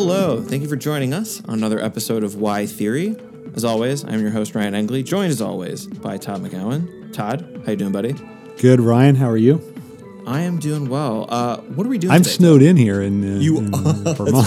Hello, 0.00 0.40
thank 0.40 0.62
you 0.62 0.68
for 0.68 0.76
joining 0.76 1.12
us 1.12 1.42
on 1.46 1.54
another 1.54 1.80
episode 1.80 2.22
of 2.22 2.36
Why 2.36 2.66
Theory. 2.66 3.16
As 3.56 3.64
always, 3.64 4.04
I'm 4.04 4.20
your 4.20 4.30
host 4.30 4.54
Ryan 4.54 4.76
Engley, 4.76 5.02
joined 5.02 5.32
as 5.32 5.42
always 5.42 5.88
by 5.88 6.16
Todd 6.18 6.40
McGowan. 6.40 7.12
Todd, 7.12 7.62
how 7.66 7.72
you 7.72 7.76
doing, 7.76 7.90
buddy? 7.90 8.14
Good, 8.58 8.78
Ryan. 8.78 9.16
How 9.16 9.28
are 9.28 9.36
you? 9.36 9.60
I 10.24 10.42
am 10.42 10.60
doing 10.60 10.88
well. 10.88 11.26
Uh, 11.28 11.56
what 11.62 11.84
are 11.84 11.90
we 11.90 11.98
doing? 11.98 12.12
I'm 12.12 12.22
today, 12.22 12.30
snowed 12.36 12.62
in 12.62 12.76
here 12.76 13.02
in, 13.02 13.38
uh, 13.38 13.40
You 13.40 13.58
in, 13.58 13.74
uh, 13.74 13.78
Vermont. 14.16 14.46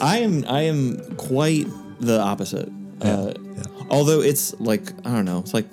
I 0.00 0.18
am. 0.18 0.44
I 0.46 0.60
am 0.62 1.16
quite 1.16 1.66
the 1.98 2.20
opposite. 2.20 2.70
uh, 3.02 3.34
Although 3.90 4.20
it's 4.20 4.58
like 4.60 4.92
I 5.04 5.10
don't 5.10 5.24
know. 5.24 5.40
It's 5.40 5.54
like 5.54 5.66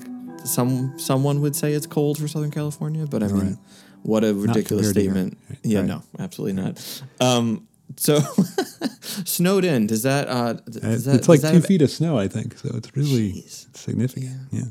some 0.46 0.98
someone 0.98 1.42
would 1.42 1.56
say 1.56 1.74
it's 1.74 1.86
cold 1.86 2.18
for 2.18 2.28
Southern 2.28 2.50
California, 2.50 3.06
but 3.06 3.22
I 3.22 3.28
mean, 3.28 3.38
Right. 3.40 3.58
what 4.02 4.24
a 4.24 4.34
ridiculous 4.34 4.88
compared 4.88 4.96
to 4.96 5.02
here. 5.02 5.12
statement. 5.12 5.38
Yeah, 5.62 5.80
Right. 5.82 5.88
no, 5.90 6.02
absolutely 6.18 6.60
not. 6.64 7.04
Um, 7.20 7.68
so 7.98 8.20
snowed 9.02 9.66
in. 9.66 9.88
Does 9.88 10.04
that? 10.04 10.28
Uh, 10.28 10.54
does 10.54 11.06
that 11.06 11.16
it's 11.16 11.30
like 11.30 11.42
two 11.42 11.62
feet 11.62 11.82
of 11.82 11.90
snow, 11.90 12.18
I 12.18 12.28
think. 12.28 12.58
So 12.58 12.72
it's 12.76 12.96
really 12.96 13.34
Jeez. 13.34 13.76
significant. 13.76 14.38
Yeah. 14.52 14.64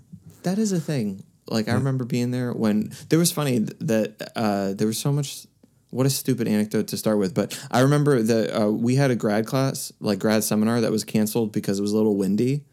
That 0.42 0.59
is 0.59 0.73
a 0.73 0.80
thing. 0.80 1.24
Like 1.46 1.68
I 1.68 1.74
remember 1.74 2.04
being 2.04 2.30
there 2.30 2.52
when 2.52 2.92
there 3.09 3.18
was 3.18 3.30
funny 3.30 3.59
that 3.59 4.32
uh, 4.37 4.74
there 4.74 4.87
was 4.87 4.98
so 4.98 5.12
much. 5.12 5.46
What 5.90 6.06
a 6.06 6.10
stupid 6.10 6.48
anecdote 6.48 6.88
to 6.88 6.96
start 6.96 7.18
with, 7.18 7.34
but 7.34 7.56
I 7.70 7.80
remember 7.80 8.20
that 8.20 8.60
uh, 8.60 8.66
we 8.68 8.96
had 8.96 9.12
a 9.12 9.15
grad 9.15 9.46
class, 9.46 9.92
like 10.01 10.18
grad 10.18 10.42
seminar, 10.42 10.80
that 10.80 10.90
was 10.90 11.04
canceled 11.04 11.52
because 11.52 11.78
it 11.78 11.82
was 11.82 11.92
a 11.92 11.96
little 11.96 12.16
windy, 12.16 12.65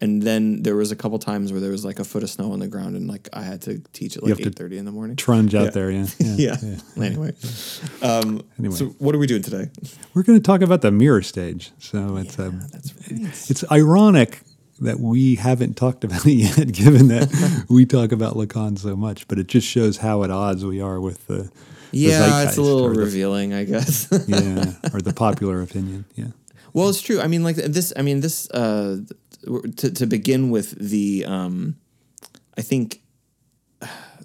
and 0.00 0.22
then 0.22 0.62
there 0.62 0.76
was 0.76 0.92
a 0.92 0.96
couple 0.96 1.18
times 1.18 1.52
where 1.52 1.60
there 1.60 1.70
was 1.70 1.84
like 1.84 1.98
a 1.98 2.04
foot 2.04 2.22
of 2.22 2.30
snow 2.30 2.52
on 2.52 2.58
the 2.58 2.68
ground, 2.68 2.96
and 2.96 3.08
like 3.08 3.28
I 3.32 3.42
had 3.42 3.62
to 3.62 3.78
teach 3.92 4.16
at 4.16 4.22
like 4.22 4.38
eight 4.40 4.54
thirty 4.54 4.76
in 4.78 4.84
the 4.84 4.92
morning. 4.92 5.16
Trunge 5.16 5.54
out 5.54 5.72
there. 5.72 5.90
Yeah. 6.18 6.56
Yeah. 6.62 6.76
Anyway, 7.02 7.32
um, 8.02 8.42
Anyway. 8.58 8.74
so 8.74 8.86
what 8.98 9.14
are 9.14 9.18
we 9.18 9.26
doing 9.26 9.42
today? 9.42 9.70
We're 10.14 10.22
going 10.22 10.38
to 10.38 10.42
talk 10.42 10.60
about 10.60 10.82
the 10.82 10.90
mirror 10.90 11.22
stage. 11.22 11.72
So 11.78 12.16
it's 12.16 12.38
um, 12.38 12.60
right. 12.60 13.50
it's 13.50 13.64
ironic 13.70 14.40
that 14.80 15.00
we 15.00 15.36
haven't 15.36 15.76
talked 15.76 16.04
about 16.04 16.26
it 16.26 16.32
yet, 16.58 16.72
given 16.72 17.08
that 17.08 17.64
we 17.70 17.86
talk 17.86 18.12
about 18.12 18.34
Lacan 18.34 18.78
so 18.78 18.94
much. 18.96 19.26
But 19.28 19.38
it 19.38 19.46
just 19.46 19.66
shows 19.66 19.96
how 19.98 20.22
at 20.24 20.30
odds 20.30 20.64
we 20.64 20.80
are 20.82 21.00
with 21.00 21.26
the, 21.26 21.44
the 21.44 21.50
Yeah, 21.92 22.42
it's 22.42 22.58
a 22.58 22.62
little 22.62 22.84
or 22.84 22.92
the- 22.92 23.00
revealing, 23.00 23.54
I 23.54 23.64
guess. 23.64 24.08
yeah, 24.28 24.74
or 24.92 25.00
the 25.00 25.14
popular 25.16 25.62
opinion. 25.62 26.04
Yeah. 26.14 26.26
Well, 26.74 26.90
it's 26.90 27.00
true. 27.00 27.20
I 27.22 27.26
mean, 27.26 27.42
like 27.42 27.56
this. 27.56 27.94
I 27.96 28.02
mean, 28.02 28.20
this. 28.20 28.50
Uh, 28.50 28.98
to 29.76 29.90
to 29.90 30.06
begin 30.06 30.50
with, 30.50 30.70
the 30.78 31.24
um, 31.26 31.76
I 32.56 32.62
think 32.62 33.00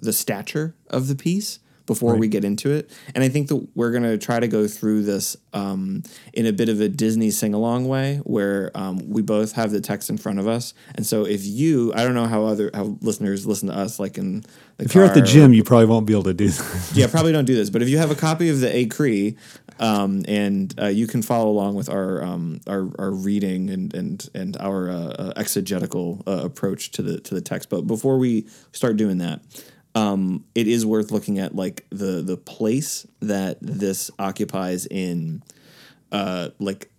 the 0.00 0.12
stature 0.12 0.74
of 0.90 1.08
the 1.08 1.14
piece 1.14 1.58
before 1.84 2.14
we 2.16 2.28
get 2.28 2.44
into 2.44 2.70
it, 2.70 2.88
and 3.14 3.22
I 3.24 3.28
think 3.28 3.48
that 3.48 3.68
we're 3.74 3.90
gonna 3.90 4.16
try 4.16 4.38
to 4.40 4.46
go 4.48 4.66
through 4.68 5.02
this 5.02 5.36
um, 5.52 6.04
in 6.32 6.46
a 6.46 6.52
bit 6.52 6.68
of 6.68 6.80
a 6.80 6.88
Disney 6.88 7.30
sing 7.30 7.54
along 7.54 7.86
way, 7.88 8.20
where 8.24 8.70
um, 8.74 8.98
we 9.10 9.20
both 9.20 9.52
have 9.52 9.72
the 9.72 9.80
text 9.80 10.08
in 10.08 10.16
front 10.16 10.38
of 10.38 10.46
us, 10.46 10.74
and 10.94 11.04
so 11.04 11.26
if 11.26 11.44
you, 11.44 11.92
I 11.94 12.04
don't 12.04 12.14
know 12.14 12.26
how 12.28 12.44
other 12.44 12.70
how 12.72 12.96
listeners 13.00 13.46
listen 13.46 13.68
to 13.68 13.74
us, 13.76 13.98
like 13.98 14.16
in 14.16 14.42
the 14.78 14.84
If 14.84 14.94
you're 14.94 15.04
at 15.04 15.14
the 15.14 15.20
car 15.20 15.28
or- 15.28 15.32
gym, 15.32 15.52
you 15.52 15.64
probably 15.64 15.86
won't 15.86 16.06
be 16.06 16.12
able 16.14 16.22
to 16.24 16.34
do 16.34 16.48
that. 16.48 16.90
yeah, 16.94 17.08
probably 17.08 17.32
don't 17.36 17.44
do 17.46 17.54
this. 17.56 17.68
But 17.68 17.82
if 17.82 17.88
you 17.88 17.98
have 17.98 18.10
a 18.12 18.16
copy 18.16 18.48
of 18.48 18.60
the 18.60 18.68
Écrits, 18.68 19.36
um, 19.78 20.24
and 20.28 20.74
uh, 20.80 20.86
you 20.86 21.06
can 21.06 21.22
follow 21.22 21.50
along 21.50 21.74
with 21.74 21.88
our 21.88 22.22
um, 22.22 22.60
our, 22.66 22.90
our 22.98 23.10
reading 23.10 23.70
and 23.70 23.94
and 23.94 24.28
and 24.34 24.56
our 24.58 24.90
uh, 24.90 24.94
uh, 24.94 25.32
exegetical 25.36 26.22
uh, 26.26 26.40
approach 26.44 26.90
to 26.92 27.02
the 27.02 27.20
to 27.20 27.34
the 27.34 27.40
text. 27.40 27.68
But 27.68 27.82
before 27.82 28.18
we 28.18 28.46
start 28.72 28.96
doing 28.96 29.18
that, 29.18 29.40
um, 29.94 30.44
it 30.54 30.68
is 30.68 30.86
worth 30.86 31.10
looking 31.10 31.38
at 31.38 31.54
like 31.54 31.86
the 31.90 32.22
the 32.22 32.36
place 32.36 33.06
that 33.20 33.58
this 33.60 34.10
occupies 34.18 34.86
in, 34.86 35.42
uh, 36.10 36.50
like 36.58 36.90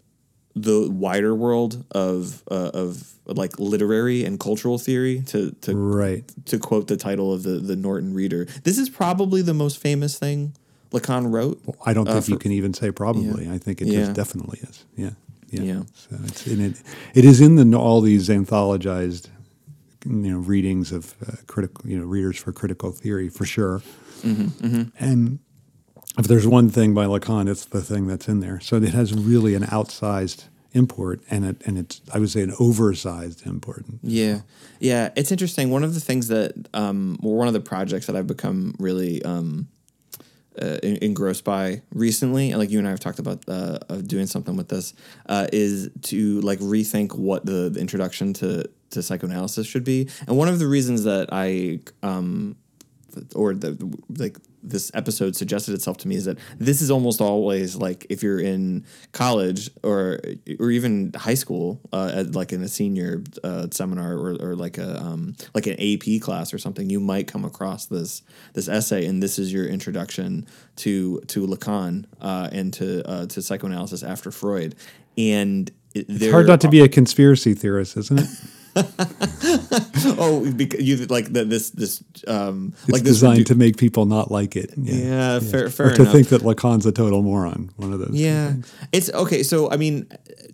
the 0.55 0.89
wider 0.89 1.33
world 1.33 1.83
of 1.91 2.43
uh, 2.49 2.71
of 2.73 3.13
like 3.25 3.57
literary 3.59 4.23
and 4.25 4.39
cultural 4.39 4.77
theory 4.77 5.21
to 5.27 5.51
to 5.61 5.75
right. 5.75 6.31
to 6.45 6.59
quote 6.59 6.87
the 6.87 6.97
title 6.97 7.33
of 7.33 7.43
the 7.43 7.59
the 7.59 7.75
Norton 7.75 8.13
Reader. 8.13 8.45
This 8.63 8.77
is 8.77 8.89
probably 8.89 9.41
the 9.41 9.53
most 9.53 9.79
famous 9.79 10.19
thing 10.19 10.53
Lacan 10.93 11.31
wrote. 11.31 11.61
I 11.85 11.93
don't 11.93 12.07
Uh, 12.07 12.13
think 12.13 12.29
you 12.29 12.37
can 12.37 12.51
even 12.51 12.73
say 12.73 12.91
probably. 12.91 13.49
I 13.49 13.57
think 13.57 13.81
it 13.81 13.87
Yeah. 13.87 14.01
just 14.01 14.13
definitely 14.13 14.59
is. 14.69 14.85
Yeah. 14.95 15.09
Yeah. 15.49 15.61
Yeah. 15.61 15.81
So 15.93 16.17
it's 16.25 16.47
in 16.47 16.61
it. 16.61 16.81
It 17.13 17.25
is 17.25 17.41
in 17.41 17.55
the 17.55 17.77
all 17.77 18.01
these 18.01 18.29
anthologized, 18.29 19.27
you 20.05 20.31
know, 20.31 20.39
readings 20.39 20.91
of 20.91 21.15
uh, 21.27 21.33
critical, 21.47 21.87
you 21.89 21.97
know, 21.99 22.05
readers 22.05 22.37
for 22.37 22.51
critical 22.51 22.91
theory 22.91 23.29
for 23.29 23.45
sure. 23.45 23.81
Mm-hmm, 24.23 24.83
And 24.99 25.39
if 26.17 26.27
there's 26.27 26.47
one 26.47 26.69
thing 26.69 26.93
by 26.93 27.05
Lacan, 27.05 27.49
it's 27.49 27.65
the 27.65 27.81
thing 27.81 28.07
that's 28.07 28.27
in 28.27 28.39
there. 28.39 28.59
So 28.61 28.77
it 28.77 28.93
has 28.93 29.13
really 29.13 29.53
an 29.55 29.63
outsized 29.63 30.45
import, 30.73 31.21
and 31.29 31.45
it 31.45 31.61
and 31.65 31.77
it's 31.77 32.01
I 32.13 32.19
would 32.19 32.29
say 32.31 32.41
an 32.41 32.53
oversized 32.59 33.45
import. 33.45 33.85
Yeah, 34.01 34.41
yeah, 34.79 35.09
it's 35.15 35.31
interesting. 35.31 35.69
One 35.69 35.83
of 35.83 35.93
the 35.93 35.99
things 35.99 36.27
that, 36.29 36.53
um, 36.73 37.19
or 37.21 37.35
one 37.37 37.47
of 37.47 37.53
the 37.53 37.59
projects 37.59 38.05
that 38.07 38.15
I've 38.15 38.25
become 38.27 38.73
really 38.79 39.21
um, 39.23 39.67
uh, 40.61 40.77
engrossed 40.81 41.43
by 41.43 41.81
recently, 41.93 42.51
and 42.51 42.59
like 42.59 42.69
you 42.69 42.79
and 42.79 42.87
I 42.87 42.91
have 42.91 42.99
talked 42.99 43.19
about 43.19 43.43
uh, 43.47 43.79
of 43.89 44.07
doing 44.07 44.27
something 44.27 44.55
with 44.55 44.69
this, 44.69 44.93
uh, 45.27 45.47
is 45.51 45.89
to 46.03 46.41
like 46.41 46.59
rethink 46.59 47.15
what 47.15 47.45
the, 47.45 47.69
the 47.69 47.79
introduction 47.79 48.33
to 48.33 48.69
to 48.91 49.01
psychoanalysis 49.01 49.65
should 49.65 49.83
be. 49.83 50.09
And 50.27 50.37
one 50.37 50.47
of 50.47 50.59
the 50.59 50.67
reasons 50.67 51.03
that 51.03 51.29
I 51.31 51.79
um, 52.03 52.55
or 53.35 53.53
the 53.53 53.77
like 54.17 54.37
this 54.61 54.89
episode 54.93 55.35
suggested 55.35 55.73
itself 55.73 55.97
to 55.97 56.07
me 56.07 56.15
is 56.15 56.25
that 56.25 56.37
this 56.57 56.81
is 56.81 56.89
almost 56.89 57.19
always 57.19 57.75
like 57.75 58.05
if 58.09 58.23
you're 58.23 58.39
in 58.39 58.85
college 59.11 59.69
or 59.83 60.19
or 60.59 60.71
even 60.71 61.11
high 61.13 61.33
school 61.33 61.81
uh, 61.91 62.11
at 62.13 62.35
like 62.35 62.53
in 62.53 62.61
a 62.61 62.67
senior 62.67 63.23
uh, 63.43 63.67
seminar 63.71 64.13
or, 64.13 64.35
or 64.39 64.55
like 64.55 64.77
a 64.77 65.01
um, 65.01 65.35
like 65.53 65.67
an 65.67 65.75
AP 65.79 66.21
class 66.21 66.53
or 66.53 66.57
something 66.57 66.89
you 66.89 66.99
might 66.99 67.27
come 67.27 67.43
across 67.43 67.87
this 67.87 68.21
this 68.53 68.69
essay 68.69 69.05
and 69.05 69.21
this 69.21 69.37
is 69.37 69.51
your 69.51 69.65
introduction 69.65 70.47
to 70.77 71.19
to 71.27 71.45
Lacan 71.45 72.05
uh, 72.21 72.49
and 72.51 72.73
to 72.73 73.07
uh, 73.07 73.25
to 73.27 73.41
psychoanalysis 73.41 74.03
after 74.03 74.31
Freud 74.31 74.75
and 75.17 75.71
it, 75.93 76.07
It's 76.09 76.31
hard 76.31 76.47
not 76.47 76.61
to 76.61 76.69
be 76.69 76.81
a 76.81 76.87
conspiracy 76.87 77.53
theorist, 77.53 77.97
isn't 77.97 78.19
it? 78.19 78.27
oh 80.17 80.51
because 80.55 80.81
you 80.81 80.97
like 81.07 81.31
the, 81.31 81.45
this 81.45 81.69
this 81.71 82.03
um 82.27 82.73
It's 82.83 82.89
like 82.91 83.03
designed 83.03 83.41
redu- 83.41 83.47
to 83.47 83.55
make 83.55 83.77
people 83.77 84.05
not 84.05 84.31
like 84.31 84.55
it. 84.55 84.71
Yeah, 84.77 85.39
fair- 85.39 85.69
fair 85.69 85.87
or 85.87 85.95
to 85.95 86.01
enough. 86.01 86.13
think 86.13 86.29
that 86.29 86.41
Lacan's 86.41 86.85
a 86.85 86.91
total 86.91 87.21
moron. 87.21 87.71
One 87.77 87.93
of 87.93 87.99
those. 87.99 88.11
Yeah, 88.11 88.53
it's 88.91 89.11
okay. 89.13 89.43
So 89.43 89.69
I 89.69 89.77
mean, 89.77 90.07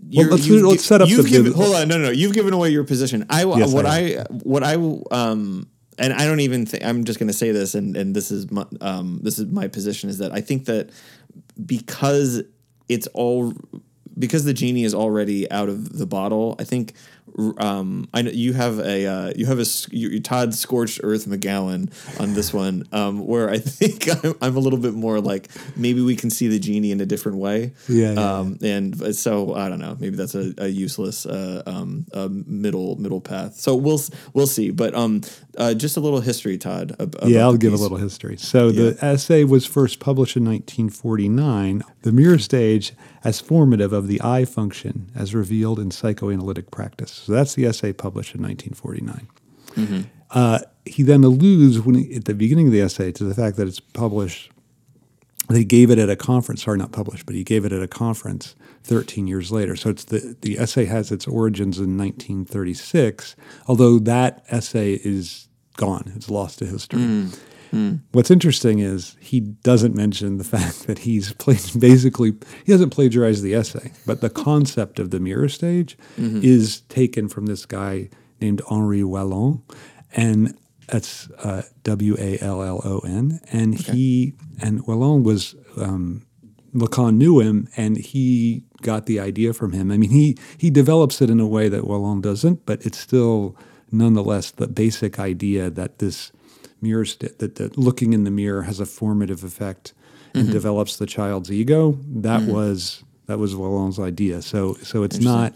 you're, 0.10 0.30
let's- 0.30 0.46
you've 0.48 0.64
let's 0.66 0.84
set 0.86 1.02
up 1.02 1.10
You've 1.10 1.24
the 1.24 1.30
given, 1.30 1.54
hold 1.54 1.76
on, 1.76 1.88
no, 1.88 1.98
no, 1.98 2.06
no. 2.06 2.12
You've 2.12 2.34
given 2.34 2.54
away 2.54 2.70
your 2.70 2.84
position. 2.84 3.26
I 3.30 3.46
Yes, 3.46 3.72
what 3.72 3.86
I 3.86 4.20
I, 4.20 4.24
what 4.44 4.64
I 4.64 4.74
um, 5.12 5.68
and 5.98 6.14
I 6.14 6.26
don't 6.26 6.40
even 6.42 6.66
think 6.66 6.84
I'm 6.84 7.04
just 7.04 7.20
going 7.20 7.28
to 7.28 7.34
say 7.34 7.52
this, 7.52 7.76
and 7.76 7.96
and 7.96 8.16
this 8.16 8.32
is 8.32 8.52
my 8.52 8.66
um, 8.82 9.20
this 9.24 9.40
is 9.40 9.46
my 9.48 9.68
position 9.68 10.10
is 10.10 10.18
that 10.18 10.32
I 10.34 10.42
think 10.42 10.66
that 10.66 10.90
because 11.66 12.44
it's 12.88 13.08
all 13.08 13.54
because 14.18 14.44
the 14.44 14.54
genie 14.54 14.84
is 14.84 14.94
already 14.94 15.50
out 15.52 15.70
of 15.70 15.98
the 15.98 16.06
bottle. 16.06 16.56
I 16.60 16.64
think. 16.66 16.94
Um, 17.58 18.08
I 18.14 18.22
know 18.22 18.32
you 18.32 18.54
have 18.54 18.80
a 18.80 19.06
uh, 19.06 19.34
you 19.36 19.46
have 19.46 19.60
a 19.60 19.66
you, 19.92 20.20
Todd 20.20 20.54
scorched 20.54 21.00
earth 21.04 21.26
McGowan 21.26 21.92
on 22.20 22.34
this 22.34 22.54
one, 22.54 22.88
um, 22.92 23.26
where 23.26 23.50
I 23.50 23.58
think 23.60 24.08
I'm, 24.24 24.36
I'm 24.42 24.58
a 24.58 24.60
little 24.60 24.80
bit 24.80 24.94
more 24.94 25.20
like 25.20 25.50
maybe 25.76 26.02
we 26.02 26.16
can 26.16 26.30
see 26.30 26.48
the 26.48 26.60
genie 26.60 26.92
in 26.92 27.02
a 27.02 27.06
different 27.06 27.38
way. 27.38 27.74
Yeah, 27.88 28.14
yeah, 28.14 28.38
um, 28.38 28.58
and 28.62 29.16
so 29.16 29.54
I 29.54 29.70
don't 29.70 29.80
know. 29.80 29.98
Maybe 30.00 30.16
that's 30.16 30.36
a, 30.36 30.54
a 30.58 30.68
useless 30.68 31.26
uh, 31.26 31.64
um, 31.66 32.06
uh, 32.14 32.30
middle 32.30 32.96
middle 32.96 33.22
path. 33.22 33.56
So 33.56 33.76
we'll 33.76 34.02
we'll 34.34 34.48
see. 34.48 34.72
But 34.72 34.94
um, 34.96 35.22
uh, 35.60 35.74
just 35.74 35.98
a 35.98 36.00
little 36.00 36.22
history, 36.22 36.58
Todd. 36.58 36.96
Yeah, 37.26 37.42
I'll 37.42 37.58
give 37.58 37.74
a 37.74 37.78
little 37.78 37.98
history. 37.98 38.38
So 38.38 38.72
the 38.72 38.98
essay 39.04 39.44
was 39.44 39.66
first 39.66 40.00
published 40.00 40.38
in 40.38 40.46
1949. 40.46 41.84
The 42.04 42.12
mirror 42.14 42.40
stage 42.40 42.94
as 43.26 43.42
formative 43.42 43.92
of 43.92 44.08
the 44.08 44.22
I 44.24 44.46
function 44.46 45.12
as 45.14 45.36
revealed 45.36 45.80
in 45.80 45.92
psychoanalytic 45.92 46.72
practice. 46.72 47.12
So 47.12 47.34
that's 47.34 47.56
the 47.56 47.66
essay 47.66 47.92
published 47.92 48.34
in 48.36 48.42
1949. 48.42 49.28
Uh, 50.32 50.60
he 50.86 51.04
then 51.04 51.24
alludes 51.24 51.80
when 51.80 51.96
he, 51.96 52.16
at 52.16 52.26
the 52.26 52.34
beginning 52.34 52.68
of 52.68 52.74
the 52.74 52.82
essay 52.82 53.12
to 53.12 53.24
the 53.24 53.36
fact 53.36 53.58
that 53.58 53.68
it's 53.68 53.80
published. 53.80 54.52
They 55.50 55.64
gave 55.64 55.90
it 55.90 55.98
at 55.98 56.12
a 56.12 56.16
conference. 56.16 56.64
Sorry, 56.64 56.78
not 56.78 56.92
published, 56.92 57.26
but 57.26 57.34
he 57.34 57.44
gave 57.44 57.66
it 57.66 57.72
at 57.72 57.82
a 57.82 57.88
conference 57.88 58.56
13 58.84 59.26
years 59.26 59.52
later. 59.52 59.76
So 59.76 59.90
it's 59.90 60.06
the 60.06 60.38
the 60.42 60.60
essay 60.60 60.86
has 60.86 61.12
its 61.12 61.28
origins 61.28 61.80
in 61.80 61.98
1936. 61.98 63.36
Although 63.68 63.98
that 64.00 64.46
essay 64.50 64.94
is 65.04 65.49
gone, 65.86 66.06
it's 66.16 66.30
lost 66.30 66.60
to 66.60 66.66
history. 66.66 67.02
What's 68.14 68.32
interesting 68.32 68.80
is 68.80 69.16
he 69.20 69.40
doesn't 69.40 69.96
mention 69.96 70.38
the 70.38 70.44
fact 70.56 70.88
that 70.88 71.00
he's 71.08 71.34
played 71.34 71.62
basically 71.80 72.32
he 72.66 72.72
hasn't 72.72 72.92
plagiarized 72.98 73.44
the 73.44 73.54
essay, 73.54 73.92
but 74.08 74.22
the 74.22 74.30
concept 74.30 75.00
of 75.00 75.08
the 75.14 75.20
mirror 75.20 75.50
stage 75.50 75.98
is 76.44 76.82
taken 76.90 77.30
from 77.30 77.46
this 77.46 77.66
guy 77.68 78.10
named 78.42 78.62
Henri 78.72 79.04
Wallon, 79.04 79.62
and 80.16 80.58
that's 80.88 81.30
uh, 81.44 81.62
W 81.84 82.16
A 82.18 82.40
L 82.42 82.64
L 82.64 82.80
O 82.84 83.00
N, 83.06 83.40
and 83.52 83.72
he 83.76 84.34
and 84.66 84.86
Wallon 84.88 85.24
was 85.24 85.56
um, 85.78 86.26
Lacan 86.74 87.16
knew 87.18 87.40
him, 87.40 87.68
and 87.78 87.98
he 87.98 88.64
got 88.82 89.06
the 89.06 89.20
idea 89.20 89.54
from 89.54 89.72
him. 89.74 89.92
I 89.92 89.98
mean, 89.98 90.10
he 90.12 90.38
he 90.58 90.70
develops 90.72 91.22
it 91.22 91.30
in 91.30 91.40
a 91.40 91.48
way 91.48 91.70
that 91.70 91.86
Wallon 91.86 92.22
doesn't, 92.22 92.66
but 92.66 92.84
it's 92.86 92.98
still 92.98 93.56
nonetheless 93.92 94.52
the 94.52 94.68
basic 94.68 95.20
idea 95.20 95.70
that 95.70 96.00
this 96.00 96.32
mirror 96.82 97.06
st- 97.06 97.40
that, 97.40 97.56
that 97.56 97.78
looking 97.78 98.14
in 98.14 98.24
the 98.24 98.32
mirror 98.32 98.64
has 98.64 98.80
a 98.80 98.86
formative 98.86 99.44
effect 99.44 99.94
and 100.34 100.44
Mm-hmm. 100.44 100.52
develops 100.54 100.98
the 100.98 101.08
child's 101.08 101.52
ego. 101.52 101.98
That 102.08 102.42
mm. 102.42 102.54
was 102.54 103.04
that 103.26 103.40
was 103.40 103.56
Wallon's 103.56 104.00
idea. 104.00 104.42
So 104.42 104.76
so 104.76 105.04
it's 105.04 105.20
not 105.20 105.56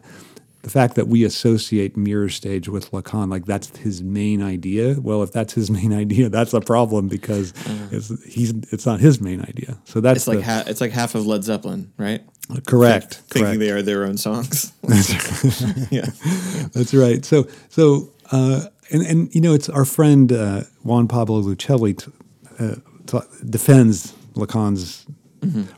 the 0.63 0.69
fact 0.69 0.95
that 0.95 1.07
we 1.07 1.25
associate 1.25 1.97
mirror 1.97 2.29
stage 2.29 2.69
with 2.69 2.89
Lacan, 2.91 3.29
like 3.29 3.45
that's 3.45 3.75
his 3.77 4.01
main 4.01 4.41
idea. 4.41 4.95
Well, 4.99 5.21
if 5.21 5.31
that's 5.31 5.53
his 5.53 5.69
main 5.79 5.93
idea, 5.93 6.29
that's 6.29 6.53
a 6.53 6.61
problem 6.61 7.07
because 7.07 7.51
mm. 7.53 7.93
it's, 7.93 8.23
he's 8.25 8.51
it's 8.71 8.85
not 8.85 8.99
his 8.99 9.21
main 9.21 9.41
idea. 9.41 9.77
So 9.85 9.99
that's. 10.01 10.21
It's 10.21 10.27
like 10.27 10.37
the- 10.39 10.43
ha- 10.45 10.63
it's 10.65 10.81
like 10.81 10.91
half 10.91 11.15
of 11.15 11.25
Led 11.27 11.43
Zeppelin, 11.43 11.91
right? 11.97 12.23
Uh, 12.49 12.59
correct. 12.65 13.15
Thinking 13.29 13.43
correct. 13.43 13.59
they 13.59 13.69
are 13.71 13.81
their 13.81 14.05
own 14.05 14.17
songs. 14.17 14.73
yeah. 15.91 16.05
That's 16.73 16.93
right. 16.93 17.23
So, 17.23 17.47
so, 17.69 18.09
uh, 18.33 18.59
and 18.91 19.01
and 19.05 19.33
you 19.35 19.41
know, 19.41 19.53
it's 19.53 19.69
our 19.69 19.85
friend 19.85 20.31
uh, 20.31 20.63
Juan 20.83 21.07
Pablo 21.07 21.41
Lucchelli 21.41 21.93
t- 21.97 22.11
uh, 22.59 22.75
t- 23.05 23.27
defends 23.49 24.13
Lacan's 24.33 25.05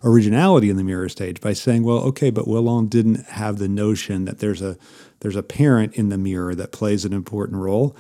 originality 0.04 0.70
in 0.70 0.78
the 0.78 0.84
mirror 0.84 1.10
stage 1.10 1.42
by 1.42 1.54
saying, 1.54 1.84
well, 1.84 1.98
okay, 1.98 2.30
but 2.30 2.48
Wallon 2.48 2.88
didn't 2.88 3.26
have 3.30 3.58
the 3.58 3.68
notion 3.68 4.26
that 4.26 4.40
there's 4.40 4.62
a 4.62 4.78
there's 5.22 5.36
a 5.36 5.44
parent 5.44 5.96
in 5.96 6.10
the 6.10 6.18
mirror 6.18 6.54
that 6.56 6.72
plays 6.72 7.04
an 7.06 7.14
important 7.14 7.58
role. 7.60 7.96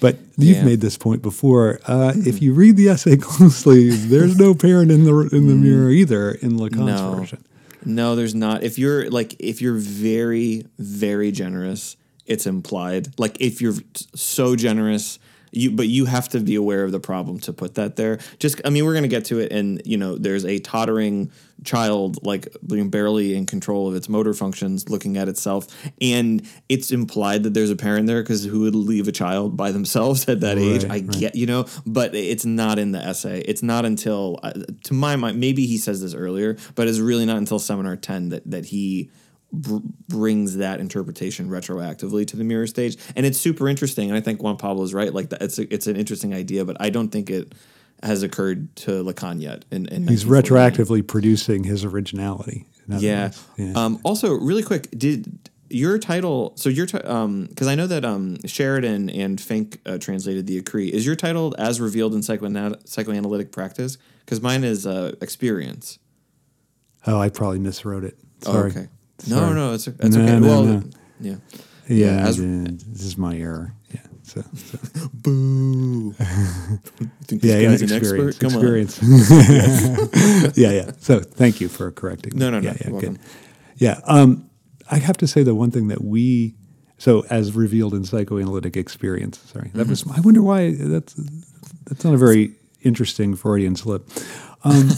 But 0.00 0.18
you've 0.36 0.58
Yeah. 0.58 0.64
made 0.64 0.80
this 0.82 0.98
point 0.98 1.22
before. 1.22 1.80
Uh, 1.86 2.12
If 2.16 2.42
you 2.42 2.52
read 2.52 2.76
the 2.76 2.88
essay 2.90 3.16
closely, 3.30 3.88
there's 3.90 4.36
no 4.36 4.54
parent 4.54 4.90
in 4.90 5.04
the 5.04 5.14
in 5.32 5.46
the 5.48 5.54
mirror 5.54 5.90
either 5.90 6.32
in 6.32 6.58
Lacan's 6.58 7.00
No. 7.00 7.14
version. 7.14 7.38
No, 7.84 8.14
there's 8.16 8.34
not. 8.34 8.62
If 8.62 8.78
you're 8.78 9.08
like 9.10 9.36
if 9.38 9.62
you're 9.62 9.78
very 9.78 10.66
very 10.78 11.32
generous, 11.32 11.96
it's 12.26 12.46
implied. 12.46 13.18
Like 13.18 13.40
if 13.40 13.60
you're 13.60 13.74
so 14.14 14.56
generous, 14.56 15.18
you 15.52 15.70
but 15.70 15.88
you 15.88 16.04
have 16.04 16.28
to 16.30 16.40
be 16.40 16.54
aware 16.54 16.84
of 16.84 16.92
the 16.92 17.00
problem 17.00 17.38
to 17.40 17.52
put 17.52 17.74
that 17.74 17.96
there. 17.96 18.18
Just 18.38 18.60
I 18.64 18.70
mean, 18.70 18.84
we're 18.84 18.92
going 18.92 19.02
to 19.02 19.08
get 19.08 19.26
to 19.26 19.38
it 19.38 19.52
and 19.52 19.80
you 19.84 19.96
know, 19.96 20.16
there's 20.16 20.44
a 20.44 20.58
tottering 20.58 21.30
child 21.64 22.24
like 22.24 22.48
barely 22.62 23.34
in 23.34 23.46
control 23.46 23.88
of 23.88 23.94
its 23.94 24.08
motor 24.08 24.34
functions 24.34 24.88
looking 24.90 25.16
at 25.16 25.28
itself 25.28 25.66
and 26.00 26.46
it's 26.68 26.90
implied 26.90 27.42
that 27.42 27.54
there's 27.54 27.70
a 27.70 27.76
parent 27.76 28.06
there 28.06 28.22
because 28.22 28.44
who 28.44 28.60
would 28.60 28.74
leave 28.74 29.08
a 29.08 29.12
child 29.12 29.56
by 29.56 29.72
themselves 29.72 30.28
at 30.28 30.40
that 30.40 30.58
age 30.58 30.84
i 30.84 30.88
right. 30.88 31.10
get 31.10 31.34
you 31.34 31.46
know 31.46 31.64
but 31.86 32.14
it's 32.14 32.44
not 32.44 32.78
in 32.78 32.92
the 32.92 32.98
essay 32.98 33.40
it's 33.40 33.62
not 33.62 33.86
until 33.86 34.38
uh, 34.42 34.52
to 34.84 34.92
my 34.92 35.16
mind 35.16 35.40
maybe 35.40 35.66
he 35.66 35.78
says 35.78 36.02
this 36.02 36.14
earlier 36.14 36.56
but 36.74 36.86
it's 36.86 36.98
really 36.98 37.24
not 37.24 37.38
until 37.38 37.58
seminar 37.58 37.96
10 37.96 38.28
that 38.28 38.48
that 38.48 38.66
he 38.66 39.10
br- 39.52 39.78
brings 40.08 40.56
that 40.56 40.80
interpretation 40.80 41.48
retroactively 41.48 42.26
to 42.26 42.36
the 42.36 42.44
mirror 42.44 42.66
stage 42.66 42.96
and 43.14 43.24
it's 43.26 43.38
super 43.38 43.68
interesting 43.68 44.08
and 44.08 44.16
i 44.16 44.20
think 44.20 44.42
juan 44.42 44.56
pablo 44.56 44.82
is 44.82 44.92
right 44.94 45.12
like 45.14 45.30
that 45.30 45.42
it's 45.42 45.58
a, 45.58 45.72
it's 45.72 45.86
an 45.86 45.96
interesting 45.96 46.34
idea 46.34 46.64
but 46.64 46.76
i 46.80 46.90
don't 46.90 47.08
think 47.08 47.30
it 47.30 47.54
has 48.02 48.22
occurred 48.22 48.74
to 48.76 49.02
lacan 49.02 49.40
yet 49.40 49.64
in, 49.70 49.86
in 49.86 50.06
He's 50.06 50.24
retroactively 50.24 51.06
producing 51.06 51.64
his 51.64 51.84
originality. 51.84 52.66
Yeah. 52.88 53.32
yeah. 53.56 53.72
Um, 53.74 54.00
also, 54.04 54.34
really 54.34 54.62
quick, 54.62 54.88
did 54.96 55.50
your 55.68 55.98
title? 55.98 56.52
So 56.56 56.68
your 56.68 56.86
because 56.86 57.66
I 57.66 57.74
know 57.74 57.86
that 57.86 58.04
um, 58.04 58.38
Sheridan 58.46 59.10
and 59.10 59.40
Fink 59.40 59.80
uh, 59.86 59.98
translated 59.98 60.46
the 60.46 60.60
Écrits. 60.60 60.90
Is 60.90 61.04
your 61.04 61.16
title 61.16 61.54
as 61.58 61.80
revealed 61.80 62.14
in 62.14 62.22
psychoana- 62.22 62.78
psychoanalytic 62.84 63.50
practice? 63.50 63.98
Because 64.20 64.40
mine 64.40 64.62
is 64.62 64.86
uh, 64.86 65.14
experience. 65.20 65.98
Oh, 67.06 67.18
I 67.18 67.28
probably 67.28 67.58
miswrote 67.58 68.04
it. 68.04 68.18
Oh, 68.44 68.52
Sorry. 68.52 68.70
okay. 68.70 68.88
No, 69.28 69.36
Sorry. 69.36 69.54
no, 69.54 69.72
it's 69.74 69.86
it's 69.88 70.16
No, 70.16 70.22
okay. 70.24 70.38
no, 70.40 70.46
well, 70.46 70.64
no. 70.64 70.82
yeah. 71.20 71.36
Yeah, 71.88 72.06
Yeah, 72.18 72.26
as- 72.28 72.36
this 72.36 73.04
is 73.04 73.16
my 73.16 73.36
error. 73.36 73.72
Yeah. 73.94 74.00
So, 74.22 74.42
so 74.54 74.78
Boo. 75.14 76.12
Think 77.24 77.42
yeah, 77.44 77.58
yeah, 77.58 77.70
experience. 77.72 77.92
expert? 77.92 78.38
Come 78.40 78.56
on. 78.56 78.76
experience. 78.82 80.56
yeah, 80.58 80.70
yeah. 80.72 80.90
So 80.98 81.20
thank 81.20 81.60
you 81.60 81.68
for 81.68 81.90
correcting. 81.92 82.36
No, 82.36 82.50
no, 82.50 82.60
no. 82.60 82.70
Yeah, 82.70 82.76
yeah, 82.92 83.00
good. 83.00 83.18
Yeah. 83.76 84.00
Um, 84.04 84.50
I 84.90 84.98
have 84.98 85.16
to 85.18 85.26
say 85.26 85.42
the 85.42 85.54
one 85.54 85.70
thing 85.70 85.88
that 85.88 86.02
we, 86.04 86.54
so 86.98 87.24
as 87.30 87.52
revealed 87.54 87.94
in 87.94 88.04
psychoanalytic 88.04 88.76
experience. 88.76 89.38
Sorry, 89.52 89.70
that 89.74 89.86
was. 89.86 90.02
Mm-hmm. 90.04 90.18
I 90.18 90.20
wonder 90.20 90.42
why 90.42 90.74
that's 90.78 91.14
that's 91.86 92.04
not 92.04 92.14
a 92.14 92.18
very 92.18 92.52
interesting 92.82 93.34
Freudian 93.36 93.76
slip. 93.76 94.08
Um, 94.64 94.90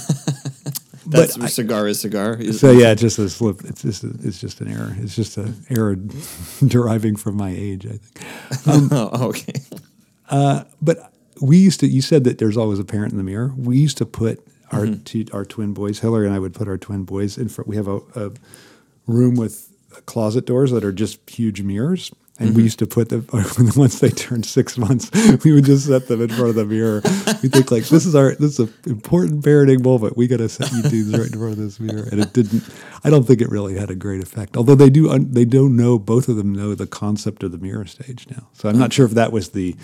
That's 1.10 1.36
but 1.36 1.44
I- 1.44 1.48
cigar 1.48 1.88
is 1.88 2.00
cigar. 2.00 2.40
So 2.52 2.70
yeah, 2.72 2.92
it's 2.92 3.00
just 3.02 3.18
a 3.18 3.28
slip. 3.28 3.62
It's 3.64 3.82
just 3.82 4.04
a, 4.04 4.08
it's 4.22 4.40
just 4.40 4.60
an 4.60 4.68
error. 4.68 4.94
It's 4.98 5.16
just 5.16 5.36
an 5.36 5.54
error 5.70 5.96
deriving 6.66 7.16
from 7.16 7.36
my 7.36 7.50
age, 7.50 7.86
I 7.86 7.98
think. 7.98 8.92
oh, 8.92 9.28
okay. 9.28 9.60
But 10.82 11.12
we 11.40 11.58
used 11.58 11.80
to. 11.80 11.86
You 11.86 12.02
said 12.02 12.24
that 12.24 12.38
there's 12.38 12.56
always 12.56 12.78
a 12.78 12.84
parent 12.84 13.12
in 13.12 13.18
the 13.18 13.24
mirror. 13.24 13.52
We 13.56 13.78
used 13.78 13.98
to 13.98 14.06
put 14.06 14.46
our 14.72 14.80
Mm-hmm. 14.84 15.02
two, 15.04 15.24
our 15.32 15.44
twin 15.46 15.72
boys. 15.72 16.00
Hillary 16.00 16.26
and 16.26 16.34
I 16.34 16.38
would 16.38 16.52
put 16.52 16.68
our 16.68 16.76
twin 16.76 17.04
boys 17.04 17.38
in 17.38 17.48
front. 17.48 17.68
We 17.68 17.76
have 17.76 17.88
a, 17.88 18.00
a 18.14 18.32
room 19.06 19.34
with 19.36 19.72
closet 20.04 20.44
doors 20.44 20.70
that 20.72 20.84
are 20.84 20.92
just 20.92 21.28
huge 21.30 21.62
mirrors. 21.62 22.12
And 22.40 22.50
Mm-hmm. 22.50 22.56
we 22.56 22.62
used 22.62 22.78
to 22.78 22.86
put 22.86 23.08
them 23.08 23.26
once 23.76 23.98
they 23.98 24.10
turned 24.10 24.46
six 24.46 24.78
months, 24.78 25.10
we 25.44 25.52
would 25.52 25.64
just 25.64 25.86
set 25.86 26.06
them 26.06 26.22
in 26.22 26.28
front 26.28 26.50
of 26.50 26.54
the 26.54 26.64
mirror. 26.64 27.00
We 27.42 27.48
think 27.48 27.72
like 27.72 27.84
this 27.88 28.06
is 28.06 28.14
our 28.14 28.34
this 28.36 28.58
is 28.58 28.60
an 28.60 28.72
important 28.86 29.44
parenting 29.44 29.82
moment. 29.82 30.16
We 30.16 30.28
got 30.28 30.36
to 30.36 30.48
set 30.48 30.70
you 30.70 30.82
dudes 30.82 31.10
right 31.18 31.26
in 31.32 31.36
front 31.38 31.52
of 31.54 31.58
this 31.58 31.80
mirror, 31.80 32.06
and 32.12 32.20
it 32.20 32.32
didn't. 32.32 32.62
I 33.02 33.10
don't 33.10 33.24
think 33.24 33.40
it 33.40 33.48
really 33.50 33.76
had 33.76 33.90
a 33.90 33.96
great 33.96 34.22
effect. 34.22 34.56
Although 34.56 34.76
they 34.76 34.88
do, 34.88 35.08
they 35.18 35.44
don't 35.44 35.74
know. 35.74 35.98
Both 35.98 36.28
of 36.28 36.36
them 36.36 36.52
know 36.54 36.76
the 36.76 36.86
concept 36.86 37.42
of 37.42 37.50
the 37.50 37.58
mirror 37.58 37.86
stage 37.86 38.28
now. 38.30 38.46
So 38.52 38.68
I'm 38.68 38.78
not 38.78 38.92
sure 38.92 39.04
if 39.06 39.12
that 39.12 39.32
was 39.32 39.48
the 39.50 39.74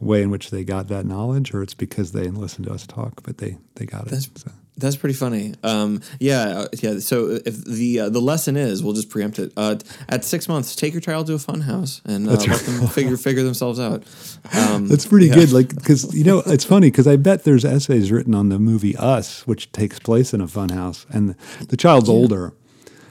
way 0.00 0.22
in 0.22 0.30
which 0.30 0.50
they 0.50 0.64
got 0.64 0.88
that 0.88 1.06
knowledge, 1.06 1.54
or 1.54 1.62
it's 1.62 1.74
because 1.74 2.12
they 2.12 2.28
listened 2.28 2.66
to 2.66 2.72
us 2.72 2.86
talk, 2.86 3.22
but 3.22 3.38
they 3.38 3.58
they 3.76 3.86
got 3.86 4.02
it. 4.06 4.10
That's- 4.10 4.30
so. 4.34 4.50
That's 4.78 4.96
pretty 4.96 5.14
funny. 5.14 5.54
Um, 5.62 6.02
yeah, 6.20 6.42
uh, 6.42 6.66
yeah. 6.82 6.98
So 6.98 7.40
if 7.46 7.64
the 7.64 8.00
uh, 8.00 8.08
the 8.10 8.20
lesson 8.20 8.58
is, 8.58 8.82
we'll 8.82 8.92
just 8.92 9.08
preempt 9.08 9.38
it. 9.38 9.50
Uh, 9.56 9.76
at 10.06 10.22
six 10.22 10.50
months, 10.50 10.76
take 10.76 10.92
your 10.92 11.00
child 11.00 11.28
to 11.28 11.32
a 11.32 11.38
fun 11.38 11.62
house 11.62 12.02
and 12.04 12.28
uh, 12.28 12.32
let 12.32 12.60
them 12.60 12.86
figure 12.88 13.16
figure 13.16 13.42
themselves 13.42 13.80
out. 13.80 14.04
Um, 14.52 14.86
That's 14.86 15.06
pretty 15.06 15.28
yeah. 15.28 15.36
good. 15.36 15.52
Like, 15.52 15.74
because 15.74 16.14
you 16.14 16.24
know, 16.24 16.42
it's 16.44 16.64
funny 16.64 16.90
because 16.90 17.06
I 17.06 17.16
bet 17.16 17.44
there's 17.44 17.64
essays 17.64 18.12
written 18.12 18.34
on 18.34 18.50
the 18.50 18.58
movie 18.58 18.94
Us, 18.98 19.46
which 19.46 19.72
takes 19.72 19.98
place 19.98 20.34
in 20.34 20.42
a 20.42 20.46
funhouse, 20.46 21.06
and 21.08 21.30
the, 21.30 21.64
the 21.68 21.76
child's 21.78 22.10
older. 22.10 22.52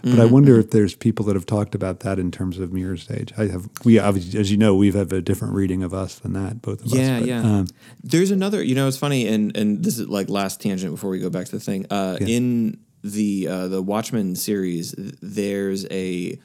But 0.06 0.12
Mm-hmm. 0.12 0.22
I 0.22 0.26
wonder 0.26 0.60
if 0.60 0.70
there's 0.70 0.94
people 0.94 1.26
that 1.26 1.36
have 1.36 1.48
talked 1.48 1.74
about 1.74 2.02
that 2.02 2.20
in 2.20 2.30
terms 2.30 2.60
of 2.60 2.72
mirror 2.72 2.96
stage. 2.96 3.34
I 3.40 3.48
have. 3.48 3.68
We 3.84 3.98
obviously, 3.98 4.40
as 4.40 4.52
you 4.52 4.58
know, 4.58 4.76
we've 4.76 4.94
have 4.94 5.12
a 5.12 5.20
different 5.20 5.56
reading 5.56 5.82
of 5.82 5.96
Us 5.96 6.20
than 6.20 6.34
that. 6.34 6.62
Both 6.62 6.86
of 6.86 6.94
Yeah, 6.94 7.16
us. 7.16 7.20
But, 7.22 7.28
yeah. 7.28 7.42
Um, 7.42 7.68
There's 8.04 8.30
another. 8.30 8.62
You 8.64 8.76
know, 8.76 8.88
it's 8.88 8.98
funny, 8.98 9.28
and 9.28 9.58
and 9.58 9.84
this 9.84 9.98
is 9.98 10.08
like 10.08 10.30
last 10.30 10.62
tangent 10.62 10.92
before 10.94 11.10
we 11.10 11.18
go 11.18 11.32
back 11.32 11.48
to 11.48 11.52
the 11.54 11.60
thing. 11.60 11.88
Uh, 11.90 12.18
Yeah. 12.22 12.28
In 12.28 12.78
the 13.04 13.48
uh, 13.48 13.68
the 13.68 13.82
Watchmen 13.82 14.36
series, 14.36 14.94
there's 15.24 15.88
a 15.90 16.38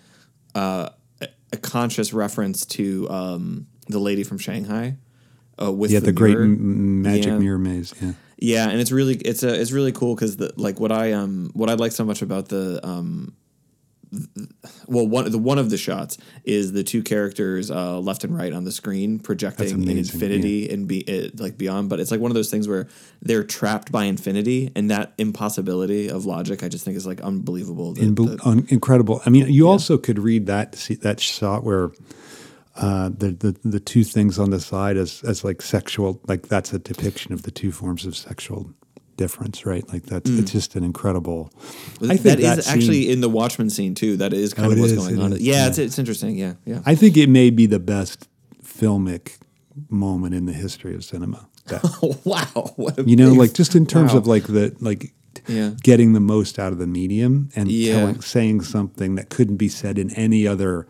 uh, 0.55 0.89
a- 1.21 1.57
conscious 1.59 2.15
reference 2.15 2.65
to 2.67 3.11
um, 3.11 3.67
the 3.89 3.99
lady 3.99 4.25
from 4.25 4.39
Shanghai. 4.39 4.97
Uh, 5.61 5.71
with 5.71 5.91
yeah, 5.91 6.01
the, 6.01 6.13
great 6.13 6.35
m- 6.37 7.03
magic 7.03 7.27
Yeah. 7.27 7.39
mirror 7.39 7.59
maze. 7.59 7.93
Yeah. 8.01 8.13
Yeah, 8.39 8.71
and 8.71 8.81
it's 8.81 8.91
really 8.91 9.17
it's 9.17 9.43
a 9.43 9.61
it's 9.61 9.71
really 9.71 9.93
cool 9.93 10.15
because 10.15 10.39
the 10.39 10.51
like 10.57 10.81
what 10.81 10.91
I 10.93 11.13
um 11.13 11.51
what 11.53 11.69
I 11.69 11.75
like 11.75 11.93
so 11.93 12.07
much 12.07 12.23
about 12.23 12.49
the 12.49 12.81
um 12.83 13.35
well 14.87 15.07
one 15.07 15.31
the 15.31 15.39
one 15.39 15.59
of 15.59 15.71
the 15.71 15.77
shots 15.77 16.19
is 16.45 16.73
the 16.73 16.83
two 16.83 17.03
characters 17.03 17.71
uh, 17.71 17.99
left 17.99 18.25
and 18.25 18.37
right 18.37 18.53
on 18.53 18.65
the 18.65 18.73
screen 18.73 19.19
projecting 19.19 19.69
in 19.69 19.75
amazing, 19.83 19.99
infinity 20.15 20.69
and 20.71 20.89
be 20.89 20.99
it, 21.01 21.39
like 21.39 21.57
beyond 21.57 21.89
but 21.89 22.01
it's 22.01 22.11
like 22.11 22.21
one 22.21 22.31
of 22.31 22.35
those 22.35 22.51
things 22.51 22.67
where 22.67 22.89
they're 23.23 23.45
trapped 23.45 23.93
by 23.93 24.05
infinity 24.05 24.71
and 24.75 24.91
that 24.91 25.13
impossibility 25.19 26.09
of 26.11 26.27
logic 26.27 26.63
I 26.63 26.69
just 26.69 26.85
think 26.85 26.97
is 26.97 27.07
like 27.07 27.21
unbelievable. 27.21 27.93
The- 27.93 28.03
In, 28.03 28.15
the- 28.15 28.41
un, 28.45 28.67
incredible. 28.69 29.21
I 29.25 29.31
mean, 29.31 29.49
you 29.49 29.69
also 29.69 29.97
could 29.99 30.19
read 30.19 30.47
that 30.47 30.75
see, 30.75 30.95
that 30.97 31.21
shot 31.21 31.65
where 31.65 31.91
uh, 32.77 33.09
the, 33.11 33.33
the 33.33 33.57
the 33.69 33.81
two 33.81 34.05
things 34.05 34.39
on 34.39 34.51
the 34.51 34.61
side 34.61 34.97
as 34.97 35.23
as 35.25 35.45
like 35.45 35.61
sexual, 35.63 36.21
like 36.27 36.49
that's 36.49 36.73
a 36.73 36.79
depiction 36.79 37.33
of 37.33 37.43
the 37.43 37.51
two 37.51 37.73
forms 37.73 38.07
of 38.07 38.17
sexual 38.17 38.71
difference, 39.25 39.67
right? 39.67 39.87
Like 39.93 40.05
that's 40.05 40.29
it's 40.31 40.53
just 40.53 40.75
an 40.77 40.83
incredible. 40.85 41.53
I 42.03 42.17
think 42.17 42.39
that 42.39 42.41
is 42.41 42.65
scene- 42.65 42.75
actually 42.75 43.11
in 43.13 43.21
the 43.21 43.29
Watchmen 43.29 43.69
scene 43.71 43.95
too. 43.95 44.17
That 44.17 44.33
is 44.33 44.55
kind 44.55 44.69
Oh, 44.69 44.73
of 44.73 44.79
what's 44.81 44.93
is, 44.93 44.99
going 44.99 45.19
it 45.19 45.23
on. 45.23 45.33
is, 45.35 45.41
yeah, 45.41 45.55
yeah. 45.55 45.69
it's 45.69 45.79
it's 45.79 45.99
interesting. 45.99 46.37
Yeah, 46.37 46.55
yeah. 46.65 46.81
I 46.87 46.95
think 46.95 47.17
it 47.17 47.29
may 47.29 47.51
be 47.51 47.67
the 47.67 47.79
best 47.79 48.29
filmic 48.65 49.39
moment 49.89 50.35
in 50.35 50.47
the 50.47 50.53
history 50.53 50.95
of 50.95 51.05
cinema. 51.05 51.47
That, 51.71 51.85
wow, 52.25 52.73
what 52.77 52.99
a 52.99 53.03
you 53.05 53.15
know, 53.15 53.33
like 53.33 53.53
just 53.53 53.77
in 53.77 53.87
terms 53.87 54.13
wow. 54.13 54.19
of 54.19 54.27
like 54.27 54.45
the 54.45 54.75
like 54.81 55.13
Yeah. 55.47 55.71
getting 55.83 56.15
the 56.15 56.21
most 56.35 56.59
out 56.59 56.73
of 56.73 56.79
the 56.79 56.87
medium 56.87 57.51
and 57.55 57.71
Yeah. 57.71 57.95
telling, 58.01 58.21
saying 58.23 58.63
something 58.63 59.15
that 59.17 59.29
couldn't 59.29 59.57
be 59.57 59.69
said 59.69 59.97
in 59.99 60.11
any 60.17 60.47
other. 60.49 60.89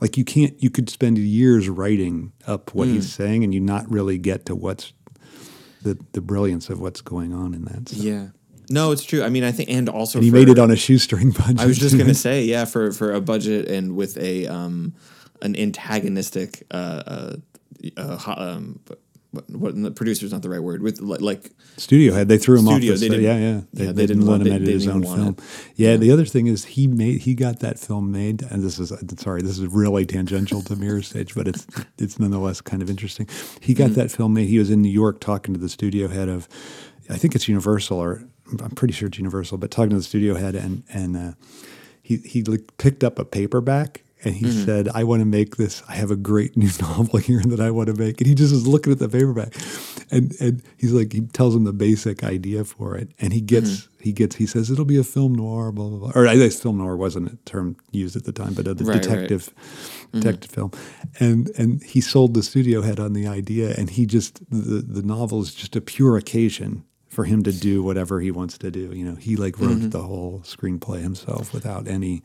Like 0.00 0.16
you 0.18 0.24
can't, 0.24 0.54
you 0.62 0.70
could 0.70 0.88
spend 0.90 1.18
years 1.18 1.68
writing 1.68 2.32
up 2.46 2.74
what 2.74 2.86
Mm. 2.88 2.92
he's 2.94 3.12
saying, 3.12 3.42
and 3.44 3.52
you 3.54 3.60
not 3.60 3.90
really 3.90 4.18
get 4.18 4.44
to 4.46 4.54
what's 4.54 4.92
the 5.84 5.96
the 6.12 6.20
brilliance 6.20 6.68
of 6.70 6.80
what's 6.80 7.00
going 7.02 7.32
on 7.32 7.54
in 7.54 7.64
that. 7.66 7.88
So, 7.90 8.02
Yeah. 8.02 8.28
No, 8.70 8.92
it's 8.92 9.04
true. 9.04 9.22
I 9.22 9.28
mean, 9.28 9.44
I 9.44 9.52
think, 9.52 9.68
and 9.70 9.88
also 9.90 10.18
And 10.18 10.24
he 10.24 10.30
for- 10.30 10.36
made 10.36 10.48
it 10.48 10.58
on 10.58 10.70
a 10.70 10.76
shoestring 10.76 11.30
budget. 11.38 11.60
I 11.60 11.66
was 11.66 11.78
just 11.78 11.96
gonna 11.98 12.14
say, 12.14 12.44
yeah, 12.44 12.64
for 12.64 12.90
for 12.92 13.12
a 13.12 13.20
budget 13.20 13.68
and 13.68 13.94
with 13.94 14.16
a 14.18 14.46
um 14.48 14.94
an 15.42 15.54
antagonistic 15.54 16.64
uh 16.70 17.02
uh, 17.06 17.36
uh 17.98 18.34
um 18.36 18.80
what, 19.34 19.50
what 19.50 19.82
the 19.82 19.90
producer's 19.90 20.32
not 20.32 20.42
the 20.42 20.48
right 20.48 20.62
word 20.62 20.82
with 20.82 21.00
li- 21.00 21.18
like 21.18 21.50
Studio 21.76 22.14
head. 22.14 22.28
They 22.28 22.38
threw 22.38 22.58
him 22.58 22.66
Studio, 22.66 22.94
off. 22.94 23.00
The 23.00 23.08
they 23.08 23.20
yeah, 23.20 23.36
yeah. 23.36 23.60
They, 23.72 23.84
yeah, 23.86 23.92
they 23.92 24.06
didn't 24.06 24.26
let 24.26 24.40
him 24.40 24.44
they- 24.48 24.52
edit 24.52 24.66
they 24.66 24.72
his 24.72 24.88
own 24.88 25.02
film. 25.02 25.36
it. 25.38 25.44
Yeah, 25.76 25.96
The 25.96 26.10
other 26.12 26.24
thing 26.24 26.46
is 26.46 26.64
he 26.64 26.86
made 26.86 27.22
he 27.22 27.34
got 27.34 27.60
that 27.60 27.78
film 27.78 28.12
made, 28.12 28.42
and 28.42 28.62
this 28.62 28.78
is 28.78 28.92
sorry, 29.18 29.42
this 29.42 29.58
is 29.58 29.66
really 29.66 30.06
tangential 30.06 30.62
to 30.62 30.76
Mirror 30.76 31.02
Stage, 31.02 31.34
but 31.34 31.48
it's 31.48 31.66
it's 31.98 32.18
nonetheless 32.18 32.60
kind 32.60 32.82
of 32.82 32.88
interesting. 32.88 33.28
He 33.60 33.74
got 33.74 33.90
that 33.92 34.10
film 34.10 34.34
made. 34.34 34.48
He 34.48 34.58
was 34.58 34.70
in 34.70 34.80
New 34.82 34.88
York 34.90 35.20
talking 35.20 35.52
to 35.54 35.60
the 35.60 35.68
studio 35.68 36.08
head 36.08 36.28
of, 36.28 36.48
I 37.10 37.16
think 37.16 37.34
it's 37.34 37.48
Universal 37.48 37.98
or 37.98 38.22
I'm 38.62 38.70
pretty 38.70 38.94
sure 38.94 39.08
it's 39.08 39.18
Universal, 39.18 39.58
but 39.58 39.70
talking 39.70 39.90
to 39.90 39.96
the 39.96 40.02
studio 40.02 40.34
head 40.34 40.54
and 40.54 40.84
and 40.92 41.16
uh, 41.16 41.32
he 42.02 42.18
he 42.18 42.44
picked 42.78 43.02
up 43.02 43.18
a 43.18 43.24
paperback. 43.24 44.03
And 44.24 44.34
he 44.34 44.46
mm-hmm. 44.46 44.64
said, 44.64 44.88
"I 44.94 45.04
want 45.04 45.20
to 45.20 45.26
make 45.26 45.56
this. 45.56 45.82
I 45.88 45.94
have 45.94 46.10
a 46.10 46.16
great 46.16 46.56
new 46.56 46.70
novel 46.80 47.18
here 47.18 47.42
that 47.46 47.60
I 47.60 47.70
want 47.70 47.88
to 47.88 47.94
make." 47.94 48.20
And 48.20 48.26
he 48.26 48.34
just 48.34 48.52
was 48.52 48.66
looking 48.66 48.92
at 48.92 48.98
the 48.98 49.08
paperback, 49.08 49.54
and 50.10 50.34
and 50.40 50.62
he's 50.76 50.92
like, 50.92 51.12
he 51.12 51.22
tells 51.22 51.54
him 51.54 51.64
the 51.64 51.72
basic 51.72 52.24
idea 52.24 52.64
for 52.64 52.96
it, 52.96 53.10
and 53.18 53.32
he 53.32 53.40
gets 53.40 53.70
mm-hmm. 53.70 54.02
he 54.02 54.12
gets 54.12 54.36
he 54.36 54.46
says 54.46 54.70
it'll 54.70 54.84
be 54.84 54.98
a 54.98 55.04
film 55.04 55.34
noir, 55.34 55.72
blah 55.72 55.88
blah 55.88 55.98
blah. 55.98 56.12
Or 56.14 56.26
I 56.26 56.36
guess 56.36 56.60
film 56.60 56.78
noir 56.78 56.96
wasn't 56.96 57.32
a 57.32 57.36
term 57.44 57.76
used 57.92 58.16
at 58.16 58.24
the 58.24 58.32
time, 58.32 58.54
but 58.54 58.66
a 58.66 58.74
Right, 58.74 58.88
right. 58.88 59.02
detective 59.02 59.50
mm-hmm. 59.54 60.20
detective 60.20 60.50
film, 60.50 60.72
and 61.20 61.50
and 61.58 61.82
he 61.82 62.00
sold 62.00 62.34
the 62.34 62.42
studio 62.42 62.82
head 62.82 63.00
on 63.00 63.12
the 63.12 63.26
idea, 63.26 63.74
and 63.76 63.90
he 63.90 64.06
just 64.06 64.38
the 64.50 64.80
the 64.80 65.02
novel 65.02 65.42
is 65.42 65.54
just 65.54 65.76
a 65.76 65.80
pure 65.80 66.16
occasion 66.16 66.84
for 67.14 67.24
him 67.24 67.42
to 67.44 67.52
do 67.52 67.82
whatever 67.82 68.20
he 68.20 68.30
wants 68.30 68.58
to 68.58 68.70
do. 68.70 68.92
You 68.92 69.04
know, 69.04 69.14
he 69.14 69.36
like 69.36 69.58
wrote 69.58 69.78
mm-hmm. 69.78 69.90
the 69.90 70.02
whole 70.02 70.40
screenplay 70.44 71.00
himself 71.00 71.54
without 71.54 71.88
any. 71.88 72.22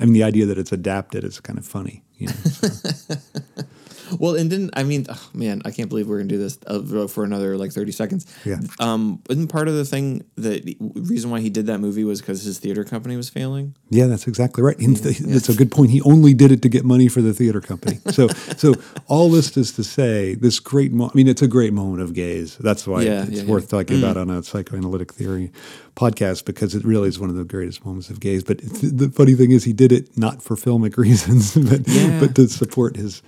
I 0.00 0.04
mean, 0.04 0.14
the 0.14 0.22
idea 0.22 0.46
that 0.46 0.58
it's 0.58 0.72
adapted 0.72 1.24
is 1.24 1.40
kind 1.40 1.58
of 1.58 1.66
funny. 1.66 2.04
You 2.16 2.28
know, 2.28 2.34
so. 2.34 3.14
well 4.18 4.34
and 4.36 4.50
didn't 4.50 4.70
I 4.74 4.82
mean 4.82 5.06
oh, 5.08 5.28
man 5.34 5.62
I 5.64 5.70
can't 5.70 5.88
believe 5.88 6.08
we're 6.08 6.18
gonna 6.18 6.28
do 6.28 6.38
this 6.38 6.58
uh, 6.66 7.06
for 7.08 7.24
another 7.24 7.56
like 7.56 7.72
thirty 7.72 7.92
seconds 7.92 8.26
Yeah. 8.44 8.58
um 8.80 9.22
isn't 9.30 9.48
part 9.48 9.68
of 9.68 9.74
the 9.74 9.84
thing 9.84 10.24
that 10.36 10.64
reason 10.94 11.30
why 11.30 11.40
he 11.40 11.50
did 11.50 11.66
that 11.66 11.78
movie 11.78 12.04
was 12.04 12.20
because 12.20 12.42
his 12.42 12.58
theater 12.58 12.84
company 12.84 13.16
was 13.16 13.28
failing 13.28 13.74
Yeah, 13.90 14.06
that's 14.06 14.26
exactly 14.26 14.62
right. 14.62 14.78
And 14.78 14.96
th- 15.02 15.18
That's 15.18 15.48
a 15.48 15.54
good 15.54 15.70
point. 15.70 15.90
He 15.90 16.00
only 16.02 16.34
did 16.34 16.52
it 16.52 16.60
to 16.62 16.68
get 16.68 16.84
money 16.84 17.08
for 17.08 17.22
the 17.22 17.32
theater 17.32 17.60
company. 17.60 17.98
So, 18.12 18.28
so 18.56 18.74
all 19.06 19.30
this 19.30 19.56
is 19.56 19.72
to 19.72 19.84
say, 19.84 20.34
this 20.34 20.60
great. 20.60 20.92
Mo- 20.92 21.06
I 21.06 21.16
mean, 21.16 21.28
it's 21.28 21.42
a 21.42 21.48
great 21.48 21.72
moment 21.72 22.02
of 22.02 22.12
gaze. 22.14 22.56
That's 22.58 22.86
why 22.86 23.02
Yeah, 23.02 23.22
it's 23.24 23.30
yeah, 23.30 23.42
Mm. 23.44 23.46
worth 23.48 23.68
talking 23.68 23.98
about 23.98 24.16
on 24.16 24.28
a 24.30 24.42
psychoanalytic 24.42 25.12
theory 25.14 25.52
podcast 25.96 26.44
because 26.44 26.74
it 26.74 26.84
really 26.84 27.08
is 27.08 27.18
one 27.18 27.30
of 27.30 27.36
the 27.36 27.44
greatest 27.44 27.84
moments 27.84 28.10
of 28.10 28.20
gaze. 28.20 28.42
But 28.44 28.58
the 28.60 29.10
funny 29.14 29.34
thing 29.34 29.50
is, 29.52 29.64
he 29.64 29.72
did 29.72 29.92
it 29.92 30.16
not 30.18 30.42
for 30.42 30.56
filmic 30.56 30.96
reasons, 31.06 31.54
but 31.54 31.86
Yeah. 31.88 32.20
but 32.20 32.34
to 32.36 32.48
support 32.48 32.96
his 32.96 33.22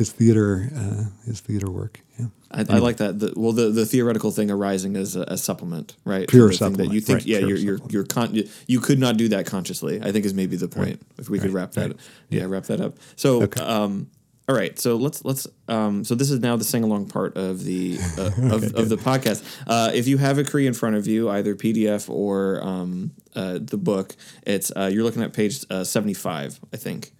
his 0.00 0.10
theater 0.12 0.70
uh, 0.74 1.04
his 1.26 1.40
theater 1.40 1.70
work. 1.70 2.00
Yeah. 2.18 2.26
I, 2.50 2.60
I 2.70 2.78
like 2.78 2.96
that. 2.96 3.18
The, 3.18 3.34
well, 3.36 3.52
the, 3.52 3.68
the 3.68 3.84
theoretical 3.84 4.30
thing 4.30 4.50
arising 4.50 4.96
as 4.96 5.14
a, 5.14 5.22
a 5.22 5.36
supplement, 5.36 5.94
right? 6.06 6.26
Pure 6.26 6.54
thing 6.54 6.72
That 6.72 6.90
you 6.90 7.02
think, 7.02 7.18
right, 7.18 7.26
yeah, 7.26 7.38
you're 7.40 7.58
you're 7.58 7.78
you're 7.90 8.04
con- 8.04 8.34
you, 8.34 8.48
you 8.66 8.80
could 8.80 8.98
not 8.98 9.18
do 9.18 9.28
that 9.28 9.44
consciously. 9.44 10.00
I 10.02 10.10
think 10.10 10.24
is 10.24 10.32
maybe 10.32 10.56
the 10.56 10.68
point. 10.68 11.02
If 11.18 11.28
we 11.28 11.38
could 11.38 11.52
wrap 11.52 11.72
that, 11.72 11.88
right. 11.88 12.00
yeah, 12.30 12.46
wrap 12.46 12.64
that 12.64 12.80
up. 12.80 12.96
So, 13.16 13.42
Okay. 13.42 13.60
um, 13.62 14.10
all 14.48 14.56
right. 14.56 14.78
So 14.78 14.96
let's 14.96 15.22
let's 15.22 15.46
um, 15.68 16.02
so 16.02 16.14
this 16.14 16.30
is 16.30 16.40
now 16.40 16.56
the 16.56 16.64
sing 16.64 16.82
along 16.82 17.08
part 17.08 17.36
of 17.36 17.62
the 17.62 17.98
uh, 18.16 18.22
of, 18.54 18.74
of 18.74 18.88
the 18.88 18.96
podcast. 18.96 19.44
Uh, 19.66 19.90
if 19.92 20.08
you 20.08 20.16
have 20.16 20.38
Écrits 20.38 20.66
in 20.66 20.72
front 20.72 20.96
of 20.96 21.06
you, 21.06 21.28
either 21.28 21.54
PDF 21.54 22.08
or 22.08 22.64
um, 22.64 23.10
uh, 23.36 23.58
the 23.60 23.76
book, 23.76 24.16
it's 24.46 24.72
uh, 24.74 24.90
you're 24.90 25.04
looking 25.04 25.22
at 25.22 25.34
page 25.34 25.62
uh, 25.68 25.84
seventy 25.84 26.14
five, 26.14 26.58
I 26.72 26.78
think. 26.78 27.12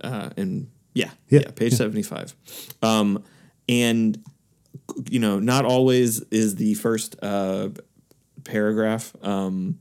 Uh, 0.00 0.30
and 0.36 0.68
yeah, 0.94 1.10
Yeah, 1.28 1.40
yeah, 1.40 1.50
page 1.50 1.74
seventy 1.74 2.02
five. 2.02 2.34
Um, 2.82 3.22
and 3.68 4.18
you 5.10 5.18
know, 5.20 5.38
not 5.38 5.64
always 5.64 6.20
is 6.30 6.56
the 6.56 6.74
first 6.74 7.16
uh, 7.22 7.68
paragraph 8.44 9.12
um, 9.22 9.78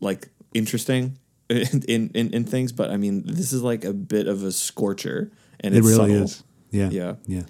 like 0.00 0.28
interesting 0.54 1.18
in, 1.50 1.82
in, 1.88 2.10
in, 2.14 2.34
in 2.34 2.44
things, 2.44 2.72
but 2.72 2.90
I 2.90 2.96
mean, 2.96 3.22
this 3.26 3.52
is 3.52 3.62
like 3.62 3.84
a 3.84 3.92
bit 3.92 4.26
of 4.26 4.42
a 4.44 4.52
scorcher, 4.52 5.30
and 5.60 5.74
It 5.74 5.78
it's 5.78 5.86
really 5.86 6.10
subtle. 6.10 6.22
is. 6.24 6.44
Yeah. 6.70 6.90
Yeah. 6.90 7.14
Yeah. 7.26 7.42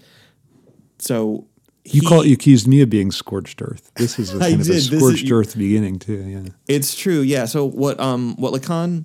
So 0.99 1.47
You 1.85 2.01
he- 2.01 2.07
call 2.07 2.25
you 2.27 2.35
accused 2.35 2.67
me 2.69 2.81
of 2.83 2.91
being 2.91 3.11
scorched 3.13 3.61
earth. 3.63 3.91
This 3.97 4.19
is 4.19 4.33
a 4.35 4.37
I 4.39 4.51
kind 4.51 4.55
of 4.55 4.61
a. 4.61 4.65
This 4.73 4.91
is- 4.93 4.99
scorched 4.99 5.31
earth 5.31 5.57
beginning 5.57 5.99
too. 5.99 6.15
Yeah. 6.23 6.53
It's 6.67 6.95
true, 6.95 7.21
yeah. 7.21 7.45
So 7.47 7.65
what 7.67 7.99
um 8.01 8.35
what 8.37 8.53
Lacan 8.55 9.05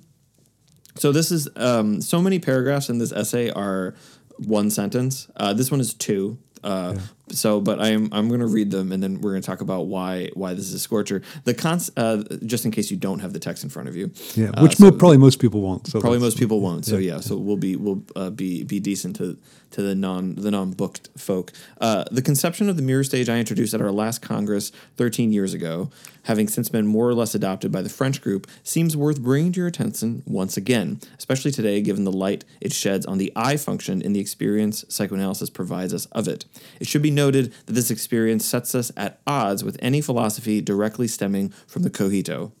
so 0.96 1.12
this 1.12 1.30
is 1.30 1.48
um 1.56 2.00
so 2.00 2.20
many 2.22 2.38
paragraphs 2.38 2.88
in 2.88 2.98
this 2.98 3.12
essay 3.12 3.50
are 3.50 3.94
one 4.38 4.70
sentence. 4.70 5.28
Uh, 5.36 5.52
this 5.52 5.70
one 5.70 5.80
is 5.80 5.94
two. 5.94 6.38
Uh, 6.62 6.96
So, 7.30 7.60
but 7.60 7.80
I'm 7.80 8.08
I'm 8.12 8.28
going 8.28 8.40
to 8.40 8.46
read 8.46 8.70
them, 8.70 8.92
and 8.92 9.02
then 9.02 9.20
we're 9.20 9.32
going 9.32 9.42
to 9.42 9.46
talk 9.46 9.60
about 9.62 9.86
why 9.86 10.28
why 10.34 10.52
this 10.54 10.66
is 10.66 10.74
a 10.74 10.78
scorcher. 10.78 11.22
The 11.44 11.54
cons, 11.54 11.90
uh, 11.96 12.22
just 12.44 12.64
in 12.66 12.70
case 12.70 12.90
you 12.90 12.98
don't 12.98 13.20
have 13.20 13.32
the 13.32 13.38
text 13.38 13.64
in 13.64 13.70
front 13.70 13.88
of 13.88 13.96
you. 13.96 14.10
Yeah. 14.34 14.50
Uh, 14.50 14.62
Which 14.62 14.76
so 14.76 14.84
mo- 14.90 14.92
probably 14.92 15.16
most 15.18 15.40
people 15.40 15.60
won't. 15.62 15.86
So 15.86 16.00
probably 16.00 16.18
most 16.18 16.38
people 16.38 16.60
won't. 16.60 16.84
So 16.84 16.96
yeah, 16.98 17.20
so 17.20 17.36
we'll 17.36 17.56
be 17.56 17.76
we'll 17.76 18.02
uh, 18.14 18.30
be 18.30 18.62
be 18.64 18.78
decent 18.78 19.16
to 19.16 19.36
to 19.74 19.82
the 19.82 19.94
non 19.94 20.36
the 20.36 20.50
non 20.50 20.70
booked 20.70 21.08
folk. 21.16 21.52
Uh, 21.80 22.04
the 22.10 22.22
conception 22.22 22.68
of 22.68 22.76
the 22.76 22.82
mirror 22.82 23.04
stage 23.04 23.28
I 23.28 23.38
introduced 23.38 23.74
at 23.74 23.80
our 23.80 23.90
last 23.90 24.22
Congress 24.22 24.70
13 24.96 25.32
years 25.32 25.52
ago, 25.52 25.90
having 26.22 26.46
since 26.48 26.68
been 26.68 26.86
more 26.86 27.08
or 27.08 27.14
less 27.14 27.34
adopted 27.34 27.72
by 27.72 27.82
the 27.82 27.88
French 27.88 28.22
group, 28.22 28.46
seems 28.62 28.96
worth 28.96 29.20
bringing 29.20 29.52
to 29.52 29.60
your 29.60 29.66
attention 29.66 30.22
once 30.26 30.56
again, 30.56 31.00
especially 31.18 31.50
today, 31.50 31.80
given 31.80 32.04
the 32.04 32.12
light 32.12 32.44
it 32.60 32.72
sheds 32.72 33.04
on 33.04 33.18
the 33.18 33.32
I 33.34 33.56
function 33.56 34.00
in 34.00 34.12
the 34.12 34.20
experience 34.20 34.84
psychoanalysis 34.88 35.50
provides 35.50 35.92
us 35.92 36.06
of 36.06 36.28
it. 36.28 36.44
It 36.78 36.86
should 36.86 37.02
be 37.02 37.10
noted 37.10 37.52
that 37.66 37.72
this 37.72 37.90
experience 37.90 38.44
sets 38.44 38.74
us 38.74 38.92
at 38.96 39.20
odds 39.26 39.64
with 39.64 39.76
any 39.80 40.00
philosophy 40.00 40.60
directly 40.60 41.08
stemming 41.08 41.48
from 41.66 41.82
the 41.82 41.90
cogito. 41.90 42.52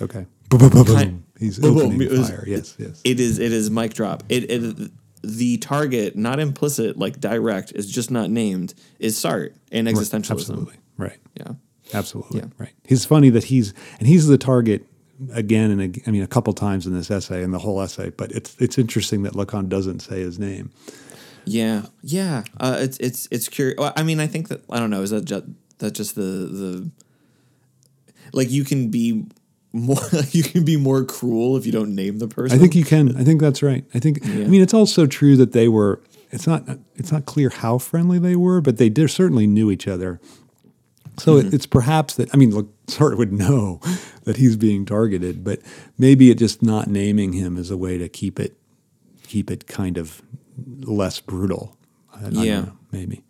Okay. 0.00 0.26
Boom, 0.48 0.60
boom, 0.60 0.70
boom, 0.70 0.84
boom. 0.84 0.96
Kind- 0.96 1.22
He's 1.38 1.62
opening 1.62 2.08
fire. 2.24 2.44
Yes. 2.46 2.74
Yes. 2.78 3.02
It 3.04 3.20
is 3.20 3.38
it 3.38 3.52
is 3.52 3.70
mic 3.70 3.92
drop. 3.92 4.22
It, 4.30 4.50
it 4.50 4.90
the 5.26 5.58
target, 5.58 6.16
not 6.16 6.38
implicit, 6.38 6.96
like 6.96 7.20
direct, 7.20 7.72
is 7.72 7.90
just 7.90 8.10
not 8.10 8.30
named, 8.30 8.74
is 8.98 9.16
Sartre 9.16 9.52
and 9.72 9.88
existentialism. 9.88 10.30
Absolutely. 10.30 10.76
Right. 10.96 11.18
Yeah. 11.34 11.52
Absolutely. 11.92 12.40
Yeah. 12.40 12.46
Right. 12.58 12.72
He's 12.84 13.04
funny 13.04 13.30
that 13.30 13.44
he's 13.44 13.74
and 13.98 14.06
he's 14.06 14.26
the 14.26 14.38
target 14.38 14.86
again 15.32 15.70
and 15.70 16.02
I 16.06 16.10
mean 16.10 16.22
a 16.22 16.26
couple 16.26 16.52
times 16.52 16.86
in 16.86 16.94
this 16.94 17.10
essay 17.10 17.42
and 17.42 17.52
the 17.52 17.58
whole 17.58 17.80
essay, 17.80 18.10
but 18.10 18.30
it's 18.32 18.56
it's 18.60 18.78
interesting 18.78 19.22
that 19.24 19.32
Lacan 19.32 19.68
doesn't 19.68 20.00
say 20.00 20.20
his 20.20 20.38
name. 20.38 20.70
Yeah. 21.44 21.82
Yeah. 22.02 22.44
Uh, 22.58 22.76
it's 22.80 22.98
it's 22.98 23.28
it's 23.30 23.48
curious. 23.48 23.78
I 23.96 24.02
mean, 24.02 24.20
I 24.20 24.26
think 24.26 24.48
that 24.48 24.62
I 24.70 24.78
don't 24.78 24.90
know. 24.90 25.02
Is 25.02 25.10
that 25.10 25.24
just 25.24 25.44
that 25.78 25.92
just 25.92 26.14
the 26.14 26.22
the 26.22 26.90
like 28.32 28.50
you 28.50 28.64
can 28.64 28.90
be 28.90 29.24
more 29.76 29.98
you 30.30 30.42
can 30.42 30.64
be 30.64 30.76
more 30.76 31.04
cruel 31.04 31.56
if 31.56 31.66
you 31.66 31.72
don't 31.72 31.94
name 31.94 32.18
the 32.18 32.28
person. 32.28 32.56
I 32.56 32.60
think 32.60 32.74
you 32.74 32.84
can. 32.84 33.16
I 33.16 33.24
think 33.24 33.40
that's 33.40 33.62
right. 33.62 33.84
I 33.94 33.98
think. 33.98 34.24
I 34.24 34.28
mean, 34.46 34.62
it's 34.62 34.74
also 34.74 35.06
true 35.06 35.36
that 35.36 35.52
they 35.52 35.68
were. 35.68 36.00
It's 36.30 36.46
not. 36.46 36.64
It's 36.96 37.12
not 37.12 37.26
clear 37.26 37.50
how 37.50 37.78
friendly 37.78 38.18
they 38.18 38.36
were, 38.36 38.60
but 38.60 38.78
they 38.78 38.88
did, 38.88 39.10
certainly 39.10 39.46
knew 39.46 39.70
each 39.70 39.86
other. 39.86 40.20
So 41.18 41.36
Mm-hmm. 41.36 41.48
it, 41.48 41.54
it's 41.54 41.66
perhaps 41.66 42.14
that. 42.16 42.28
I 42.34 42.36
mean, 42.36 42.54
look, 42.54 42.68
Sartre 42.86 43.16
would 43.16 43.32
know 43.32 43.80
that 44.24 44.36
he's 44.36 44.56
being 44.56 44.84
targeted, 44.84 45.44
but 45.44 45.60
maybe 45.98 46.30
it 46.30 46.36
just 46.38 46.62
not 46.62 46.88
naming 46.88 47.32
him 47.32 47.56
is 47.56 47.70
a 47.70 47.76
way 47.76 47.96
to 47.98 48.08
keep 48.08 48.38
it, 48.40 48.54
keep 49.26 49.50
it 49.50 49.66
kind 49.66 49.96
of 49.98 50.20
less 50.80 51.20
brutal. 51.20 51.76
I, 52.14 52.18
I 52.18 52.30
don't 52.30 52.44
Yeah. 52.44 52.60
know, 52.62 52.72
maybe. 52.92 53.22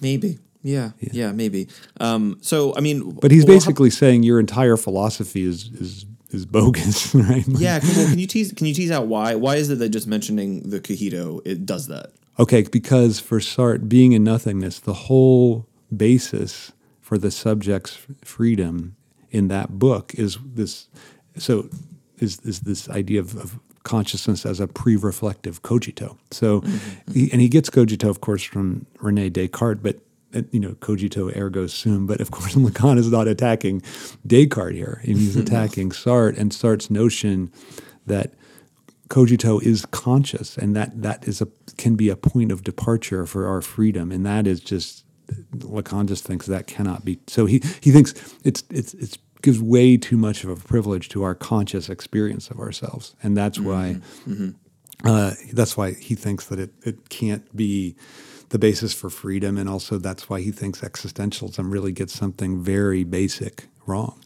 maybe. 0.00 0.38
Yeah, 0.62 0.92
yeah, 1.00 1.32
maybe. 1.32 1.68
Um, 2.00 2.38
so 2.40 2.74
I 2.76 2.80
mean, 2.80 3.12
But 3.12 3.30
he's 3.30 3.44
well, 3.44 3.54
how- 3.54 3.58
basically 3.58 3.90
saying 3.90 4.22
your 4.22 4.38
entire 4.38 4.76
philosophy 4.76 5.42
is 5.44 5.68
is 5.80 6.06
is 6.30 6.46
bogus, 6.46 7.14
right? 7.28 7.44
yeah. 7.48 7.80
Can, 7.80 7.88
well, 7.96 8.08
can 8.08 8.18
you 8.18 8.26
tease? 8.26 8.52
Can 8.52 8.66
you 8.66 8.74
tease 8.74 8.90
out 8.90 9.06
why? 9.08 9.34
Why 9.34 9.56
is 9.56 9.70
it 9.70 9.78
that 9.80 9.88
just 9.90 10.06
mentioning 10.06 10.62
the 10.70 10.80
cogito 10.80 11.40
it 11.44 11.66
does 11.66 11.88
that? 11.88 12.12
Okay, 12.38 12.62
because 12.62 13.20
for 13.20 13.40
Sartre, 13.40 13.88
Being 13.88 14.14
and 14.14 14.24
Nothingness, 14.24 14.78
the 14.80 14.94
whole 14.94 15.66
basis 15.94 16.72
for 17.00 17.18
the 17.18 17.30
subject's 17.30 17.98
freedom 18.24 18.96
in 19.30 19.48
that 19.48 19.78
book 19.78 20.14
is 20.14 20.38
this. 20.54 20.88
So, 21.36 21.68
is 22.18 22.38
is 22.44 22.60
this 22.60 22.88
idea 22.88 23.20
of, 23.20 23.36
of 23.36 23.58
consciousness 23.82 24.46
as 24.46 24.60
a 24.60 24.66
pre-reflective 24.68 25.60
cogito? 25.62 26.16
So, 26.30 26.62
he, 27.12 27.30
and 27.32 27.40
he 27.40 27.48
gets 27.48 27.68
cogito, 27.68 28.08
of 28.08 28.20
course, 28.20 28.42
from 28.44 28.86
Rene 29.00 29.28
Descartes, 29.30 29.82
but. 29.82 29.98
You 30.50 30.60
know, 30.60 30.74
cogito 30.74 31.30
ergo 31.36 31.66
sum, 31.66 32.06
but 32.06 32.20
of 32.20 32.30
course, 32.30 32.54
Lacan 32.56 32.98
is 32.98 33.10
not 33.10 33.28
attacking 33.28 33.82
Descartes 34.26 34.74
here. 34.74 35.00
He's 35.04 35.36
attacking 35.44 35.90
Sartre 35.90 36.38
and 36.38 36.52
Sartre's 36.52 36.90
notion 36.90 37.52
that 38.06 38.32
cogito 39.08 39.58
is 39.58 39.84
conscious 39.86 40.56
and 40.56 40.74
that 40.74 41.02
that 41.02 41.28
is 41.28 41.42
a 41.42 41.48
can 41.76 41.96
be 41.96 42.08
a 42.08 42.16
point 42.16 42.50
of 42.50 42.62
departure 42.62 43.26
for 43.26 43.46
our 43.46 43.60
freedom. 43.60 44.10
And 44.10 44.24
that 44.24 44.46
is 44.46 44.60
just 44.60 45.04
Lacan 45.58 46.06
just 46.06 46.24
thinks 46.24 46.46
that 46.46 46.66
cannot 46.66 47.04
be. 47.04 47.18
So 47.26 47.46
he 47.46 47.62
he 47.80 47.90
thinks 47.90 48.14
it's 48.44 48.64
it's 48.70 48.94
it's 48.94 49.18
gives 49.42 49.60
way 49.60 49.96
too 49.96 50.16
much 50.16 50.44
of 50.44 50.50
a 50.50 50.56
privilege 50.56 51.08
to 51.10 51.24
our 51.24 51.34
conscious 51.34 51.88
experience 51.88 52.48
of 52.48 52.60
ourselves, 52.60 53.14
and 53.22 53.36
that's 53.36 53.58
why 53.58 53.96
uh, 55.04 55.32
that's 55.52 55.76
why 55.76 55.92
he 55.92 56.14
thinks 56.14 56.46
that 56.46 56.58
it 56.58 56.72
it 56.84 57.08
can't 57.08 57.54
be 57.54 57.96
the 58.52 58.58
basis 58.58 58.92
for 58.92 59.10
freedom, 59.10 59.58
and 59.58 59.68
also 59.68 59.98
that's 59.98 60.28
why 60.28 60.40
he 60.40 60.52
thinks 60.52 60.80
existentialism 60.82 61.72
really 61.72 61.90
gets 61.90 62.12
something 62.12 62.62
very 62.62 63.02
basic 63.02 63.66
wrong. 63.86 64.22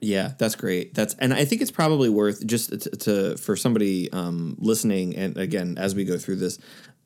Yeah, 0.00 0.32
that's 0.38 0.54
great. 0.54 0.94
That's 0.94 1.14
and 1.14 1.34
I 1.34 1.44
think 1.44 1.60
it's 1.60 1.72
probably 1.72 2.08
worth 2.08 2.46
just 2.46 2.70
to, 2.70 2.90
to 2.90 3.36
for 3.36 3.56
somebody 3.56 4.10
um, 4.12 4.56
listening, 4.58 5.16
and 5.16 5.36
again 5.36 5.76
as 5.76 5.94
we 5.94 6.04
go 6.04 6.18
through 6.18 6.36
this, 6.36 6.58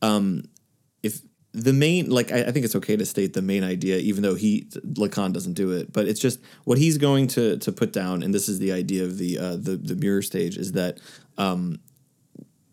um, 0.03 0.45
if 1.03 1.21
the 1.53 1.73
main 1.73 2.11
like 2.11 2.31
I, 2.31 2.43
I 2.43 2.51
think 2.51 2.67
it's 2.67 2.77
okay 2.77 2.97
to 2.97 3.07
state 3.07 3.33
the 3.33 3.41
main 3.41 3.65
idea, 3.65 3.97
even 3.97 4.23
though 4.23 4.35
he 4.35 4.67
Lacan 4.85 5.33
doesn't 5.33 5.55
do 5.55 5.73
it, 5.73 5.91
but 5.91 6.07
it's 6.07 6.21
just 6.21 6.39
what 6.65 6.77
he's 6.77 6.99
going 6.99 7.29
to 7.29 7.57
to 7.57 7.73
put 7.73 7.95
down, 7.95 8.23
and 8.23 8.35
this 8.35 8.47
is 8.47 8.59
the 8.59 8.73
idea 8.73 9.05
of 9.05 9.17
the 9.17 9.39
uh, 9.39 9.57
the 9.57 9.77
the 9.77 9.97
mirror 9.97 10.21
stage 10.23 10.59
is 10.59 10.73
that 10.73 10.99
um, 11.39 11.81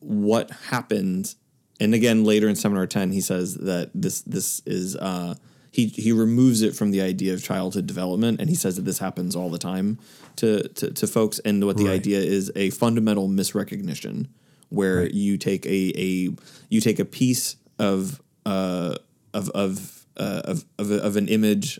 what 0.01 0.51
happened, 0.51 1.33
and 1.79 1.93
again 1.93 2.23
later 2.23 2.47
in 2.49 2.55
seminar 2.55 2.87
ten 2.87 3.11
he 3.11 3.21
says 3.21 3.55
that 3.55 3.89
this 3.93 4.21
this 4.21 4.61
is. 4.65 4.95
Uh, 4.95 5.35
he, 5.71 5.85
he 5.85 6.11
removes 6.11 6.63
it 6.63 6.75
from 6.75 6.89
the 6.89 6.99
idea 6.99 7.31
of 7.31 7.43
childhood 7.43 7.85
development 7.85 8.41
and 8.41 8.49
he 8.49 8.55
says 8.55 8.75
that 8.77 8.85
this 8.85 8.97
happens 8.97 9.35
all 9.35 9.51
the 9.51 9.59
time 9.59 9.99
to, 10.35 10.67
to, 10.69 10.89
to 10.91 11.05
folks 11.05 11.37
and 11.45 11.63
what 11.63 11.77
the 11.77 11.85
Right. 11.85 11.93
idea 11.93 12.19
is 12.21 12.51
a 12.55 12.71
fundamental 12.71 13.29
misrecognition 13.29 14.29
where 14.69 15.07
you 15.07 15.37
take 15.37 15.67
a, 15.67 15.93
a 15.95 16.29
you 16.69 16.81
take 16.81 16.97
a 16.97 17.05
piece 17.05 17.55
of 17.77 18.19
uh, 18.47 18.95
of 19.35 19.49
of, 19.51 20.05
uh, 20.17 20.41
of 20.45 20.65
of 20.79 20.89
of 20.91 21.15
an 21.17 21.27
image 21.27 21.79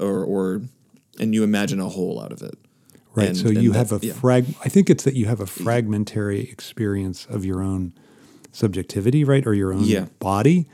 or 0.00 0.24
or 0.24 0.62
and 1.20 1.34
you 1.34 1.44
imagine 1.44 1.80
a 1.80 1.88
whole 1.90 2.22
out 2.22 2.32
of 2.32 2.40
it 2.40 2.54
Right. 3.14 3.28
And- 3.28 3.36
so 3.36 3.48
and 3.48 3.62
you 3.62 3.72
have 3.72 3.92
a 3.92 3.98
yeah. 4.00 4.14
frag. 4.14 4.46
I 4.64 4.70
think 4.70 4.88
it's 4.88 5.04
that 5.04 5.16
you 5.16 5.26
have 5.26 5.40
a 5.40 5.46
fragmentary 5.46 6.40
experience 6.48 7.26
of 7.26 7.44
your 7.44 7.62
own 7.62 7.92
subjectivity, 8.58 9.24
right, 9.24 9.46
or 9.46 9.54
your 9.54 9.72
own 9.72 9.84
Yeah. 9.84 10.06
body. 10.18 10.66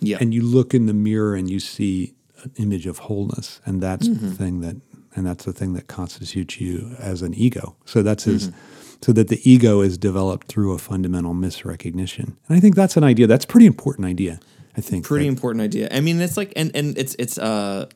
yeah 0.00 0.18
And 0.20 0.32
you 0.34 0.42
look 0.42 0.74
in 0.74 0.86
the 0.86 0.94
mirror 0.94 1.34
and 1.34 1.48
you 1.50 1.60
see 1.60 2.14
an 2.44 2.50
image 2.56 2.86
of 2.86 2.98
wholeness, 2.98 3.60
and 3.66 3.80
that's 3.82 4.06
Mm-hmm. 4.08 4.28
the 4.28 4.34
thing 4.34 4.60
that, 4.60 4.76
and 5.16 5.26
that's 5.26 5.44
the 5.44 5.52
thing 5.52 5.72
that 5.74 5.86
constitutes 5.88 6.60
you 6.60 6.94
as 6.98 7.22
an 7.22 7.34
ego. 7.34 7.76
So 7.84 8.02
that's 8.02 8.24
his. 8.24 8.48
Mm-hmm. 8.48 8.58
So 9.00 9.12
that 9.12 9.28
the 9.28 9.40
ego 9.48 9.80
is 9.80 9.96
developed 9.96 10.48
through 10.48 10.72
a 10.72 10.78
fundamental 10.78 11.32
misrecognition, 11.32 12.34
and 12.48 12.56
I 12.56 12.60
think 12.60 12.74
that's 12.74 12.96
an 12.96 13.04
idea. 13.04 13.28
That's 13.28 13.44
a 13.44 13.48
pretty 13.48 13.66
important 13.66 14.06
idea. 14.06 14.40
I 14.76 14.80
think 14.80 15.04
pretty 15.04 15.26
that- 15.26 15.34
important 15.36 15.62
idea. 15.62 15.88
I 15.92 16.00
mean, 16.00 16.20
it's 16.20 16.36
like, 16.36 16.52
and 16.56 16.70
and 16.74 16.98
it's 16.98 17.14
it's 17.16 17.38
uh, 17.38 17.86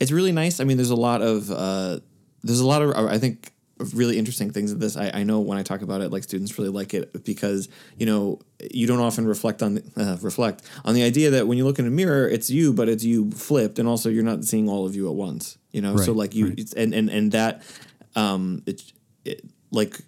it's 0.00 0.12
really 0.12 0.32
nice. 0.32 0.60
I 0.60 0.64
mean, 0.64 0.76
there's 0.76 0.90
a 1.00 1.02
lot 1.10 1.22
of 1.22 1.50
uh, 1.50 2.00
there's 2.44 2.60
a 2.60 2.66
lot 2.66 2.82
of 2.82 2.90
I 3.16 3.18
think 3.18 3.52
really 3.94 4.18
interesting 4.18 4.50
things 4.50 4.72
of 4.72 4.80
this. 4.80 4.96
I, 4.96 5.10
I 5.14 5.22
know 5.22 5.40
when 5.40 5.58
I 5.58 5.62
talk 5.62 5.82
about 5.82 6.00
it, 6.00 6.10
like 6.10 6.24
students 6.24 6.58
really 6.58 6.70
like 6.70 6.94
it 6.94 7.24
because 7.24 7.68
you 7.96 8.06
know 8.06 8.40
you 8.70 8.86
don't 8.86 9.00
often 9.00 9.26
reflect 9.26 9.62
on 9.62 9.82
uh, 9.96 10.16
reflect 10.20 10.62
on 10.84 10.94
the 10.94 11.02
idea 11.02 11.30
that 11.30 11.46
when 11.46 11.58
you 11.58 11.64
look 11.64 11.78
in 11.78 11.86
a 11.86 11.90
mirror, 11.90 12.28
it's 12.28 12.50
you, 12.50 12.72
but 12.72 12.88
it's 12.88 13.04
you 13.04 13.30
flipped, 13.30 13.78
and 13.78 13.88
also 13.88 14.08
you're 14.08 14.24
not 14.24 14.44
seeing 14.44 14.68
all 14.68 14.86
of 14.86 14.94
you 14.94 15.08
at 15.08 15.14
once. 15.14 15.58
You 15.72 15.82
know, 15.82 15.96
so 15.96 16.12
like 16.12 16.34
you 16.34 16.46
right. 16.48 16.58
it's, 16.58 16.72
and 16.72 16.94
and 16.94 17.08
and 17.08 17.32
that 17.32 17.62
um, 18.16 18.62
it, 18.66 18.82
it 19.24 19.44
like 19.70 20.00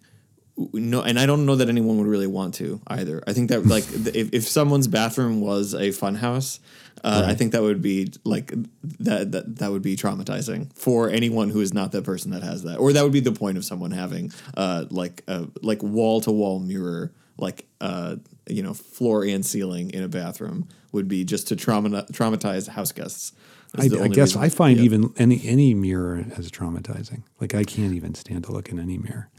no, 0.72 1.02
and 1.02 1.18
I 1.18 1.26
don't 1.26 1.46
know 1.46 1.56
that 1.56 1.68
anyone 1.68 1.98
would 1.98 2.06
really 2.06 2.26
want 2.26 2.54
to 2.54 2.80
either. 2.86 3.22
I 3.26 3.32
think 3.32 3.50
that 3.50 3.66
like 3.66 3.84
if, 3.92 4.32
if 4.32 4.48
someone's 4.48 4.88
bathroom 4.88 5.40
was 5.40 5.74
a 5.74 5.88
funhouse, 5.88 6.58
uh, 7.02 7.24
I 7.26 7.34
think 7.34 7.52
that 7.52 7.62
would 7.62 7.80
be 7.80 8.12
like 8.24 8.52
that, 9.00 9.32
that 9.32 9.56
that 9.56 9.70
would 9.70 9.82
be 9.82 9.96
traumatizing 9.96 10.72
for 10.76 11.08
anyone 11.08 11.50
who 11.50 11.60
is 11.60 11.72
not 11.72 11.92
that 11.92 12.04
person 12.04 12.30
that 12.32 12.42
has 12.42 12.62
that, 12.64 12.78
or 12.78 12.92
that 12.92 13.02
would 13.02 13.12
be 13.12 13.20
the 13.20 13.32
point 13.32 13.56
of 13.56 13.64
someone 13.64 13.90
having 13.90 14.32
uh, 14.56 14.84
like 14.90 15.22
a 15.26 15.46
like 15.62 15.82
wall 15.82 16.20
to 16.22 16.30
wall 16.30 16.58
mirror, 16.60 17.12
like 17.38 17.66
uh, 17.80 18.16
you 18.48 18.62
know 18.62 18.74
floor 18.74 19.24
and 19.24 19.44
ceiling 19.44 19.90
in 19.90 20.02
a 20.02 20.08
bathroom 20.08 20.68
would 20.92 21.08
be 21.08 21.24
just 21.24 21.48
to 21.48 21.56
trauma 21.56 22.04
traumatize 22.12 22.68
house 22.68 22.92
guests. 22.92 23.32
I, 23.76 23.84
I 23.84 24.08
guess 24.08 24.34
reason- 24.34 24.42
I 24.42 24.48
find 24.48 24.78
yeah. 24.78 24.84
even 24.84 25.12
any 25.16 25.40
any 25.44 25.74
mirror 25.74 26.24
as 26.36 26.50
traumatizing. 26.50 27.22
Like 27.40 27.54
I 27.54 27.64
can't 27.64 27.94
even 27.94 28.14
stand 28.14 28.44
to 28.44 28.52
look 28.52 28.68
in 28.68 28.78
any 28.78 28.98
mirror. 28.98 29.30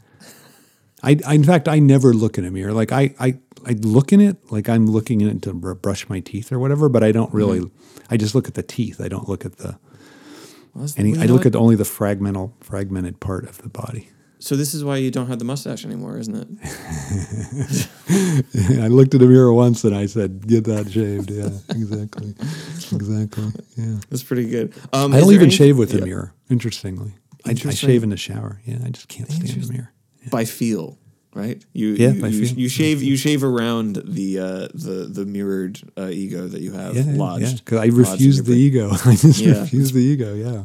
I, 1.02 1.18
I 1.26 1.34
in 1.34 1.44
fact 1.44 1.68
I 1.68 1.78
never 1.78 2.12
look 2.12 2.38
in 2.38 2.44
a 2.44 2.50
mirror. 2.50 2.72
Like 2.72 2.92
I, 2.92 3.14
I 3.18 3.38
I 3.66 3.72
look 3.72 4.12
in 4.12 4.20
it 4.20 4.36
like 4.50 4.68
I'm 4.68 4.86
looking 4.86 5.20
in 5.20 5.28
it 5.28 5.42
to 5.42 5.54
br- 5.54 5.74
brush 5.74 6.08
my 6.08 6.20
teeth 6.20 6.52
or 6.52 6.58
whatever. 6.58 6.88
But 6.88 7.02
I 7.02 7.12
don't 7.12 7.32
really. 7.32 7.60
Mm-hmm. 7.60 8.04
I 8.10 8.16
just 8.16 8.34
look 8.34 8.48
at 8.48 8.54
the 8.54 8.62
teeth. 8.62 9.00
I 9.00 9.08
don't 9.08 9.28
look 9.28 9.44
at 9.44 9.56
the. 9.56 9.78
Well, 10.74 10.88
Any, 10.96 11.18
I 11.18 11.26
look 11.26 11.44
at 11.44 11.54
only 11.54 11.76
the 11.76 11.84
fragmental 11.84 12.52
fragmented 12.60 13.20
part 13.20 13.44
of 13.44 13.58
the 13.58 13.68
body. 13.68 14.08
So 14.38 14.56
this 14.56 14.74
is 14.74 14.82
why 14.82 14.96
you 14.96 15.12
don't 15.12 15.28
have 15.28 15.38
the 15.38 15.44
mustache 15.44 15.84
anymore, 15.84 16.18
isn't 16.18 16.34
it? 16.34 16.48
I 18.82 18.88
looked 18.88 19.14
at 19.14 19.22
a 19.22 19.26
mirror 19.26 19.52
once 19.52 19.84
and 19.84 19.94
I 19.94 20.06
said, 20.06 20.48
"Get 20.48 20.64
that 20.64 20.90
shaved." 20.90 21.30
Yeah, 21.30 21.50
exactly, 21.68 22.34
exactly. 22.90 23.52
Yeah. 23.76 24.00
That's 24.10 24.24
pretty 24.24 24.48
good. 24.48 24.74
Um, 24.92 25.14
I 25.14 25.20
don't 25.20 25.32
even 25.32 25.46
any- 25.46 25.54
shave 25.54 25.78
with 25.78 25.94
yeah. 25.94 26.00
a 26.00 26.04
mirror. 26.04 26.34
Interestingly, 26.50 27.12
I, 27.46 27.50
I 27.50 27.54
shave 27.54 28.02
in 28.02 28.10
the 28.10 28.16
shower. 28.16 28.60
Yeah, 28.64 28.78
I 28.84 28.88
just 28.90 29.06
can't 29.06 29.30
stand 29.30 29.62
the 29.62 29.72
mirror. 29.72 29.92
By 30.30 30.44
feel, 30.44 30.98
right? 31.34 31.64
You 31.72 31.88
Yeah, 31.94 32.10
you, 32.12 32.20
by 32.20 32.28
you, 32.28 32.46
feel. 32.46 32.58
you 32.58 32.68
shave 32.68 33.02
you 33.02 33.16
shave 33.16 33.42
around 33.44 33.96
the 34.04 34.38
uh, 34.38 34.68
the 34.74 35.08
the 35.10 35.24
mirrored 35.26 35.80
uh, 35.98 36.08
ego 36.08 36.46
that 36.48 36.60
you 36.60 36.72
have 36.72 36.94
Yeah, 36.96 37.04
yeah, 37.04 37.16
lodged. 37.18 37.64
because 37.64 37.78
I 37.80 37.86
refuse 37.86 38.42
the 38.42 38.54
ego. 38.54 38.90
I 39.04 39.16
just 39.16 39.40
Yeah. 39.40 39.60
refuse 39.60 39.92
the 39.92 40.00
ego. 40.00 40.34
Yeah, 40.34 40.64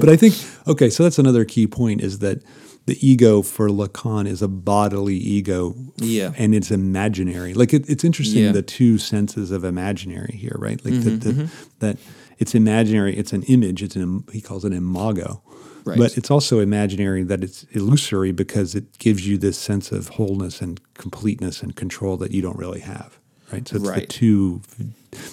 but 0.00 0.08
I 0.08 0.16
think 0.16 0.34
okay. 0.66 0.90
So 0.90 1.02
that's 1.02 1.18
another 1.18 1.44
key 1.44 1.66
point 1.66 2.00
is 2.02 2.18
that 2.20 2.42
the 2.86 2.96
ego 3.06 3.42
for 3.42 3.68
Lacan 3.68 4.26
is 4.26 4.40
a 4.42 4.48
bodily 4.48 5.14
ego. 5.16 5.74
Yeah. 5.98 6.32
and 6.38 6.54
it's 6.54 6.70
imaginary. 6.70 7.52
Like 7.54 7.72
it, 7.74 7.88
it's 7.88 8.04
interesting 8.04 8.42
Yeah. 8.42 8.48
Mm-hmm, 8.48 8.54
the 8.56 8.62
two 8.62 8.98
senses 8.98 9.50
of 9.50 9.64
imaginary 9.64 10.34
here, 10.34 10.56
right? 10.58 10.82
Like 10.84 10.94
the, 11.04 11.10
the, 11.10 11.50
that 11.80 11.98
it's 12.38 12.54
imaginary. 12.54 13.14
It's 13.16 13.34
an 13.34 13.42
image. 13.44 13.82
It's 13.82 13.96
an 13.96 14.24
he 14.32 14.40
calls 14.40 14.64
it 14.64 14.72
imago. 14.72 15.42
Right. 15.90 15.98
But 15.98 16.16
it's 16.16 16.30
also 16.30 16.60
imaginary 16.60 17.22
that 17.24 17.42
it's 17.42 17.64
illusory 17.72 18.32
because 18.32 18.74
it 18.74 18.98
gives 18.98 19.26
you 19.26 19.38
this 19.38 19.58
sense 19.58 19.92
of 19.92 20.08
wholeness 20.08 20.60
and 20.60 20.80
completeness 20.94 21.62
and 21.62 21.74
control 21.76 22.16
that 22.18 22.30
you 22.32 22.42
don't 22.42 22.58
really 22.58 22.80
have. 22.80 23.18
Right. 23.52 23.66
So 23.66 23.76
it's 23.76 23.90
the 23.90 24.06
two 24.06 24.62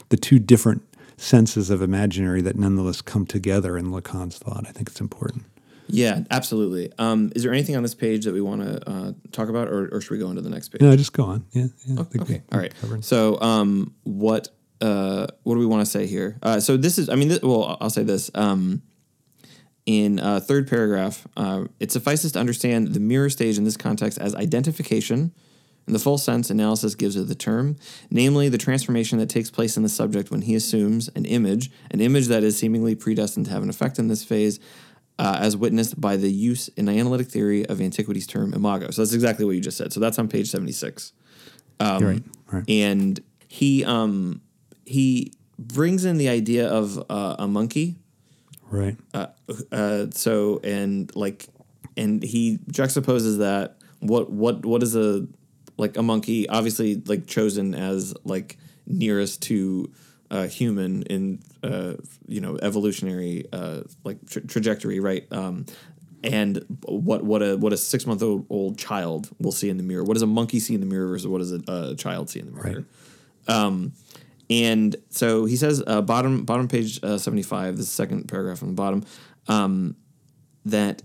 the 0.10 0.18
two 0.18 0.40
different 0.40 0.84
senses 1.18 1.70
of 1.70 1.82
imaginary 1.82 2.42
that 2.42 2.56
nonetheless 2.56 3.02
come 3.02 3.26
together 3.26 3.78
in 3.78 3.88
Lacan's 3.92 4.38
thought. 4.38 4.66
I 4.68 4.72
think 4.72 4.90
it's 4.90 5.02
important. 5.02 5.46
Yeah, 5.90 6.24
absolutely. 6.32 6.92
Um, 7.00 7.32
is 7.36 7.44
there 7.44 7.54
anything 7.54 7.76
on 7.76 7.84
this 7.84 7.96
page 7.96 8.26
that 8.26 8.34
we 8.34 8.42
want 8.42 8.62
to 8.62 8.90
uh, 8.90 9.12
talk 9.32 9.48
about, 9.48 9.70
or, 9.70 9.88
or 9.94 10.02
should 10.02 10.12
we 10.12 10.18
go 10.20 10.30
into 10.30 10.42
the 10.42 10.50
next 10.50 10.70
page? 10.70 10.82
No, 10.82 10.96
just 10.98 11.14
go 11.14 11.24
on. 11.24 11.46
Yeah. 11.54 11.68
yeah 11.86 12.04
we- 12.14 12.20
Okay. 12.20 12.42
All 12.52 12.60
right. 12.60 12.74
covered. 12.82 13.06
So, 13.06 13.40
um, 13.40 13.94
what 14.04 14.50
uh, 14.82 15.28
what 15.44 15.56
do 15.56 15.60
we 15.60 15.66
want 15.66 15.86
to 15.86 15.90
say 15.90 16.06
here? 16.06 16.38
Uh, 16.44 16.60
so 16.60 16.78
this 16.78 16.98
is, 17.00 17.10
I 17.10 17.16
mean, 17.16 17.30
this, 17.30 17.42
well, 17.42 17.78
I'll 17.82 17.90
say 17.90 18.04
this. 18.04 18.30
Um, 18.36 18.84
in 19.88 20.20
uh, 20.20 20.42
third 20.42 20.68
paragraph, 20.68 21.26
uh, 21.38 21.64
it 21.80 21.92
suffices 21.94 22.34
to 22.34 22.40
understand 22.40 22.94
the 22.94 23.00
mirror 23.00 23.30
stage 23.30 23.58
in 23.58 23.64
this 23.64 23.78
context 23.78 24.20
as 24.20 24.36
identification. 24.36 25.34
In 25.88 25.94
the 25.94 26.00
full 26.00 26.18
sense, 26.18 26.50
analysis 26.50 26.94
gives 26.94 27.16
it 27.16 27.30
the 27.30 27.36
term, 27.36 27.78
namely 28.12 28.50
the 28.50 28.58
transformation 28.58 29.18
that 29.20 29.30
takes 29.30 29.50
place 29.50 29.78
in 29.78 29.84
the 29.84 29.90
subject 29.90 30.30
when 30.30 30.42
he 30.42 30.54
assumes 30.56 31.08
an 31.16 31.24
image, 31.24 31.72
an 31.90 32.02
image 32.02 32.28
that 32.28 32.44
is 32.44 32.58
seemingly 32.58 32.94
predestined 32.94 33.46
to 33.46 33.52
have 33.54 33.64
an 33.64 33.70
effect 33.70 33.98
in 33.98 34.10
this 34.10 34.26
phase, 34.26 34.60
uh, 35.18 35.38
as 35.40 35.56
witnessed 35.56 36.00
by 36.00 36.18
the 36.18 36.30
use 36.30 36.68
in 36.70 36.90
analytic 36.90 37.28
theory 37.28 37.66
of 37.66 37.80
antiquity's 37.80 38.28
term 38.28 38.54
imago. 38.54 38.92
So 38.92 39.02
that's 39.02 39.14
exactly 39.14 39.46
what 39.46 39.56
you 39.56 39.62
just 39.62 39.78
said. 39.78 39.94
So 39.94 40.02
that's 40.02 40.20
on 40.20 40.28
page 40.28 40.50
76 40.50 41.14
You're 41.80 42.10
right. 42.10 42.24
Right. 42.52 42.64
and 42.70 43.20
he 43.48 43.86
um 43.86 44.42
he 44.86 45.32
brings 45.58 46.04
in 46.04 46.18
the 46.18 46.28
idea 46.28 46.68
of 46.68 47.02
uh, 47.10 47.38
a 47.40 47.48
monkey 47.48 47.96
Right. 48.70 48.98
uh 49.72 50.08
so 50.12 50.60
and 50.64 51.14
like 51.16 51.48
and 51.96 52.22
he 52.22 52.60
juxtaposes 52.72 53.40
that 53.40 53.78
what 54.00 54.30
what 54.30 54.66
what 54.66 54.84
is 54.84 54.96
a 54.96 55.26
like 55.78 55.98
a 55.98 56.04
monkey 56.04 56.48
obviously 56.50 57.02
like 57.06 57.28
chosen 57.28 57.74
as 57.76 58.14
like 58.24 58.58
nearest 58.86 59.42
to 59.44 59.92
uh, 60.30 60.48
human 60.48 61.04
in 61.04 61.40
uh, 61.64 61.94
you 62.28 62.42
know 62.42 62.58
evolutionary 62.62 63.46
uh, 63.54 63.82
like 64.04 64.18
tra- 64.30 64.46
trajectory 64.46 65.00
right 65.00 65.26
um, 65.32 65.66
and 66.24 66.64
what 66.84 67.24
what 67.24 67.42
a 67.42 67.56
what 67.58 67.72
a 67.72 67.78
six 67.78 68.06
month 68.06 68.22
old, 68.22 68.46
old 68.50 68.78
child 68.78 69.30
will 69.40 69.52
see 69.54 69.70
in 69.70 69.78
the 69.78 69.84
mirror 69.84 70.04
what 70.04 70.14
does 70.16 70.22
a 70.24 70.28
monkey 70.28 70.60
see 70.60 70.74
in 70.74 70.82
the 70.82 70.86
mirror 70.86 71.08
versus 71.08 71.28
what 71.28 71.38
does 71.38 71.54
a, 71.54 71.62
a 71.68 71.96
child 71.96 72.30
see 72.30 72.40
in 72.40 72.46
the 72.48 72.52
mirror 72.52 72.86
Right. 73.48 73.88
And 74.50 74.96
so 75.10 75.46
he 75.46 75.56
says, 75.56 75.84
uh, 75.86 76.02
bottom 76.02 76.46
bottom 76.46 76.68
page 76.68 77.00
uh, 77.04 77.18
seventy 77.18 77.44
five, 77.44 77.78
the 77.78 77.84
second 77.84 78.28
paragraph 78.28 78.60
from 78.60 78.70
the 78.70 78.74
bottom, 78.74 79.04
um, 79.48 79.96
that 80.66 81.02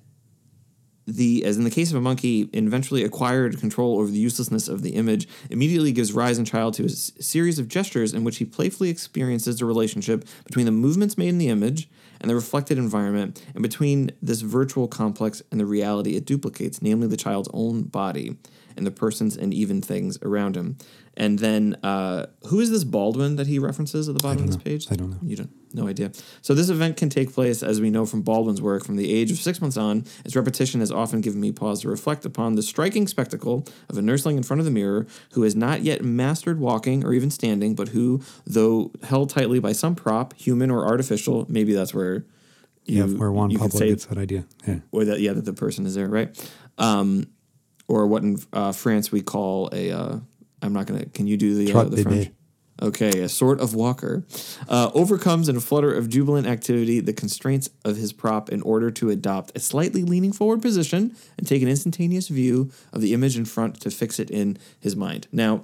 the 1.07 1.45
as 1.45 1.57
in 1.57 1.65
the 1.65 1.71
case 1.71 1.91
of 1.91 1.97
a 1.97 2.01
monkey, 2.01 2.43
eventually 2.53 3.03
acquired 3.03 3.59
control 3.59 3.99
over 3.99 4.11
the 4.11 4.19
uselessness 4.19 4.69
of 4.69 4.83
the 4.83 4.91
image, 4.91 5.27
immediately 5.51 5.91
gives 5.91 6.13
rise 6.13 6.39
in 6.39 6.45
child 6.45 6.75
to 6.75 6.85
a 6.85 6.87
s- 6.87 7.11
series 7.19 7.59
of 7.59 7.67
gestures 7.67 8.15
in 8.15 8.23
which 8.23 8.37
he 8.37 8.45
playfully 8.45 8.89
experiences 8.89 9.59
the 9.59 9.65
relationship 9.65 10.25
between 10.45 10.65
the 10.65 10.73
movements 10.73 11.19
made 11.19 11.31
in 11.31 11.39
the 11.39 11.49
image 11.49 11.89
and 12.21 12.31
the 12.31 12.37
reflected 12.37 12.79
environment, 12.79 13.45
and 13.53 13.65
between 13.65 14.13
this 14.23 14.43
virtual 14.43 14.87
complex 14.87 15.43
and 15.51 15.59
the 15.59 15.67
reality 15.67 16.15
it 16.15 16.25
duplicates, 16.25 16.81
namely 16.81 17.09
the 17.09 17.17
child's 17.17 17.49
own 17.53 17.83
body 17.83 18.37
and 18.77 18.87
the 18.87 18.91
persons 18.91 19.37
and 19.37 19.53
even 19.53 19.81
things 19.81 20.19
around 20.23 20.57
him. 20.57 20.77
And 21.15 21.39
then, 21.39 21.77
uh, 21.83 22.27
who 22.47 22.61
is 22.61 22.71
this 22.71 22.85
Baldwin 22.85 23.37
that 23.37 23.47
he 23.47 23.59
references 23.59 24.09
at 24.09 24.17
the 24.17 24.23
bottom 24.23 24.45
of 24.45 24.47
this 24.47 24.57
page? 24.57 24.91
I 24.91 24.95
don't 24.95 25.11
know. 25.11 25.19
You 25.23 25.37
don't, 25.37 25.51
no 25.75 25.87
idea. 25.87 26.11
So 26.41 26.55
this 26.55 26.71
event 26.71 26.97
can 26.97 27.11
take 27.11 27.35
place, 27.35 27.63
as 27.63 27.83
we 27.83 27.91
know 27.91 28.07
from 28.07 28.23
Baldwin's 28.23 28.63
work, 28.63 28.83
from 28.83 28.97
the 28.97 29.13
age 29.13 29.31
of 29.31 29.37
six 29.37 29.61
months 29.61 29.77
on. 29.77 30.07
Its 30.25 30.35
repetition 30.35 30.81
has 30.81 30.91
often 30.91 31.21
given 31.21 31.39
me 31.39 31.53
pause 31.53 31.83
to 31.83 31.89
reflect 31.89 32.25
upon 32.25 32.55
the 32.55 32.63
striking 32.63 33.07
spectacle 33.07 33.67
of 33.91 33.99
a 33.99 34.03
nursling 34.03 34.39
in 34.39 34.43
front 34.43 34.61
of 34.61 34.65
the 34.65 34.71
mirror 34.71 35.07
who 35.33 35.43
has 35.43 35.55
not 35.55 35.83
yet 35.83 36.03
mastered 36.03 36.59
walking 36.59 37.05
or 37.05 37.13
even 37.13 37.31
standing, 37.31 37.75
but 37.75 37.89
who, 37.89 38.23
though 38.47 38.91
held 39.03 39.29
tightly 39.29 39.59
by 39.61 39.73
some 39.73 39.95
prop, 39.95 40.33
human 40.33 40.71
or 40.71 40.87
artificial, 40.87 41.45
maybe 41.47 41.75
that's 41.75 41.93
where 41.93 42.25
Yeah, 42.87 43.05
you, 43.05 43.19
where 43.19 43.31
Juan 43.31 43.51
Pablo 43.51 43.79
say 43.79 43.89
gets 43.91 44.07
that 44.07 44.17
idea. 44.17 44.47
Yeah. 44.67 44.79
or 44.93 45.05
that 45.05 45.21
yeah 45.21 45.35
that 45.35 45.45
the 45.45 45.53
person 45.53 45.85
is 45.85 45.95
there 45.95 46.09
right 46.09 46.31
um 46.79 47.27
or 47.93 48.07
what 48.07 48.23
in 48.23 48.39
uh, 48.53 48.73
france 48.73 49.13
we 49.13 49.21
call 49.21 49.69
a 49.73 49.91
uh 49.93 50.17
i'm 50.63 50.73
not 50.73 50.87
gonna 50.87 51.07
can 51.07 51.27
you 51.27 51.37
do 51.37 51.55
the, 51.55 51.73
uh, 51.73 51.85
the 51.85 52.03
french 52.03 52.31
okay 52.81 53.21
a 53.21 53.29
sort 53.29 53.61
of 53.61 53.75
walker 53.75 54.25
uh, 54.69 54.91
overcomes 54.95 55.49
in 55.49 55.57
a 55.57 55.61
flutter 55.61 55.93
of 55.93 56.09
jubilant 56.09 56.47
activity 56.47 57.01
the 57.01 57.13
constraints 57.13 57.69
of 57.85 57.97
his 57.97 58.13
prop 58.13 58.49
in 58.51 58.61
order 58.63 58.91
to 58.91 59.11
adopt 59.11 59.53
a 59.55 59.61
slightly 59.61 60.03
leaning 60.03 60.33
forward 60.33 60.61
position 60.63 61.15
and 61.39 61.47
take 61.47 61.63
an 61.63 61.69
instantaneous 61.69 62.29
view 62.29 62.71
of 62.93 63.01
the 63.01 63.13
image 63.13 63.37
in 63.37 63.45
front 63.45 63.81
to 63.81 63.91
fix 63.91 64.19
it 64.19 64.31
in 64.31 64.57
his 64.81 64.97
mind 64.97 65.27
now 65.33 65.63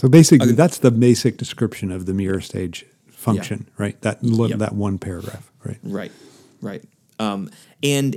So 0.00 0.08
basically, 0.08 0.52
that's 0.52 0.78
the 0.78 0.90
basic 0.90 1.38
description 1.38 1.90
of 1.90 2.04
the 2.04 2.12
mirror 2.12 2.42
stage 2.42 2.84
function, 3.08 3.66
right? 3.78 3.96
That 4.02 4.18
Yep. 4.22 4.58
that 4.58 4.74
one 4.74 4.98
paragraph, 4.98 5.50
right? 5.64 5.78
Right, 5.82 6.12
right. 6.60 6.82
Um, 7.18 7.48
and 7.82 8.16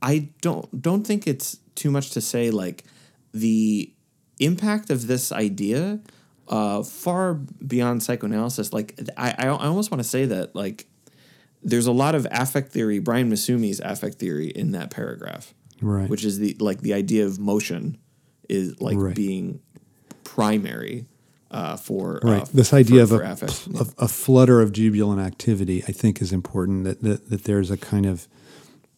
I 0.00 0.30
don't 0.40 0.66
don't 0.80 1.06
think 1.06 1.26
it's 1.26 1.59
too 1.80 1.90
much 1.90 2.10
to 2.10 2.20
say 2.20 2.50
like 2.50 2.84
the 3.32 3.92
impact 4.38 4.90
of 4.90 5.06
this 5.06 5.32
idea 5.32 6.00
uh, 6.48 6.82
far 6.82 7.34
beyond 7.34 8.02
psychoanalysis. 8.02 8.72
Like 8.72 8.88
I, 9.16 9.30
I, 9.38 9.46
I 9.46 9.66
almost 9.66 9.90
want 9.90 10.02
to 10.02 10.08
say 10.08 10.26
that 10.26 10.54
like 10.54 10.86
there's 11.62 11.86
a 11.86 11.92
lot 11.92 12.14
of 12.14 12.26
affect 12.30 12.72
theory, 12.72 12.98
Brian 12.98 13.30
Massumi's 13.30 13.80
affect 13.80 14.16
theory 14.18 14.48
in 14.48 14.72
that 14.72 14.90
paragraph, 14.90 15.54
Right. 15.82 16.08
Which 16.10 16.24
is 16.24 16.38
the 16.38 16.56
like 16.60 16.80
the 16.82 16.94
idea 16.94 17.24
of 17.26 17.38
motion 17.38 17.96
is 18.48 18.80
like 18.80 18.98
Right. 18.98 19.14
being 19.14 19.60
primary 20.24 21.06
uh, 21.50 21.76
for 21.76 22.20
Right. 22.22 22.42
uh, 22.42 22.46
this 22.54 22.72
idea 22.72 23.06
for- 23.06 23.22
of 23.22 23.38
for 23.38 23.46
a, 23.46 23.48
affect. 23.48 23.66
a, 23.98 24.04
a 24.04 24.08
flutter 24.08 24.60
of 24.60 24.72
jubilant 24.72 25.20
activity, 25.20 25.82
I 25.88 25.92
think, 25.92 26.20
is 26.22 26.32
important. 26.32 26.84
That, 26.84 27.02
that 27.02 27.30
that 27.30 27.44
there's 27.44 27.70
a 27.70 27.76
kind 27.76 28.06
of 28.06 28.28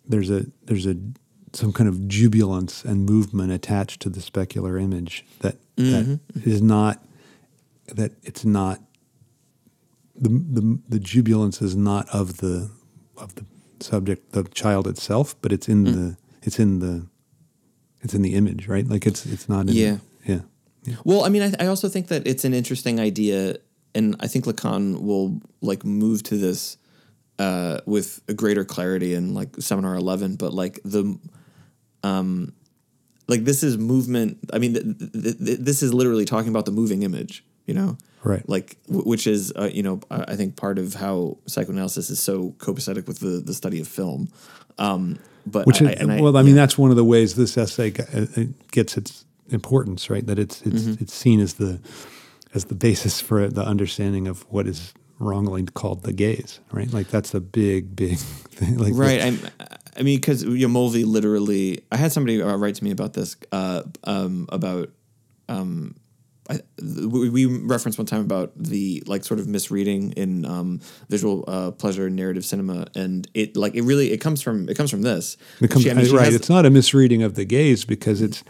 there's 0.06 0.30
a 0.30 0.46
there's 0.64 0.86
a 0.86 0.96
some 1.52 1.72
kind 1.72 1.88
of 1.88 2.08
jubilance 2.08 2.84
and 2.84 3.04
movement 3.04 3.52
attached 3.52 4.00
to 4.02 4.08
the 4.08 4.20
specular 4.20 4.80
image 4.80 5.24
that 5.40 5.56
Mm-hmm. 5.76 6.14
that 6.34 6.46
is 6.46 6.60
not 6.60 7.02
that 7.96 8.12
it's 8.22 8.44
not 8.44 8.78
the, 10.14 10.28
the 10.28 10.78
the 10.88 10.98
jubilance 10.98 11.62
is 11.62 11.74
not 11.74 12.08
of 12.10 12.36
the 12.38 12.70
of 13.16 13.34
the 13.36 13.44
subject 13.80 14.32
the 14.32 14.44
child 14.44 14.86
itself, 14.86 15.34
but 15.40 15.50
it's 15.52 15.68
in 15.68 15.84
Mm. 15.86 15.94
the 15.94 16.16
it's 16.42 16.58
in 16.58 16.78
the 16.80 17.06
it's 18.02 18.14
in 18.14 18.22
the 18.22 18.34
image, 18.34 18.68
right? 18.68 18.86
Like 18.86 19.06
it's 19.06 19.24
it's 19.26 19.48
not 19.48 19.68
in 19.68 19.74
Yeah. 19.74 19.98
yeah 20.26 20.40
Well, 21.04 21.24
I 21.24 21.28
mean, 21.30 21.42
I, 21.42 21.64
I 21.64 21.66
also 21.68 21.88
think 21.88 22.08
that 22.08 22.26
it's 22.26 22.44
an 22.44 22.52
interesting 22.54 23.00
idea, 23.00 23.56
and 23.94 24.14
I 24.20 24.26
think 24.28 24.44
Lacan 24.44 25.00
will 25.00 25.40
like 25.62 25.84
move 25.86 26.22
to 26.24 26.36
this 26.36 26.76
uh, 27.38 27.78
with 27.86 28.20
a 28.28 28.34
greater 28.34 28.64
clarity 28.64 29.14
in 29.14 29.32
like 29.34 29.56
seminar 29.60 29.94
eleven. 29.96 30.36
But 30.36 30.52
like 30.52 30.80
the, 30.84 31.18
um, 32.02 32.52
like 33.28 33.44
this 33.44 33.62
is 33.62 33.78
movement. 33.78 34.38
I 34.52 34.58
mean, 34.58 34.74
th- 34.74 35.12
th- 35.12 35.38
th- 35.38 35.58
this 35.60 35.82
is 35.82 35.92
literally 35.94 36.24
talking 36.24 36.48
about 36.50 36.66
the 36.66 36.72
moving 36.72 37.02
image. 37.02 37.44
You 37.66 37.74
know, 37.74 37.96
Right. 38.24 38.46
Like, 38.48 38.76
w- 38.86 39.04
which 39.08 39.26
is 39.26 39.52
uh, 39.56 39.70
you 39.72 39.82
know, 39.84 40.00
I 40.10 40.32
I 40.32 40.36
think 40.36 40.56
part 40.56 40.78
of 40.78 40.94
how 40.94 41.38
psychoanalysis 41.46 42.10
is 42.10 42.20
so 42.20 42.50
copacetic 42.58 43.06
with 43.06 43.20
the 43.20 43.40
the 43.40 43.54
study 43.54 43.80
of 43.80 43.86
film. 43.88 44.28
Um, 44.78 45.18
but 45.46 45.66
Which 45.66 45.82
I, 45.82 45.92
is, 45.92 46.08
I- 46.08 46.20
well, 46.20 46.36
I 46.36 46.42
mean, 46.42 46.54
yeah. 46.56 46.62
that's 46.62 46.76
one 46.78 46.90
of 46.90 46.96
the 46.96 47.04
ways 47.04 47.34
this 47.34 47.56
essay 47.56 47.90
g- 47.92 48.02
uh, 48.14 48.26
uh, 48.36 48.44
gets 48.72 48.96
its 48.96 49.24
importance, 49.50 50.08
right? 50.10 50.26
That 50.26 50.38
it's 50.38 50.62
it's 50.62 50.82
Mm-hmm. 50.82 51.02
it's 51.02 51.14
seen 51.14 51.40
as 51.40 51.54
the 51.54 51.80
as 52.54 52.64
the 52.66 52.74
basis 52.74 53.20
for 53.20 53.48
the 53.48 53.62
understanding 53.64 54.26
of 54.28 54.42
what 54.52 54.66
is 54.66 54.92
wrongly 55.18 55.64
called 55.64 56.02
the 56.02 56.12
gaze, 56.12 56.58
right? 56.72 56.92
Like 56.92 57.08
that's 57.08 57.32
a 57.34 57.40
big, 57.40 57.94
big 57.96 58.18
thing. 58.58 58.76
Like 58.78 58.92
right. 58.96 59.38
I 59.96 60.02
mean, 60.02 60.18
because 60.18 60.42
you 60.42 60.66
know, 60.66 60.68
Mulvey 60.68 61.04
literally. 61.04 61.84
I 61.92 61.96
had 61.96 62.12
somebody 62.12 62.40
uh, 62.42 62.56
write 62.56 62.76
to 62.76 62.84
me 62.84 62.90
about 62.90 63.12
this. 63.12 63.36
Uh, 63.50 63.82
um, 64.04 64.46
about 64.50 64.90
um, 65.48 65.96
I, 66.48 66.54
th- 66.54 67.06
we, 67.06 67.28
we 67.28 67.46
referenced 67.46 67.98
one 67.98 68.06
time 68.06 68.22
about 68.22 68.52
the 68.56 69.02
like 69.06 69.24
sort 69.24 69.38
of 69.38 69.46
misreading 69.46 70.12
in 70.12 70.44
um, 70.44 70.80
visual 71.08 71.44
uh, 71.46 71.70
pleasure 71.72 72.06
and 72.06 72.16
narrative 72.16 72.44
cinema, 72.44 72.86
and 72.94 73.28
it 73.34 73.56
like 73.56 73.74
it 73.74 73.82
really 73.82 74.12
it 74.12 74.18
comes 74.18 74.42
from 74.42 74.68
it 74.68 74.76
comes 74.76 74.90
from 74.90 75.02
this. 75.02 75.36
It 75.60 75.70
comes, 75.70 75.84
She- 75.84 75.90
I 75.90 75.94
mean, 75.94 76.10
right. 76.14 76.24
has- 76.26 76.34
it's 76.34 76.48
not 76.48 76.66
a 76.66 76.70
misreading 76.70 77.22
of 77.22 77.34
the 77.34 77.44
gaze 77.44 77.84
because 77.84 78.20
it's, 78.22 78.42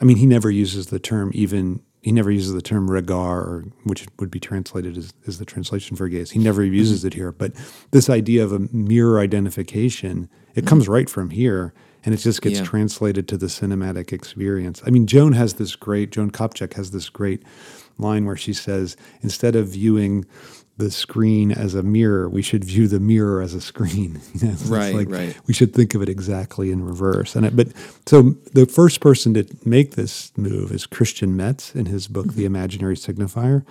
I 0.00 0.04
mean, 0.04 0.16
he 0.16 0.26
never 0.26 0.50
uses 0.50 0.86
the 0.88 0.98
term 0.98 1.30
even, 1.34 1.80
he 2.02 2.12
never 2.12 2.30
uses 2.30 2.52
the 2.54 2.62
term 2.62 2.90
regard, 2.90 3.46
or, 3.46 3.64
which 3.84 4.06
would 4.18 4.30
be 4.30 4.40
translated 4.40 4.96
as, 4.96 5.12
as 5.26 5.38
the 5.38 5.44
translation 5.44 5.96
for 5.96 6.08
gaze. 6.08 6.30
He 6.30 6.38
never 6.38 6.62
Mm-hmm. 6.62 6.74
uses 6.74 7.04
it 7.04 7.14
here. 7.14 7.32
But 7.32 7.52
this 7.90 8.08
idea 8.08 8.42
of 8.42 8.52
a 8.52 8.60
mirror 8.72 9.20
identification, 9.20 10.28
it 10.54 10.66
comes 10.66 10.88
right 10.88 11.10
from 11.10 11.30
here 11.30 11.72
and 12.04 12.14
it 12.14 12.18
just 12.18 12.40
gets 12.40 12.54
Mm-hmm. 12.56 12.64
Yeah. 12.64 12.70
translated 12.70 13.28
to 13.28 13.36
the 13.36 13.46
cinematic 13.46 14.12
experience. 14.12 14.82
I 14.86 14.90
mean, 14.90 15.06
Joan 15.06 15.32
has 15.34 15.54
this 15.54 15.76
great, 15.76 16.10
Joan 16.12 16.30
Copjec 16.30 16.72
has 16.74 16.90
this 16.92 17.10
great 17.10 17.42
line 17.98 18.24
where 18.24 18.36
she 18.36 18.54
says, 18.54 18.96
instead 19.20 19.54
of 19.54 19.68
viewing 19.68 20.24
the 20.80 20.90
screen 20.90 21.52
as 21.52 21.74
a 21.74 21.82
mirror, 21.82 22.28
we 22.28 22.42
should 22.42 22.64
view 22.64 22.88
the 22.88 22.98
mirror 22.98 23.40
as 23.42 23.54
a 23.54 23.60
screen. 23.60 24.20
You 24.34 24.46
know, 24.46 24.52
it's 24.52 24.64
Right, 24.64 24.94
like 24.94 25.10
right. 25.10 25.36
we 25.46 25.54
should 25.54 25.74
think 25.74 25.94
of 25.94 26.02
it 26.02 26.08
exactly 26.08 26.70
in 26.70 26.84
reverse. 26.84 27.36
And 27.36 27.44
it, 27.46 27.54
but 27.54 27.68
so 28.06 28.34
the 28.52 28.66
first 28.66 29.00
person 29.00 29.34
to 29.34 29.44
make 29.64 29.94
this 29.94 30.32
move 30.36 30.72
is 30.72 30.86
Christian 30.86 31.36
Metz 31.36 31.74
in 31.74 31.86
his 31.86 32.08
book 32.08 32.26
The 32.26 32.32
mm-hmm. 32.32 32.46
Imaginary 32.46 32.96
Signifier. 32.96 33.64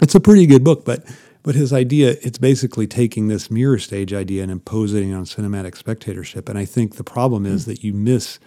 It's 0.00 0.14
a 0.14 0.20
pretty 0.20 0.46
good 0.46 0.64
book, 0.64 0.84
but 0.84 1.04
but 1.42 1.54
his 1.54 1.72
idea 1.72 2.16
it's 2.22 2.38
basically 2.38 2.86
taking 2.86 3.28
this 3.28 3.50
mirror 3.50 3.78
stage 3.78 4.12
idea 4.12 4.42
and 4.42 4.50
imposing 4.50 5.10
it 5.10 5.14
on 5.14 5.24
cinematic 5.24 5.76
spectatorship. 5.76 6.48
And 6.48 6.58
I 6.58 6.64
think 6.64 6.96
the 6.96 7.04
problem 7.04 7.46
is 7.46 7.62
mm. 7.62 7.66
that 7.66 7.84
you 7.84 7.92
miss 7.92 8.38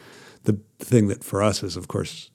the 0.43 0.59
thing 0.79 1.07
that 1.09 1.23
for 1.23 1.43
us 1.43 1.63
is 1.63 1.75
of 1.77 1.87
course 1.87 2.29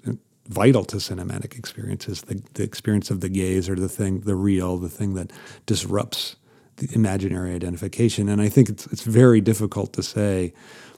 vital 0.49 0.85
to 0.85 0.97
cinematic 0.97 1.59
experiences. 1.59 2.23
The, 2.23 2.43
the 2.55 2.63
experience 2.63 3.11
of 3.11 3.21
the 3.21 3.29
gaze 3.29 3.69
or 3.69 3.75
the 3.75 3.89
thing 3.89 4.21
the 4.21 4.35
real 4.35 4.77
the 4.77 4.89
thing 4.89 5.15
that 5.15 5.33
disrupts 5.67 6.37
the 6.77 6.89
imaginary 6.93 7.55
identification. 7.55 8.29
And 8.29 8.41
i 8.41 8.49
think 8.49 8.69
it's 8.69 8.87
it's 8.87 9.05
very 9.05 9.41
difficult 9.41 9.93
to 9.95 10.03
say 10.03 10.53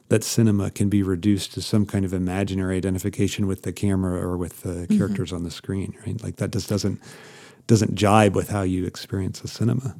that 0.08 0.22
cinema 0.22 0.70
can 0.70 0.88
be 0.88 1.02
reduced 1.02 1.52
to 1.54 1.60
some 1.60 1.84
kind 1.84 2.04
of 2.04 2.12
imaginary 2.12 2.76
identification 2.76 3.46
with 3.46 3.62
the 3.62 3.72
camera 3.72 4.20
or 4.20 4.36
with 4.36 4.62
the 4.62 4.86
characters 4.86 5.32
on 5.32 5.42
the 5.42 5.50
screen 5.50 5.96
right? 6.06 6.22
Like 6.22 6.36
that 6.36 6.52
just 6.52 6.68
doesn't 6.68 7.00
doesn't 7.66 7.94
jibe 7.94 8.34
with 8.34 8.48
how 8.48 8.62
you 8.62 8.86
experience 8.86 9.42
a 9.42 9.48
cinema. 9.48 9.96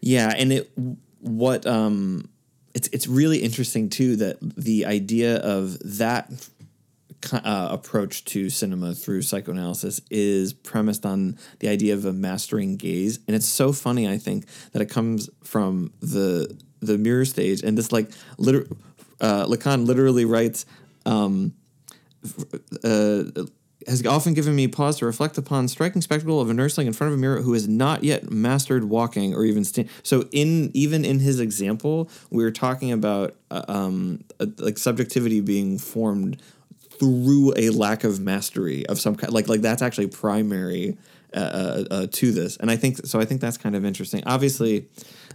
Yeah, 0.00 0.32
and 0.36 0.52
it 0.52 0.70
what 1.20 1.66
um 1.66 2.28
it's 2.74 2.88
it's 2.88 3.06
really 3.06 3.38
interesting 3.38 3.88
too 3.88 4.16
that 4.16 4.38
the 4.40 4.86
idea 4.86 5.36
of 5.38 5.78
that 5.98 6.30
uh, 7.32 7.68
approach 7.70 8.24
to 8.26 8.50
cinema 8.50 8.94
through 8.94 9.22
psychoanalysis 9.22 10.00
is 10.10 10.52
premised 10.52 11.04
on 11.06 11.38
the 11.60 11.68
idea 11.68 11.94
of 11.94 12.04
a 12.04 12.12
mastering 12.12 12.76
gaze, 12.76 13.18
and 13.26 13.36
it's 13.36 13.48
so 13.48 13.72
funny. 13.72 14.08
I 14.08 14.18
think 14.18 14.46
that 14.72 14.82
it 14.82 14.90
comes 14.90 15.30
from 15.42 15.92
the 16.00 16.58
the 16.80 16.98
mirror 16.98 17.24
stage, 17.24 17.62
and 17.62 17.76
this 17.76 17.92
like 17.92 18.10
liter- 18.38 18.68
uh, 19.20 19.46
Lacan 19.46 19.86
literally 19.86 20.24
writes. 20.24 20.66
Um, 21.06 21.54
uh, 22.84 23.22
has 23.86 24.04
often 24.06 24.34
given 24.34 24.54
me 24.54 24.68
pause 24.68 24.98
to 24.98 25.06
reflect 25.06 25.38
upon 25.38 25.68
striking 25.68 26.02
spectacle 26.02 26.40
of 26.40 26.50
a 26.50 26.54
nursling 26.54 26.86
in 26.86 26.92
front 26.92 27.12
of 27.12 27.18
a 27.18 27.20
mirror 27.20 27.40
who 27.42 27.52
has 27.52 27.68
not 27.68 28.04
yet 28.04 28.30
mastered 28.30 28.84
walking 28.84 29.34
or 29.34 29.44
even 29.44 29.64
stand. 29.64 29.88
So 30.02 30.28
in 30.32 30.70
even 30.74 31.04
in 31.04 31.20
his 31.20 31.40
example, 31.40 32.10
we 32.30 32.42
were 32.42 32.50
talking 32.50 32.92
about 32.92 33.36
uh, 33.50 33.64
um, 33.68 34.24
uh, 34.40 34.46
like 34.58 34.78
subjectivity 34.78 35.40
being 35.40 35.78
formed 35.78 36.42
through 36.98 37.54
a 37.56 37.70
lack 37.70 38.04
of 38.04 38.20
mastery 38.20 38.86
of 38.86 38.98
some 39.00 39.14
kind. 39.16 39.32
Like 39.32 39.48
like 39.48 39.60
that's 39.60 39.82
actually 39.82 40.08
primary 40.08 40.96
uh, 41.34 41.38
uh, 41.38 41.84
uh, 41.90 42.06
to 42.12 42.32
this, 42.32 42.56
and 42.56 42.70
I 42.70 42.76
think 42.76 43.06
so. 43.06 43.20
I 43.20 43.24
think 43.24 43.40
that's 43.40 43.58
kind 43.58 43.76
of 43.76 43.84
interesting. 43.84 44.22
Obviously, 44.26 44.86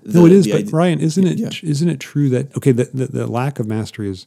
the, 0.03 0.19
no, 0.19 0.25
it 0.25 0.31
is. 0.31 0.47
But 0.47 0.55
idea- 0.61 0.71
Ryan, 0.75 0.99
isn't 0.99 1.25
it? 1.27 1.37
Yeah. 1.37 1.45
not 1.45 1.63
it 1.89 1.99
true 1.99 2.29
that 2.29 2.55
okay? 2.57 2.71
The, 2.71 2.85
the 2.93 3.05
the 3.07 3.27
lack 3.27 3.59
of 3.59 3.67
mastery 3.67 4.09
is 4.09 4.25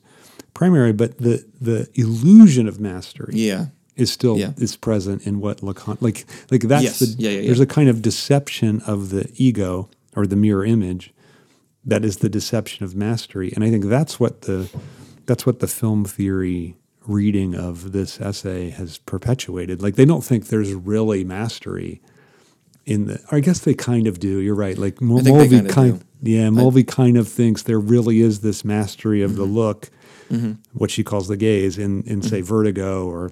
primary, 0.54 0.92
but 0.92 1.18
the 1.18 1.44
the 1.60 1.88
illusion 1.94 2.66
of 2.68 2.80
mastery 2.80 3.34
Yeah. 3.34 3.66
is 3.96 4.10
still 4.12 4.38
Yeah. 4.38 4.52
is 4.56 4.76
present 4.76 5.26
in 5.26 5.40
what 5.40 5.58
Lacan 5.60 6.00
like 6.00 6.24
like 6.50 6.62
that's 6.62 6.84
Yes. 6.84 6.98
the 7.00 7.06
yeah. 7.18 7.40
there's 7.42 7.60
a 7.60 7.66
kind 7.66 7.88
of 7.88 8.00
deception 8.00 8.80
of 8.86 9.10
the 9.10 9.28
ego 9.34 9.88
or 10.14 10.26
the 10.26 10.36
mirror 10.36 10.64
image 10.64 11.12
that 11.84 12.04
is 12.04 12.16
the 12.18 12.28
deception 12.28 12.84
of 12.84 12.94
mastery, 12.96 13.52
and 13.54 13.62
I 13.64 13.70
think 13.70 13.84
that's 13.84 14.18
what 14.20 14.42
the 14.42 14.68
that's 15.26 15.44
what 15.44 15.58
the 15.60 15.66
film 15.66 16.04
theory 16.04 16.76
reading 17.06 17.54
of 17.54 17.92
this 17.92 18.20
essay 18.20 18.70
has 18.70 18.98
perpetuated. 18.98 19.82
Like 19.82 19.96
they 19.96 20.04
don't 20.04 20.24
think 20.24 20.46
there's 20.48 20.72
really 20.74 21.24
mastery 21.24 22.00
in 22.84 23.06
the. 23.06 23.20
Or 23.30 23.38
I 23.38 23.40
guess 23.40 23.60
they 23.60 23.74
kind 23.74 24.06
of 24.06 24.18
do. 24.18 24.38
You're 24.38 24.54
right. 24.54 24.76
Like 24.78 25.00
Mul- 25.00 25.18
I 25.20 25.22
think 25.22 25.38
they 25.50 25.56
Mulvey 25.62 25.68
kind, 25.72 26.04
yeah, 26.22 26.50
Mulvey 26.50 26.84
kind 26.84 27.16
of 27.16 27.28
thinks 27.28 27.62
there 27.62 27.80
really 27.80 28.20
is 28.20 28.40
this 28.40 28.64
mastery 28.64 29.22
of 29.22 29.36
the 29.36 29.44
Mm-hmm. 29.46 29.54
look, 29.54 29.90
what 30.72 30.90
she 30.90 31.04
calls 31.04 31.28
the 31.28 31.36
gaze, 31.36 31.78
in 31.78 32.02
in 32.02 32.22
say 32.22 32.40
Vertigo 32.40 33.06
or 33.06 33.30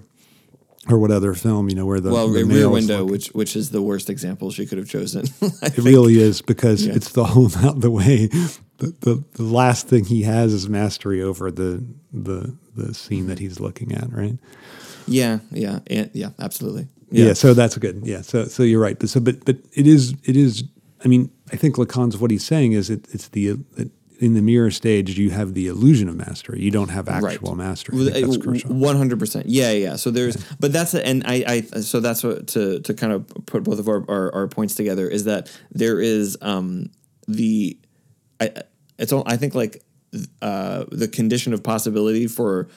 or 0.88 0.98
what 0.98 1.10
other 1.10 1.32
film 1.34 1.68
you 1.70 1.74
know 1.74 1.86
where 1.86 1.98
the 1.98 2.12
Well, 2.12 2.28
the 2.28 2.44
Rear 2.44 2.68
Window, 2.68 2.98
looking. 2.98 3.10
which 3.12 3.28
which 3.28 3.56
is 3.56 3.70
the 3.70 3.80
worst 3.82 4.08
example 4.10 4.50
she 4.50 4.64
could 4.66 4.78
have 4.78 4.88
chosen. 4.88 5.22
It 5.42 5.50
think. 5.72 5.78
really 5.78 6.20
is 6.20 6.40
because 6.42 6.86
Yeah. 6.86 6.94
it's 6.94 7.10
the 7.12 7.24
whole 7.24 7.46
about 7.58 7.80
the 7.80 7.90
way 7.90 8.28
the, 8.78 8.94
the, 9.00 9.24
the 9.34 9.42
last 9.42 9.88
thing 9.88 10.04
he 10.04 10.22
has 10.22 10.52
is 10.52 10.68
mastery 10.68 11.22
over 11.22 11.50
the 11.50 11.84
the 12.12 12.56
the 12.76 12.94
scene 12.94 13.26
that 13.28 13.38
he's 13.38 13.60
looking 13.60 13.92
at, 13.92 14.12
right? 14.12 14.36
Yeah, 15.06 15.40
yeah, 15.50 15.80
and, 15.88 16.10
yeah, 16.12 16.30
absolutely. 16.38 16.88
Yeah. 17.10 17.34
so 17.34 17.54
that's 17.54 17.76
good. 17.78 18.02
Yeah, 18.04 18.22
so 18.22 18.46
so 18.46 18.62
you're 18.62 18.80
right. 18.80 18.98
But 18.98 19.08
so 19.08 19.20
but 19.20 19.44
but 19.44 19.56
it 19.72 19.86
is 19.86 20.14
it 20.24 20.36
is. 20.36 20.64
I 21.04 21.08
mean, 21.08 21.30
I 21.52 21.56
think 21.56 21.76
Lacan's 21.76 22.16
what 22.16 22.30
he's 22.30 22.44
saying 22.44 22.72
is 22.72 22.90
it, 22.90 23.06
it's 23.12 23.28
the 23.28 23.58
it, 23.76 23.90
in 24.20 24.34
the 24.34 24.42
mirror 24.42 24.70
stage 24.70 25.18
you 25.18 25.30
have 25.30 25.54
the 25.54 25.66
illusion 25.66 26.08
of 26.08 26.16
mastery. 26.16 26.60
You 26.60 26.70
don't 26.70 26.88
have 26.88 27.08
actual 27.08 27.54
mastery. 27.54 28.04
That's 28.04 28.38
crucial. 28.38 28.72
One 28.72 28.96
hundred 28.96 29.18
percent. 29.18 29.46
Yeah, 29.46 29.72
yeah. 29.72 29.96
So 29.96 30.10
there's, 30.10 30.36
but 30.58 30.72
that's 30.72 30.94
a, 30.94 31.04
and 31.04 31.22
I, 31.26 31.44
I, 31.46 31.80
so 31.80 32.00
that's 32.00 32.24
what 32.24 32.46
to 32.48 32.80
to 32.80 32.94
kind 32.94 33.12
of 33.12 33.26
put 33.46 33.64
both 33.64 33.78
of 33.78 33.88
our, 33.88 34.04
our, 34.08 34.34
our 34.34 34.48
points 34.48 34.74
together 34.74 35.08
is 35.08 35.24
that 35.24 35.50
there 35.72 36.00
is 36.00 36.38
um 36.40 36.90
the, 37.26 37.78
I 38.40 38.52
it's 38.98 39.12
all 39.12 39.22
I 39.26 39.36
think 39.36 39.54
like 39.54 39.82
uh 40.42 40.84
the 40.92 41.08
condition 41.08 41.52
of 41.52 41.62
possibility 41.62 42.26
for 42.26 42.68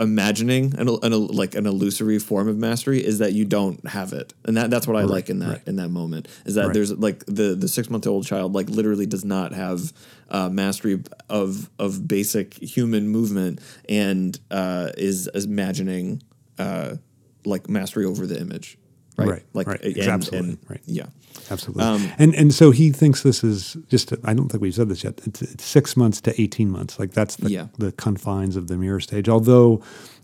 imagining 0.00 0.74
an, 0.78 0.88
an 1.02 1.26
like 1.26 1.54
an 1.54 1.66
illusory 1.66 2.18
form 2.18 2.48
of 2.48 2.56
mastery 2.56 3.04
is 3.04 3.18
that 3.18 3.34
you 3.34 3.44
don't 3.44 3.86
have 3.86 4.14
it 4.14 4.32
and 4.46 4.56
that 4.56 4.70
that's 4.70 4.86
what 4.86 4.96
I 4.96 5.02
like 5.02 5.28
in 5.28 5.40
that 5.40 5.48
right. 5.48 5.62
in 5.66 5.76
that 5.76 5.90
moment 5.90 6.26
is 6.46 6.54
that 6.54 6.66
Right. 6.66 6.72
there's 6.74 6.90
like 6.92 7.24
the 7.26 7.54
the 7.54 7.68
six 7.68 7.90
month 7.90 8.06
old 8.06 8.24
child 8.26 8.54
like 8.54 8.70
literally 8.70 9.04
does 9.04 9.24
not 9.26 9.52
have 9.52 9.92
uh, 10.30 10.48
mastery 10.48 11.02
of 11.28 11.68
of 11.78 12.08
basic 12.08 12.54
human 12.54 13.08
movement 13.08 13.60
and 13.88 14.38
uh, 14.50 14.90
is 14.96 15.26
imagining 15.34 16.22
uh, 16.58 16.96
like 17.44 17.68
mastery 17.68 18.06
over 18.06 18.26
the 18.26 18.40
image, 18.40 18.78
right? 19.18 19.28
Right, 19.28 19.42
Like 19.52 19.66
right. 19.66 19.82
and- 19.82 19.98
Absolutely, 19.98 20.48
and- 20.50 20.58
right. 20.70 20.80
Yeah. 20.86 21.06
Absolutely. 21.50 21.84
Um, 21.84 22.10
and 22.18 22.34
and 22.34 22.54
so 22.54 22.70
he 22.70 22.90
thinks 22.90 23.22
this 23.22 23.44
is 23.44 23.76
just. 23.88 24.12
I 24.24 24.34
don't 24.34 24.48
think 24.48 24.62
we've 24.62 24.74
said 24.74 24.88
this 24.88 25.04
yet. 25.04 25.20
It's, 25.26 25.42
it's 25.42 25.64
six 25.64 25.96
months 25.96 26.20
to 26.22 26.40
eighteen 26.40 26.70
months. 26.70 26.98
Like 26.98 27.12
that's 27.12 27.36
the 27.36 27.50
Yeah. 27.50 27.66
the 27.78 27.92
confines 27.92 28.56
of 28.56 28.68
the 28.68 28.76
mirror 28.76 29.00
stage. 29.00 29.28
Although 29.28 29.82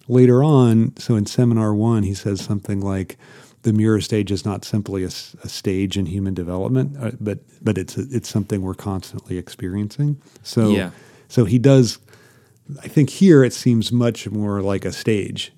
later 0.08 0.42
on, 0.42 0.96
so 0.96 1.16
in 1.16 1.26
seminar 1.26 1.74
one, 1.74 2.02
he 2.04 2.14
says 2.14 2.40
something 2.40 2.80
like. 2.80 3.16
The 3.62 3.74
mirror 3.74 4.00
stage 4.00 4.32
is 4.32 4.46
not 4.46 4.64
simply 4.64 5.04
a 5.04 5.10
stage 5.10 5.98
in 5.98 6.06
human 6.06 6.32
development, 6.32 6.96
uh, 6.98 7.10
but 7.20 7.40
but 7.62 7.76
it's 7.76 7.98
it's 7.98 8.26
something 8.26 8.62
we're 8.62 8.72
constantly 8.72 9.36
experiencing. 9.36 10.16
So 10.42 10.70
Yeah. 10.70 10.92
so 11.28 11.44
he 11.44 11.58
does. 11.58 11.98
I 12.82 12.88
think 12.88 13.10
here 13.10 13.44
it 13.44 13.52
seems 13.52 13.92
much 13.92 14.30
more 14.30 14.62
like 14.62 14.86
a 14.86 14.92
stage, 14.92 15.52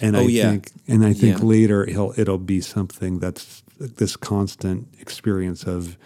and 0.00 0.16
I 0.16 0.24
Oh, 0.24 0.26
yeah. 0.26 0.50
think 0.50 0.72
and 0.88 1.06
I 1.06 1.12
think 1.12 1.38
Yeah. 1.38 1.44
later 1.44 1.86
he'll 1.86 2.12
it'll 2.16 2.38
be 2.38 2.60
something 2.60 3.20
that's 3.20 3.62
this 3.78 4.16
constant 4.16 4.88
experience 5.00 5.64
of 5.64 5.96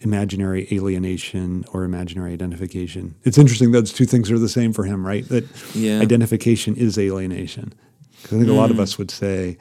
imaginary 0.00 0.66
alienation 0.72 1.64
or 1.72 1.84
imaginary 1.84 2.32
identification. 2.32 3.14
It's 3.22 3.38
interesting 3.38 3.70
those 3.70 3.92
two 3.92 4.04
things 4.06 4.30
are 4.30 4.38
the 4.38 4.48
same 4.48 4.72
for 4.72 4.84
him, 4.84 5.06
right? 5.06 5.26
That 5.28 5.44
Yeah. 5.74 5.98
Mm. 5.98 6.02
identification 6.02 6.74
is 6.76 6.98
alienation. 6.98 7.72
Because 8.22 8.36
I 8.36 8.40
think 8.40 8.50
a 8.50 8.54
lot 8.54 8.70
of 8.70 8.80
us 8.80 8.98
would 8.98 9.10
say 9.10 9.58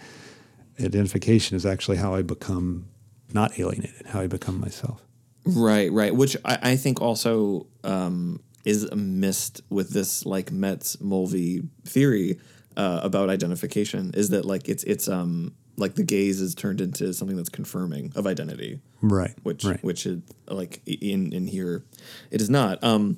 identification 0.79 1.55
is 1.57 1.65
actually 1.65 1.97
how 1.97 2.15
I 2.15 2.21
become 2.21 2.85
not 3.33 3.57
alienated, 3.59 4.07
how 4.07 4.21
I 4.21 4.27
become 4.27 4.59
myself. 4.59 5.01
Right, 5.45 5.91
right. 5.91 6.15
Which 6.15 6.35
I, 6.45 6.57
I 6.61 6.75
think 6.75 7.01
also 7.01 7.67
um, 7.83 8.41
is 8.65 8.91
missed 8.93 9.61
with 9.69 9.91
this 9.91 10.25
like 10.25 10.51
Metz 10.51 10.99
Mulvey 11.01 11.63
theory 11.85 12.37
uh, 12.77 12.99
about 13.03 13.29
identification 13.29 14.11
is 14.15 14.29
that 14.29 14.45
like 14.45 14.69
it's 14.69 14.83
it's 14.85 15.07
um 15.07 15.53
like 15.77 15.95
the 15.95 16.03
gaze 16.03 16.41
is 16.41 16.53
turned 16.55 16.81
into 16.81 17.13
something 17.13 17.37
that's 17.37 17.49
confirming 17.49 18.11
of 18.15 18.27
identity, 18.27 18.79
Right. 19.01 19.33
which 19.43 19.63
right. 19.65 19.83
which 19.83 20.05
is 20.05 20.19
like 20.47 20.81
in 20.85 21.31
in 21.33 21.47
here 21.47 21.83
it 22.29 22.41
is 22.41 22.49
not. 22.49 22.83
Um, 22.83 23.17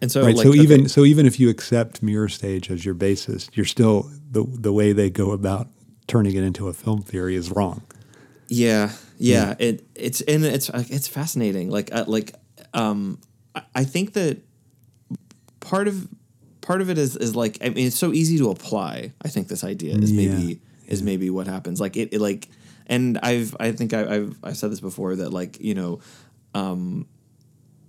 and 0.00 0.10
so 0.12 0.22
right. 0.24 0.34
like 0.36 0.46
so 0.46 0.54
even 0.54 0.88
so 0.88 1.04
even 1.04 1.26
if 1.26 1.40
you 1.40 1.48
accept 1.48 2.02
mirror 2.02 2.28
stage 2.28 2.70
as 2.70 2.84
your 2.84 2.94
basis, 2.94 3.48
you're 3.54 3.66
still 3.66 4.10
the 4.30 4.44
the 4.44 4.72
way 4.72 4.92
they 4.92 5.10
go 5.10 5.32
about 5.32 5.68
turning 6.06 6.34
it 6.34 6.42
into 6.44 6.68
a 6.68 6.72
film 6.72 7.02
theory 7.02 7.34
is 7.36 7.50
wrong. 7.50 7.82
Yeah, 8.48 8.92
yeah. 9.18 9.54
It 9.58 9.84
it's 9.94 10.20
and 10.22 10.44
it's 10.44 10.70
uh, 10.70 10.84
it's 10.88 11.08
fascinating. 11.08 11.70
Like 11.70 11.92
uh, 11.94 12.04
like 12.06 12.34
um, 12.74 13.18
I- 13.54 13.62
I 13.74 13.84
think 13.84 14.12
that 14.14 14.38
part 15.60 15.88
of 15.88 16.08
part 16.60 16.80
of 16.80 16.90
it 16.90 16.98
is 16.98 17.16
is 17.16 17.34
like 17.34 17.58
I 17.60 17.68
mean 17.70 17.86
it's 17.88 17.96
so 17.98 18.12
easy 18.12 18.38
to 18.38 18.50
apply. 18.50 19.12
I 19.22 19.28
think 19.28 19.48
this 19.48 19.64
idea 19.64 19.96
is 19.96 20.12
Yeah. 20.12 20.28
maybe 20.32 20.60
is 20.88 21.02
maybe 21.02 21.30
what 21.30 21.46
happens. 21.46 21.80
Like 21.80 21.96
it, 21.96 22.12
it 22.12 22.20
like 22.20 22.48
and 22.86 23.18
I've 23.22 23.56
I 23.60 23.72
think 23.72 23.94
I, 23.94 24.16
I've 24.16 24.38
I've 24.42 24.56
said 24.56 24.70
this 24.72 24.80
before 24.80 25.16
that 25.16 25.30
like 25.30 25.60
you 25.60 25.74
know. 25.74 26.00
Um, 26.54 27.06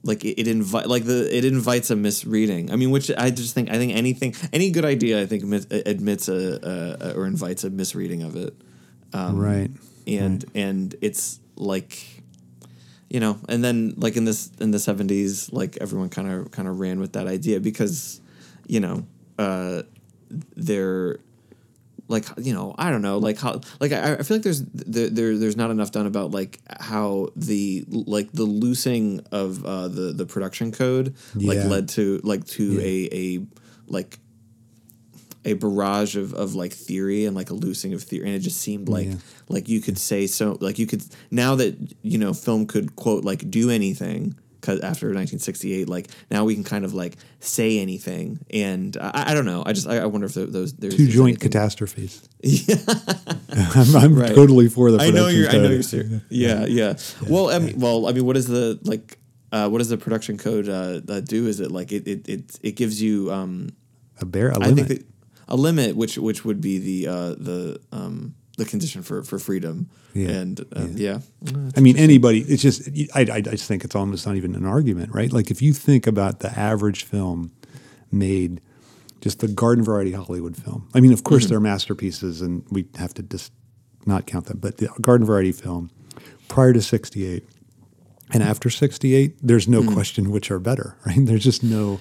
like 0.02 0.24
it, 0.24 0.40
it 0.40 0.48
invite 0.48 0.88
like 0.88 1.04
the 1.04 1.36
it 1.36 1.44
invites 1.44 1.90
a 1.90 1.96
misreading. 1.96 2.72
I 2.72 2.78
mean, 2.78 2.90
which 2.90 3.12
I 3.18 3.32
just 3.32 3.54
think 3.54 3.70
I 3.70 3.78
think 3.78 3.94
anything 3.94 4.34
any 4.54 4.72
good 4.72 4.86
idea 4.86 5.22
I 5.22 5.26
think 5.26 5.44
admits, 5.44 5.68
admits 5.70 6.30
a, 6.30 6.98
a, 7.04 7.08
a 7.10 7.14
or 7.18 7.26
invites 7.26 7.66
a 7.66 7.70
misreading 7.70 8.24
of 8.24 8.38
it 8.38 8.54
right. 9.34 9.72
and 10.08 10.46
and 10.56 10.96
it's 11.02 11.40
like 11.56 12.24
you 13.10 13.20
know 13.20 13.38
and 13.48 13.64
then 13.64 13.94
like 13.98 14.16
in 14.16 14.26
this 14.26 14.52
in 14.60 14.72
the 14.72 14.78
70s 14.78 15.52
like 15.52 15.78
everyone 15.82 16.10
kind 16.10 16.30
of 16.30 16.52
kind 16.52 16.68
of 16.68 16.80
ran 16.80 17.00
with 17.00 17.14
that 17.14 17.28
idea 17.28 17.60
because 17.60 18.22
you 18.68 18.80
know 18.80 19.06
uh 19.38 19.84
they're 20.56 21.20
like 22.10 22.26
you 22.38 22.54
know 22.54 22.76
i 22.78 22.90
don't 22.90 23.02
know 23.02 23.18
like 23.20 23.38
how 23.40 23.62
like 23.80 23.92
i, 23.94 24.16
I 24.16 24.24
feel 24.24 24.38
like 24.38 24.44
there's 24.44 24.62
there, 24.74 25.10
there 25.10 25.38
there's 25.38 25.56
not 25.56 25.70
enough 25.72 25.92
done 25.92 26.06
about 26.08 26.32
like 26.32 26.60
how 26.80 27.30
the 27.36 27.86
like 27.88 28.32
the 28.34 28.44
loosing 28.44 29.22
of 29.32 29.64
uh 29.64 29.88
the 29.88 30.12
the 30.12 30.26
production 30.26 30.72
code 30.74 31.16
like 31.36 31.58
Yeah. 31.60 31.66
led 31.68 31.90
to 31.90 32.20
like 32.24 32.46
to 32.58 32.80
a 32.82 33.10
a 33.14 33.46
like 33.88 34.20
a 35.46 35.54
barrage 35.54 36.16
of, 36.18 36.34
of 36.34 36.54
like 36.54 36.74
theory 36.74 37.26
and 37.26 37.36
like 37.36 37.50
a 37.50 37.54
loosing 37.54 37.94
of 37.94 38.04
theory 38.04 38.26
and 38.28 38.36
it 38.36 38.40
just 38.40 38.60
seemed 38.60 38.90
like 38.90 39.08
Yeah. 39.08 39.16
like 39.48 39.70
you 39.70 39.80
could 39.80 39.98
say 39.98 40.28
so 40.28 40.58
like 40.60 40.78
you 40.80 40.86
could 40.88 41.04
now 41.32 41.56
that 41.56 41.78
you 42.02 42.18
know 42.18 42.34
film 42.34 42.66
could 42.66 42.96
quote 42.96 43.24
like 43.24 43.50
do 43.50 43.70
anything 43.70 44.36
because 44.60 44.80
after 44.82 45.08
1968 45.08 45.88
like 45.90 46.08
now 46.30 46.44
we 46.46 46.54
can 46.56 46.64
kind 46.64 46.84
of 46.86 46.94
like 46.94 47.16
say 47.40 47.80
anything 47.80 48.40
and 48.52 48.98
i, 49.02 49.32
I 49.32 49.34
don't 49.34 49.46
know 49.46 49.64
i 49.66 49.74
just 49.74 49.88
I, 49.88 49.98
I 50.00 50.06
wonder 50.06 50.28
if 50.28 50.34
those 50.34 50.74
there's 50.74 50.96
Two 50.98 51.08
joint 51.08 51.38
anything- 51.42 51.52
catastrophes. 51.52 52.28
I'm, 53.52 53.96
I'm 53.96 54.16
Right. 54.16 54.34
totally 54.36 54.70
for 54.70 54.92
the 54.92 55.00
I 55.00 55.10
know 55.12 55.26
production 55.28 55.40
you're. 55.40 55.50
I 55.50 55.54
know 55.54 55.62
code. 55.64 55.72
you're 55.72 55.84
serious. 55.84 56.22
Yeah, 56.30 56.66
yeah. 56.66 56.94
Well, 57.30 57.50
I 57.50 57.60
mean, 57.60 57.80
well, 57.80 58.08
I 58.08 58.12
mean, 58.14 58.26
what 58.26 58.38
is 58.38 58.48
the 58.48 58.80
like? 58.84 59.18
Uh, 59.52 59.68
what 59.68 59.80
does 59.80 59.90
the 59.90 59.98
production 59.98 60.38
code 60.38 60.70
uh, 60.70 61.02
uh, 61.10 61.20
do? 61.22 61.48
Is 61.48 61.60
it 61.60 61.72
like 61.72 61.92
it 61.92 62.08
it 62.08 62.30
it, 62.30 62.60
it 62.62 62.72
gives 62.76 63.02
you 63.02 63.32
um, 63.32 63.70
A 64.22 64.26
bear, 64.26 64.50
a 64.50 64.56
I 64.56 64.68
limit. 64.68 64.88
think 64.88 65.00
that 65.00 65.08
a 65.48 65.56
limit, 65.56 65.96
which 65.96 66.18
which 66.18 66.46
would 66.46 66.62
be 66.62 66.78
the 66.80 67.08
uh, 67.12 67.30
the 67.32 67.82
um, 67.92 68.36
the 68.60 68.66
condition 68.66 69.02
for 69.02 69.24
for 69.24 69.40
freedom. 69.40 69.90
Yeah, 70.14 70.30
And 70.30 70.60
um, 70.76 70.94
yeah. 70.96 71.20
I 71.76 71.80
mean, 71.82 71.98
anybody. 71.98 72.42
It's 72.42 72.62
just. 72.62 72.88
I, 73.16 73.22
I, 73.22 73.36
I 73.38 73.42
just 73.42 73.68
think 73.68 73.84
it's 73.84 73.96
almost 73.96 74.26
not 74.28 74.36
even 74.36 74.56
an 74.56 74.66
argument, 74.66 75.14
right? 75.14 75.32
Like 75.32 75.50
if 75.52 75.62
you 75.62 75.74
think 75.74 76.06
about 76.08 76.40
the 76.40 76.50
average 76.60 77.04
film 77.04 77.52
made, 78.12 78.62
just 79.22 79.40
the 79.40 79.48
garden 79.48 79.84
variety 79.84 80.12
Hollywood 80.14 80.56
film. 80.58 80.88
I 80.96 81.00
mean, 81.00 81.12
of 81.14 81.20
Mm-hmm. 81.20 81.30
course, 81.30 81.46
they're 81.48 81.60
masterpieces, 81.60 82.42
and 82.42 82.64
we 82.72 82.86
have 82.98 83.14
to 83.16 83.24
just 83.24 83.52
not 84.06 84.26
count 84.26 84.46
them. 84.48 84.58
But 84.60 84.78
the 84.78 84.88
garden 85.02 85.26
variety 85.28 85.52
film, 85.52 85.92
prior 86.48 86.74
to 86.74 86.82
'68 86.82 87.44
and 88.34 88.42
after 88.44 88.70
'68, 88.70 89.38
there's 89.44 89.68
no 89.68 89.82
Mm-hmm. 89.82 89.94
question 89.94 90.32
which 90.32 90.50
are 90.52 90.60
better, 90.60 90.96
right? 91.06 91.18
There's 91.26 91.44
just 91.44 91.64
no. 91.64 92.00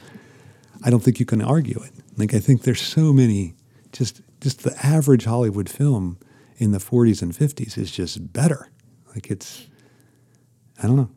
I 0.85 0.91
don't 0.91 1.03
think 1.03 1.19
you 1.21 1.27
can 1.27 1.43
argue 1.43 1.81
it. 1.83 1.93
Like 2.17 2.33
I 2.35 2.39
think 2.41 2.63
there's 2.63 2.81
so 2.81 3.13
many. 3.13 3.55
Just 3.93 4.23
just 4.41 4.63
the 4.63 4.75
average 4.87 5.25
Hollywood 5.25 5.69
film 5.69 6.19
in 6.59 6.73
the 6.73 6.79
40s 6.79 7.23
and 7.23 7.33
50s 7.33 7.79
is 7.79 7.91
just 7.91 8.33
better. 8.33 8.71
Like 9.15 9.31
it's, 9.31 9.67
I 10.83 10.87
don't 10.87 10.97
know. 10.97 11.11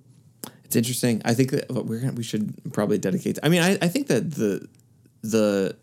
It's 0.63 0.75
interesting. 0.77 1.21
I 1.25 1.33
think 1.33 1.51
that 1.51 1.69
we're 1.69 1.99
gonna, 1.99 2.13
we 2.13 2.23
should 2.23 2.55
probably 2.71 2.97
dedicate. 2.97 3.37
I 3.43 3.49
mean, 3.49 3.61
I, 3.61 3.77
I 3.81 3.87
think 3.89 4.07
that 4.07 4.31
the 4.31 4.65
the 5.21 5.75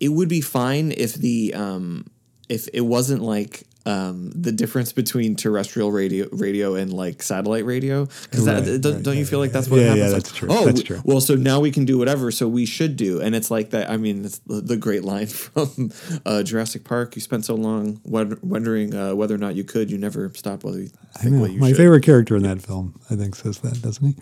it 0.00 0.08
would 0.08 0.28
be 0.28 0.40
fine 0.40 0.92
if 0.92 1.14
the 1.14 1.52
um, 1.52 2.06
if 2.48 2.66
it 2.72 2.80
wasn't 2.80 3.20
like 3.20 3.64
um, 3.86 4.30
the 4.34 4.52
difference 4.52 4.92
between 4.92 5.36
terrestrial 5.36 5.90
radio 5.92 6.26
radio 6.32 6.74
and 6.74 6.92
like 6.92 7.22
satellite 7.22 7.64
radio 7.64 8.04
because 8.30 8.46
Right, 8.46 8.64
don't, 8.82 8.94
right, 8.94 9.02
don't 9.02 9.16
you 9.16 9.24
feel 9.24 9.38
like 9.38 9.52
that's 9.52 9.68
what 9.68 9.80
Yeah, 9.80 9.94
happens 9.94 10.00
yeah, 10.06 10.12
Like, 10.14 10.22
that's 10.24 10.32
true, 10.36 10.48
oh 10.50 10.64
that's 10.66 10.82
true. 10.82 11.00
well 11.04 11.20
so 11.20 11.34
now 11.36 11.60
we 11.60 11.70
can 11.70 11.84
do 11.84 11.96
whatever 11.96 12.30
so 12.32 12.48
we 12.48 12.66
should 12.66 12.96
do 12.96 13.20
and 13.20 13.34
it's 13.34 13.50
like 13.50 13.70
that 13.70 13.88
i 13.88 13.96
mean 13.96 14.24
it's 14.24 14.38
the, 14.46 14.76
great 14.76 15.04
line 15.04 15.26
from 15.42 15.92
uh, 16.26 16.42
jurassic 16.42 16.84
park 16.84 17.14
you 17.16 17.22
spent 17.22 17.44
so 17.44 17.54
long 17.54 18.00
wondering 18.04 18.94
uh, 18.94 19.14
whether 19.14 19.34
or 19.34 19.38
not 19.38 19.54
you 19.54 19.64
could 19.64 19.90
you 19.90 19.98
never 19.98 20.30
stopped 20.34 20.64
whether 20.64 20.80
you 20.80 20.90
I 21.14 21.20
think 21.20 21.34
know. 21.36 21.40
what 21.42 21.52
you 21.52 21.60
My 21.60 21.68
should 21.68 21.78
favorite 21.78 22.02
character 22.02 22.36
in 22.36 22.42
that 22.42 22.60
film, 22.60 23.00
I 23.10 23.14
think, 23.16 23.36
says 23.36 23.58
that, 23.60 23.80
doesn't 23.80 24.06
he? 24.06 24.14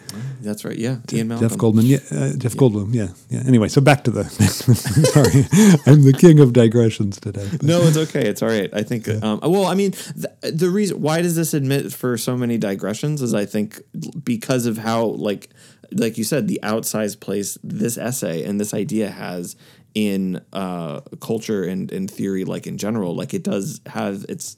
that's 0.43 0.65
right 0.65 0.77
yeah 0.79 0.99
ian 1.13 1.29
malcolm 1.29 1.49
Jeff 1.49 1.59
Goldman. 1.59 1.87
Yeah, 1.87 1.99
uh, 2.13 2.33
Jeff 2.37 2.55
Goldblum. 2.55 2.95
Yeah, 2.95 3.09
yeah. 3.31 3.43
Anyway, 3.47 3.69
so 3.69 3.81
back 3.81 4.05
to 4.05 4.11
the. 4.13 4.25
sorry, 5.15 5.45
I'm 5.93 6.03
the 6.05 6.13
king 6.13 6.39
of 6.41 6.53
digressions 6.53 7.19
today. 7.19 7.49
no, 7.63 7.81
it's 7.83 7.97
okay. 7.97 8.27
It's 8.29 8.43
all 8.43 8.49
right. 8.49 8.71
I 8.73 8.83
think. 8.83 9.09
Um, 9.09 9.41
well, 9.55 9.67
I 9.67 9.75
mean, 9.75 9.93
the, 10.15 10.35
the 10.53 10.69
reason 10.69 11.01
why 11.01 11.23
does 11.23 11.37
this 11.37 11.55
admit 11.55 11.93
for 11.93 12.19
so 12.19 12.37
many 12.37 12.59
digressions 12.59 13.23
is 13.23 13.35
I 13.35 13.47
think 13.47 13.81
because 14.25 14.67
of 14.67 14.79
how 14.79 15.05
like 15.05 15.51
like 15.93 16.19
you 16.19 16.25
said 16.25 16.49
the 16.49 16.59
outsized 16.63 17.21
place 17.21 17.57
this 17.63 17.97
essay 17.97 18.43
and 18.45 18.61
this 18.61 18.75
idea 18.75 19.11
has 19.11 19.55
in 19.95 20.41
uh, 20.53 21.01
culture 21.21 21.63
and, 21.63 21.93
in 21.93 22.09
theory 22.09 22.45
like 22.45 22.67
in 22.67 22.77
general 22.79 23.15
like 23.15 23.33
it 23.33 23.45
does 23.45 23.81
have 23.87 24.27
its 24.29 24.57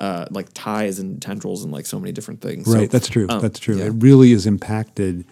uh, 0.00 0.24
like 0.30 0.48
ties 0.54 0.98
and 0.98 1.20
tendrils 1.20 1.62
and 1.62 1.72
like 1.72 1.84
so 1.84 1.98
many 2.00 2.12
different 2.12 2.40
things 2.40 2.66
So, 2.66 2.74
Right, 2.78 2.90
that's 2.90 3.08
true. 3.08 3.26
um, 3.28 3.40
that's 3.40 3.58
true. 3.58 3.76
yeah. 3.76 3.86
It 3.86 3.94
really 3.98 4.32
is 4.32 4.46
impacted 4.46 5.24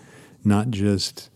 not 0.45 0.71
just 0.71 1.31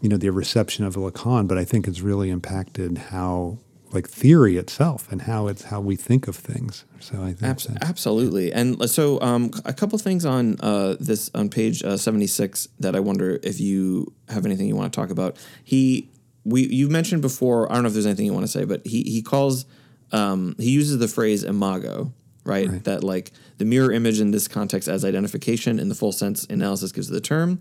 you 0.00 0.08
know 0.08 0.16
the 0.16 0.30
reception 0.30 0.84
of 0.84 0.94
Lacan, 0.96 1.48
but 1.48 1.58
I 1.58 1.64
think 1.64 1.86
it's 1.88 2.00
really 2.00 2.30
impacted 2.30 2.98
how 2.98 3.58
like 3.94 4.08
theory 4.08 4.56
itself 4.56 5.10
and 5.10 5.22
how 5.22 5.46
it's 5.46 5.64
how 5.64 5.80
we 5.80 5.96
think 5.96 6.26
of 6.28 6.36
things. 6.36 6.84
So 7.00 7.22
I 7.22 7.32
think 7.32 7.42
Abs- 7.44 7.68
absolutely. 7.80 8.52
And 8.52 8.90
so, 8.90 9.20
um, 9.20 9.50
a 9.64 9.72
couple 9.72 9.98
things 9.98 10.24
on 10.26 10.56
uh, 10.60 10.96
this 10.98 11.30
on 11.34 11.48
page 11.48 11.82
uh, 11.84 11.96
seventy 11.96 12.26
six 12.26 12.68
that 12.80 12.96
I 12.96 13.00
wonder 13.00 13.38
if 13.42 13.60
you 13.60 14.12
have 14.28 14.44
anything 14.44 14.66
you 14.66 14.76
want 14.76 14.92
to 14.92 15.00
talk 15.00 15.10
about. 15.10 15.36
He, 15.62 16.10
we, 16.44 16.66
you 16.66 16.88
mentioned 16.88 17.22
before. 17.22 17.70
I 17.70 17.74
don't 17.74 17.84
know 17.84 17.88
if 17.88 17.92
there's 17.94 18.06
anything 18.06 18.26
you 18.26 18.34
want 18.34 18.44
to 18.44 18.52
say, 18.52 18.64
but 18.64 18.86
he 18.86 19.02
he 19.04 19.22
calls 19.22 19.64
um, 20.12 20.56
he 20.58 20.70
uses 20.70 20.98
the 20.98 21.08
phrase 21.08 21.44
imago. 21.44 22.12
Right? 22.46 22.84
that 22.84 23.02
like 23.02 23.32
the 23.56 23.64
mirror 23.64 23.90
image 23.90 24.20
in 24.20 24.30
this 24.30 24.48
context 24.48 24.86
as 24.86 25.02
identification 25.02 25.78
in 25.78 25.88
the 25.88 25.94
full 25.94 26.12
sense 26.12 26.44
analysis 26.44 26.92
gives 26.92 27.08
the 27.08 27.18
term, 27.18 27.58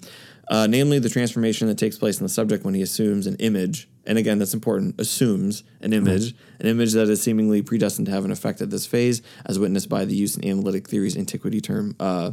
uh, 0.50 0.68
namely 0.68 1.00
the 1.00 1.08
transformation 1.08 1.70
that 1.70 1.78
takes 1.78 1.98
place 1.98 2.20
in 2.20 2.24
the 2.26 2.30
subject 2.30 2.66
when 2.66 2.74
he 2.74 2.82
assumes 2.82 3.26
an 3.26 3.38
image, 3.38 3.88
and 4.06 4.18
again 4.18 4.40
that's 4.40 4.54
important, 4.54 5.00
assumes 5.00 5.64
an 5.82 5.94
image, 5.94 6.36
an 6.60 6.68
image 6.68 6.94
that 6.94 7.10
is 7.10 7.22
seemingly 7.22 7.62
predestined 7.62 8.08
to 8.08 8.12
have 8.12 8.26
an 8.26 8.32
effect 8.32 8.62
at 8.62 8.70
this 8.70 8.86
phase, 8.86 9.22
as 9.46 9.60
witnessed 9.60 9.90
by 9.90 10.06
the 10.06 10.16
use 10.16 10.36
in 10.36 10.48
analytic 10.48 10.88
theory's 10.90 11.18
antiquity 11.18 11.62
term 11.62 11.96
uh, 12.00 12.32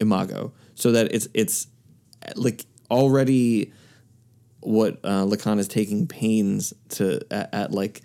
imago, 0.00 0.52
so 0.74 0.92
that 0.92 1.12
it's 1.12 1.28
it's 1.34 1.66
like 2.36 2.64
already 2.90 3.72
what 4.60 5.00
uh, 5.02 5.24
Lacan 5.24 5.58
is 5.58 5.66
taking 5.66 6.06
pains 6.06 6.72
to 6.90 7.20
at, 7.30 7.52
at 7.52 7.72
like 7.72 8.02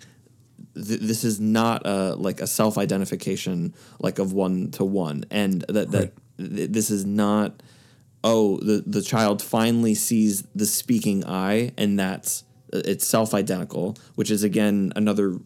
th- 0.74 1.00
this 1.00 1.24
is 1.24 1.40
not 1.40 1.86
a 1.86 2.14
like 2.16 2.40
a 2.40 2.46
self 2.46 2.78
identification 2.78 3.74
like 4.00 4.18
of 4.18 4.32
one 4.32 4.70
to 4.72 4.84
one, 4.84 5.24
and 5.30 5.64
that 5.68 5.90
that 5.92 6.12
th- 6.36 6.70
this 6.70 6.90
is 6.90 7.04
not 7.04 7.62
oh 8.24 8.58
the 8.58 8.82
the 8.86 9.02
child 9.02 9.40
finally 9.42 9.94
sees 9.94 10.42
the 10.54 10.66
speaking 10.66 11.24
eye, 11.24 11.72
and 11.76 11.98
that's 11.98 12.44
it's 12.72 13.06
self 13.06 13.34
identical, 13.34 13.96
which 14.14 14.30
is 14.30 14.42
again 14.42 14.92
another 14.96 15.38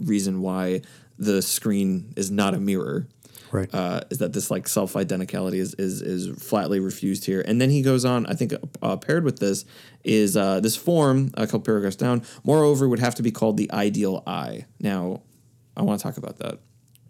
reason 0.00 0.42
why 0.42 0.82
the 1.18 1.42
screen 1.42 2.12
is 2.16 2.30
not 2.30 2.54
a 2.54 2.60
mirror 2.60 3.06
right. 3.52 3.72
uh, 3.74 4.00
is 4.10 4.18
that 4.18 4.32
this 4.32 4.50
like 4.50 4.68
self 4.68 4.94
identicality 4.94 5.56
is, 5.56 5.74
is 5.74 6.02
is 6.02 6.42
flatly 6.42 6.80
refused 6.80 7.24
here. 7.24 7.42
And 7.46 7.60
then 7.60 7.70
he 7.70 7.82
goes 7.82 8.04
on. 8.04 8.26
I 8.26 8.34
think 8.34 8.54
uh, 8.82 8.96
paired 8.96 9.24
with 9.24 9.38
this 9.38 9.64
is 10.04 10.36
uh, 10.36 10.60
this 10.60 10.76
form 10.76 11.30
a 11.34 11.46
couple 11.46 11.60
paragraphs 11.60 11.96
down. 11.96 12.22
Moreover, 12.44 12.88
would 12.88 12.98
have 12.98 13.14
to 13.16 13.22
be 13.22 13.30
called 13.30 13.56
the 13.56 13.70
ideal 13.72 14.22
I. 14.26 14.66
Now, 14.80 15.22
I 15.76 15.82
want 15.82 16.00
to 16.00 16.02
talk 16.02 16.16
about 16.16 16.38
that. 16.38 16.58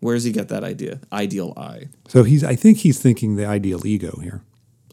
Where 0.01 0.14
does 0.14 0.25
he 0.25 0.33
get 0.33 0.49
that 0.49 0.64
idea? 0.64 1.01
Ideal 1.12 1.53
I. 1.57 1.88
so 2.09 2.23
he's 2.23 2.42
I 2.42 2.57
think 2.57 2.79
he's 2.79 3.01
thinking 3.01 3.37
the 3.37 3.46
ideal 3.46 3.87
ego 3.87 4.18
here. 4.23 4.42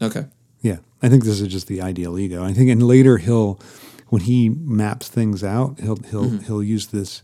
Okay. 0.02 0.26
Yeah, 0.62 0.78
I 1.02 1.10
think 1.10 1.24
this 1.24 1.40
is 1.40 1.48
just 1.48 1.68
the 1.68 1.82
ideal 1.82 2.18
ego. 2.18 2.44
I 2.44 2.52
think, 2.52 2.70
and 2.70 2.84
later 2.84 3.18
he'll, 3.18 3.60
when 4.08 4.22
he 4.22 4.50
maps 4.50 5.10
things 5.10 5.44
out, 5.44 5.80
he'll 5.80 5.98
he'll 5.98 6.26
mm-hmm. 6.26 6.46
he'll 6.46 6.64
use 6.64 6.88
this, 6.88 7.24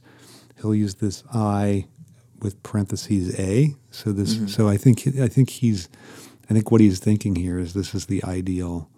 he'll 0.58 0.76
use 0.76 0.96
this 0.96 1.24
I 1.34 1.88
with 2.42 2.62
parentheses 2.64 3.40
a. 3.40 3.76
So 3.92 4.12
this, 4.12 4.36
mm-hmm. 4.36 4.48
so 4.48 4.68
I 4.68 4.78
think 4.78 5.08
I 5.20 5.28
think 5.28 5.50
he's, 5.50 5.88
I 6.50 6.54
think 6.54 6.72
what 6.72 6.82
he's 6.82 7.00
thinking 7.00 7.36
here 7.36 7.58
is 7.58 7.74
this 7.74 7.96
is 7.96 8.08
the 8.08 8.24
ideal. 8.24 8.90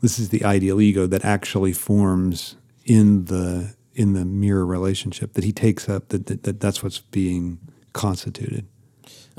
This 0.00 0.18
is 0.18 0.28
the 0.28 0.44
ideal 0.44 0.80
ego 0.80 1.06
that 1.06 1.24
actually 1.24 1.72
forms 1.72 2.56
in 2.84 3.26
the 3.26 3.74
in 3.94 4.12
the 4.12 4.24
mirror 4.24 4.64
relationship 4.64 5.34
that 5.34 5.44
he 5.44 5.52
takes 5.52 5.88
up. 5.88 6.08
That 6.08 6.26
that, 6.26 6.42
that 6.44 6.60
that's 6.60 6.82
what's 6.82 7.00
being 7.00 7.58
constituted. 7.92 8.66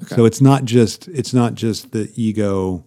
Okay. 0.04 0.16
So 0.16 0.26
it's 0.26 0.42
not 0.42 0.66
just 0.66 1.08
it's 1.08 1.34
not 1.34 1.56
just 1.56 1.92
the 1.92 2.12
ego, 2.16 2.84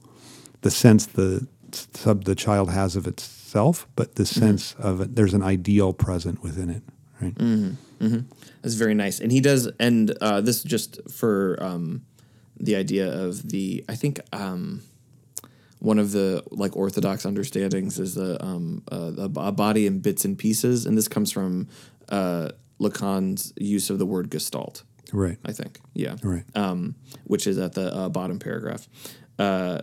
the 0.61 0.71
sense 0.71 1.07
the 1.07 1.47
sub 1.73 2.25
the 2.25 2.35
child 2.35 2.71
has 2.71 2.95
of 2.95 3.07
itself, 3.53 3.87
but 3.97 4.15
the 4.15 4.25
sense 4.25 4.75
of 4.79 5.03
it. 5.03 5.15
There's 5.15 5.35
an 5.35 5.43
ideal 5.43 5.93
present 5.93 6.43
within 6.43 6.71
it, 6.71 6.83
right? 7.21 7.35
That's 8.63 8.75
very 8.75 8.95
nice. 8.95 9.21
And 9.21 9.31
he 9.31 9.41
does, 9.41 9.71
and 9.79 10.11
uh, 10.23 10.41
this 10.41 10.63
just 10.63 10.99
for 11.11 11.59
um, 11.61 12.03
the 12.59 12.77
idea 12.77 13.13
of 13.13 13.51
the, 13.51 13.85
I 13.91 13.95
think 13.95 14.21
um, 14.33 14.81
one 15.81 15.99
of 15.99 16.13
the 16.13 16.43
like 16.51 16.75
orthodox 16.77 17.27
understandings 17.27 17.99
is 17.99 18.15
the 18.15 18.43
um, 18.43 18.85
uh, 18.91 19.13
a, 19.19 19.25
a 19.49 19.53
body 19.53 19.87
in 19.87 20.01
bits 20.01 20.25
and 20.25 20.39
pieces, 20.39 20.87
and 20.87 20.97
this 20.97 21.09
comes 21.09 21.31
from 21.31 21.69
uh, 22.09 22.49
Lacan's 22.81 23.53
use 23.59 23.91
of 23.91 23.99
the 23.99 24.07
word 24.07 24.31
gestalt. 24.31 24.83
Right, 25.13 25.37
I 25.45 25.53
think, 25.53 25.79
yeah, 25.93 26.17
right. 26.23 26.45
um, 26.55 26.95
which 27.25 27.47
is 27.47 27.59
at 27.59 27.75
the 27.75 27.95
uh, 27.95 28.09
bottom 28.09 28.39
paragraph. 28.39 28.89
Uh, 29.39 29.83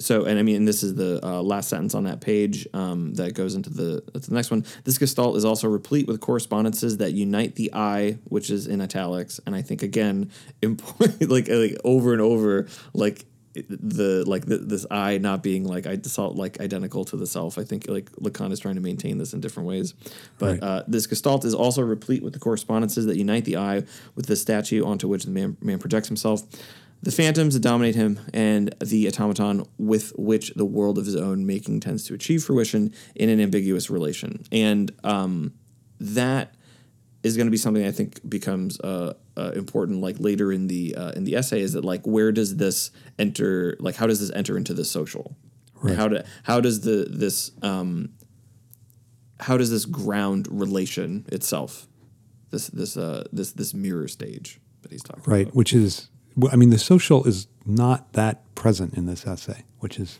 so, 0.00 0.24
and 0.24 0.38
I 0.38 0.42
mean, 0.42 0.64
this 0.64 0.82
is 0.82 0.94
the 0.94 1.20
uh, 1.22 1.42
last 1.42 1.68
sentence 1.68 1.94
on 1.94 2.04
that 2.04 2.20
page 2.20 2.66
um, 2.72 3.14
that 3.14 3.34
goes 3.34 3.54
into 3.54 3.70
the, 3.70 4.02
the 4.12 4.34
next 4.34 4.50
one. 4.50 4.64
This 4.84 4.98
gestalt 4.98 5.36
is 5.36 5.44
also 5.44 5.68
replete 5.68 6.06
with 6.06 6.20
correspondences 6.20 6.96
that 6.96 7.12
unite 7.12 7.54
the 7.56 7.70
I, 7.74 8.18
which 8.24 8.50
is 8.50 8.66
in 8.66 8.80
italics, 8.80 9.40
and 9.46 9.54
I 9.54 9.62
think 9.62 9.82
again, 9.82 10.30
important, 10.62 11.30
like 11.30 11.48
like 11.48 11.76
over 11.84 12.12
and 12.12 12.22
over, 12.22 12.66
like 12.94 13.26
the 13.54 14.24
like 14.26 14.46
the, 14.46 14.58
this 14.58 14.86
I 14.90 15.18
not 15.18 15.42
being 15.42 15.64
like 15.64 15.86
I 15.86 15.98
like 16.34 16.60
identical 16.60 17.04
to 17.06 17.16
the 17.16 17.26
self. 17.26 17.58
I 17.58 17.64
think 17.64 17.88
like 17.88 18.10
Lacan 18.12 18.52
is 18.52 18.60
trying 18.60 18.76
to 18.76 18.80
maintain 18.80 19.18
this 19.18 19.34
in 19.34 19.40
different 19.40 19.68
ways, 19.68 19.94
but 20.38 20.52
Right. 20.52 20.62
uh, 20.62 20.82
this 20.86 21.06
gestalt 21.06 21.44
is 21.44 21.54
also 21.54 21.82
replete 21.82 22.22
with 22.22 22.32
the 22.32 22.38
correspondences 22.38 23.06
that 23.06 23.16
unite 23.16 23.44
the 23.44 23.56
I 23.56 23.82
with 24.14 24.26
the 24.26 24.36
statue 24.36 24.84
onto 24.84 25.08
which 25.08 25.24
the 25.24 25.30
man, 25.30 25.56
man 25.60 25.78
projects 25.78 26.08
himself, 26.08 26.44
the 27.02 27.10
phantoms 27.10 27.54
that 27.54 27.60
dominate 27.60 27.94
him, 27.94 28.20
and 28.34 28.74
the 28.80 29.08
automaton 29.08 29.66
with 29.78 30.12
which 30.16 30.52
the 30.54 30.66
world 30.66 30.98
of 30.98 31.06
his 31.06 31.16
own 31.16 31.46
making 31.46 31.80
tends 31.80 32.04
to 32.04 32.14
achieve 32.14 32.44
fruition 32.44 32.92
in 33.14 33.28
an 33.28 33.40
ambiguous 33.40 33.88
relation. 33.88 34.44
And 34.52 34.92
um, 35.02 35.54
that 35.98 36.54
is 37.22 37.36
going 37.36 37.46
to 37.46 37.50
be 37.50 37.56
something 37.56 37.86
I 37.86 37.90
think 37.90 38.28
becomes 38.28 38.78
uh, 38.80 39.14
uh, 39.36 39.52
important 39.54 40.00
like 40.00 40.16
later 40.18 40.52
in 40.52 40.66
the 40.68 40.94
uh, 40.94 41.12
in 41.12 41.24
the 41.24 41.36
essay 41.36 41.60
is 41.60 41.72
that 41.72 41.84
like 41.84 42.06
where 42.06 42.32
does 42.32 42.56
this 42.56 42.90
enter 43.18 43.76
like 43.80 43.96
how 43.96 44.06
does 44.06 44.20
this 44.20 44.30
enter 44.34 44.56
into 44.56 44.74
the 44.74 44.84
social 44.84 45.36
Right. 45.82 45.96
how 45.96 46.08
do 46.08 46.18
how 46.42 46.60
does 46.60 46.82
the 46.82 47.06
this 47.08 47.52
um, 47.62 48.10
how 49.40 49.56
does 49.56 49.70
this 49.70 49.86
ground 49.86 50.46
relation 50.50 51.24
itself 51.32 51.86
this 52.50 52.66
this 52.68 52.98
uh 52.98 53.24
this 53.32 53.52
this 53.52 53.72
mirror 53.72 54.06
stage 54.06 54.60
that 54.82 54.92
he's 54.92 55.02
talking 55.02 55.22
right, 55.26 55.42
about 55.44 55.54
which 55.54 55.72
is, 55.72 56.09
I 56.52 56.56
mean, 56.56 56.70
the 56.70 56.78
social 56.78 57.24
is 57.24 57.46
not 57.66 58.12
that 58.14 58.42
present 58.54 58.94
in 58.94 59.06
this 59.06 59.26
essay, 59.26 59.64
which 59.80 59.98
is, 59.98 60.18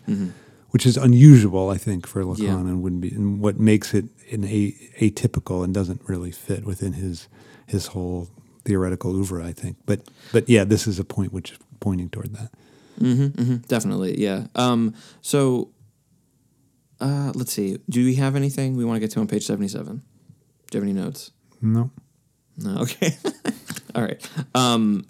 which 0.69 0.85
is 0.85 0.97
unusual, 0.97 1.69
I 1.69 1.77
think, 1.77 2.07
for 2.07 2.23
Lacan, 2.23 2.35
Mm-hmm. 2.37 2.43
Yeah. 2.45 2.57
and 2.71 2.81
wouldn't 2.83 3.01
be, 3.01 3.09
and 3.09 3.39
what 3.39 3.59
makes 3.59 3.93
it 3.93 4.05
an 4.31 4.43
a, 4.45 4.71
atypical 4.99 5.63
and 5.63 5.73
doesn't 5.73 6.01
really 6.07 6.31
fit 6.31 6.65
within 6.65 6.93
his 6.93 7.27
his 7.67 7.87
whole 7.87 8.27
theoretical 8.65 9.15
oeuvre, 9.15 9.43
I 9.45 9.53
think. 9.53 9.77
But 9.85 10.01
but 10.31 10.47
yeah, 10.49 10.63
this 10.65 10.87
is 10.87 10.99
a 10.99 11.03
point 11.03 11.31
which 11.33 11.51
is 11.53 11.59
pointing 11.79 12.09
toward 12.09 12.33
that. 12.35 12.51
definitely 13.67 14.19
yeah 14.21 14.45
um 14.55 14.93
so 15.21 15.71
uh 16.99 17.31
let's 17.35 17.51
see 17.51 17.77
do 17.89 18.05
we 18.05 18.15
have 18.15 18.35
anything 18.35 18.75
we 18.77 18.85
want 18.85 18.95
to 18.95 18.99
get 18.99 19.09
to 19.11 19.19
on 19.19 19.27
page 19.27 19.43
77 19.45 19.97
do 20.69 20.77
you 20.77 20.81
have 20.81 20.83
any 20.89 20.93
notes 20.93 21.31
No, 21.61 21.89
No, 22.57 22.81
okay. 22.81 23.17
All 23.95 24.03
right. 24.03 24.21
Um, 24.55 25.05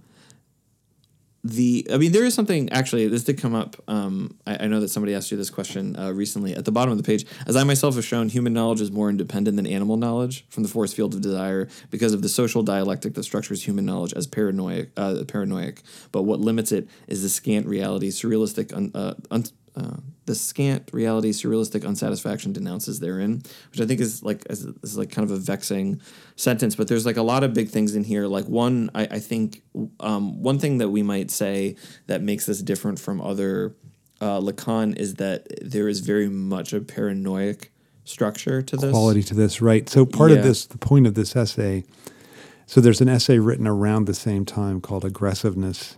the 1.43 1.87
I 1.91 1.97
mean, 1.97 2.11
there 2.11 2.23
is 2.23 2.33
something 2.33 2.69
actually. 2.71 3.07
This 3.07 3.23
did 3.23 3.39
come 3.39 3.55
up. 3.55 3.75
Um, 3.87 4.37
I, 4.45 4.65
I 4.65 4.67
know 4.67 4.79
that 4.79 4.89
somebody 4.89 5.15
asked 5.15 5.31
you 5.31 5.37
this 5.37 5.49
question 5.49 5.97
uh, 5.97 6.11
recently. 6.11 6.55
At 6.55 6.65
the 6.65 6.71
bottom 6.71 6.91
of 6.91 6.97
the 6.97 7.03
page, 7.03 7.25
as 7.47 7.55
I 7.55 7.63
myself 7.63 7.95
have 7.95 8.05
shown, 8.05 8.29
human 8.29 8.53
knowledge 8.53 8.81
is 8.81 8.91
more 8.91 9.09
independent 9.09 9.57
than 9.57 9.65
animal 9.65 9.97
knowledge 9.97 10.45
from 10.49 10.63
the 10.63 10.69
force 10.69 10.93
field 10.93 11.13
of 11.13 11.21
desire 11.21 11.67
because 11.89 12.13
of 12.13 12.21
the 12.21 12.29
social 12.29 12.61
dialectic 12.61 13.15
that 13.15 13.23
structures 13.23 13.63
human 13.63 13.85
knowledge 13.85 14.13
as 14.13 14.27
paranoid. 14.27 14.91
Uh, 14.95 15.23
paranoid, 15.27 15.81
but 16.11 16.23
what 16.23 16.39
limits 16.39 16.71
it 16.71 16.87
is 17.07 17.23
the 17.23 17.29
scant 17.29 17.65
reality, 17.65 18.09
surrealistic, 18.09 18.75
un, 18.75 18.91
uh, 18.93 19.13
un, 19.31 19.43
uh, 19.75 19.97
the 20.25 20.35
scant 20.35 20.89
reality, 20.93 21.31
surrealistic 21.31 21.85
unsatisfaction 21.85 22.53
denounces 22.53 22.99
therein, 22.99 23.41
which 23.71 23.79
I 23.81 23.85
think 23.85 23.99
is 24.01 24.21
like 24.21 24.43
is, 24.49 24.65
is 24.83 24.97
like 24.97 25.11
kind 25.11 25.29
of 25.29 25.35
a 25.35 25.39
vexing 25.39 26.01
sentence. 26.35 26.75
But 26.75 26.87
there's 26.87 27.05
like 27.05 27.17
a 27.17 27.23
lot 27.23 27.43
of 27.43 27.53
big 27.53 27.69
things 27.69 27.95
in 27.95 28.03
here. 28.03 28.27
Like 28.27 28.45
one, 28.45 28.89
I, 28.93 29.03
I 29.03 29.19
think 29.19 29.61
um, 29.99 30.41
one 30.41 30.59
thing 30.59 30.79
that 30.79 30.89
we 30.89 31.03
might 31.03 31.31
say 31.31 31.75
that 32.07 32.21
makes 32.21 32.45
this 32.45 32.61
different 32.61 32.99
from 32.99 33.21
other 33.21 33.75
uh, 34.19 34.39
Lacan 34.39 34.95
is 34.97 35.15
that 35.15 35.47
there 35.61 35.87
is 35.87 36.01
very 36.01 36.29
much 36.29 36.73
a 36.73 36.81
paranoid 36.81 37.67
structure 38.03 38.61
to 38.61 38.77
this 38.77 38.91
quality 38.91 39.23
to 39.23 39.33
this, 39.33 39.61
right? 39.61 39.87
So 39.89 40.05
part 40.05 40.31
Yeah. 40.31 40.37
of 40.37 40.43
this, 40.43 40.65
the 40.65 40.77
point 40.77 41.07
of 41.07 41.13
this 41.13 41.35
essay. 41.35 41.83
So 42.65 42.79
there's 42.79 43.01
an 43.01 43.09
essay 43.09 43.39
written 43.39 43.67
around 43.67 44.05
the 44.05 44.13
same 44.13 44.45
time 44.45 44.79
called 44.81 45.03
"Aggressiveness." 45.03 45.97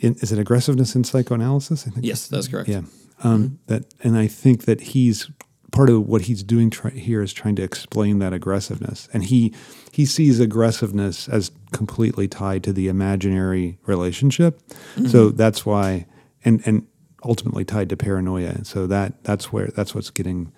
In, 0.00 0.14
is 0.14 0.32
it 0.32 0.38
aggressiveness 0.38 0.94
in 0.94 1.04
psychoanalysis? 1.04 1.86
I 1.86 1.90
think 1.90 2.06
Yes, 2.06 2.26
that's 2.26 2.48
correct. 2.48 2.68
Yeah. 2.68 2.82
Um, 3.22 3.58
That, 3.66 3.84
and 4.02 4.16
I 4.16 4.26
think 4.26 4.64
that 4.64 4.80
he's 4.80 5.30
part 5.72 5.90
of 5.90 6.08
what 6.08 6.22
he's 6.22 6.42
doing 6.42 6.70
try, 6.70 6.90
here 6.90 7.22
is 7.22 7.32
trying 7.32 7.54
to 7.56 7.62
explain 7.62 8.18
that 8.18 8.32
aggressiveness, 8.32 9.08
and 9.12 9.24
he 9.24 9.54
he 9.92 10.06
sees 10.06 10.40
aggressiveness 10.40 11.28
as 11.28 11.50
completely 11.72 12.28
tied 12.28 12.64
to 12.64 12.72
the 12.72 12.88
imaginary 12.88 13.78
relationship. 13.86 14.60
So 15.08 15.30
that's 15.30 15.64
why, 15.66 16.06
and 16.44 16.62
and 16.66 16.86
ultimately 17.24 17.64
tied 17.64 17.88
to 17.90 17.96
paranoia. 17.96 18.48
And 18.48 18.66
so 18.66 18.86
that 18.86 19.22
that's 19.24 19.52
where 19.52 19.68
that's 19.68 19.94
what's 19.94 20.10
getting 20.10 20.52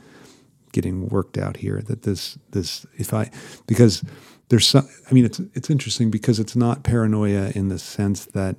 getting 0.73 1.09
worked 1.09 1.37
out 1.37 1.59
here. 1.59 1.83
That 1.83 2.03
this 2.03 2.39
this 2.51 2.87
if 2.97 3.13
I 3.13 3.31
because 3.67 4.03
there's 4.49 4.67
some. 4.67 4.89
I 5.11 5.15
mean, 5.15 5.25
it's 5.25 5.41
it's 5.55 5.71
interesting 5.71 6.11
because 6.11 6.39
it's 6.39 6.57
not 6.57 6.85
paranoia 6.85 7.53
in 7.55 7.69
the 7.69 7.79
sense 7.79 8.27
that 8.27 8.57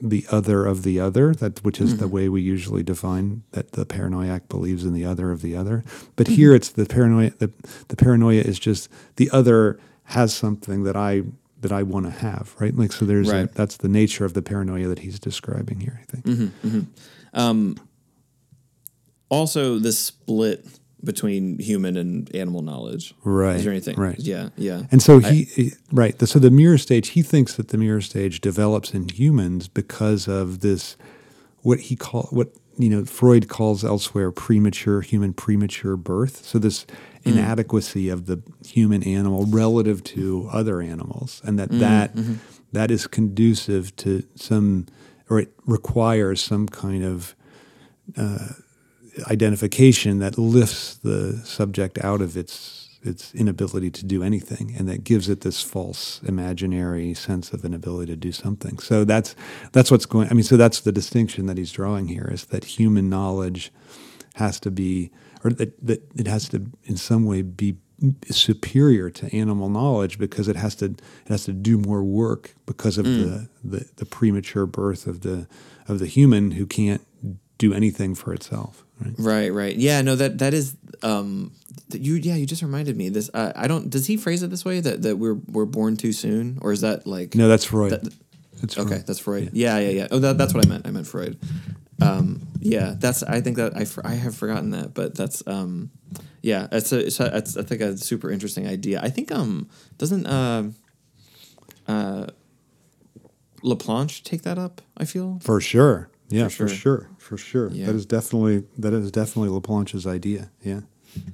the 0.00 0.26
other 0.30 0.66
of 0.66 0.82
the 0.82 0.98
other, 0.98 1.34
that 1.34 1.62
which 1.64 1.80
is 1.80 1.98
the 1.98 2.06
mm-hmm. 2.06 2.14
way 2.14 2.28
we 2.28 2.42
usually 2.42 2.82
define 2.82 3.42
that 3.52 3.72
the 3.72 3.84
paranoiac 3.84 4.48
believes 4.48 4.84
in 4.84 4.92
the 4.92 5.04
other 5.04 5.30
of 5.30 5.42
the 5.42 5.56
other. 5.56 5.84
But 6.16 6.26
mm-hmm. 6.26 6.36
here 6.36 6.54
it's 6.54 6.70
the 6.70 6.86
paranoia 6.86 7.30
the, 7.30 7.52
the 7.88 7.96
paranoia 7.96 8.40
is 8.40 8.58
just 8.58 8.88
the 9.16 9.30
other 9.30 9.78
has 10.04 10.34
something 10.34 10.84
that 10.84 10.96
I 10.96 11.22
that 11.60 11.72
I 11.72 11.82
want 11.82 12.06
to 12.06 12.12
have, 12.12 12.54
right? 12.58 12.74
Like 12.74 12.92
so 12.92 13.04
there's 13.04 13.30
a, 13.30 13.48
that's 13.52 13.76
the 13.76 13.88
nature 13.88 14.24
of 14.24 14.34
the 14.34 14.42
paranoia 14.42 14.88
that 14.88 15.00
he's 15.00 15.18
describing 15.18 15.80
here, 15.80 16.00
I 16.00 16.04
think. 16.10 16.24
Mm-hmm, 16.24 16.80
um, 17.34 17.76
also, 19.30 19.78
the 19.78 19.92
split 19.92 20.66
between 21.04 21.58
human 21.58 21.96
and 21.96 22.34
animal 22.34 22.62
knowledge. 22.62 23.14
Right, 23.24 23.56
Is 23.56 23.64
there 23.64 23.72
anything? 23.72 23.96
right. 23.96 24.18
Yeah. 24.18 24.50
Yeah. 24.56 24.82
And 24.90 25.02
so 25.02 25.18
he, 25.18 25.44
he- 25.44 25.72
right. 25.92 26.18
the- 26.18 26.26
So 26.26 26.38
the 26.38 26.50
mirror 26.50 26.78
stage, 26.78 27.08
he 27.08 27.22
thinks 27.22 27.56
that 27.56 27.68
the 27.68 27.78
mirror 27.78 28.00
stage 28.00 28.40
develops 28.40 28.92
in 28.92 29.08
humans 29.08 29.68
because 29.68 30.28
of 30.28 30.60
this, 30.60 30.96
what 31.62 31.80
he 31.80 31.96
call 31.96 32.28
what 32.30 32.52
you 32.78 32.88
know 32.88 33.04
Freud 33.04 33.48
calls 33.48 33.84
elsewhere 33.84 34.32
premature 34.32 35.02
human 35.02 35.32
premature 35.34 35.96
birth. 35.96 36.44
So 36.44 36.58
this 36.58 36.86
hmm. 37.24 37.30
inadequacy 37.30 38.08
of 38.08 38.26
the 38.26 38.42
human 38.66 39.02
animal 39.02 39.46
relative 39.46 40.02
to 40.04 40.48
other 40.52 40.80
animals, 40.80 41.42
and 41.44 41.58
that 41.58 41.70
hmm, 41.70 41.78
that 41.78 42.10
hmm. 42.12 42.34
that 42.72 42.90
is 42.90 43.06
conducive 43.06 43.94
to 43.96 44.24
some, 44.34 44.86
or 45.28 45.40
it 45.40 45.52
requires 45.66 46.40
some 46.40 46.66
kind 46.68 47.04
of 47.04 47.34
uh, 48.16 48.48
identification 49.28 50.18
that 50.18 50.38
lifts 50.38 50.96
the 50.96 51.40
subject 51.44 51.98
out 52.04 52.20
of 52.20 52.36
its 52.36 52.88
its 53.02 53.34
inability 53.34 53.90
to 53.90 54.04
do 54.04 54.22
anything 54.22 54.74
and 54.78 54.86
that 54.86 55.04
gives 55.04 55.30
it 55.30 55.40
this 55.40 55.62
false 55.62 56.20
imaginary 56.24 57.14
sense 57.14 57.50
of 57.50 57.64
an 57.64 57.72
ability 57.72 58.12
to 58.12 58.16
do 58.16 58.30
something. 58.30 58.78
So 58.78 59.04
that's 59.04 59.34
that's 59.72 59.90
what's 59.90 60.06
going 60.06 60.28
i 60.30 60.34
mean 60.34 60.42
so 60.42 60.56
that's 60.56 60.80
the 60.80 60.92
distinction 60.92 61.46
that 61.46 61.56
he's 61.56 61.72
drawing 61.72 62.08
here 62.08 62.28
is 62.30 62.46
that 62.46 62.64
human 62.64 63.08
knowledge 63.08 63.72
has 64.34 64.60
to 64.60 64.70
be 64.70 65.10
or 65.42 65.50
that, 65.50 65.86
that 65.86 66.02
it 66.14 66.26
has 66.26 66.48
to 66.50 66.66
in 66.84 66.96
some 66.96 67.24
way 67.24 67.42
be 67.42 67.76
superior 68.30 69.10
to 69.10 69.34
animal 69.36 69.68
knowledge 69.68 70.18
because 70.18 70.48
it 70.48 70.56
has 70.56 70.74
to 70.74 70.86
it 70.86 71.28
has 71.28 71.44
to 71.44 71.52
do 71.52 71.76
more 71.76 72.02
work 72.02 72.54
because 72.66 72.96
of 72.98 73.04
the, 73.04 73.10
mm. 73.10 73.48
the 73.62 73.90
the 73.96 74.06
premature 74.06 74.66
birth 74.66 75.06
of 75.06 75.20
the 75.20 75.46
of 75.86 75.98
the 75.98 76.06
human 76.06 76.52
who 76.52 76.66
can't 76.66 77.06
do 77.58 77.74
anything 77.74 78.14
for 78.14 78.32
itself 78.32 78.84
right 79.00 79.14
Right, 79.18 79.48
right. 79.52 79.76
Yeah, 79.76 80.02
no, 80.02 80.16
that 80.16 80.38
that 80.38 80.54
is 80.54 80.76
um 81.02 81.52
th- 81.90 82.02
you 82.04 82.14
yeah, 82.14 82.34
you 82.36 82.46
just 82.46 82.62
reminded 82.62 82.96
me 82.96 83.08
this 83.08 83.30
uh, 83.34 83.52
I 83.56 83.66
don't 83.68 83.90
does 83.90 84.06
he 84.06 84.16
phrase 84.16 84.42
it 84.42 84.50
this 84.50 84.64
way 84.64 84.80
that 84.80 85.02
that 85.02 85.16
we're 85.16 85.34
we're 85.48 85.64
born 85.66 85.96
too 85.96 86.12
soon 86.12 86.58
or 86.62 86.72
is 86.72 86.80
that 86.82 87.06
like 87.06 87.34
no 87.34 87.48
that's 87.48 87.64
freud 87.64 87.92
That- 87.92 88.14
that's 88.60 88.76
Okay, 88.76 88.88
Freud. 88.88 89.06
that's 89.06 89.18
Freud. 89.18 89.50
Yeah, 89.54 89.78
yeah, 89.78 89.88
yeah. 89.88 90.08
Oh, 90.10 90.18
that, 90.18 90.36
that's 90.36 90.52
what 90.52 90.62
I 90.66 90.68
meant. 90.68 90.86
I 90.86 90.90
meant 90.90 91.06
Freud. 91.06 91.38
Um, 92.02 92.46
yeah, 92.60 92.94
that's. 92.98 93.22
I 93.22 93.40
think 93.40 93.56
that 93.56 93.74
I, 93.74 93.86
I 94.06 94.12
have 94.16 94.36
forgotten 94.36 94.68
that, 94.72 94.92
but 94.92 95.14
that's. 95.14 95.42
Um, 95.46 95.90
yeah, 96.42 96.68
it's 96.70 96.92
a. 96.92 97.06
It's, 97.06 97.18
a, 97.20 97.34
it's 97.38 97.56
I 97.56 97.62
think 97.62 97.80
a 97.80 97.96
super 97.96 98.30
interesting 98.30 98.66
idea. 98.68 99.00
I 99.02 99.08
think 99.08 99.32
um 99.32 99.70
doesn't 99.96 100.26
uh, 100.26 100.64
uh, 101.88 102.26
Laplanche 103.64 104.22
take 104.24 104.42
that 104.42 104.58
up? 104.58 104.82
I 104.96 105.06
feel. 105.06 105.38
for 105.42 105.58
sure 105.62 106.09
yeah 106.30 106.44
For 106.48 106.66
for 106.66 106.68
sure. 106.68 106.76
sure 106.76 107.08
for 107.18 107.36
sure, 107.36 107.68
Yeah. 107.70 107.86
that 107.86 107.94
is 107.94 108.06
definitely 108.06 108.64
that 108.78 108.92
is 108.92 109.10
definitely 109.10 109.50
laplanche's 109.50 110.06
idea 110.06 110.50
yeah 110.62 110.80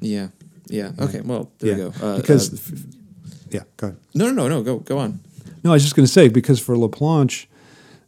Yeah, 0.01 0.29
yeah. 0.69 0.93
Okay, 0.99 1.21
well 1.21 1.51
there 1.59 1.71
yeah 1.79 1.85
you 1.85 1.91
go. 2.01 2.07
Uh, 2.07 2.17
because 2.17 2.53
uh, 2.53 2.57
f- 2.77 2.85
yeah 3.51 3.63
go 3.77 3.87
ahead 3.89 3.99
no, 4.15 4.27
no, 4.27 4.33
no, 4.33 4.49
no. 4.49 4.63
Go, 4.63 4.79
go 4.81 4.99
on. 4.99 5.21
No, 5.63 5.71
I 5.71 5.75
was 5.75 5.83
just 5.83 5.95
going 5.97 6.07
to 6.07 6.13
say 6.13 6.29
because 6.29 6.59
for 6.61 6.75
Laplanche, 6.77 7.47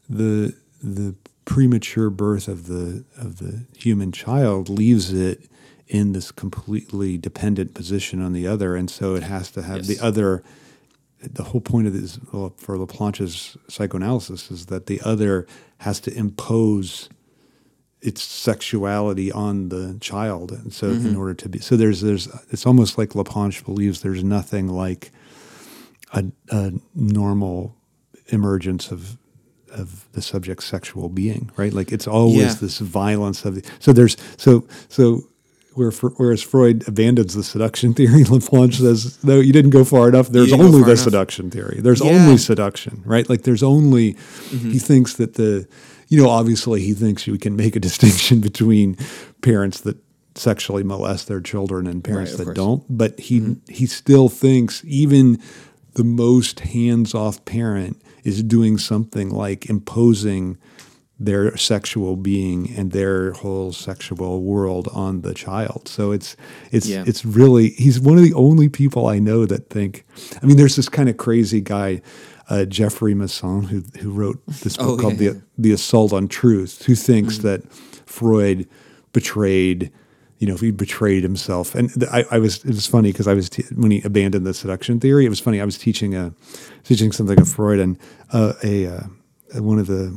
the 0.09 0.55
the 0.83 1.15
premature 1.45 2.11
birth 2.11 2.49
of 2.49 2.67
the 2.67 3.05
of 3.17 3.39
the 3.39 3.65
human 3.77 4.13
child 4.13 4.69
leaves 4.69 5.13
it 5.13 5.49
in 5.89 6.13
this 6.13 6.31
completely 6.31 7.17
dependent 7.19 7.75
position 7.75 8.21
on 8.23 8.33
the 8.33 8.47
other, 8.47 8.77
and 8.77 8.91
so 8.91 9.15
it 9.15 9.23
has 9.23 9.51
to 9.53 9.63
have 9.63 9.79
Yes. 9.79 9.87
the 9.87 9.99
other. 10.05 10.43
The 11.21 11.43
whole 11.43 11.61
point 11.61 11.87
of 11.87 11.93
this 11.93 12.19
for 12.57 12.77
Laplanche's 12.77 13.57
psychoanalysis 13.69 14.51
is 14.51 14.67
that 14.67 14.87
the 14.87 15.01
other 15.05 15.47
has 15.79 16.01
to 16.01 16.17
impose 16.17 17.09
its 18.01 18.23
sexuality 18.23 19.33
on 19.33 19.71
the 19.71 19.97
child, 20.01 20.53
and 20.53 20.73
so 20.73 20.91
in 20.91 20.99
mm-hmm. 20.99 21.19
order 21.19 21.35
to 21.35 21.49
be 21.49 21.59
so 21.59 21.77
there's 21.77 22.01
there's 22.01 22.29
it's 22.51 22.67
almost 22.67 22.97
like 22.97 23.11
Laplanche 23.11 23.65
believes 23.65 24.03
there's 24.03 24.23
nothing 24.23 24.69
like 24.69 25.11
a, 26.13 26.25
a 26.51 26.73
normal 26.95 27.75
emergence 28.29 28.91
of 28.91 29.19
of 29.71 30.07
the 30.13 30.23
subject's 30.23 30.65
sexual 30.65 31.09
being, 31.09 31.51
right? 31.57 31.73
Like 31.73 31.93
it's 31.93 32.07
always 32.07 32.55
Yeah. 32.55 32.55
this 32.61 32.79
violence 32.79 33.45
of 33.45 33.57
the, 33.57 33.71
so 33.81 33.93
there's 33.93 34.17
so 34.37 34.67
so 34.89 35.25
where 35.79 35.91
whereas 35.93 36.43
Freud 36.43 36.87
abandons 36.89 37.35
the 37.35 37.43
seduction 37.43 37.95
theory, 37.95 38.25
Laplanche 38.33 38.75
says 38.81 39.23
no, 39.25 39.41
you 39.41 39.53
didn't 39.53 39.71
go 39.71 39.85
far 39.85 40.09
enough. 40.09 40.29
There's 40.29 40.53
only 40.53 40.81
the 40.83 40.87
enough. 40.91 40.99
seduction 40.99 41.51
theory. 41.51 41.79
There's 41.81 42.01
Yeah. 42.05 42.11
only 42.13 42.37
seduction, 42.37 43.03
right? 43.07 43.27
Like 43.29 43.43
there's 43.43 43.63
only 43.63 44.15
Mm-hmm. 44.15 44.71
he 44.73 44.79
thinks 44.79 45.15
that 45.15 45.35
the 45.35 45.67
you 46.09 46.23
know 46.23 46.29
obviously 46.29 46.81
he 46.83 46.93
thinks 46.95 47.27
you 47.27 47.39
can 47.39 47.55
make 47.57 47.77
a 47.77 47.81
distinction 47.89 48.41
between 48.41 48.97
parents 49.41 49.81
that 49.83 49.97
sexually 50.35 50.83
molest 50.85 51.27
their 51.29 51.41
children 51.41 51.87
and 51.87 52.05
parents 52.05 52.33
of 52.33 52.39
that 52.39 52.45
course. 52.45 52.57
don't 52.57 52.85
but 52.89 53.19
he 53.19 53.57
he 53.69 53.87
still 53.87 54.29
thinks 54.29 54.83
even 54.87 55.39
the 55.95 56.05
most 56.05 56.61
hands-off 56.61 57.45
parent 57.45 58.01
is 58.23 58.43
doing 58.45 58.79
something 58.79 59.31
like 59.31 59.69
imposing 59.69 60.57
their 61.21 61.57
sexual 61.57 62.15
being 62.17 62.71
and 62.77 62.93
their 62.93 63.33
whole 63.33 63.73
sexual 63.73 64.41
world 64.43 64.89
on 64.93 65.23
the 65.23 65.35
child. 65.35 65.89
So 65.89 66.13
it's 66.13 66.37
it's 66.71 66.87
Yeah. 66.87 67.05
it's 67.07 67.25
really 67.25 67.71
he's 67.71 67.99
one 68.01 68.17
of 68.19 68.23
the 68.25 68.35
only 68.35 68.69
people 68.69 69.07
I 69.07 69.19
know 69.19 69.45
that 69.47 69.69
think. 69.69 70.05
I 70.43 70.47
mean, 70.47 70.57
there's 70.57 70.77
this 70.77 70.89
kind 70.89 71.09
of 71.09 71.17
crazy 71.17 71.61
guy, 71.61 72.03
uh, 72.49 72.65
Jeffrey 72.67 73.15
Masson, 73.15 73.65
who 73.65 73.83
who 74.01 74.11
wrote 74.11 74.39
this 74.47 74.77
book 74.77 74.89
Oh, 74.91 74.97
called 74.97 75.21
yeah, 75.21 75.31
the 75.33 75.43
the 75.59 75.73
Assault 75.73 76.13
on 76.13 76.29
Truth, 76.29 76.85
who 76.85 76.95
thinks 76.95 77.39
that 77.39 77.63
Freud 78.07 78.69
betrayed. 79.13 79.91
You 80.39 80.47
know, 80.47 80.55
he 80.57 80.71
betrayed 80.71 81.25
himself, 81.25 81.75
and 81.75 81.91
I, 82.13 82.25
I 82.31 82.39
was. 82.39 82.59
It 82.59 82.69
was 82.69 82.87
funny 82.87 83.11
because 83.11 83.27
I 83.27 83.35
was 83.35 83.51
te- 83.51 83.65
when 83.75 83.91
he 83.91 84.01
abandoned 84.05 84.47
the 84.47 84.55
seduction 84.55 85.01
theory. 85.01 85.27
It 85.27 85.31
was 85.31 85.41
funny. 85.41 85.61
I 85.61 85.65
was 85.65 85.77
teaching 85.79 86.15
a 86.15 86.33
teaching 86.85 87.11
something 87.11 87.41
of 87.41 87.49
Freud, 87.49 87.81
and 87.81 87.99
uh, 88.33 88.53
a 88.63 88.87
uh, 88.87 89.01
one 89.55 89.81
of 89.81 89.89
the 89.89 90.17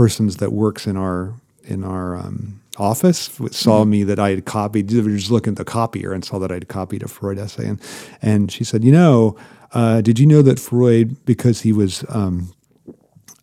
persons 0.00 0.38
that 0.38 0.50
works 0.50 0.86
in 0.86 0.96
our 0.96 1.34
in 1.64 1.84
our 1.84 2.16
um, 2.16 2.58
office 2.78 3.38
saw 3.50 3.84
me 3.84 4.02
that 4.02 4.18
I 4.18 4.30
had 4.30 4.46
copied. 4.46 4.88
They 4.88 5.02
were 5.02 5.10
just 5.10 5.30
looking 5.30 5.52
at 5.52 5.58
the 5.58 5.64
copier 5.78 6.14
and 6.14 6.24
saw 6.24 6.38
that 6.38 6.50
I 6.50 6.54
had 6.54 6.68
copied 6.68 7.02
a 7.02 7.08
Freud 7.08 7.38
essay, 7.38 7.66
and 7.66 7.78
and 8.22 8.50
she 8.50 8.64
said, 8.64 8.82
you 8.82 8.92
know, 8.92 9.36
uh, 9.74 10.00
did 10.00 10.18
you 10.18 10.24
know 10.24 10.40
that 10.40 10.58
Freud, 10.58 11.22
because 11.26 11.60
he 11.60 11.72
was 11.72 12.02
um, 12.08 12.54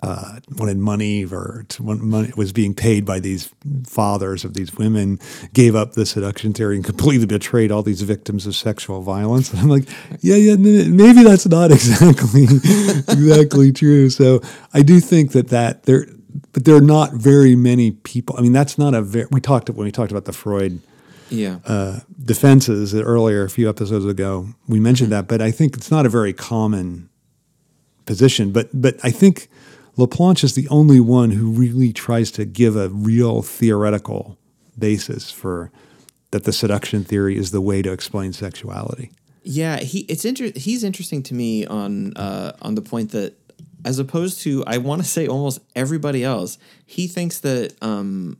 uh, 0.02 0.40
wanted 0.58 0.78
money 0.78 1.26
or 1.26 1.66
want 1.80 2.02
money 2.02 2.32
was 2.36 2.52
being 2.54 2.74
paid 2.74 3.06
by 3.06 3.20
these 3.20 3.52
fathers 3.86 4.44
of 4.44 4.56
these 4.56 4.76
women, 4.78 5.20
gave 5.54 5.76
up 5.76 5.94
the 5.94 6.08
seduction 6.08 6.54
theory 6.54 6.76
and 6.76 6.86
completely 6.86 7.28
betrayed 7.28 7.72
all 7.72 7.84
these 7.84 8.02
victims 8.02 8.48
of 8.48 8.56
sexual 8.56 9.02
violence. 9.02 9.52
And 9.54 9.62
I'm 9.62 9.70
like, 9.70 9.88
yeah, 10.22 10.36
yeah, 10.36 10.56
maybe 10.56 11.24
that's 11.24 11.48
not 11.48 11.72
exactly 11.78 12.44
exactly 12.44 13.72
true. 13.72 14.10
So 14.10 14.42
I 14.74 14.82
do 14.82 15.00
think 15.00 15.34
that 15.34 15.50
that 15.50 15.84
there, 15.84 16.08
but 16.58 16.66
there 16.66 16.76
are 16.76 16.82
not 16.82 17.14
very 17.14 17.56
many 17.56 17.92
people. 17.92 18.36
I 18.36 18.42
mean, 18.42 18.52
that's 18.52 18.80
not 18.80 18.96
a 18.96 19.02
very. 19.04 19.28
We 19.30 19.40
talked 19.40 19.70
when 19.70 19.86
we 19.86 19.92
talked 19.92 20.10
about 20.10 20.26
the 20.26 20.34
Freud 20.34 20.80
Yeah. 21.30 21.60
uh, 21.68 22.00
defenses 22.26 22.96
earlier 22.96 23.44
a 23.44 23.50
few 23.50 23.70
episodes 23.70 24.06
ago. 24.06 24.48
We 24.68 24.80
mentioned 24.80 25.12
that, 25.12 25.28
but 25.28 25.40
I 25.40 25.52
think 25.52 25.78
it's 25.78 25.92
not 25.92 26.08
a 26.08 26.10
very 26.10 26.34
common 26.34 27.10
position. 28.08 28.52
But 28.52 28.70
but 28.74 28.96
I 29.04 29.12
think 29.12 29.50
Laplanche 30.00 30.44
is 30.44 30.56
the 30.56 30.68
only 30.70 31.00
one 31.00 31.30
who 31.30 31.52
really 31.52 31.94
tries 31.94 32.32
to 32.32 32.44
give 32.44 32.76
a 32.76 32.90
real 32.90 33.44
theoretical 33.44 34.36
basis 34.80 35.30
for 35.30 35.70
that 36.32 36.44
the 36.44 36.52
seduction 36.52 37.04
theory 37.04 37.38
is 37.38 37.52
the 37.52 37.62
way 37.62 37.84
to 37.84 37.92
explain 37.92 38.34
sexuality. 38.34 39.12
Yeah, 39.44 39.78
he 39.82 40.00
it's 40.10 40.26
inter- 40.26 40.54
he's 40.56 40.84
interesting 40.84 41.22
to 41.22 41.36
me 41.36 41.68
on 41.68 42.14
uh, 42.18 42.54
on 42.64 42.74
the 42.74 42.82
point 42.82 43.12
that 43.12 43.36
as 43.88 44.00
opposed 44.00 44.42
to 44.42 44.64
I 44.68 44.78
want 44.80 45.02
to 45.02 45.08
say 45.08 45.28
almost 45.28 45.60
everybody 45.76 46.24
else, 46.24 46.58
he 46.86 47.08
thinks 47.08 47.40
that 47.40 47.74
um, 47.82 48.38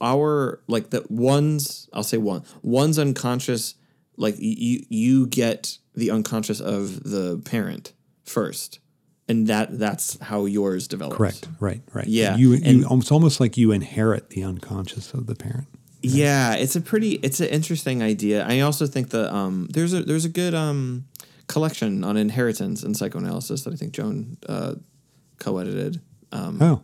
our 0.00 0.60
like 0.66 0.90
that 0.90 1.10
one's 1.10 1.88
I'll 1.92 2.02
say 2.02 2.18
one 2.18 2.42
one's 2.62 2.98
unconscious 2.98 3.74
like 4.16 4.34
you 4.38 4.84
you 4.88 5.26
get 5.26 5.78
the 5.94 6.10
unconscious 6.10 6.60
of 6.60 7.04
the 7.04 7.40
parent 7.44 7.92
first, 8.24 8.80
and 9.28 9.46
that 9.46 9.78
that's 9.78 10.18
how 10.20 10.44
yours 10.46 10.88
develops. 10.88 11.16
Correct. 11.16 11.48
Right. 11.60 11.82
Right. 11.92 12.06
Yeah, 12.08 12.36
You, 12.36 12.54
and- 12.54 12.66
you 12.66 12.86
it's 12.90 13.12
almost 13.12 13.40
like 13.40 13.56
you 13.56 13.72
inherit 13.72 14.30
the 14.30 14.42
unconscious 14.42 15.14
of 15.14 15.26
the 15.26 15.34
parent. 15.34 15.68
Yeah, 16.02 16.54
it's 16.54 16.76
a 16.76 16.80
pretty 16.80 17.12
it's 17.22 17.40
an 17.40 17.48
interesting 17.48 18.02
idea. 18.02 18.44
I 18.46 18.60
also 18.60 18.86
think 18.86 19.10
that 19.10 19.34
um 19.34 19.68
there's 19.70 19.92
a 19.92 20.02
there's 20.02 20.24
a 20.24 20.28
good 20.28 20.54
um 20.54 21.06
collection 21.48 22.04
on 22.04 22.16
inheritance 22.16 22.82
and 22.82 22.96
psychoanalysis 22.96 23.62
that 23.64 23.72
I 23.72 23.76
think 23.76 23.92
Joan 23.92 24.36
uh, 24.48 24.74
co-edited. 25.38 26.00
Um, 26.32 26.58
Oh. 26.60 26.82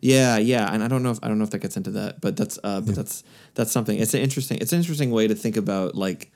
yeah, 0.00 0.38
yeah, 0.38 0.72
and 0.72 0.82
I 0.82 0.88
don't 0.88 1.02
know 1.02 1.10
if 1.10 1.18
I 1.22 1.28
don't 1.28 1.38
know 1.38 1.44
if 1.44 1.50
that 1.50 1.58
gets 1.60 1.76
into 1.76 1.90
that, 1.92 2.20
but 2.20 2.36
that's 2.36 2.58
uh, 2.64 2.80
but 2.80 2.94
that's 2.94 3.24
that's 3.54 3.70
something. 3.72 3.98
It's 3.98 4.14
an 4.14 4.20
interesting 4.20 4.58
it's 4.60 4.72
an 4.72 4.78
interesting 4.78 5.10
way 5.10 5.28
to 5.28 5.34
think 5.34 5.56
about 5.56 5.94
like 5.94 6.30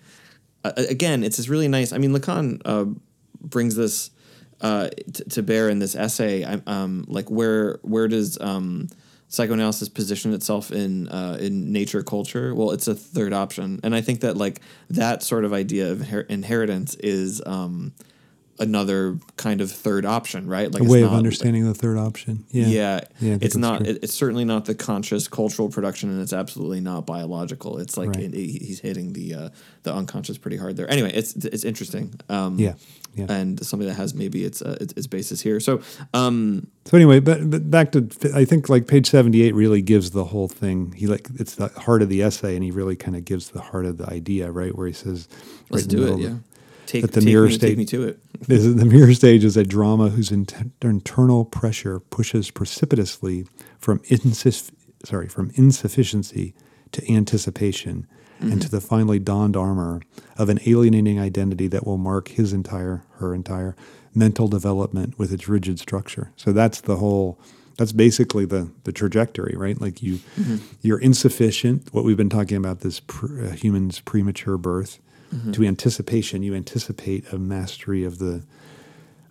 uh, 0.65 0.73
again. 0.77 1.23
It's 1.25 1.37
this 1.37 1.49
really 1.49 1.69
nice. 1.69 1.93
I 1.93 1.99
mean, 1.99 2.13
Lacan 2.13 2.61
uh, 2.65 2.87
brings 3.41 3.75
this 3.77 4.11
uh, 4.61 4.89
t- 5.13 5.25
to 5.25 5.43
bear 5.43 5.69
in 5.69 5.79
this 5.79 5.95
essay. 5.95 6.45
I'm, 6.45 6.63
Um, 6.67 7.05
like 7.09 7.31
where 7.31 7.79
where 7.83 8.09
does 8.09 8.39
um, 8.41 8.89
psychoanalysis 9.29 9.89
position 9.89 10.33
itself 10.33 10.71
in 10.71 11.09
uh, 11.09 11.39
in 11.41 11.73
nature 11.73 12.03
culture? 12.03 12.55
Well, 12.55 12.71
it's 12.71 12.89
a 12.89 12.95
third 12.95 13.33
option, 13.33 13.81
and 13.83 13.95
I 13.95 14.01
think 14.01 14.21
that 14.21 14.37
like 14.37 14.61
that 14.91 15.23
sort 15.23 15.45
of 15.45 15.53
idea 15.53 15.91
of 15.93 15.99
inher- 15.99 16.27
inheritance 16.29 16.95
is. 16.97 17.43
Um, 17.47 17.93
another 18.59 19.19
kind 19.37 19.61
of 19.61 19.71
third 19.71 20.05
option 20.07 20.47
right 20.47 20.73
like 20.73 20.83
A 20.83 20.87
way 20.87 21.03
of 21.03 21.13
understanding 21.13 21.65
the 21.67 21.75
third 21.75 21.99
option. 21.99 22.45
Yeah. 22.51 22.67
yeah, 22.67 23.01
Yeah, 23.21 23.39
it's 23.41 23.57
not. 23.57 23.87
It, 23.87 23.99
it's 24.03 24.15
certainly 24.15 24.45
not 24.45 24.65
the 24.65 24.75
conscious 24.75 25.29
cultural 25.29 25.69
production, 25.69 26.11
and 26.11 26.21
it's 26.23 26.33
absolutely 26.33 26.81
not 26.81 27.07
biological. 27.07 27.79
It's 27.79 27.97
like 27.97 28.09
Right. 28.11 28.21
it, 28.25 28.35
he- 28.35 28.59
he's 28.59 28.81
hitting 28.81 29.13
the 29.13 29.35
uh, 29.35 29.49
the 29.83 29.95
unconscious 29.95 30.39
pretty 30.39 30.57
hard 30.57 30.77
there. 30.77 30.91
Anyway, 30.91 31.13
it's 31.15 31.35
it's 31.37 31.65
interesting. 31.65 32.15
Um, 32.29 32.59
Yeah. 32.59 32.75
Yeah. 33.15 33.27
and 33.31 33.65
something 33.65 33.89
that 33.89 33.95
has 33.95 34.13
maybe 34.15 34.45
its 34.45 34.61
uh, 34.61 34.77
its, 34.79 34.93
its 34.95 35.07
basis 35.07 35.41
here. 35.41 35.59
So, 35.59 35.81
um, 36.13 36.67
So 36.85 36.99
anyway, 36.99 37.19
but, 37.21 37.49
but 37.51 37.71
back 37.71 37.93
to 37.93 38.07
I 38.35 38.45
think 38.45 38.69
like 38.69 38.87
page 38.87 39.09
seventy 39.09 39.41
eight 39.43 39.55
really 39.55 39.81
gives 39.81 40.11
the 40.11 40.25
whole 40.25 40.49
thing. 40.49 40.93
He 40.93 41.07
like 41.07 41.29
it's 41.39 41.55
the 41.55 41.69
heart 41.69 42.03
of 42.03 42.09
the 42.11 42.23
essay, 42.23 42.55
and 42.55 42.63
he 42.63 42.71
really 42.71 42.95
kind 42.97 43.17
of 43.17 43.25
gives 43.25 43.51
the 43.51 43.61
heart 43.63 43.87
of 43.87 43.97
the 43.97 44.07
idea, 44.11 44.51
right? 44.51 44.75
Where 44.77 44.87
he 44.87 44.93
says, 44.93 45.29
let's 45.71 45.85
right 45.85 45.91
do 45.91 46.13
it. 46.15 46.19
Yeah, 46.21 46.27
of 46.27 46.41
take, 46.87 47.03
But 47.03 47.13
the 47.13 47.21
take 47.21 47.27
mirror 47.29 47.47
me, 47.47 47.53
state- 47.53 47.69
take 47.69 47.79
me 47.79 47.85
to 47.87 48.03
it. 48.05 48.19
This 48.49 48.65
is, 48.65 48.77
the 48.77 48.85
mirror 48.85 49.13
stage 49.15 49.45
is 49.45 49.57
a 49.57 49.65
drama 49.65 50.11
whose 50.11 50.31
int- 50.31 50.55
internal 50.83 51.45
pressure 51.45 51.99
pushes 52.01 52.51
precipitously 52.51 53.47
from 53.79 53.99
insuf- 54.01 54.71
sorry 55.05 55.27
from 55.29 55.51
insufficiency 55.55 56.55
to 56.93 57.13
anticipation 57.13 58.07
and 58.39 58.61
to 58.61 58.69
the 58.71 58.83
finally 58.83 59.19
donned 59.19 59.57
armor 59.57 60.03
of 60.37 60.51
an 60.51 60.59
alienating 60.67 61.19
identity 61.19 61.67
that 61.69 61.87
will 61.87 61.97
mark 61.97 62.29
his 62.29 62.53
entire 62.53 63.03
her 63.19 63.35
entire 63.35 63.75
mental 64.15 64.47
development 64.47 65.19
with 65.19 65.33
its 65.33 65.49
rigid 65.49 65.79
structure. 65.79 66.31
So 66.37 66.53
that's 66.53 66.83
the 66.83 66.97
whole. 66.97 67.39
That's 67.79 67.93
basically 67.93 68.45
the 68.45 68.71
the 68.85 68.93
trajectory, 68.93 69.55
right? 69.57 69.81
Like 69.81 70.03
you, 70.03 70.19
you're 70.83 70.99
insufficient. 70.99 71.89
What 71.93 72.05
we've 72.05 72.17
been 72.17 72.29
talking 72.29 72.59
about 72.59 72.81
this 72.81 73.01
pr- 73.01 73.45
uh, 73.47 73.51
human's 73.53 74.01
premature 74.01 74.59
birth 74.59 74.99
Mm-hmm. 75.37 75.53
to 75.53 75.65
anticipation. 75.65 76.43
You 76.43 76.55
anticipate 76.55 77.33
a 77.33 77.39
mastery 77.39 78.05
of 78.05 78.19
the 78.19 78.43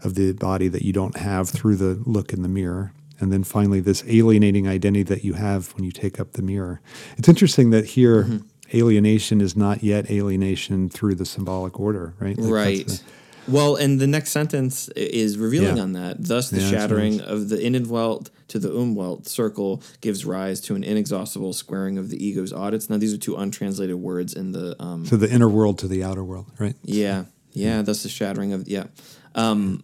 of 0.04 0.16
the 0.16 0.34
body 0.34 0.68
that 0.68 0.84
you 0.84 0.94
don't 0.94 1.18
have 1.18 1.50
through 1.50 1.78
the 1.78 2.02
look 2.06 2.32
in 2.32 2.42
the 2.42 2.50
mirror. 2.50 2.94
And 3.20 3.32
then 3.32 3.44
finally, 3.44 3.80
this 3.80 4.04
alienating 4.08 4.68
identity 4.68 5.04
that 5.04 5.24
you 5.24 5.34
have 5.34 5.74
when 5.74 5.84
you 5.84 5.92
take 5.92 6.20
up 6.20 6.34
the 6.34 6.42
mirror. 6.42 6.82
It's 7.18 7.30
interesting 7.30 7.70
that 7.72 7.86
here, 7.86 8.24
mm-hmm. 8.24 8.78
alienation 8.78 9.42
is 9.42 9.56
not 9.56 9.84
yet 9.84 10.12
alienation 10.12 10.90
through 10.90 11.16
the 11.16 11.26
symbolic 11.26 11.80
order, 11.80 12.14
right? 12.20 12.38
Like 12.38 12.52
right. 12.52 13.04
Well, 13.48 13.76
and 13.76 14.00
the 14.00 14.08
next 14.08 14.32
sentence 14.32 14.88
is 14.90 15.38
revealing 15.38 15.78
Yeah. 15.78 15.84
on 15.84 15.94
that. 15.94 16.24
Thus, 16.24 16.50
the 16.50 16.60
Yeah, 16.62 16.70
shattering 16.70 17.18
nice. 17.18 17.28
of 17.28 17.50
the 17.50 17.58
Innenwelt 17.58 18.30
to 18.50 18.60
the 18.60 18.70
Umwelt 18.70 19.28
circle 19.28 19.82
gives 20.02 20.26
rise 20.26 20.60
to 20.62 20.76
an 20.76 20.84
inexhaustible 20.84 21.54
squaring 21.54 21.98
of 21.98 22.10
the 22.10 22.24
ego's 22.26 22.54
audits. 22.54 22.90
Now, 22.90 22.98
these 22.98 23.14
are 23.14 23.18
two 23.18 23.36
untranslated 23.36 23.96
words 23.96 24.34
in 24.34 24.52
the 24.52 24.76
um, 24.82 25.06
so 25.06 25.16
the 25.18 25.32
inner 25.32 25.50
world 25.50 25.78
to 25.80 25.88
the 25.88 26.04
outer 26.04 26.24
world, 26.24 26.48
right? 26.60 26.76
Yeah, 26.84 27.26
yeah. 27.54 27.82
That's 27.82 28.04
the 28.04 28.10
shattering 28.10 28.54
of 28.54 28.68
yeah, 28.68 28.86
um, 29.36 29.84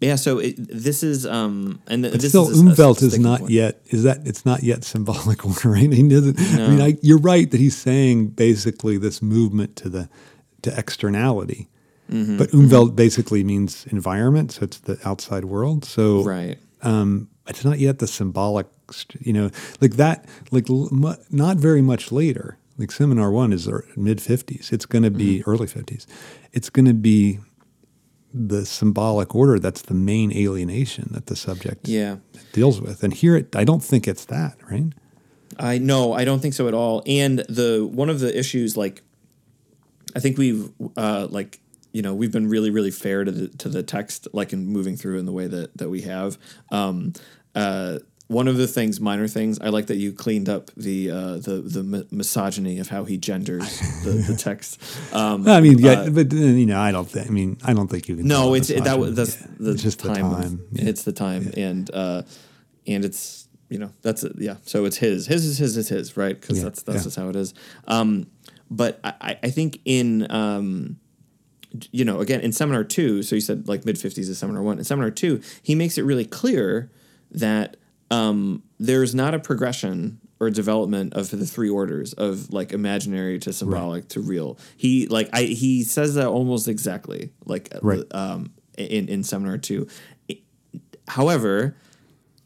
yeah. 0.00 0.16
So 0.16 0.38
it, 0.38 0.56
this 0.58 1.02
is 1.02 1.26
um, 1.26 1.80
and 1.86 2.04
th- 2.04 2.14
this 2.14 2.30
still, 2.30 2.48
is 2.50 2.62
Umwelt 2.62 3.02
is 3.02 3.18
not 3.18 3.40
point. 3.40 3.52
yet. 3.52 3.82
Is 3.90 4.02
that 4.04 4.26
it's 4.26 4.44
not 4.46 4.62
yet 4.62 4.84
symbolic 4.84 5.44
right? 5.64 5.92
He 5.92 6.08
doesn't. 6.08 6.38
I 6.40 6.68
mean, 6.68 6.80
I, 6.80 6.98
you're 7.02 7.18
right 7.18 7.50
that 7.50 7.60
he's 7.60 7.76
saying 7.76 8.28
basically 8.28 8.96
this 8.98 9.20
movement 9.22 9.76
to 9.76 9.88
the 9.88 10.08
to 10.62 10.70
externality, 10.78 11.68
Mm-hmm, 12.12 12.36
but 12.38 12.50
Umwelt 12.50 12.94
basically 12.94 13.42
means 13.44 13.86
environment, 13.90 14.52
so 14.52 14.64
it's 14.64 14.78
the 14.80 14.98
outside 15.04 15.44
world. 15.44 15.84
So 15.84 16.22
Right. 16.22 16.58
um, 16.82 17.28
it's 17.48 17.64
not 17.64 17.78
yet 17.78 17.98
the 17.98 18.06
symbolic, 18.06 18.66
you 19.20 19.32
know, 19.32 19.50
like 19.80 19.96
that, 19.96 20.26
like 20.50 20.68
l- 20.70 20.90
not 21.30 21.56
very 21.56 21.82
much 21.82 22.12
later. 22.12 22.58
Like 22.78 22.92
seminar 22.92 23.30
one 23.30 23.52
is 23.52 23.68
mid 23.96 24.20
fifties. 24.20 24.70
It's 24.72 24.86
going 24.86 25.04
to 25.04 25.10
be 25.10 25.38
Mm-hmm. 25.40 25.50
early 25.50 25.66
fifties. 25.66 26.06
It's 26.52 26.70
going 26.70 26.86
to 26.86 26.94
be 26.94 27.38
the 28.34 28.64
symbolic 28.64 29.34
order 29.34 29.58
that's 29.58 29.82
the 29.82 29.94
main 29.94 30.32
alienation 30.32 31.08
that 31.12 31.26
the 31.26 31.36
subject 31.36 31.86
Yeah. 31.88 32.16
deals 32.52 32.80
with. 32.80 33.02
And 33.04 33.12
here, 33.12 33.36
it, 33.36 33.54
I 33.56 33.64
don't 33.64 33.82
think 33.84 34.08
it's 34.08 34.24
that, 34.26 34.56
right? 34.70 34.92
I 35.58 35.78
no, 35.78 36.14
I 36.14 36.24
don't 36.24 36.40
think 36.40 36.54
so 36.54 36.66
at 36.68 36.74
all. 36.74 37.02
And 37.06 37.40
the 37.48 37.86
one 37.92 38.08
of 38.10 38.20
the 38.20 38.36
issues, 38.38 38.74
like, 38.76 39.02
I 40.16 40.20
think 40.20 40.38
we've 40.38 40.70
uh, 40.96 41.26
like 41.30 41.60
you 41.92 42.02
know 42.02 42.14
we've 42.14 42.32
been 42.32 42.48
really 42.48 42.70
really 42.70 42.90
fair 42.90 43.24
to 43.24 43.30
the 43.30 43.48
to 43.58 43.68
the 43.68 43.82
text, 43.82 44.28
like 44.32 44.52
in 44.52 44.66
moving 44.66 44.96
through 44.96 45.18
in 45.18 45.26
the 45.26 45.32
way 45.32 45.46
that 45.46 45.76
that 45.78 45.88
we 45.90 46.02
have. 46.02 46.38
Um, 46.70 47.12
uh, 47.54 47.98
one 48.28 48.48
of 48.48 48.56
the 48.56 48.66
things, 48.66 48.98
minor 48.98 49.28
things, 49.28 49.58
I 49.60 49.68
like 49.68 49.88
that 49.88 49.96
you 49.96 50.10
cleaned 50.12 50.48
up 50.48 50.70
the 50.74 51.10
uh, 51.10 51.36
the 51.36 51.60
the 51.64 51.82
mi- 51.82 52.06
misogyny 52.10 52.78
of 52.78 52.88
how 52.88 53.04
he 53.04 53.18
genders 53.18 53.78
the, 54.04 54.10
the 54.26 54.36
text. 54.38 54.80
Um, 55.12 55.46
I 55.46 55.60
mean, 55.60 55.78
yeah, 55.78 56.08
but 56.08 56.32
uh, 56.32 56.36
you 56.36 56.64
know, 56.64 56.80
I 56.80 56.92
don't 56.92 57.08
think. 57.10 57.26
I 57.26 57.30
mean, 57.30 57.58
I 57.62 57.74
don't 57.74 57.88
think 57.88 58.08
you 58.08 58.16
can. 58.16 58.26
no, 58.26 58.54
it's 58.54 58.70
it, 58.70 58.84
that 58.84 58.98
was 58.98 59.14
that's 59.16 59.38
Yeah. 59.38 59.46
the 59.60 59.70
It's 59.72 59.82
just 59.82 59.98
time. 60.00 60.30
the 60.30 60.36
time. 60.36 60.64
Yeah. 60.72 60.88
It's 60.88 61.02
the 61.02 61.12
time, 61.12 61.52
and 61.58 61.90
uh, 61.92 62.22
and 62.86 63.04
it's 63.04 63.48
you 63.68 63.78
know 63.78 63.92
that's 64.00 64.24
it. 64.24 64.32
Yeah, 64.38 64.56
so 64.64 64.86
it's 64.86 64.96
his. 64.96 65.26
His 65.26 65.44
is 65.44 65.58
his 65.58 65.76
is 65.76 65.88
his, 65.90 66.16
right? 66.16 66.40
Because 66.40 66.56
Yeah, 66.58 66.64
that's 66.64 66.82
that's 66.84 66.98
yeah. 66.98 67.02
just 67.04 67.16
how 67.16 67.28
it 67.28 67.36
is. 67.36 67.52
Um, 67.86 68.28
but 68.70 68.98
I, 69.04 69.12
I- 69.20 69.38
I 69.42 69.50
think 69.50 69.80
in 69.84 70.30
um, 70.32 70.96
you 71.90 72.04
know 72.04 72.20
again 72.20 72.40
in 72.40 72.52
seminar 72.52 72.84
two, 72.84 73.22
so 73.22 73.34
you 73.34 73.40
said 73.40 73.68
like 73.68 73.84
mid 73.84 73.98
fifties 73.98 74.28
is 74.28 74.38
seminar 74.38 74.62
one. 74.62 74.78
In 74.78 74.84
seminar 74.84 75.10
two, 75.10 75.40
he 75.62 75.74
makes 75.74 75.98
it 75.98 76.02
really 76.02 76.24
clear 76.24 76.90
that 77.30 77.76
um, 78.10 78.62
there's 78.78 79.14
not 79.14 79.34
a 79.34 79.38
progression 79.38 80.18
or 80.38 80.50
development 80.50 81.14
of 81.14 81.30
the 81.30 81.46
three 81.46 81.70
orders 81.70 82.12
of 82.14 82.52
like 82.52 82.72
imaginary 82.72 83.38
to 83.38 83.52
symbolic 83.52 84.08
to 84.08 84.20
real. 84.20 84.58
He 84.76 85.06
like 85.06 85.30
I 85.32 85.42
he 85.44 85.82
says 85.84 86.14
that 86.16 86.26
almost 86.26 86.68
exactly 86.68 87.30
like 87.46 87.72
Right. 87.80 88.02
um, 88.12 88.52
in 88.76 89.08
in 89.08 89.22
seminar 89.22 89.58
two. 89.58 89.86
However, 91.08 91.76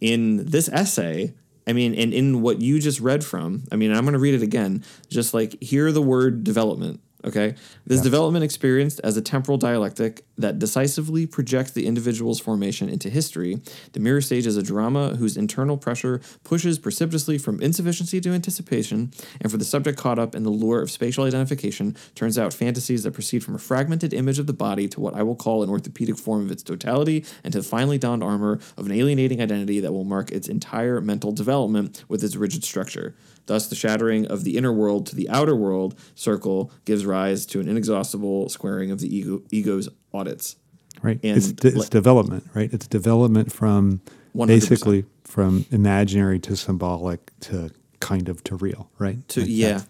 in 0.01 0.47
this 0.47 0.69
essay, 0.69 1.35
I 1.67 1.73
mean, 1.73 1.95
and 1.95 2.13
in 2.13 2.43
what 2.43 2.61
you 2.61 2.79
just 2.81 3.01
read 3.01 3.25
from, 3.25 3.65
I 3.73 3.77
mean, 3.77 3.93
I'm 3.93 4.03
going 4.05 4.13
to 4.15 4.19
read 4.19 4.35
it 4.35 4.43
again. 4.43 4.85
Just 5.09 5.35
like 5.35 5.61
hear 5.63 5.93
the 5.93 6.03
word 6.03 6.45
development. 6.45 7.01
Okay, 7.27 7.57
this 7.85 8.01
development 8.03 8.45
experienced 8.45 9.01
as 9.03 9.17
a 9.17 9.21
temporal 9.21 9.59
dialectic 9.59 10.25
that 10.39 10.61
decisively 10.61 11.27
projects 11.27 11.73
the 11.73 11.85
individual's 11.85 12.39
formation 12.39 12.89
into 12.89 13.11
history, 13.11 13.61
the 13.95 14.01
mirror 14.01 14.21
stage 14.21 14.47
is 14.47 14.57
a 14.57 14.63
drama 14.63 15.17
whose 15.17 15.37
internal 15.37 15.77
pressure 15.77 16.21
pushes 16.45 16.79
precipitously 16.79 17.37
from 17.37 17.61
insufficiency 17.61 18.21
to 18.21 18.31
anticipation, 18.31 19.11
and 19.41 19.51
for 19.51 19.59
the 19.59 19.65
subject 19.65 19.99
caught 19.99 20.21
up 20.21 20.37
in 20.37 20.45
the 20.45 20.51
lure 20.51 20.81
of 20.81 20.89
spatial 20.89 21.25
identification, 21.25 21.97
turns 22.15 22.39
out 22.39 22.55
fantasies 22.55 23.03
that 23.03 23.15
proceed 23.15 23.43
from 23.43 23.57
a 23.57 23.59
fragmented 23.59 24.15
image 24.15 24.39
of 24.39 24.47
the 24.47 24.53
body 24.53 24.87
to 24.87 25.01
what 25.01 25.15
I 25.15 25.25
will 25.25 25.35
call 25.35 25.65
an 25.65 25.71
orthopedic 25.71 26.19
form 26.19 26.45
of 26.45 26.53
its 26.53 26.63
totality, 26.63 27.25
and 27.43 27.53
to 27.53 27.59
the 27.59 27.65
finely 27.65 27.99
donned 27.99 28.23
armor 28.23 28.61
of 28.77 28.87
an 28.87 28.93
alienating 28.93 29.43
identity 29.43 29.81
that 29.81 29.93
will 29.93 30.05
mark 30.05 30.31
its 30.31 30.47
entire 30.47 31.01
mental 31.01 31.33
development 31.33 32.05
with 32.07 32.23
its 32.23 32.37
rigid 32.37 32.63
structure. 32.63 33.17
Thus, 33.47 33.67
the 33.69 33.75
shattering 33.77 34.27
of 34.27 34.45
the 34.45 34.57
inner 34.57 34.73
world 34.73 35.07
to 35.07 35.17
the 35.17 35.29
outer 35.31 35.55
world 35.57 35.95
circle 36.15 36.71
gives 36.85 37.07
rise 37.07 37.47
to 37.47 37.61
an 37.61 37.69
inexhaustible 37.69 38.49
squaring 38.49 38.91
of 38.91 39.01
the 39.01 39.15
ego, 39.15 39.43
ego's 39.51 39.89
audits. 40.13 40.57
Right. 41.03 41.21
And 41.23 41.37
it's, 41.37 41.53
de- 41.53 41.69
it's 41.69 41.89
development, 41.89 42.45
right? 42.55 42.73
It's 42.73 42.87
development 42.87 43.53
from 43.53 44.01
100%. 44.35 44.47
basically 44.49 45.05
from 45.25 45.67
imaginary 45.71 46.39
to 46.41 46.57
symbolic 46.57 47.31
to 47.41 47.71
kind 48.01 48.29
of 48.29 48.43
to 48.45 48.57
real, 48.57 48.91
right? 48.99 49.27
To 49.29 49.41
Like 49.41 49.49
yeah. 49.51 49.81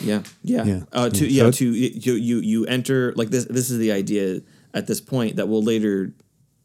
Yeah, 0.00 0.22
yeah, 0.42 0.64
Yeah. 0.64 0.80
Uh, 0.92 1.08
to 1.10 1.26
Yeah. 1.26 1.44
yeah, 1.44 1.50
to 1.50 1.72
you, 1.72 2.12
you 2.14 2.36
you 2.38 2.66
enter 2.66 3.12
like 3.16 3.30
this. 3.30 3.46
This 3.46 3.70
is 3.70 3.78
the 3.78 3.90
idea 3.92 4.42
at 4.72 4.86
this 4.86 5.00
point 5.00 5.36
that 5.36 5.48
will 5.48 5.62
later 5.62 6.12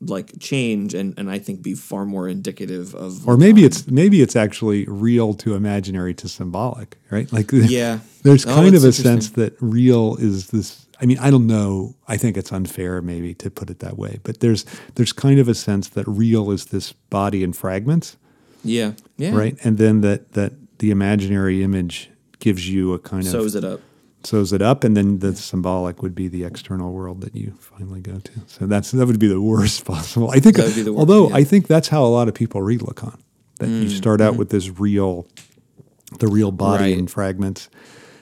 like 0.10 0.40
change 0.40 0.94
and 0.94 1.14
and 1.18 1.30
I 1.30 1.40
think 1.40 1.62
be 1.62 1.74
far 1.76 2.06
more 2.06 2.28
indicative 2.28 2.94
of 2.96 3.28
Or 3.28 3.38
maybe 3.38 3.62
um, 3.62 3.68
it's 3.68 3.88
maybe 3.88 4.22
it's 4.22 4.36
actually 4.36 4.86
real 4.86 5.34
to 5.36 5.56
imaginary 5.56 6.14
to 6.16 6.28
symbolic, 6.28 6.98
right? 7.12 7.32
Like 7.32 7.52
Yeah. 7.54 8.00
there's 8.24 8.46
Oh, 8.46 8.56
kind 8.56 8.76
of 8.76 8.84
a 8.84 8.92
sense 8.92 9.30
that 9.32 9.56
real 9.60 10.16
is 10.18 10.48
this 10.48 10.86
I 11.02 11.06
mean, 11.06 11.18
I 11.20 11.32
don't 11.32 11.48
know. 11.48 11.96
I 12.08 12.16
think 12.18 12.38
it's 12.38 12.54
unfair 12.54 13.02
maybe 13.02 13.34
to 13.36 13.50
put 13.50 13.70
it 13.70 13.80
that 13.80 13.98
way, 13.98 14.20
but 14.24 14.40
there's 14.40 14.66
there's 14.96 15.12
kind 15.12 15.40
of 15.40 15.48
a 15.50 15.56
sense 15.56 15.90
that 15.90 16.08
real 16.08 16.52
is 16.52 16.66
this 16.68 16.94
body 16.94 17.44
in 17.44 17.52
fragments, 17.54 18.16
yeah 18.64 18.94
yeah 19.18 19.36
right? 19.36 19.58
And 19.66 19.78
then 19.78 20.02
that 20.02 20.34
that 20.34 20.54
the 20.80 20.92
imaginary 20.92 21.64
image 21.64 22.10
gives 22.40 22.70
you 22.70 22.94
a 22.94 23.00
kind 23.00 23.24
of 23.26 23.32
sews 23.32 23.56
it 23.56 23.64
up. 23.64 23.80
Sews 24.24 24.54
it 24.54 24.62
up, 24.62 24.84
and 24.84 24.96
then 24.96 25.20
the 25.20 25.36
symbolic 25.36 26.02
would 26.02 26.16
be 26.16 26.28
the 26.28 26.44
external 26.44 26.94
world 26.94 27.22
that 27.22 27.36
you 27.36 27.54
finally 27.60 28.02
go 28.02 28.20
to. 28.20 28.32
So 28.48 28.66
that's 28.66 28.92
that 28.92 29.06
would 29.06 29.20
be 29.20 29.28
the 29.28 29.42
worst 29.42 29.86
possible. 29.94 30.32
I 30.32 30.40
think, 30.40 30.58
That 30.58 30.66
would 30.66 30.76
be 30.76 30.84
the 30.84 30.94
worst, 30.94 31.00
although 31.00 31.30
yeah. 31.30 31.36
I 31.36 31.44
think 31.44 31.68
that's 31.68 31.88
how 31.88 32.04
a 32.04 32.08
lot 32.08 32.28
of 32.28 32.34
people 32.34 32.62
read 32.62 32.82
Lacan. 32.82 33.20
That 33.60 33.70
you 33.70 33.86
mm, 33.86 33.98
start 33.98 34.20
out 34.20 34.34
mm. 34.34 34.38
with 34.38 34.50
this 34.50 34.70
real, 34.80 35.28
the 36.20 36.28
real 36.28 36.52
body 36.52 36.86
Right. 36.86 36.98
in 36.98 37.08
fragments. 37.08 37.70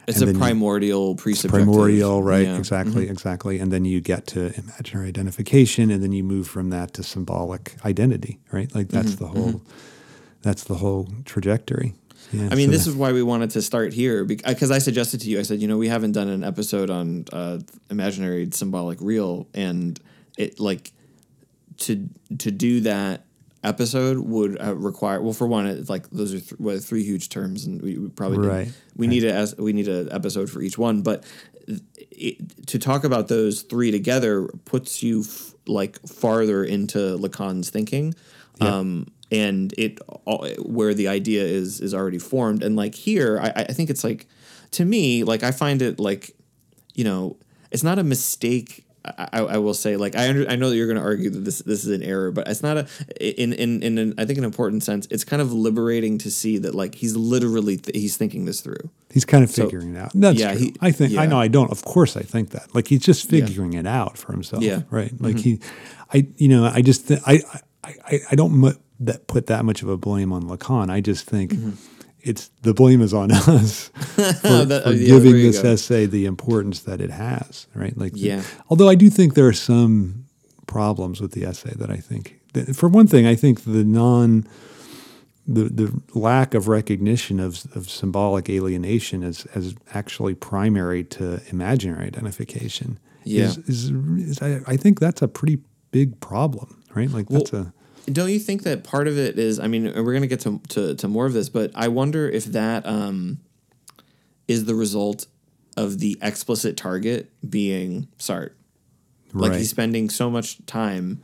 It's 0.08 0.20
a 0.20 0.34
primordial 0.34 1.16
pre-subjective. 1.16 1.66
primordial, 1.68 2.22
right? 2.22 2.46
Yeah. 2.46 2.58
Exactly, 2.58 3.04
mm-hmm. 3.04 3.12
exactly. 3.12 3.60
And 3.60 3.72
then 3.72 3.86
you 3.86 4.02
get 4.02 4.28
to 4.28 4.52
imaginary 4.60 5.08
identification, 5.08 5.90
and 5.90 6.04
then 6.04 6.12
you 6.12 6.24
move 6.24 6.48
from 6.48 6.70
that 6.72 6.94
to 6.96 7.04
symbolic 7.04 7.76
identity, 7.86 8.40
right? 8.52 8.74
Like 8.76 8.90
that's 8.90 9.16
Mm-hmm, 9.16 9.24
the 9.24 9.30
mm-hmm. 9.30 9.52
whole, 9.52 9.62
that's 10.42 10.64
the 10.66 10.76
whole 10.76 11.08
trajectory. 11.24 11.94
Yeah, 12.34 12.50
I 12.52 12.56
mean, 12.56 12.68
so 12.68 12.72
this 12.72 12.88
is 12.88 12.96
why 12.96 13.12
we 13.12 13.22
wanted 13.24 13.50
to 13.52 13.62
start 13.62 13.94
here 13.94 14.24
because 14.26 14.72
I 14.72 14.78
suggested 14.80 15.22
to 15.22 15.30
you. 15.30 15.40
I 15.40 15.44
said, 15.44 15.62
you 15.62 15.68
know, 15.68 15.78
we 15.78 15.88
haven't 15.90 16.14
done 16.14 16.28
an 16.30 16.44
episode 16.44 16.90
on 16.90 17.26
uh, 17.34 17.60
imaginary, 17.90 18.48
symbolic, 18.52 19.00
real, 19.02 19.48
and 19.54 20.00
it 20.38 20.60
like 20.60 20.92
to 21.78 22.08
to 22.40 22.52
do 22.52 22.82
that 22.82 23.26
episode 23.64 24.18
would 24.20 24.60
uh, 24.62 24.76
require. 24.76 25.22
Well, 25.22 25.34
for 25.34 25.46
one, 25.48 25.66
it's 25.68 25.90
like 25.90 26.10
those 26.10 26.34
are 26.34 26.40
th- 26.40 26.60
what, 26.60 26.84
three 26.84 27.04
huge 27.04 27.30
terms, 27.30 27.66
and 27.66 27.82
we, 27.82 27.98
we 27.98 28.10
probably 28.10 28.38
didn't- 28.38 28.50
Right, 28.52 28.72
We 28.96 29.08
need 29.08 29.24
a 29.24 29.34
as 29.34 29.56
we 29.58 29.74
need 29.74 29.88
an 29.88 30.10
episode 30.12 30.50
for 30.50 30.62
each 30.62 30.78
one, 30.78 31.02
but 31.02 31.24
it, 32.12 32.68
to 32.68 32.80
talk 32.80 33.04
about 33.04 33.28
those 33.28 33.62
three 33.62 33.92
together 33.92 34.48
puts 34.66 35.04
you 35.04 35.22
f- 35.22 35.54
like 35.68 36.00
farther 36.08 36.64
into 36.64 36.98
Lacan's 37.18 37.70
thinking. 37.70 38.14
Um, 38.60 39.08
and 39.32 39.74
it 39.78 40.00
all, 40.26 40.48
where 40.60 40.94
the 40.94 41.08
idea 41.08 41.44
is 41.44 41.80
is 41.82 41.94
already 41.94 42.20
formed 42.20 42.64
and 42.64 42.76
like 42.76 42.96
here 42.96 43.40
I, 43.42 43.50
I 43.70 43.74
think 43.74 43.90
it's 43.90 44.04
like 44.04 44.28
to 44.72 44.86
me 44.86 45.24
like 45.24 45.44
I 45.44 45.52
find 45.52 45.82
it 45.82 46.00
like 46.00 46.36
you 46.94 47.04
know 47.04 47.38
it's 47.72 47.84
not 47.84 48.00
a 48.00 48.04
mistake 48.04 48.86
I, 49.04 49.40
I 49.40 49.58
will 49.58 49.74
say 49.74 49.98
like 49.98 50.16
I 50.16 50.30
under, 50.30 50.48
I 50.48 50.56
know 50.56 50.70
that 50.70 50.76
you're 50.76 50.86
going 50.86 51.00
to 51.00 51.04
argue 51.04 51.32
that 51.32 51.40
this 51.40 51.60
this 51.60 51.84
is 51.84 51.92
an 51.92 52.04
error 52.04 52.30
but 52.32 52.48
it's 52.48 52.62
not 52.62 52.78
a 52.78 52.88
in 53.42 53.52
in 53.54 53.82
in 53.82 53.98
an, 53.98 54.14
I 54.20 54.26
think 54.26 54.38
an 54.38 54.44
important 54.46 54.84
sense 54.84 55.08
it's 55.10 55.24
kind 55.24 55.42
of 55.42 55.52
liberating 55.52 56.20
to 56.20 56.30
see 56.30 56.60
that 56.60 56.76
like 56.76 56.94
he's 56.96 57.16
literally 57.16 57.78
th- 57.78 57.98
he's 57.98 58.16
thinking 58.18 58.46
this 58.46 58.62
through 58.62 58.92
He's 59.12 59.26
kind 59.26 59.44
of 59.44 59.52
figuring 59.52 59.96
it 59.96 60.00
out. 60.00 60.12
That's 60.16 60.40
yeah, 60.40 60.54
true. 60.54 60.62
he- 60.62 60.76
I 60.80 60.92
think 60.92 61.18
I 61.18 61.26
know 61.26 61.38
I 61.38 61.50
don't. 61.50 61.70
Of 61.70 61.84
course, 61.84 62.16
I 62.16 62.22
think 62.22 62.52
that. 62.52 62.74
Like 62.74 62.88
he's 62.88 63.02
just 63.02 63.30
figuring 63.30 63.74
it 63.74 63.86
out 63.86 64.18
for 64.18 64.32
himself. 64.32 64.64
Yeah. 64.64 64.78
Mm-hmm. 64.78 64.96
Right. 64.96 65.12
Like 65.22 65.38
he, 65.38 65.60
I 66.14 66.28
you 66.38 66.48
know 66.48 66.64
I 66.64 66.82
just 66.82 67.10
th- 67.10 67.20
I, 67.26 67.42
I 67.84 67.94
I 68.06 68.20
I 68.32 68.36
don't 68.36 68.54
mu- 68.54 68.72
that 69.06 69.28
put 69.28 69.48
that 69.48 69.66
much 69.66 69.82
of 69.84 69.90
a 69.90 69.98
blame 69.98 70.32
on 70.34 70.44
Lacan. 70.44 70.90
I 70.90 71.02
just 71.02 71.26
think. 71.26 71.54
It's 72.24 72.52
the 72.62 72.74
blame 72.76 73.02
is 73.02 73.16
on 73.16 73.32
us 73.50 73.88
for, 73.96 74.22
Mm-hmm. 74.22 74.70
That- 74.70 74.84
for 74.84 74.92
yeah, 74.92 75.08
giving 75.08 75.34
this 75.34 75.60
go. 75.64 75.72
essay 75.74 76.06
the 76.06 76.26
importance 76.26 76.82
that 76.82 77.02
it 77.02 77.10
has, 77.10 77.66
right? 77.74 77.98
Like, 77.98 78.12
Yeah. 78.16 78.44
Although 78.70 78.90
I 78.90 78.94
do 78.96 79.10
think 79.10 79.34
there 79.34 79.48
are 79.48 79.54
some 79.54 80.26
problems 80.68 81.20
with 81.20 81.32
the 81.32 81.44
essay 81.46 81.74
that 81.78 81.90
I 81.90 81.98
think, 81.98 82.40
that, 82.54 82.76
for 82.76 82.88
one 82.90 83.08
thing, 83.08 83.26
I 83.26 83.34
think 83.34 83.64
the 83.64 83.84
non, 83.84 84.48
the 85.48 85.64
the 85.64 86.02
lack 86.14 86.54
of 86.54 86.68
recognition 86.68 87.40
of 87.40 87.66
of 87.76 87.90
symbolic 87.90 88.50
alienation 88.52 89.24
as 89.24 89.46
as 89.56 89.74
actually 89.96 90.36
primary 90.36 91.04
to 91.06 91.42
imaginary 91.50 92.06
identification 92.06 93.00
Yeah. 93.24 93.46
is, 93.46 93.58
is, 93.68 93.90
is 94.30 94.42
I, 94.44 94.60
I 94.68 94.78
think 94.78 95.00
that's 95.00 95.24
a 95.24 95.28
pretty 95.28 95.58
big 95.90 96.20
problem, 96.20 96.84
right? 96.94 97.10
Like 97.10 97.30
that's 97.30 97.52
a 97.54 97.74
Don't 98.08 98.30
you 98.30 98.40
think 98.40 98.64
that 98.64 98.84
part 98.84 99.08
of 99.08 99.18
it 99.18 99.38
is? 99.38 99.60
I 99.60 99.68
mean, 99.68 99.84
we're 99.86 100.12
going 100.14 100.22
to 100.22 100.28
get 100.28 100.42
to, 100.42 100.60
to 100.70 100.96
to 100.96 101.08
more 101.08 101.26
of 101.26 101.34
this, 101.34 101.50
but 101.50 101.72
I 101.76 101.88
wonder 101.88 102.30
if 102.30 102.46
that 102.46 102.86
um, 102.86 103.40
is 104.48 104.66
the 104.66 104.76
result 104.76 105.28
of 105.78 106.00
the 106.00 106.18
explicit 106.22 106.76
target 106.78 107.32
being 107.48 108.08
Sartre. 108.18 108.52
Like 109.34 109.52
Right. 109.52 109.60
he's 109.60 109.70
spending 109.70 110.10
so 110.10 110.30
much 110.30 110.66
time, 110.66 111.22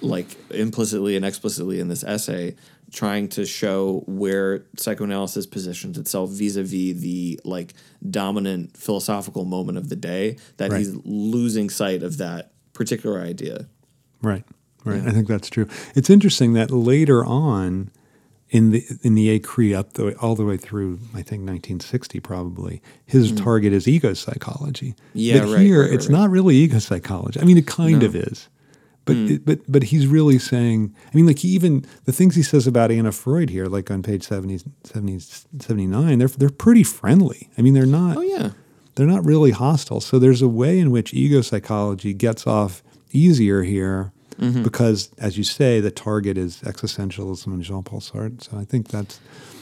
like 0.00 0.26
implicitly 0.50 1.14
and 1.14 1.24
explicitly 1.24 1.78
in 1.78 1.86
this 1.88 2.02
essay, 2.02 2.56
trying 2.90 3.28
to 3.28 3.46
show 3.46 4.02
where 4.06 4.64
psychoanalysis 4.76 5.46
positions 5.46 5.96
itself 5.98 6.30
vis-a-vis 6.30 7.00
the 7.00 7.38
like 7.44 7.74
dominant 8.10 8.76
philosophical 8.76 9.44
moment 9.44 9.78
of 9.78 9.88
the 9.88 9.96
day. 9.96 10.36
That 10.56 10.70
Right. 10.72 10.78
he's 10.78 10.94
losing 11.04 11.70
sight 11.70 12.02
of 12.02 12.16
that 12.18 12.52
particular 12.72 13.20
idea. 13.20 13.68
Right. 14.20 14.44
Right. 14.84 15.02
Yeah. 15.02 15.08
I 15.08 15.12
think 15.12 15.28
that's 15.28 15.48
true. 15.50 15.66
It's 15.94 16.10
interesting 16.10 16.52
that 16.54 16.70
later 16.70 17.24
on 17.24 17.90
in 18.50 18.70
the 18.70 18.84
in 19.02 19.14
the 19.14 19.36
Écrits 19.38 19.74
up 19.74 19.94
the 19.94 20.04
way, 20.06 20.14
all 20.20 20.34
the 20.36 20.44
way 20.44 20.56
through 20.56 20.94
I 21.14 21.22
think 21.22 21.40
1960 21.46 22.20
probably 22.20 22.82
his 23.06 23.32
target 23.32 23.72
is 23.72 23.88
ego 23.88 24.12
psychology. 24.14 24.90
Mm. 24.90 24.96
Yeah, 25.14 25.38
but 25.40 25.52
right, 25.54 25.60
here 25.60 25.82
right, 25.82 25.92
it's 25.92 26.08
not 26.08 26.30
really 26.30 26.56
ego 26.56 26.78
psychology. 26.78 27.40
I 27.40 27.44
mean 27.44 27.56
it 27.58 27.66
kind 27.66 28.00
No. 28.00 28.06
of 28.06 28.14
is. 28.14 28.48
But 29.06 29.16
Mm. 29.16 29.30
it, 29.30 29.44
but 29.46 29.60
but 29.66 29.82
he's 29.84 30.06
really 30.06 30.38
saying 30.38 30.94
I 31.12 31.16
mean 31.16 31.26
like 31.26 31.38
he 31.40 31.48
even 31.48 31.84
the 32.04 32.12
things 32.12 32.36
he 32.36 32.42
says 32.42 32.66
about 32.66 32.90
Anna 32.90 33.12
Freud 33.12 33.50
here 33.50 33.66
like 33.66 33.90
on 33.90 34.02
page 34.02 34.22
70, 34.24 34.60
70 34.84 35.18
79 35.60 36.18
they're 36.18 36.28
they're 36.28 36.50
pretty 36.50 36.82
friendly. 36.84 37.48
I 37.58 37.62
mean 37.62 37.74
they're 37.74 37.86
not 37.86 38.18
Oh 38.18 38.20
yeah. 38.22 38.50
they're 38.94 39.06
not 39.06 39.24
really 39.24 39.50
hostile. 39.52 40.00
So 40.00 40.18
there's 40.18 40.42
a 40.42 40.48
way 40.48 40.78
in 40.78 40.90
which 40.90 41.12
ego 41.14 41.40
psychology 41.40 42.12
gets 42.14 42.46
off 42.46 42.82
easier 43.12 43.62
here 43.62 44.12
Mm-hmm. 44.38 44.62
because, 44.62 45.10
as 45.18 45.38
you 45.38 45.44
say, 45.44 45.80
the 45.80 45.90
target 45.90 46.36
is 46.36 46.60
existentialism 46.62 47.46
and 47.46 47.62
Jean-Paul 47.62 48.00
Sartre. 48.00 48.42
So 48.42 48.58
I 48.58 48.64
think 48.64 48.88
that's 48.88 49.20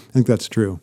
I 0.08 0.12
think 0.12 0.26
that's 0.26 0.48
true. 0.48 0.80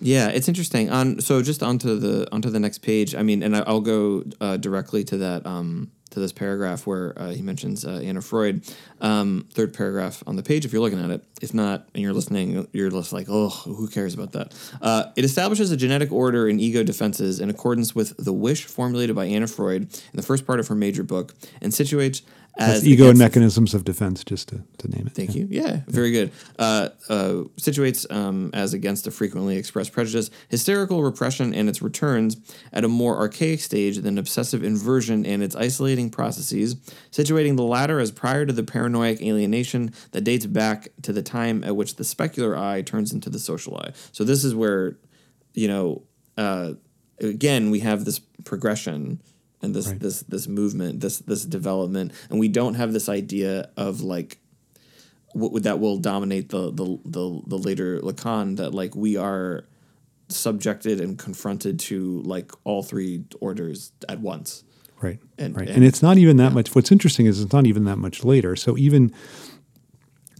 Yeah, 0.00 0.28
it's 0.28 0.48
interesting. 0.48 0.90
On 0.90 1.20
so 1.20 1.42
just 1.42 1.62
onto 1.62 1.98
the 1.98 2.28
onto 2.32 2.50
the 2.50 2.60
next 2.60 2.78
page. 2.78 3.14
I 3.14 3.22
mean, 3.22 3.42
and 3.42 3.56
I, 3.56 3.60
I'll 3.60 3.80
go 3.80 4.24
uh, 4.40 4.56
directly 4.56 5.04
to 5.04 5.16
that 5.18 5.46
um, 5.46 5.90
to 6.10 6.20
this 6.20 6.32
paragraph 6.32 6.86
where 6.86 7.18
uh, 7.18 7.30
he 7.30 7.42
mentions 7.42 7.84
uh, 7.84 8.00
Anna 8.02 8.20
Freud. 8.20 8.64
Um, 9.00 9.46
third 9.52 9.74
paragraph 9.74 10.22
on 10.26 10.36
the 10.36 10.42
page. 10.42 10.64
If 10.64 10.72
you're 10.72 10.82
looking 10.82 11.02
at 11.02 11.10
it, 11.10 11.24
if 11.42 11.52
not, 11.52 11.88
and 11.94 12.02
you're 12.02 12.12
listening, 12.12 12.68
you're 12.72 12.90
just 12.90 13.12
like, 13.12 13.26
oh, 13.28 13.48
who 13.48 13.88
cares 13.88 14.14
about 14.14 14.32
that? 14.32 14.54
Uh, 14.80 15.06
it 15.16 15.24
establishes 15.24 15.70
a 15.70 15.76
genetic 15.76 16.12
order 16.12 16.48
in 16.48 16.60
ego 16.60 16.82
defenses 16.82 17.40
in 17.40 17.50
accordance 17.50 17.94
with 17.94 18.16
the 18.16 18.32
wish 18.32 18.64
formulated 18.64 19.16
by 19.16 19.24
Anna 19.26 19.46
Freud 19.46 19.82
in 19.82 20.16
the 20.16 20.22
first 20.22 20.46
part 20.46 20.60
of 20.60 20.68
her 20.68 20.74
major 20.74 21.02
book, 21.02 21.34
and 21.60 21.72
situates 21.72 22.22
as 22.56 22.86
ego 22.86 23.08
and 23.08 23.18
mechanisms 23.18 23.74
of 23.74 23.84
defense, 23.84 24.22
just 24.22 24.48
to, 24.48 24.62
to 24.78 24.88
name 24.88 25.06
it. 25.06 25.12
Thank 25.12 25.34
you. 25.34 25.46
Yeah, 25.50 25.80
very 25.88 26.12
good. 26.12 26.30
Uh, 26.58 26.90
uh, 27.08 27.44
situates 27.56 28.10
um, 28.12 28.50
as 28.54 28.74
against 28.74 29.04
the 29.04 29.10
frequently 29.10 29.56
expressed 29.56 29.92
prejudice, 29.92 30.30
hysterical 30.48 31.02
repression 31.02 31.52
and 31.52 31.68
its 31.68 31.82
returns 31.82 32.36
at 32.72 32.84
a 32.84 32.88
more 32.88 33.16
archaic 33.16 33.60
stage 33.60 33.98
than 33.98 34.18
obsessive 34.18 34.62
inversion 34.62 35.26
and 35.26 35.42
its 35.42 35.56
isolating 35.56 36.10
processes, 36.10 36.76
situating 37.10 37.56
the 37.56 37.62
latter 37.62 37.98
as 37.98 38.12
prior 38.12 38.46
to 38.46 38.52
the 38.52 38.62
paranoid 38.62 39.20
alienation 39.20 39.92
that 40.12 40.22
dates 40.22 40.46
back 40.46 40.88
to 41.02 41.12
the 41.12 41.22
time 41.22 41.64
at 41.64 41.74
which 41.74 41.96
the 41.96 42.04
specular 42.04 42.56
eye 42.56 42.82
turns 42.82 43.12
into 43.12 43.30
the 43.30 43.38
social 43.38 43.76
eye. 43.78 43.90
So 44.12 44.22
this 44.22 44.44
is 44.44 44.54
where, 44.54 44.96
you 45.54 45.68
know, 45.68 46.02
uh, 46.36 46.74
again 47.20 47.70
we 47.70 47.80
have 47.80 48.04
this 48.04 48.18
progression 48.44 49.20
and 49.64 49.74
this 49.74 49.88
Right. 49.88 50.00
this 50.00 50.20
this 50.28 50.46
movement, 50.46 51.00
this 51.00 51.18
this 51.20 51.44
development, 51.44 52.12
and 52.30 52.38
we 52.38 52.48
don't 52.48 52.74
have 52.74 52.92
this 52.92 53.08
idea 53.08 53.70
of 53.76 54.00
like 54.02 54.38
what 55.32 55.50
would 55.52 55.64
that 55.64 55.80
will 55.80 55.98
dominate 55.98 56.50
the 56.50 56.70
the 56.70 56.98
the, 57.04 57.40
the 57.46 57.58
later 57.58 57.98
Lacan 58.00 58.56
that 58.58 58.72
like 58.74 58.94
we 58.94 59.16
are 59.16 59.64
subjected 60.28 61.00
and 61.00 61.18
confronted 61.18 61.78
to 61.78 62.20
like 62.22 62.50
all 62.64 62.82
three 62.82 63.24
orders 63.40 63.92
at 64.08 64.20
once. 64.20 64.64
Right. 65.02 65.18
And- 65.38 65.54
right. 65.56 65.66
And, 65.68 65.76
and- 65.78 65.84
it's 65.84 66.02
not 66.02 66.16
even 66.18 66.36
that 66.38 66.52
much. 66.52 66.74
What's 66.74 66.90
interesting 66.92 67.26
is 67.26 67.40
it's 67.40 67.52
not 67.52 67.66
even 67.66 67.84
that 67.84 67.98
much 67.98 68.24
later. 68.24 68.56
So 68.56 68.78
even, 68.78 69.12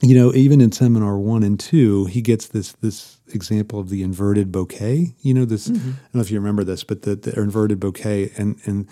you 0.01 0.15
know, 0.15 0.33
even 0.35 0.61
in 0.63 0.73
seminar 0.73 1.19
one 1.19 1.43
and 1.43 1.59
two, 1.61 2.07
he 2.07 2.23
gets 2.23 2.47
this 2.49 2.73
this 2.81 3.19
example 3.29 3.79
of 3.81 3.89
the 3.91 4.03
inverted 4.03 4.51
bouquet. 4.53 5.15
You 5.21 5.35
know, 5.35 5.45
this. 5.45 5.69
Mm-hmm. 5.69 5.89
I 5.91 5.93
don't 5.93 6.15
know 6.15 6.21
if 6.21 6.31
you 6.31 6.39
remember 6.39 6.65
this, 6.65 6.83
but 6.85 7.03
the, 7.03 7.15
the 7.17 7.39
inverted 7.39 7.79
bouquet, 7.81 8.33
and 8.39 8.57
and 8.65 8.87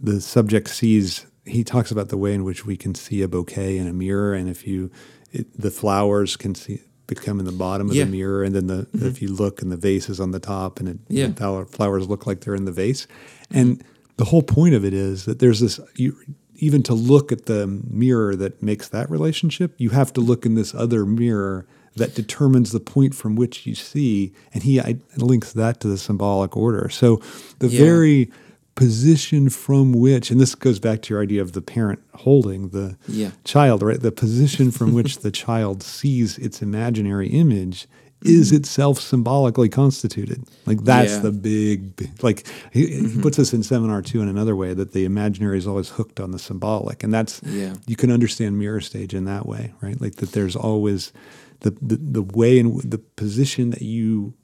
the 0.00 0.20
subject 0.20 0.68
sees. 0.68 1.26
He 1.46 1.62
talks 1.64 1.90
about 1.90 2.08
the 2.08 2.16
way 2.16 2.32
in 2.34 2.44
which 2.44 2.64
we 2.64 2.76
can 2.76 2.94
see 2.94 3.22
a 3.22 3.28
bouquet 3.28 3.76
in 3.76 3.86
a 3.86 3.92
mirror, 3.92 4.34
and 4.34 4.48
if 4.48 4.66
you, 4.66 4.90
it, 5.32 5.46
the 5.60 5.70
flowers 5.70 6.36
can 6.36 6.54
see 6.54 6.80
become 7.06 7.38
in 7.38 7.44
the 7.44 7.52
bottom 7.52 7.90
of 7.90 7.94
Yeah. 7.94 8.04
the 8.04 8.10
mirror, 8.10 8.42
and 8.42 8.54
then 8.54 8.66
the 8.66 8.86
if 8.94 9.00
mm-hmm. 9.00 9.24
you 9.26 9.30
look 9.32 9.60
and 9.60 9.70
the 9.70 9.76
vase 9.76 10.08
is 10.08 10.20
on 10.20 10.30
the 10.30 10.40
top, 10.40 10.80
and 10.80 10.88
it, 10.88 10.98
Yeah. 11.08 11.26
the 11.28 11.66
flowers 11.70 12.08
look 12.08 12.26
like 12.26 12.40
they're 12.40 12.54
in 12.54 12.64
the 12.64 12.72
vase, 12.72 13.06
and 13.50 13.82
the 14.16 14.24
whole 14.26 14.42
point 14.42 14.74
of 14.74 14.84
it 14.84 14.94
is 14.94 15.24
that 15.26 15.38
there's 15.38 15.60
this 15.60 15.78
you, 15.96 16.16
even 16.56 16.82
to 16.84 16.94
look 16.94 17.30
at 17.32 17.46
the 17.46 17.66
mirror 17.90 18.34
that 18.36 18.62
makes 18.62 18.88
that 18.88 19.10
relationship 19.10 19.74
you 19.76 19.90
have 19.90 20.12
to 20.12 20.20
look 20.20 20.46
in 20.46 20.54
this 20.54 20.72
other 20.72 21.04
mirror 21.04 21.66
that 21.96 22.14
determines 22.14 22.70
the 22.70 22.78
point 22.78 23.12
from 23.12 23.34
which 23.34 23.66
you 23.66 23.74
see 23.74 24.32
and 24.52 24.62
he 24.62 24.80
I, 24.80 24.96
links 25.16 25.52
that 25.54 25.80
to 25.80 25.88
the 25.88 25.98
symbolic 25.98 26.56
order 26.56 26.88
so 26.88 27.20
the 27.58 27.66
Yeah. 27.66 27.80
very 27.80 28.30
position 28.74 29.48
from 29.48 29.92
which 29.92 30.30
and 30.30 30.40
this 30.40 30.54
goes 30.54 30.80
back 30.80 31.00
to 31.02 31.14
your 31.14 31.22
idea 31.22 31.40
of 31.40 31.52
the 31.52 31.62
parent 31.62 32.00
holding 32.14 32.70
the 32.70 32.96
Yeah. 33.06 33.30
child 33.44 33.82
right 33.82 34.00
the 34.00 34.10
position 34.12 34.70
from 34.70 34.94
which 34.94 35.18
the 35.18 35.30
child 35.44 35.82
sees 35.82 36.38
its 36.38 36.60
imaginary 36.60 37.28
image 37.28 37.86
is 38.22 38.48
mm-hmm. 38.48 38.56
itself 38.56 38.98
symbolically 38.98 39.68
constituted 39.68 40.42
like 40.66 40.82
that's 40.82 41.12
Yeah. 41.12 41.18
the 41.20 41.32
big, 41.32 42.10
like 42.22 42.46
he, 42.72 42.86
he 42.86 43.00
mm-hmm. 43.02 43.22
puts 43.22 43.38
us 43.38 43.52
in 43.52 43.62
seminar 43.62 44.02
two 44.02 44.20
in 44.22 44.28
another 44.28 44.56
way 44.56 44.74
that 44.74 44.92
the 44.92 45.04
imaginary 45.04 45.58
is 45.58 45.66
always 45.66 45.90
hooked 45.90 46.18
on 46.18 46.32
the 46.32 46.38
symbolic 46.38 47.04
and 47.04 47.14
that's 47.14 47.40
Yeah. 47.44 47.74
you 47.86 47.94
can 47.96 48.10
understand 48.10 48.58
mirror 48.58 48.80
stage 48.80 49.14
in 49.14 49.24
that 49.26 49.46
way 49.46 49.72
right 49.80 50.00
like 50.00 50.16
that 50.16 50.32
there's 50.32 50.56
always 50.56 51.12
the 51.60 51.70
the, 51.80 51.96
the 51.96 52.22
way 52.22 52.58
and 52.58 52.80
the 52.82 52.98
position 52.98 53.70
that 53.70 53.82
you 53.82 54.34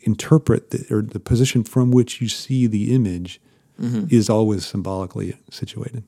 interpret 0.00 0.70
the, 0.70 0.86
or 0.90 1.02
the 1.02 1.20
position 1.20 1.64
from 1.64 1.90
which 1.90 2.20
you 2.20 2.28
see 2.28 2.66
the 2.66 2.94
image 2.94 3.40
is 4.08 4.30
always 4.30 4.64
symbolically 4.64 5.36
situated. 5.50 6.04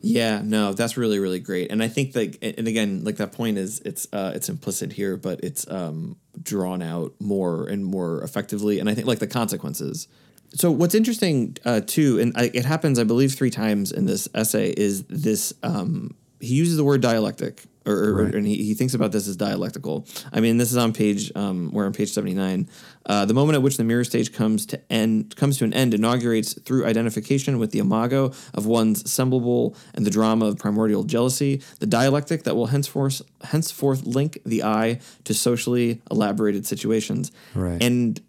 Yeah, 0.00 0.42
no, 0.44 0.74
that's 0.74 0.96
really 0.96 1.18
really 1.18 1.40
great, 1.40 1.72
and 1.72 1.82
I 1.82 1.88
think 1.88 2.14
like, 2.14 2.38
and 2.40 2.68
again, 2.68 3.02
like 3.02 3.16
that 3.16 3.32
point 3.32 3.58
is 3.58 3.80
it's 3.80 4.06
uh, 4.12 4.32
it's 4.34 4.48
implicit 4.48 4.92
here, 4.92 5.16
but 5.16 5.40
it's 5.42 5.68
um, 5.70 6.16
drawn 6.40 6.82
out 6.82 7.14
more 7.18 7.66
and 7.66 7.84
more 7.84 8.22
effectively, 8.22 8.78
and 8.78 8.88
I 8.88 8.94
think 8.94 9.08
like 9.08 9.18
the 9.18 9.26
consequences. 9.26 10.06
So 10.54 10.70
what's 10.70 10.94
interesting 10.94 11.56
uh, 11.64 11.80
too, 11.80 12.20
and 12.20 12.32
I, 12.36 12.50
it 12.54 12.64
happens, 12.64 12.98
I 12.98 13.04
believe, 13.04 13.34
three 13.34 13.50
times 13.50 13.90
in 13.90 14.06
this 14.06 14.28
essay, 14.34 14.70
is 14.70 15.02
this 15.08 15.52
um, 15.62 16.14
he 16.40 16.54
uses 16.54 16.76
the 16.76 16.84
word 16.84 17.00
dialectic, 17.00 17.64
or, 17.86 17.92
or 17.94 18.24
Right. 18.24 18.34
and 18.34 18.46
he, 18.46 18.56
he 18.62 18.74
thinks 18.74 18.94
about 18.94 19.12
this 19.12 19.26
as 19.28 19.36
dialectical. 19.36 20.06
I 20.32 20.40
mean, 20.40 20.58
this 20.58 20.70
is 20.70 20.76
on 20.76 20.92
page 20.92 21.32
um, 21.34 21.70
we're 21.72 21.86
on 21.86 21.92
page 21.92 22.10
seventy 22.12 22.34
nine. 22.34 22.68
Uh, 23.06 23.24
the 23.24 23.32
moment 23.34 23.56
at 23.56 23.62
which 23.62 23.78
the 23.78 23.84
mirror 23.84 24.04
stage 24.04 24.32
comes 24.32 24.66
to 24.66 24.92
end 24.92 25.34
comes 25.36 25.56
to 25.58 25.64
an 25.64 25.72
end 25.72 25.94
inaugurates 25.94 26.52
through 26.60 26.84
identification 26.84 27.58
with 27.58 27.70
the 27.70 27.78
imago 27.78 28.32
of 28.52 28.66
one's 28.66 29.02
semblable 29.04 29.74
and 29.94 30.04
the 30.04 30.10
drama 30.10 30.44
of 30.46 30.58
primordial 30.58 31.04
jealousy, 31.04 31.62
the 31.80 31.86
dialectic 31.86 32.44
that 32.44 32.54
will 32.54 32.66
henceforth 32.66 33.22
henceforth 33.42 34.04
link 34.06 34.38
the 34.44 34.62
eye 34.62 35.00
to 35.24 35.32
socially 35.32 36.02
elaborated 36.10 36.66
situations. 36.66 37.32
Right. 37.54 37.82
And 37.82 38.20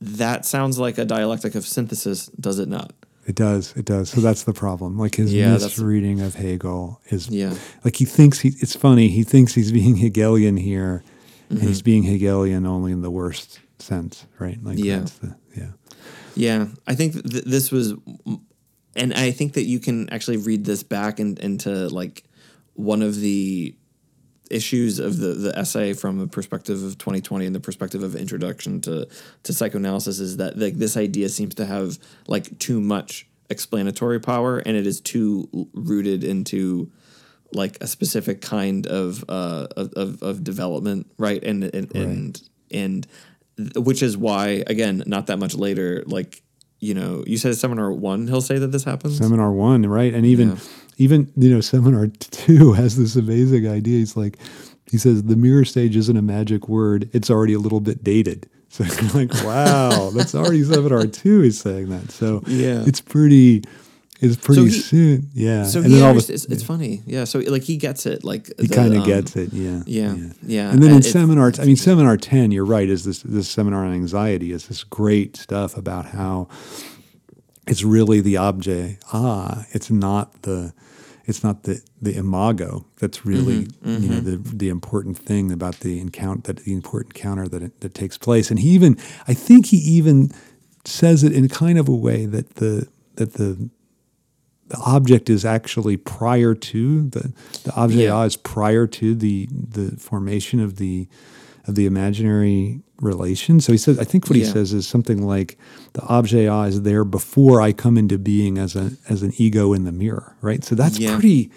that 0.00 0.44
sounds 0.46 0.78
like 0.78 0.98
a 0.98 1.04
dialectic 1.04 1.54
of 1.54 1.64
synthesis, 1.66 2.26
does 2.26 2.58
it 2.58 2.68
not? 2.68 2.92
It 3.30 3.36
does 3.36 3.72
it 3.76 3.84
does 3.84 4.10
so 4.10 4.20
that's 4.20 4.42
the 4.44 4.52
problem 4.52 4.98
like 4.98 5.14
his 5.22 5.32
Yeah, 5.32 5.52
misreading 5.52 6.20
of 6.20 6.34
hegel 6.34 7.00
is 7.14 7.28
Yeah. 7.28 7.54
like 7.84 7.96
he 7.96 8.04
thinks 8.04 8.40
he 8.44 8.48
it's 8.64 8.74
funny 8.76 9.06
he 9.08 9.22
thinks 9.24 9.54
he's 9.54 9.72
being 9.72 9.96
hegelian 9.96 10.56
here 10.56 10.94
and 11.48 11.58
Mm-hmm. 11.58 11.66
he's 11.68 11.82
being 11.82 12.04
hegelian 12.04 12.66
only 12.66 12.92
in 12.92 13.02
the 13.02 13.10
worst 13.10 13.60
sense 13.78 14.26
right 14.38 14.58
like 14.68 14.78
Yeah. 14.78 15.04
the, 15.22 15.36
yeah 15.60 15.72
Yeah, 16.34 16.66
I 16.86 16.94
think 16.94 17.12
th- 17.32 17.44
this 17.44 17.70
was, 17.72 17.86
and 18.94 19.12
I 19.14 19.32
think 19.32 19.54
that 19.54 19.64
you 19.72 19.78
can 19.80 20.08
actually 20.10 20.36
read 20.38 20.64
this 20.64 20.82
back 20.84 21.18
in, 21.20 21.36
into 21.38 21.88
like 22.00 22.22
one 22.74 23.02
of 23.02 23.14
the 23.20 23.74
issues 24.50 24.98
of 24.98 25.18
the, 25.18 25.28
the 25.28 25.58
essay 25.58 25.92
from 25.92 26.20
a 26.20 26.26
perspective 26.26 26.82
of 26.82 26.98
2020 26.98 27.46
and 27.46 27.54
the 27.54 27.60
perspective 27.60 28.02
of 28.02 28.14
introduction 28.16 28.80
to, 28.82 29.08
to 29.44 29.52
psychoanalysis 29.52 30.18
is 30.18 30.36
that 30.38 30.58
like 30.58 30.74
this 30.74 30.96
idea 30.96 31.28
seems 31.28 31.54
to 31.54 31.64
have 31.64 31.98
like 32.26 32.58
too 32.58 32.80
much 32.80 33.26
explanatory 33.48 34.20
power 34.20 34.58
and 34.58 34.76
it 34.76 34.86
is 34.86 35.00
too 35.00 35.68
rooted 35.72 36.22
into 36.24 36.90
like 37.52 37.76
a 37.80 37.86
specific 37.86 38.40
kind 38.40 38.86
of 38.86 39.24
uh 39.28 39.66
of, 39.76 39.92
of, 39.94 40.22
of 40.22 40.44
development 40.44 41.10
right? 41.18 41.42
And 41.42 41.64
and 41.64 41.94
and, 41.96 42.42
and 42.70 43.06
th- 43.56 43.72
which 43.74 44.02
is 44.02 44.16
why 44.16 44.62
again 44.68 45.02
not 45.06 45.26
that 45.26 45.38
much 45.38 45.54
later 45.54 46.04
like 46.06 46.42
you 46.78 46.94
know 46.94 47.24
you 47.26 47.38
said 47.38 47.56
seminar 47.56 47.90
one 47.92 48.28
he'll 48.28 48.40
say 48.40 48.58
that 48.58 48.68
this 48.68 48.84
happens? 48.84 49.18
Seminar 49.18 49.50
one 49.52 49.84
right? 49.86 50.14
And 50.14 50.24
even 50.26 50.50
Yeah. 50.50 50.56
Even 50.96 51.32
you 51.36 51.50
know 51.50 51.60
seminar 51.60 52.06
two 52.08 52.72
has 52.74 52.96
this 52.96 53.16
amazing 53.16 53.68
idea. 53.68 53.98
He's 53.98 54.16
like 54.16 54.36
he 54.90 54.98
says 54.98 55.22
the 55.24 55.36
mirror 55.36 55.64
stage 55.64 55.96
isn't 55.96 56.16
a 56.16 56.22
magic 56.22 56.68
word. 56.68 57.08
It's 57.12 57.30
already 57.30 57.52
a 57.54 57.58
little 57.58 57.80
bit 57.80 58.02
dated. 58.04 58.48
So 58.72 58.84
you're 58.84 59.10
like 59.26 59.34
wow 59.42 60.10
that's 60.10 60.32
already 60.32 60.62
seminar 60.62 61.04
two 61.08 61.40
he's 61.40 61.60
saying 61.60 61.88
that. 61.88 62.12
So 62.12 62.40
Yeah. 62.46 62.84
it's 62.86 63.00
pretty 63.00 63.64
it's 64.20 64.36
pretty 64.36 64.62
he- 64.66 64.70
soon. 64.70 65.28
Yeah. 65.34 65.64
So 65.64 65.80
And 65.80 65.88
he 65.88 65.94
then 65.94 66.02
all 66.04 66.10
understands, 66.10 66.44
it's, 66.44 66.52
it's 66.52 66.62
funny. 66.62 67.02
Yeah. 67.04 67.24
So 67.24 67.40
like 67.40 67.64
he 67.64 67.76
gets 67.76 68.06
it 68.06 68.22
like 68.22 68.48
he 68.60 68.68
kind 68.68 68.94
of 68.94 69.00
um, 69.00 69.06
gets 69.08 69.34
it 69.34 69.52
yeah. 69.52 69.82
yeah 69.86 70.14
yeah. 70.46 70.70
and 70.70 70.80
then 70.80 70.92
in 70.92 70.98
it- 70.98 71.04
seminar 71.04 71.52
i 71.58 71.64
mean 71.64 71.74
seminar 71.74 72.16
10 72.16 72.52
you're 72.52 72.64
right 72.64 72.88
is 72.88 73.04
this 73.04 73.22
this 73.22 73.48
seminar 73.48 73.84
on 73.84 73.92
anxiety 73.92 74.52
is 74.52 74.68
this 74.68 74.84
great 74.84 75.36
stuff 75.36 75.76
about 75.76 76.06
how 76.06 76.46
it's 77.70 77.82
really 77.84 78.20
the 78.20 78.36
object 78.36 79.02
ah 79.12 79.64
it's 79.70 79.90
not 79.90 80.42
the 80.42 80.72
it's 81.26 81.42
not 81.44 81.62
the 81.62 81.80
the 82.02 82.14
imago 82.16 82.84
that's 83.00 83.24
really 83.24 83.60
Mm-hmm, 83.66 84.02
you 84.02 84.08
know 84.10 84.20
the 84.20 84.36
the 84.62 84.68
important 84.68 85.16
thing 85.28 85.52
about 85.52 85.76
the 85.80 86.00
encounter 86.00 86.42
that 86.52 86.56
the 86.64 86.72
important 86.72 87.16
encounter 87.16 87.46
that 87.48 87.62
it, 87.62 87.80
that 87.80 87.94
takes 87.94 88.18
place. 88.18 88.50
And 88.50 88.58
he 88.60 88.68
even 88.78 88.96
i 89.28 89.34
think 89.34 89.66
he 89.66 89.76
even 89.98 90.30
says 90.84 91.22
it 91.24 91.32
in 91.32 91.48
kind 91.48 91.78
of 91.78 91.88
a 91.88 91.94
way 92.08 92.26
that 92.26 92.46
the 92.56 92.88
that 93.16 93.34
the 93.34 93.70
the 94.68 94.78
object 94.96 95.28
is 95.28 95.44
actually 95.44 95.96
prior 95.96 96.54
to 96.54 96.82
the 97.14 97.32
the 97.64 97.72
object 97.74 98.02
Yeah. 98.02 98.22
A 98.22 98.26
is 98.26 98.36
prior 98.36 98.86
to 98.86 99.14
the 99.14 99.48
the 99.50 99.96
formation 99.96 100.60
of 100.60 100.76
the 100.76 101.06
of 101.66 101.74
the 101.74 101.86
imaginary 101.86 102.80
relation. 103.00 103.60
So 103.60 103.72
he 103.72 103.78
says, 103.78 103.98
I 103.98 104.04
think 104.04 104.28
what 104.28 104.36
he 104.36 104.42
Yeah. 104.42 104.52
says 104.52 104.72
is 104.72 104.86
something 104.86 105.26
like 105.26 105.58
the 105.94 106.02
object 106.02 106.48
A 106.50 106.62
is 106.64 106.82
there 106.82 107.04
before 107.04 107.60
I 107.62 107.72
come 107.72 107.96
into 107.96 108.18
being 108.18 108.58
as 108.58 108.76
a 108.76 108.92
as 109.08 109.22
an 109.22 109.32
ego 109.38 109.72
in 109.72 109.84
the 109.84 109.92
mirror, 109.92 110.36
right? 110.42 110.62
So 110.64 110.74
that's 110.74 110.98
Yeah. 110.98 111.14
pretty. 111.14 111.50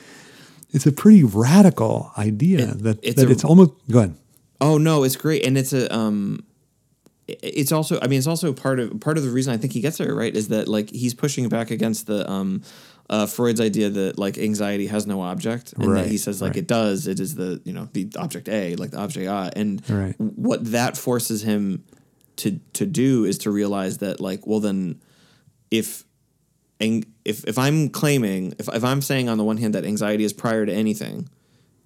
It's 0.72 0.86
a 0.88 0.92
pretty 0.92 1.24
radical 1.24 2.12
idea 2.18 2.66
that 2.76 3.00
it's 3.04 3.16
that 3.22 3.28
a- 3.28 3.32
it's 3.32 3.44
almost 3.44 3.72
go 3.92 4.00
ahead. 4.00 4.16
Oh 4.62 4.78
no, 4.78 5.04
it's 5.04 5.16
great, 5.18 5.46
and 5.46 5.58
it's 5.58 5.74
a 5.74 5.94
um, 5.94 6.44
it's 7.28 7.72
also 7.72 8.00
I 8.02 8.08
mean 8.08 8.18
it's 8.18 8.28
also 8.28 8.54
part 8.54 8.80
of 8.80 9.00
part 9.00 9.18
of 9.18 9.24
the 9.24 9.30
reason 9.30 9.54
I 9.54 9.58
think 9.58 9.74
he 9.74 9.82
gets 9.82 9.98
there 9.98 10.14
right 10.16 10.36
is 10.36 10.48
that 10.50 10.68
like 10.68 10.90
he's 10.90 11.14
pushing 11.14 11.48
back 11.50 11.72
against 11.72 12.08
the 12.08 12.30
um, 12.30 12.62
uh, 13.10 13.26
Freud's 13.26 13.60
idea 13.62 13.90
that 13.90 14.18
like 14.18 14.38
anxiety 14.38 14.88
has 14.88 15.06
no 15.06 15.22
object, 15.22 15.74
and 15.74 15.92
Right, 15.92 16.04
that 16.04 16.10
he 16.10 16.18
says 16.18 16.42
like 16.42 16.52
right. 16.52 16.58
it 16.58 16.68
does. 16.68 17.08
It 17.08 17.20
is 17.20 17.36
the 17.36 17.62
you 17.66 17.74
know 17.74 17.90
the 17.94 18.10
object 18.18 18.48
A, 18.50 18.76
like 18.76 18.92
the 18.92 19.00
object 19.00 19.28
A, 19.28 19.52
and 19.58 19.88
Right. 19.90 20.16
what 20.20 20.72
that 20.72 20.98
forces 20.98 21.44
him 21.44 21.84
to 22.38 22.60
to 22.74 22.86
do 22.86 23.26
is 23.26 23.38
to 23.40 23.52
realize 23.52 24.00
that 24.00 24.20
like 24.20 24.48
well 24.48 24.60
then 24.60 25.02
if 25.70 26.06
and 26.80 27.06
if 27.26 27.44
if 27.46 27.58
I'm 27.58 27.90
claiming 27.90 28.54
if 28.58 28.68
if 28.70 28.84
I'm 28.84 29.02
saying 29.02 29.30
on 29.30 29.38
the 29.38 29.44
one 29.44 29.58
hand 29.58 29.76
that 29.76 29.86
anxiety 29.86 30.24
is 30.24 30.34
prior 30.34 30.66
to 30.66 30.74
anything, 30.74 31.30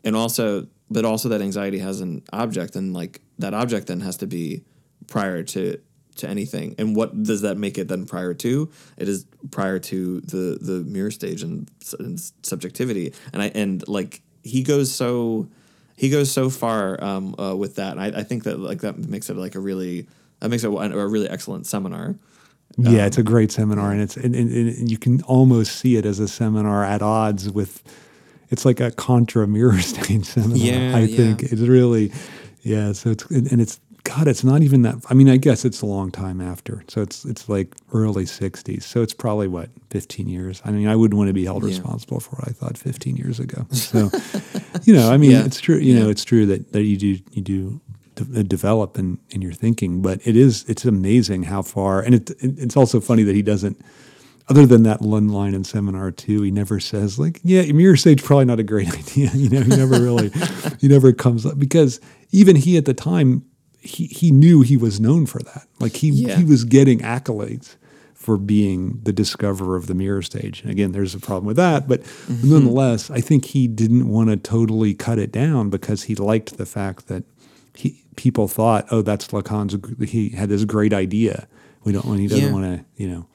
and 0.04 0.16
also 0.16 0.68
but 0.90 1.04
also 1.04 1.30
that 1.30 1.42
anxiety 1.42 1.80
has 1.80 2.00
an 2.00 2.24
object, 2.32 2.76
and 2.76 2.94
like 2.94 3.22
that 3.40 3.54
object 3.54 3.88
then 3.88 4.00
has 4.02 4.18
to 4.18 4.28
be 4.28 4.64
prior 5.08 5.44
to 5.44 5.80
to 6.18 6.30
anything. 6.30 6.76
And 6.78 6.96
what 6.96 7.24
does 7.24 7.42
that 7.42 7.58
make 7.58 7.78
it 7.78 7.88
then 7.88 8.06
prior 8.06 8.34
to? 8.36 8.70
It 8.98 9.10
is 9.10 9.26
prior 9.52 9.80
to 9.80 10.22
the 10.22 10.58
the 10.60 10.84
mirror 10.84 11.12
stage 11.12 11.44
and, 11.44 11.70
and 12.00 12.20
subjectivity. 12.44 13.14
And 13.34 13.42
I 13.42 13.48
and 13.54 13.88
like 13.88 14.22
he 14.44 14.64
goes 14.64 14.94
so 14.94 15.48
he 15.96 16.10
goes 16.10 16.32
so 16.32 16.50
far 16.50 17.04
um, 17.04 17.36
uh, 17.40 17.56
with 17.56 17.76
that. 17.76 17.98
And 17.98 18.02
I, 18.02 18.20
I 18.20 18.24
think 18.24 18.44
that 18.44 18.60
like 18.60 18.82
that 18.82 18.98
makes 18.98 19.30
it 19.30 19.36
like 19.36 19.56
a 19.56 19.60
really 19.60 20.08
that 20.40 20.50
makes 20.50 20.64
it 20.64 20.72
a, 20.72 20.76
a 20.76 21.08
really 21.08 21.30
excellent 21.30 21.66
seminar. 21.66 22.16
Yeah, 22.78 23.08
it's 23.08 23.18
a 23.18 23.24
great 23.24 23.52
seminar, 23.52 23.92
and 23.92 24.02
it's 24.02 24.18
and, 24.18 24.36
and, 24.36 24.52
and 24.52 24.92
you 24.92 25.00
can 25.00 25.24
almost 25.24 25.78
see 25.78 25.96
it 25.96 26.06
as 26.06 26.20
a 26.20 26.28
seminar 26.28 26.84
at 26.84 27.02
odds 27.02 27.50
with. 27.50 27.82
It's 28.50 28.66
like 28.66 28.80
a 28.80 28.92
contra 28.92 29.48
mirror 29.48 29.80
stage 29.80 30.26
seminar. 30.26 30.58
Yeah, 30.58 30.96
I 30.96 31.00
yeah. 31.02 31.18
think 31.18 31.44
it's 31.44 31.54
really, 31.54 32.14
yeah. 32.62 32.92
So 32.92 33.12
it's 33.12 33.26
and 33.32 33.52
and 33.52 33.62
it's 33.62 33.80
God. 34.08 34.28
It's 34.28 34.44
not 34.44 34.62
even 34.64 34.82
that. 34.84 34.96
I 35.10 35.14
mean, 35.14 35.30
I 35.30 35.38
guess 35.38 35.66
it's 35.66 35.82
a 35.82 35.86
long 35.86 36.12
time 36.12 36.40
after. 36.42 36.84
So 36.88 37.02
it's 37.02 37.26
it's 37.26 37.50
like 37.50 37.76
early 37.94 38.26
'60s. 38.26 38.84
So 38.84 39.02
it's 39.02 39.14
probably 39.14 39.48
what 39.48 39.70
15 39.90 40.28
years. 40.30 40.62
I 40.66 40.72
mean, 40.72 40.88
I 40.88 40.96
wouldn't 40.96 41.18
want 41.18 41.28
to 41.30 41.34
be 41.34 41.46
held 41.46 41.64
Yeah. 41.64 41.70
responsible 41.70 42.20
for 42.20 42.36
what 42.38 42.48
I 42.48 42.52
thought 42.52 42.78
15 42.78 43.16
years 43.18 43.40
ago. 43.40 43.66
So, 43.74 44.10
you 44.84 44.94
know, 44.94 45.12
I 45.12 45.18
mean, 45.18 45.32
Yeah. 45.32 45.46
it's 45.46 45.60
true. 45.60 45.78
You 45.78 46.00
know, 46.00 46.10
it's 46.10 46.24
true 46.24 46.46
that 46.48 46.72
that 46.74 46.84
you 46.84 46.98
do 46.98 47.20
you 47.32 47.42
do 47.42 47.82
de- 48.16 48.40
uh, 48.40 48.44
develop 48.44 48.98
in, 48.98 49.18
in 49.32 49.42
your 49.42 49.54
thinking. 49.54 50.02
But 50.02 50.26
it 50.26 50.36
is 50.36 50.64
it's 50.68 50.86
amazing 50.86 51.44
how 51.44 51.62
far, 51.62 52.02
and 52.02 52.16
it, 52.16 52.30
it- 52.42 52.60
it's 52.60 52.78
also 52.78 53.00
funny 53.00 53.24
that 53.24 53.36
he 53.36 53.42
doesn't. 53.42 53.78
Other 54.50 54.66
than 54.66 54.84
that 54.84 55.02
one 55.02 55.28
line 55.28 55.54
in 55.54 55.66
seminar 55.66 56.10
two, 56.12 56.42
he 56.42 56.52
never 56.52 56.80
says 56.80 57.20
like, 57.20 57.42
"Yeah, 57.44 57.70
mirror 57.74 57.98
stage 57.98 58.24
probably 58.24 58.46
not 58.46 58.60
a 58.62 58.64
great 58.64 58.88
idea." 59.02 59.30
You 59.34 59.50
know, 59.50 59.62
he 59.62 59.70
never 59.76 60.00
really, 60.00 60.32
he 60.80 60.88
never 60.88 61.12
comes 61.12 61.46
up 61.46 61.60
because 61.60 62.00
even 62.32 62.56
he 62.56 62.78
at 62.78 62.86
the 62.86 62.94
time, 62.94 63.44
he 63.88 64.06
he 64.08 64.32
knew 64.32 64.62
he 64.62 64.78
was 64.78 65.00
known 65.00 65.26
for 65.26 65.40
that. 65.44 65.68
Like 65.80 65.96
he 65.98 66.10
Yeah. 66.10 66.38
he 66.38 66.44
was 66.44 66.64
getting 66.64 67.00
accolades 67.00 67.76
for 68.14 68.38
being 68.38 69.00
the 69.04 69.14
discoverer 69.14 69.76
of 69.78 69.88
the 69.88 69.94
mirror 69.94 70.22
stage. 70.22 70.62
And 70.62 70.70
again, 70.72 70.92
there's 70.92 71.16
a 71.16 71.20
problem 71.20 71.46
with 71.46 71.56
that, 71.58 71.88
but 71.88 72.02
Mm-hmm. 72.04 72.50
nonetheless, 72.50 73.10
I 73.10 73.22
think 73.22 73.46
he 73.46 73.68
didn't 73.68 74.08
want 74.10 74.30
to 74.30 74.38
totally 74.38 74.94
cut 74.94 75.18
it 75.20 75.32
down 75.32 75.70
because 75.70 76.04
he 76.04 76.16
liked 76.16 76.58
the 76.58 76.66
fact 76.66 77.08
that 77.08 77.24
he 77.76 78.04
people 78.16 78.48
thought, 78.48 78.86
oh, 78.92 79.02
that's 79.02 79.28
Lacan's. 79.28 79.76
He 80.10 80.30
had 80.30 80.50
this 80.50 80.66
great 80.66 80.94
idea. 80.94 81.48
We 81.84 81.92
don't. 81.94 82.18
He 82.18 82.28
doesn't 82.28 82.44
Yeah. 82.46 82.52
want 82.52 82.66
to. 82.80 82.86
You 83.02 83.08
know. 83.10 83.26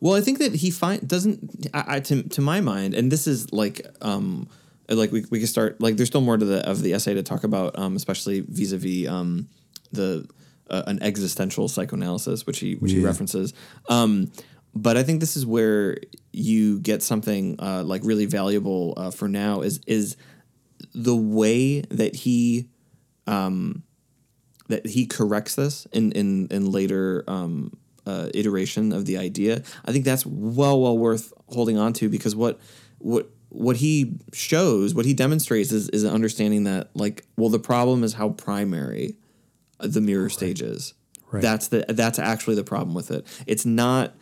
Well, 0.00 0.14
I 0.14 0.20
think 0.20 0.38
that 0.38 0.54
he 0.54 0.70
find 0.70 1.06
doesn't 1.06 1.66
I, 1.74 1.96
I 1.96 2.00
to 2.00 2.22
to 2.22 2.40
my 2.40 2.60
mind, 2.60 2.94
and 2.94 3.10
this 3.12 3.26
is 3.26 3.52
like 3.52 3.84
um 4.00 4.48
like 4.88 5.10
we 5.12 5.24
we 5.30 5.38
can 5.40 5.48
start 5.48 5.80
like 5.80 5.96
there's 5.96 6.08
still 6.08 6.20
more 6.22 6.38
to 6.38 6.44
the 6.44 6.60
of 6.70 6.80
the 6.82 6.94
essay 6.94 7.12
to 7.14 7.22
talk 7.22 7.42
about, 7.44 7.76
um 7.78 7.96
especially 7.96 8.40
vis 8.48 8.70
a 8.72 8.78
vis 8.78 9.08
um 9.08 9.48
the 9.92 10.28
uh, 10.70 10.82
an 10.86 11.02
existential 11.02 11.68
psychoanalysis 11.68 12.46
which 12.46 12.58
he 12.58 12.74
which 12.74 12.92
he 12.92 13.02
references. 13.02 13.54
Um, 13.88 14.30
but 14.74 14.96
I 14.96 15.02
think 15.02 15.20
this 15.20 15.36
is 15.36 15.46
where 15.46 15.96
you 16.32 16.78
get 16.80 17.02
something 17.02 17.56
uh, 17.58 17.82
like 17.84 18.02
really 18.04 18.26
valuable 18.26 18.94
uh, 18.96 19.10
for 19.10 19.28
now 19.28 19.62
is 19.62 19.80
is 19.86 20.16
the 20.94 21.16
way 21.16 21.80
that 21.82 22.14
he 22.14 22.68
that 24.68 24.86
he 24.86 25.06
corrects 25.06 25.54
this 25.54 25.86
in 25.92 26.12
in 26.12 26.46
in 26.48 26.70
later 26.70 27.24
um, 27.26 27.72
uh, 28.06 28.28
iteration 28.34 28.92
of 28.92 29.06
the 29.06 29.18
idea. 29.18 29.62
I 29.84 29.92
think 29.92 30.04
that's 30.04 30.24
well 30.24 30.80
well 30.80 30.96
worth 30.96 31.32
holding 31.48 31.78
on 31.78 31.92
to 31.94 32.08
because 32.08 32.36
what 32.36 32.60
what 32.98 33.30
what 33.50 33.76
he 33.76 34.18
shows, 34.32 34.94
what 34.94 35.06
he 35.06 35.14
demonstrates 35.14 35.72
is 35.72 35.88
is 35.90 36.04
an 36.04 36.12
understanding 36.12 36.64
that 36.64 36.90
like 36.94 37.24
well 37.36 37.48
the 37.50 37.58
problem 37.58 38.04
is 38.04 38.14
how 38.14 38.30
primary 38.30 39.16
the 39.80 40.00
mirror 40.00 40.28
stage 40.28 40.62
is. 40.62 40.94
Right. 41.30 41.42
That's 41.42 41.68
the 41.68 41.84
that's 41.88 42.18
actually 42.18 42.56
the 42.56 42.64
problem 42.64 42.94
with 42.94 43.10
it. 43.10 43.26
It's 43.46 43.66
not 43.66 44.14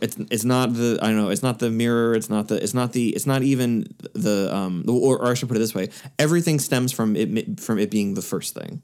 it's, 0.00 0.16
it's 0.30 0.44
not 0.44 0.74
the 0.74 0.98
I 1.02 1.08
don't 1.08 1.16
know 1.16 1.28
it's 1.30 1.42
not 1.42 1.58
the 1.58 1.70
mirror 1.70 2.14
it's 2.14 2.30
not 2.30 2.48
the 2.48 2.62
it's 2.62 2.72
not 2.74 2.92
the 2.92 3.08
it's 3.10 3.26
not 3.26 3.42
even 3.42 3.92
the 4.14 4.48
um 4.54 4.84
or, 4.88 5.18
or 5.18 5.30
I 5.32 5.34
should 5.34 5.48
put 5.48 5.56
it 5.56 5.60
this 5.60 5.74
way 5.74 5.88
everything 6.18 6.60
stems 6.60 6.92
from 6.92 7.16
it 7.16 7.60
from 7.60 7.78
it 7.78 7.90
being 7.90 8.14
the 8.14 8.22
first 8.22 8.54
thing 8.54 8.80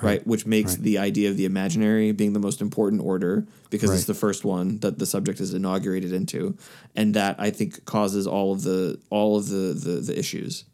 right, 0.00 0.24
which 0.26 0.46
makes 0.46 0.74
Right. 0.74 0.82
the 0.82 0.98
idea 0.98 1.30
of 1.30 1.36
the 1.36 1.46
imaginary 1.46 2.12
being 2.12 2.32
the 2.32 2.38
most 2.38 2.60
important 2.60 3.02
order 3.02 3.46
because 3.70 3.90
it's 3.90 4.04
the 4.04 4.14
first 4.14 4.44
one 4.44 4.78
that 4.80 4.98
the 5.00 5.06
subject 5.06 5.40
is 5.40 5.52
inaugurated 5.52 6.12
into 6.12 6.56
and 6.94 7.14
that 7.14 7.34
I 7.40 7.50
think 7.50 7.84
causes 7.84 8.26
all 8.26 8.52
of 8.52 8.62
the 8.62 9.00
all 9.10 9.36
of 9.36 9.48
the 9.48 9.74
the, 9.74 10.00
the 10.00 10.18
issues 10.18 10.64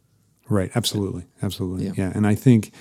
Right. 0.49 0.71
Absolutely. 0.75 1.25
Absolutely. 1.41 1.87
Yeah. 1.87 1.93
Yeah. 1.97 2.13
And 2.15 2.27
I 2.27 2.35
think 2.35 2.73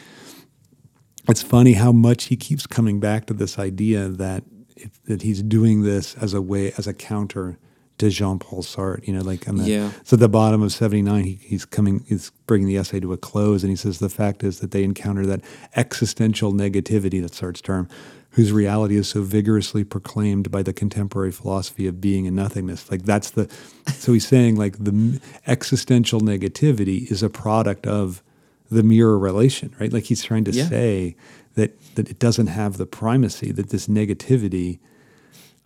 it's 1.30 1.42
funny 1.42 1.74
how 1.74 1.92
much 1.92 2.26
he 2.26 2.36
keeps 2.36 2.66
coming 2.68 3.00
back 3.00 3.26
to 3.28 3.34
this 3.34 3.60
idea 3.60 4.08
that 4.08 4.44
it, 4.76 4.92
that 5.06 5.22
he's 5.22 5.44
doing 5.44 5.84
this 5.84 6.16
as 6.16 6.34
a 6.34 6.42
way 6.42 6.72
as 6.78 6.88
a 6.88 6.94
counter 6.94 7.58
to 7.98 8.10
Jean 8.10 8.40
Paul 8.40 8.64
Sartre. 8.64 9.06
You 9.08 9.14
know, 9.14 9.22
like 9.22 9.48
on 9.48 9.58
the 9.58 9.64
Yeah. 9.66 9.92
so 10.04 10.16
at 10.16 10.20
the 10.20 10.30
bottom 10.30 10.62
of 10.64 10.72
seventy 10.72 11.02
nine, 11.02 11.24
he, 11.24 11.34
he's 11.36 11.66
coming, 11.66 12.04
he's 12.08 12.32
bringing 12.48 12.68
the 12.68 12.78
essay 12.78 13.00
to 13.00 13.14
a 13.14 13.18
close, 13.18 13.64
and 13.64 13.70
he 13.70 13.76
says 13.76 14.00
the 14.00 14.10
fact 14.10 14.44
is 14.44 14.60
that 14.60 14.72
they 14.72 14.84
encounter 14.84 15.26
that 15.28 15.42
existential 15.76 16.52
negativity, 16.52 17.22
that's 17.22 17.40
Sartre's 17.40 17.62
term. 17.62 17.88
Whose 18.36 18.54
reality 18.54 18.96
is 18.96 19.10
so 19.10 19.24
vigorously 19.24 19.84
proclaimed 19.84 20.50
by 20.50 20.64
the 20.64 20.72
contemporary 20.72 21.32
philosophy 21.34 21.86
of 21.86 22.00
being 22.00 22.26
and 22.28 22.36
nothingness. 22.38 22.90
Like 22.90 23.04
that's 23.04 23.32
the, 23.32 23.50
so 23.94 24.14
he's 24.14 24.26
saying 24.26 24.56
like 24.56 24.78
the 24.82 25.20
existential 25.48 26.22
negativity 26.22 27.12
is 27.12 27.22
a 27.22 27.30
product 27.30 27.86
of 27.86 28.24
the 28.72 28.84
mirror 28.84 29.20
relation, 29.20 29.74
right? 29.80 29.92
Like 29.94 30.06
he's 30.06 30.24
trying 30.24 30.46
to 30.46 30.52
Yeah. 30.52 30.68
say 30.70 31.16
that 31.56 31.78
that 31.96 32.10
it 32.10 32.18
doesn't 32.20 32.48
have 32.48 32.78
the 32.78 32.86
primacy 32.86 33.52
that 33.52 33.70
this 33.70 33.88
negativity 33.88 34.80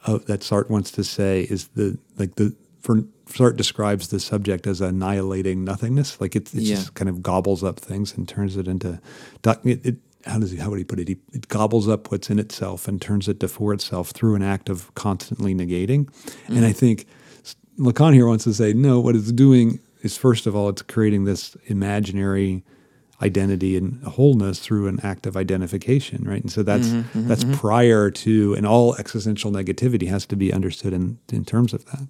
uh, 0.06 0.20
that 0.28 0.42
Sartre 0.42 0.70
wants 0.70 0.92
to 0.92 1.04
say 1.04 1.44
is 1.50 1.68
the 1.76 1.98
like 2.18 2.36
the 2.36 2.54
for 2.82 2.98
Sartre 3.28 3.56
describes 3.58 4.10
the 4.10 4.20
subject 4.20 4.68
as 4.68 4.82
annihilating 4.82 5.64
nothingness, 5.64 6.20
like 6.22 6.36
it, 6.36 6.54
it 6.54 6.62
Yeah. 6.62 6.76
just 6.76 6.94
kind 6.96 7.10
of 7.10 7.22
gobbles 7.24 7.64
up 7.64 7.80
things 7.80 8.16
and 8.16 8.28
turns 8.28 8.58
it 8.58 8.68
into 8.68 9.00
it, 9.64 9.86
it, 9.86 9.96
how 10.26 10.40
does 10.40 10.52
he 10.52 10.58
how 10.58 10.70
would 10.72 10.80
he 10.80 10.84
put 10.84 11.00
it? 11.00 11.08
He, 11.08 11.18
it 11.34 11.48
gobbles 11.48 11.88
up 11.88 12.12
what's 12.12 12.30
in 12.30 12.40
itself 12.40 12.88
and 12.88 13.00
turns 13.02 13.28
it 13.28 13.40
to 13.42 13.48
for 13.48 13.74
itself 13.74 14.10
through 14.12 14.36
an 14.36 14.42
act 14.44 14.70
of 14.70 14.94
constantly 14.96 15.54
negating. 15.56 16.08
And 16.48 16.66
I 16.66 16.72
think 16.74 17.06
Lacan 17.80 18.14
here 18.14 18.26
wants 18.28 18.44
to 18.46 18.54
say 18.54 18.74
no. 18.74 19.00
What 19.00 19.16
it's 19.16 19.32
doing 19.32 19.80
is 20.02 20.18
first 20.18 20.46
of 20.48 20.56
all, 20.56 20.70
it's 20.70 20.82
creating 20.84 21.26
this 21.26 21.56
imaginary 21.66 22.64
identity 23.22 23.78
and 23.78 24.04
wholeness 24.04 24.60
through 24.60 24.88
an 24.88 25.00
act 25.02 25.26
of 25.26 25.38
identification, 25.38 26.24
right? 26.24 26.42
And 26.42 26.52
so 26.52 26.64
that's 26.64 26.88
mm-hmm, 26.88 27.20
mm-hmm, 27.20 27.28
that's 27.28 27.44
mm-hmm. 27.44 27.56
prior 27.56 28.12
to, 28.12 28.54
and 28.56 28.66
all 28.66 28.96
existential 28.96 29.52
negativity 29.52 30.08
has 30.08 30.26
to 30.28 30.36
be 30.36 30.52
understood 30.52 30.94
in 30.94 31.20
in 31.32 31.46
terms 31.46 31.74
of 31.74 31.86
that. 31.86 32.08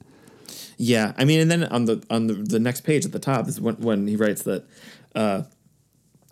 Yeah, 0.78 1.14
I 1.18 1.26
mean, 1.26 1.40
and 1.40 1.50
then 1.50 1.64
on 1.66 1.86
the 1.86 2.04
on 2.10 2.28
the, 2.28 2.34
the 2.34 2.60
next 2.60 2.82
page 2.82 3.06
at 3.06 3.12
the 3.12 3.20
top 3.20 3.48
is 3.48 3.62
when, 3.62 3.76
when 3.76 4.08
he 4.08 4.16
writes 4.16 4.44
that. 4.44 4.66
Uh, 5.14 5.44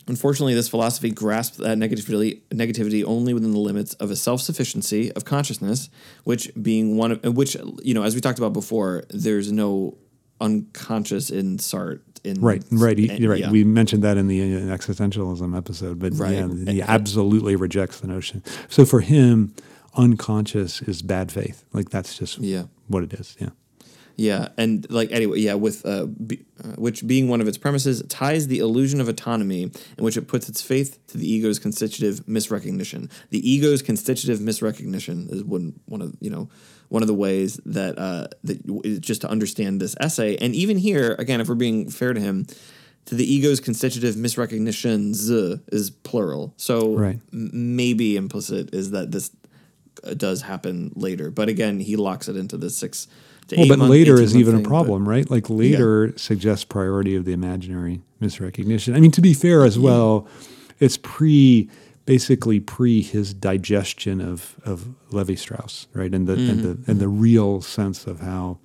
Unfortunately, 0.06 0.54
this 0.54 0.68
philosophy 0.68 1.12
grasps 1.12 1.58
that 1.58 1.78
negativity, 1.78 2.42
negativity 2.50 3.06
only 3.06 3.34
within 3.34 3.52
the 3.52 3.60
limits 3.60 3.94
of 3.96 4.12
a 4.12 4.18
self-sufficiency 4.18 5.12
of 5.14 5.24
consciousness, 5.24 5.90
which 6.26 6.52
being 6.62 6.98
one 6.98 7.14
of 7.14 7.38
which 7.38 7.56
you 7.82 7.94
know, 7.94 8.04
as 8.04 8.14
we 8.14 8.20
talked 8.20 8.38
about 8.38 8.52
before, 8.52 9.06
there's 9.10 9.50
no 9.50 9.98
unconscious 10.42 11.30
in 11.30 11.58
Sartre. 11.58 12.02
In 12.24 12.40
Right, 12.40 12.64
right, 12.72 12.98
he, 12.98 13.28
right. 13.28 13.40
yeah. 13.40 13.52
We 13.52 13.64
mentioned 13.66 14.02
that 14.04 14.18
in 14.18 14.28
the 14.28 14.42
uh, 14.42 14.60
existentialism 14.78 15.58
episode, 15.58 16.00
but 16.00 16.14
Right. 16.18 16.34
yeah, 16.36 16.72
he 16.72 16.82
absolutely 16.82 17.56
rejects 17.58 18.00
the 18.00 18.08
notion. 18.08 18.42
So 18.70 18.86
for 18.86 19.02
him, 19.02 19.54
unconscious 19.96 20.82
is 20.84 21.02
bad 21.02 21.32
faith. 21.32 21.66
Like 21.74 21.90
that's 21.90 22.18
just 22.18 22.40
Yeah. 22.40 22.64
what 22.88 23.04
it 23.04 23.14
is. 23.14 23.36
Yeah. 23.40 23.50
Yeah, 24.16 24.50
and 24.60 24.86
like 24.92 25.12
anyway, 25.12 25.40
yeah, 25.40 25.56
with 25.56 25.84
uh, 25.88 26.06
be, 26.06 26.46
uh, 26.64 26.68
which 26.78 27.06
being 27.08 27.28
one 27.30 27.42
of 27.42 27.48
its 27.48 27.58
premises 27.58 28.04
ties 28.10 28.46
the 28.46 28.60
illusion 28.60 29.02
of 29.02 29.10
autonomy, 29.10 29.64
in 29.64 30.04
which 30.04 30.18
it 30.18 30.28
puts 30.28 30.48
its 30.48 30.62
faith 30.62 31.00
to 31.08 31.18
the 31.18 31.28
ego's 31.28 31.58
constitutive 31.58 32.24
misrecognition. 32.28 33.10
The 33.32 33.42
ego's 33.50 33.82
constitutive 33.82 34.38
misrecognition 34.40 35.34
is 35.34 35.44
one 35.44 35.80
one 35.86 36.04
of 36.04 36.14
you 36.22 36.30
know 36.30 36.48
one 36.94 37.02
of 37.02 37.08
the 37.08 37.14
ways 37.16 37.60
that 37.66 37.98
uh, 37.98 38.28
that 38.44 38.62
is 38.86 39.00
just 39.00 39.22
to 39.22 39.28
understand 39.30 39.82
this 39.82 39.96
essay, 40.00 40.38
and 40.38 40.54
even 40.54 40.78
here 40.78 41.16
again, 41.18 41.42
if 41.42 41.50
we're 41.50 41.56
being 41.56 41.90
fair 41.90 42.14
to 42.14 42.22
him. 42.22 42.46
To 43.08 43.16
the 43.16 43.26
ego's 43.34 43.60
constitutive 43.60 44.16
misrecognitions 44.16 45.30
is 45.74 45.90
plural, 45.90 46.54
so 46.56 46.96
Right. 46.96 47.20
m- 47.34 47.76
maybe 47.76 48.16
implicit 48.16 48.74
is 48.74 48.92
that 48.92 49.12
this 49.12 49.30
uh, 50.06 50.14
does 50.14 50.42
happen 50.44 50.94
later. 50.96 51.30
But 51.30 51.50
again, 51.50 51.82
he 51.82 51.98
locks 51.98 52.30
it 52.30 52.38
into 52.38 52.56
the 52.56 52.70
six 52.70 53.08
to 53.50 53.58
Well, 53.58 53.68
but 53.68 53.80
month- 53.80 53.92
later 53.92 54.22
is 54.22 54.38
even 54.38 54.54
a 54.54 54.58
thing, 54.60 54.64
but- 54.64 54.70
problem, 54.70 55.10
right? 55.10 55.30
Like 55.30 55.50
later 55.50 56.14
suggests 56.16 56.64
priority 56.64 57.18
of 57.18 57.26
the 57.26 57.34
imaginary 57.34 58.00
misrecognition. 58.22 58.96
I 58.96 59.02
mean, 59.02 59.12
to 59.12 59.22
be 59.22 59.34
fair 59.34 59.66
as 59.66 59.78
well, 59.78 60.26
it's 60.80 60.96
pre 60.96 61.70
basically 62.06 62.60
pre 62.60 63.02
his 63.02 63.34
digestion 63.34 64.22
of 64.22 64.56
of 64.66 64.88
Lévi-Strauss, 65.12 65.88
right? 65.94 66.14
And 66.14 66.28
the 66.28 66.34
and 66.34 66.60
the 66.64 66.68
Mm-hmm. 66.76 66.92
and 66.92 67.00
the 67.00 67.08
real 67.08 67.62
sense 67.62 68.06
of 68.08 68.20
how 68.22 68.60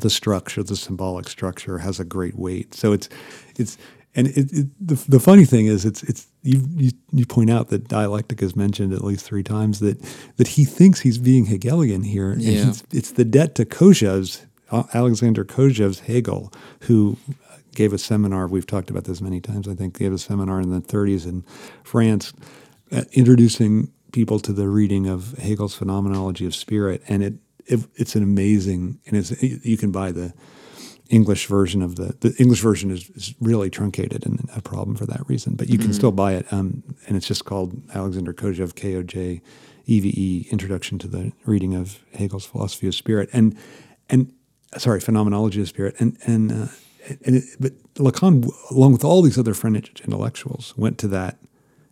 the 0.00 0.10
structure, 0.10 0.62
the 0.62 0.76
symbolic 0.76 1.28
structure, 1.28 1.78
has 1.78 2.00
a 2.00 2.04
great 2.04 2.36
weight. 2.36 2.74
So 2.74 2.92
it's 2.92 3.08
it's 3.56 3.76
and 4.16 4.28
it, 4.28 4.52
it, 4.52 4.66
the 4.80 4.94
the 5.08 5.20
funny 5.20 5.44
thing 5.44 5.66
is 5.66 5.84
it's 5.84 6.02
it's 6.04 6.26
you, 6.42 6.60
you 6.76 6.90
you 7.12 7.26
point 7.26 7.50
out 7.50 7.68
that 7.68 7.88
dialectic 7.88 8.42
is 8.42 8.54
mentioned 8.56 8.92
at 8.92 9.02
least 9.04 9.24
three 9.24 9.42
times 9.42 9.78
that 9.80 10.00
that 10.36 10.48
he 10.48 10.64
thinks 10.64 11.00
he's 11.00 11.18
being 11.18 11.46
Hegelian 11.46 12.02
here, 12.02 12.30
and 12.30 12.42
Yeah. 12.42 12.66
he's, 12.66 12.84
it's 12.92 13.12
the 13.12 13.24
debt 13.24 13.54
to 13.56 13.64
Kojève's 13.64 14.46
uh, 14.70 14.84
Alexander 14.94 15.44
Kojève's 15.44 16.00
Hegel, 16.00 16.52
who 16.82 17.16
gave 17.74 17.92
a 17.92 17.98
seminar. 17.98 18.46
We've 18.46 18.66
talked 18.66 18.90
about 18.90 19.04
this 19.04 19.20
many 19.20 19.40
times. 19.40 19.68
I 19.68 19.74
think 19.74 19.98
gave 19.98 20.12
a 20.12 20.18
seminar 20.18 20.60
in 20.60 20.70
the 20.70 20.80
30s 20.80 21.26
in 21.26 21.44
France, 21.82 22.32
uh, 22.92 23.04
introducing 23.12 23.92
people 24.12 24.38
to 24.38 24.52
the 24.52 24.68
reading 24.68 25.06
of 25.06 25.32
Hegel's 25.38 25.74
Phenomenology 25.74 26.46
of 26.46 26.54
Spirit, 26.54 27.02
and 27.08 27.22
it, 27.22 27.34
it 27.66 27.80
it's 27.96 28.14
an 28.14 28.22
amazing 28.22 29.00
and 29.06 29.16
it's 29.16 29.42
you 29.42 29.76
can 29.76 29.90
buy 29.90 30.12
the 30.12 30.32
English 31.10 31.46
version 31.46 31.82
of 31.82 31.96
the 31.96 32.16
the 32.20 32.34
English 32.38 32.60
version 32.60 32.90
is, 32.90 33.10
is 33.10 33.34
really 33.40 33.68
truncated 33.68 34.24
and 34.24 34.48
a 34.56 34.62
problem 34.62 34.96
for 34.96 35.04
that 35.06 35.28
reason, 35.28 35.54
but 35.54 35.68
you 35.68 35.78
can 35.78 35.92
still 35.92 36.12
buy 36.12 36.32
it, 36.32 36.50
um, 36.52 36.82
and 37.06 37.16
it's 37.16 37.26
just 37.26 37.44
called 37.44 37.74
Alexander 37.94 38.32
Kojève 38.32 38.74
K 38.74 38.94
O 38.96 39.02
J 39.02 39.42
E 39.86 40.00
V 40.00 40.08
E 40.08 40.48
Introduction 40.50 40.98
to 41.00 41.08
the 41.08 41.32
Reading 41.44 41.74
of 41.74 42.00
Hegel's 42.14 42.46
Philosophy 42.46 42.86
of 42.86 42.94
Spirit, 42.94 43.28
and 43.32 43.56
and 44.08 44.32
sorry 44.78 45.00
Phenomenology 45.00 45.60
of 45.60 45.68
Spirit, 45.68 45.94
and 45.98 46.16
and 46.24 46.52
uh, 46.52 46.66
and 47.24 47.36
it, 47.36 47.44
but 47.60 47.72
Lacan, 47.94 48.50
along 48.70 48.92
with 48.92 49.04
all 49.04 49.22
these 49.22 49.38
other 49.38 49.54
French 49.54 50.00
intellectuals, 50.00 50.74
went 50.76 50.98
to 50.98 51.08
that 51.08 51.38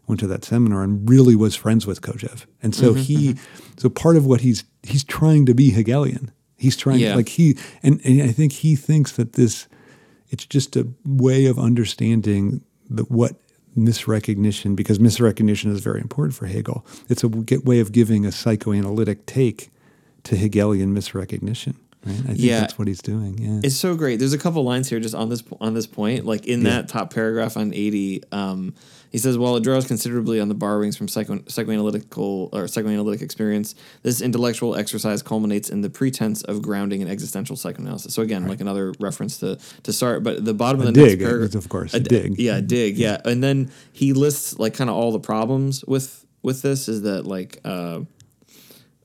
went 0.07 0.21
to 0.21 0.27
that 0.27 0.45
seminar 0.45 0.83
and 0.83 1.09
really 1.09 1.37
was 1.37 1.55
friends 1.55 1.87
with 1.87 2.03
Kojève. 2.03 2.45
And 2.63 2.75
so 2.75 2.91
mm-hmm, 2.91 3.01
he, 3.01 3.29
mm-hmm. 3.33 3.79
so 3.79 3.89
part 3.89 4.17
of 4.17 4.27
what 4.27 4.41
he's 4.41 4.65
he's 4.83 5.05
trying 5.05 5.47
to 5.47 5.55
be 5.55 5.71
Hegelian. 5.71 6.31
He's 6.57 6.77
trying 6.77 7.01
Yeah. 7.01 7.17
like 7.17 7.31
he 7.31 7.57
and, 7.83 8.01
and 8.05 8.23
I 8.23 8.33
think 8.33 8.53
he 8.53 8.77
thinks 8.77 9.13
that 9.13 9.35
this 9.35 9.69
it's 10.31 10.47
just 10.47 10.77
a 10.77 10.89
way 11.05 11.47
of 11.47 11.59
understanding 11.59 12.63
the 12.89 13.05
what 13.05 13.37
misrecognition 13.77 14.77
because 14.77 14.99
misrecognition 14.99 15.73
is 15.73 15.81
very 15.81 16.01
important 16.01 16.35
for 16.35 16.47
Hegel. 16.47 16.85
It's 17.09 17.25
a 17.25 17.29
way 17.29 17.81
of 17.81 17.93
giving 17.93 18.27
a 18.27 18.33
psychoanalytic 18.33 19.27
take 19.27 19.71
to 20.25 20.37
Hegelian 20.37 20.95
misrecognition. 20.95 21.77
Right? 22.05 22.15
I 22.19 22.23
think 22.23 22.39
Yeah. 22.41 22.61
that's 22.61 22.79
what 22.79 22.89
he's 22.89 23.01
doing. 23.03 23.39
Yeah. 23.39 23.61
It's 23.63 23.77
so 23.77 23.95
great. 23.95 24.19
There's 24.19 24.33
a 24.33 24.39
couple 24.39 24.65
lines 24.65 24.89
here 24.89 24.99
just 25.01 25.15
on 25.15 25.29
this 25.29 25.43
on 25.61 25.75
this 25.75 25.87
point. 25.87 26.27
Like 26.27 26.47
in 26.47 26.65
that 26.65 26.89
top 26.89 27.13
paragraph 27.15 27.57
on 27.57 27.73
80, 27.73 28.23
um, 28.33 28.75
he 29.11 29.19
says, 29.19 29.39
"While 29.39 29.57
it 29.57 29.63
draws 29.63 29.87
considerably 29.87 30.41
on 30.41 30.49
the 30.49 30.55
borrowings 30.55 30.97
from 30.97 31.07
psycho, 31.07 31.37
psychoanalytical 31.41 32.49
or 32.53 32.67
psychoanalytic 32.67 33.23
experience, 33.23 33.75
this 34.03 34.21
intellectual 34.21 34.75
exercise 34.75 35.23
culminates 35.23 35.69
in 35.71 35.83
the 35.83 35.91
pretense 35.91 36.43
of 36.43 36.63
grounding 36.63 37.01
in 37.03 37.09
existential 37.09 37.57
psychoanalysis." 37.57 38.13
So 38.15 38.23
again, 38.23 38.49
like 38.49 38.61
another 38.61 38.93
reference 38.99 39.39
to 39.39 39.59
to 39.85 39.91
Sartre. 39.91 40.23
But 40.23 40.45
the 40.45 40.55
bottom 40.55 40.81
of 40.81 40.87
the 40.87 40.93
dig, 40.93 41.21
next 41.21 41.29
paragraph, 41.29 41.55
of 41.55 41.69
course, 41.69 41.95
a 41.95 42.01
dig. 42.01 42.39
yeah, 42.39 42.61
dig, 42.61 42.97
yeah. 42.99 43.21
And 43.25 43.43
then 43.45 43.71
he 43.93 44.13
lists 44.13 44.59
like 44.59 44.75
kind 44.75 44.91
of 44.91 44.97
all 44.97 45.13
the 45.13 45.21
problems 45.21 45.85
with 45.87 46.25
with 46.43 46.63
this 46.63 46.89
is 46.89 47.03
that 47.03 47.27
like. 47.27 47.61
Uh, 47.65 48.01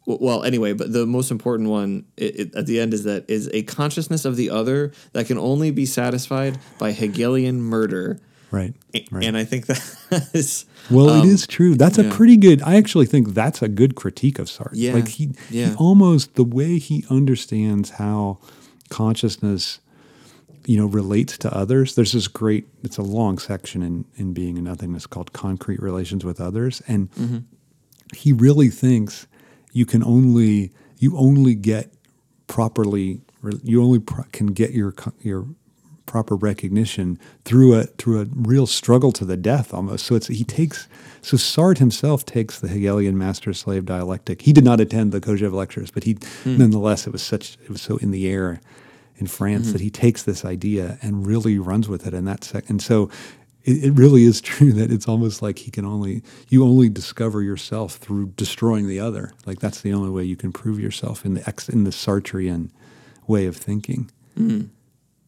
well 0.07 0.43
anyway 0.43 0.73
but 0.73 0.91
the 0.93 1.05
most 1.05 1.29
important 1.31 1.69
one 1.69 2.05
it, 2.15 2.39
it, 2.39 2.55
at 2.55 2.65
the 2.65 2.79
end 2.79 2.93
is 2.93 3.03
that 3.03 3.29
is 3.29 3.49
a 3.53 3.61
consciousness 3.63 4.25
of 4.25 4.35
the 4.37 4.49
other 4.49 4.91
that 5.11 5.27
can 5.27 5.37
only 5.37 5.69
be 5.69 5.85
satisfied 5.85 6.57
by 6.79 6.91
hegelian 6.93 7.61
murder 7.61 8.17
right. 8.49 8.73
Right. 9.11 9.25
and 9.25 9.37
i 9.37 9.43
think 9.43 9.65
that 9.67 10.29
is 10.33 10.65
Well, 10.89 11.09
it 11.09 11.19
um, 11.19 11.27
is 11.27 11.45
true. 11.45 11.75
That's 11.75 11.97
a 11.97 12.05
pretty 12.05 12.37
good. 12.37 12.61
I 12.61 12.77
actually 12.77 13.07
think 13.07 13.33
that's 13.33 13.61
a 13.61 13.67
good 13.67 13.95
critique 13.95 14.39
of 14.39 14.47
Sartre. 14.47 14.69
Yeah, 14.71 14.93
like 14.93 15.09
he, 15.09 15.31
yeah. 15.49 15.71
he 15.71 15.75
almost 15.75 16.35
the 16.35 16.45
way 16.45 16.79
he 16.79 17.03
understands 17.09 17.89
how 17.99 18.39
consciousness, 18.89 19.81
you 20.65 20.77
know, 20.77 20.85
relates 20.85 21.37
to 21.39 21.53
others. 21.53 21.95
There's 21.95 22.13
this 22.13 22.29
great. 22.29 22.69
It's 22.83 22.97
a 22.97 23.03
long 23.03 23.37
section 23.37 23.81
in 23.83 24.05
in 24.15 24.31
Being 24.31 24.55
and 24.57 24.65
Nothingness 24.65 25.07
called 25.07 25.33
"Concrete 25.33 25.81
Relations 25.81 26.23
with 26.23 26.39
Others," 26.39 26.81
and 26.87 27.11
Mm-hmm. 27.11 27.39
he 28.15 28.31
really 28.31 28.69
thinks 28.69 29.27
you 29.77 29.85
can 29.85 30.03
only 30.03 30.71
you 30.97 31.15
only 31.17 31.53
get 31.53 31.93
properly 32.47 33.21
you 33.63 33.81
only 33.81 33.99
pro- 33.99 34.25
can 34.31 34.47
get 34.47 34.71
your 34.71 34.93
your 35.21 35.47
proper 36.07 36.35
recognition 36.35 37.19
through 37.45 37.75
a 37.75 37.83
through 37.83 38.21
a 38.21 38.25
real 38.33 38.65
struggle 38.65 39.11
to 39.11 39.23
the 39.23 39.37
death 39.37 39.73
almost. 39.73 40.05
So 40.05 40.15
it's 40.15 40.27
he 40.27 40.43
takes 40.43 40.87
so 41.21 41.37
Sartre 41.37 41.77
himself 41.77 42.25
takes 42.25 42.59
the 42.59 42.67
Hegelian 42.69 43.17
master 43.17 43.53
slave 43.53 43.85
dialectic. 43.85 44.41
He 44.41 44.53
did 44.53 44.63
not 44.63 44.79
attend 44.79 45.11
the 45.11 45.21
Kojève 45.21 45.53
lectures 45.53 45.91
but 45.91 46.05
he 46.05 46.17
hmm. 46.43 46.57
nonetheless 46.57 47.05
it 47.05 47.11
was 47.11 47.21
such 47.21 47.57
it 47.63 47.69
was 47.69 47.81
so 47.81 47.97
in 47.97 48.09
the 48.11 48.27
air 48.27 48.59
in 49.17 49.27
France 49.27 49.67
hmm. 49.67 49.73
that 49.73 49.81
he 49.81 49.91
takes 49.91 50.23
this 50.23 50.43
idea 50.43 50.97
and 51.03 51.27
really 51.27 51.59
runs 51.59 51.87
with 51.87 52.07
it 52.07 52.13
in 52.13 52.25
that 52.25 52.43
sec 52.43 52.69
and 52.69 52.81
so 52.81 53.09
it, 53.67 53.83
it 53.85 53.91
really 53.91 54.23
is 54.23 54.41
true 54.51 54.71
that 54.73 54.91
it's 54.91 55.07
almost 55.07 55.41
like 55.41 55.59
he 55.59 55.69
can 55.71 55.85
only 55.85 56.23
you 56.49 56.63
only 56.63 56.89
discover 56.89 57.41
yourself 57.43 57.95
through 57.97 58.27
destroying 58.35 58.87
the 58.87 58.99
other. 58.99 59.31
Like 59.45 59.59
that's 59.59 59.81
the 59.81 59.93
only 59.93 60.09
way 60.09 60.23
you 60.23 60.35
can 60.35 60.51
prove 60.51 60.79
yourself 60.79 61.25
in 61.25 61.35
the 61.35 61.47
ex 61.47 61.69
in 61.69 61.83
the 61.83 61.91
Sartrean 61.91 62.71
way 63.27 63.45
of 63.45 63.55
thinking. 63.57 64.09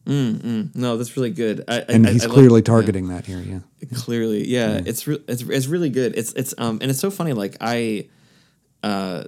No 0.06 0.96
that's 0.96 1.16
really 1.16 1.30
good. 1.30 1.64
I, 1.68 1.76
I- 1.80 1.84
and 1.88 2.06
I- 2.06 2.12
he's 2.12 2.24
I 2.24 2.28
clearly 2.28 2.60
yeah. 2.60 2.64
targeting 2.64 3.08
that 3.08 3.26
here 3.26 3.38
yeah. 3.40 3.60
Clearly 3.94 4.46
yeah, 4.48 4.80
it's, 4.84 5.06
re- 5.06 5.22
it's 5.28 5.42
it's 5.42 5.66
really 5.66 5.90
good. 5.90 6.16
It's 6.16 6.32
it's 6.32 6.54
um 6.58 6.78
and 6.82 6.90
it's 6.90 7.00
so 7.00 7.10
funny 7.10 7.32
like 7.32 7.56
i 7.60 8.08
uh 8.82 9.24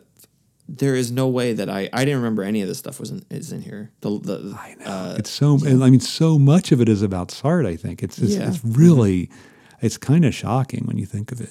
there 0.68 0.94
is 0.94 1.10
no 1.10 1.28
way 1.28 1.52
that 1.52 1.68
i 1.68 1.88
i 1.92 2.04
didn't 2.04 2.18
remember 2.20 2.42
any 2.42 2.62
of 2.62 2.68
this 2.68 2.78
stuff 2.78 2.98
was 3.00 3.10
in 3.10 3.24
is 3.30 3.52
in 3.52 3.60
here 3.62 3.90
the, 4.00 4.10
the 4.18 4.56
I 4.58 4.74
know. 4.78 4.84
uh, 4.86 5.16
it's 5.18 5.30
so 5.30 5.58
and 5.66 5.82
I 5.84 5.90
mean 5.90 6.00
so 6.00 6.38
much 6.38 6.72
of 6.72 6.80
it 6.80 6.88
is 6.88 7.02
about 7.02 7.28
Sartre 7.28 7.66
I 7.66 7.76
think 7.76 8.02
it's 8.02 8.18
it's, 8.18 8.34
Yeah. 8.36 8.48
it's 8.48 8.64
really 8.64 9.28
it's 9.80 9.98
kind 9.98 10.24
of 10.24 10.34
shocking 10.34 10.84
when 10.86 10.98
you 10.98 11.06
think 11.06 11.32
of 11.32 11.40
it 11.40 11.50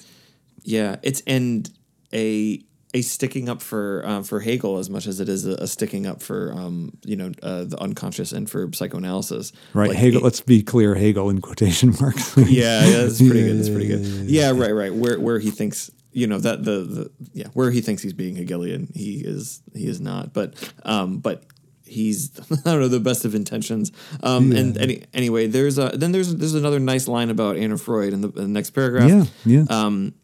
Yeah, 0.64 0.96
it's 1.02 1.22
and 1.26 1.68
a 2.12 2.62
a 2.94 3.00
sticking 3.00 3.48
up 3.48 3.62
for 3.62 4.02
um, 4.06 4.22
for 4.22 4.40
Hegel 4.40 4.76
as 4.78 4.90
much 4.90 5.06
as 5.06 5.18
it 5.18 5.26
is 5.28 5.46
a, 5.46 5.52
a 5.54 5.66
sticking 5.66 6.04
up 6.06 6.20
for 6.22 6.52
um, 6.52 6.92
you 7.04 7.16
know 7.16 7.32
uh, 7.42 7.64
the 7.64 7.78
unconscious 7.80 8.32
and 8.32 8.48
for 8.50 8.70
psychoanalysis. 8.72 9.52
right 9.74 9.88
Like, 9.90 9.98
Hegel 9.98 10.20
it- 10.20 10.24
let's 10.24 10.40
be 10.42 10.62
clear 10.62 10.94
Hegel 10.94 11.30
in 11.30 11.40
quotation 11.40 11.94
marks 12.00 12.36
yeah, 12.36 12.84
yeah, 12.86 12.96
that's 13.02 13.18
pretty 13.18 13.40
Yeah, 13.40 13.46
good. 13.46 13.58
That's 13.58 13.68
yeah, 13.68 13.74
pretty 13.74 13.88
yeah, 13.88 13.96
good. 13.96 14.06
yeah, 14.30 14.50
Yeah, 14.52 14.60
right, 14.62 14.74
right. 14.74 14.94
Where 14.94 15.18
where 15.20 15.38
he 15.38 15.50
thinks 15.50 15.90
you 16.12 16.26
know 16.26 16.38
that 16.38 16.64
the 16.64 16.80
the 16.80 17.10
yeah 17.32 17.48
where 17.54 17.70
he 17.70 17.80
thinks 17.80 18.02
he's 18.02 18.12
being 18.12 18.36
Hegelian, 18.36 18.88
he 18.94 19.22
is 19.24 19.62
he 19.74 19.86
is 19.86 20.00
not. 20.00 20.32
But 20.32 20.72
um, 20.84 21.18
but 21.18 21.44
he's 21.86 22.30
I 22.50 22.70
don't 22.70 22.80
know 22.80 22.88
the 22.88 23.00
best 23.00 23.24
of 23.24 23.34
intentions. 23.34 23.92
Um, 24.22 24.52
and 24.52 24.78
any, 24.78 25.04
anyway, 25.12 25.46
there's 25.46 25.78
a 25.78 25.90
then 25.94 26.12
there's 26.12 26.34
there's 26.36 26.54
another 26.54 26.80
nice 26.80 27.08
line 27.08 27.30
about 27.30 27.56
Anna 27.56 27.78
Freud 27.78 28.12
in 28.12 28.20
the, 28.20 28.28
in 28.28 28.42
the 28.42 28.48
next 28.48 28.70
paragraph. 28.70 29.08
yeah 29.08 29.24
yeah 29.44 29.64
um, 29.68 30.14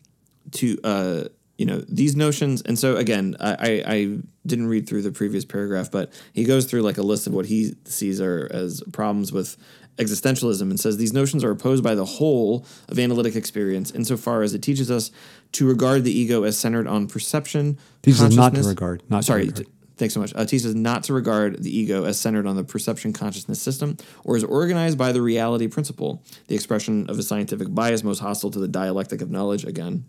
to 0.53 0.78
uh, 0.84 1.24
you 1.59 1.66
know 1.66 1.82
these 1.89 2.16
notions. 2.16 2.62
And 2.62 2.78
so 2.78 2.97
again, 2.97 3.36
I, 3.41 3.51
I, 3.51 3.82
I 3.86 4.18
didn't 4.47 4.68
read 4.68 4.89
through 4.89 5.03
the 5.03 5.11
previous 5.11 5.45
paragraph, 5.45 5.91
but 5.91 6.12
he 6.32 6.45
goes 6.45 6.66
through 6.66 6.82
like 6.82 6.99
a 6.99 7.03
list 7.03 7.26
of 7.26 7.34
what 7.34 7.47
he 7.47 7.74
sees 7.84 8.20
are 8.20 8.49
as 8.53 8.82
problems 8.93 9.32
with 9.32 9.57
existentialism 9.99 10.62
and 10.62 10.80
says 10.80 10.96
these 10.96 11.12
notions 11.12 11.44
are 11.44 11.51
opposed 11.51 11.84
by 11.84 11.94
the 11.94 12.05
whole 12.05 12.64
of 12.88 12.99
analytic 12.99 13.36
experience 13.36 13.90
insofar 13.90 14.42
as 14.42 14.55
it 14.55 14.62
teaches 14.62 14.90
us 14.90 15.11
to 15.53 15.66
regard 15.66 16.05
the 16.05 16.16
ego 16.16 16.44
as 16.44 16.59
centered 16.59 16.86
on 16.86 17.07
perception 17.07 17.78
Teaches 18.03 18.36
not 18.36 18.55
to 18.55 18.62
regard, 18.62 19.03
not 19.09 19.18
to 19.18 19.22
sorry 19.24 19.46
regard. 19.46 19.66
T- 19.99 20.09
Thanks 20.09 20.14
so 20.14 20.20
much. 20.20 20.32
Uh, 20.34 20.44
teaches 20.44 20.66
us 20.66 20.74
not 20.74 21.05
to 21.05 21.12
regard 21.12 21.62
the 21.62 21.76
ego 21.76 22.05
as 22.05 22.18
centered 22.18 22.46
on 22.46 22.57
the 22.57 22.64
perception 22.64 23.12
consciousness 23.12 23.61
system 23.61 23.96
or 24.24 24.36
as 24.36 24.44
organized 24.44 24.96
by 24.96 25.12
the 25.12 25.20
reality 25.20 25.66
principle, 25.68 26.22
the 26.46 26.55
expression 26.55 27.09
of 27.11 27.18
a 27.18 27.22
scientific 27.22 27.74
bias 27.74 28.03
most 28.03 28.20
hostile 28.20 28.51
to 28.51 28.59
the 28.59 28.68
dialectic 28.68 29.20
of 29.20 29.30
knowledge, 29.30 29.64
again, 29.64 30.05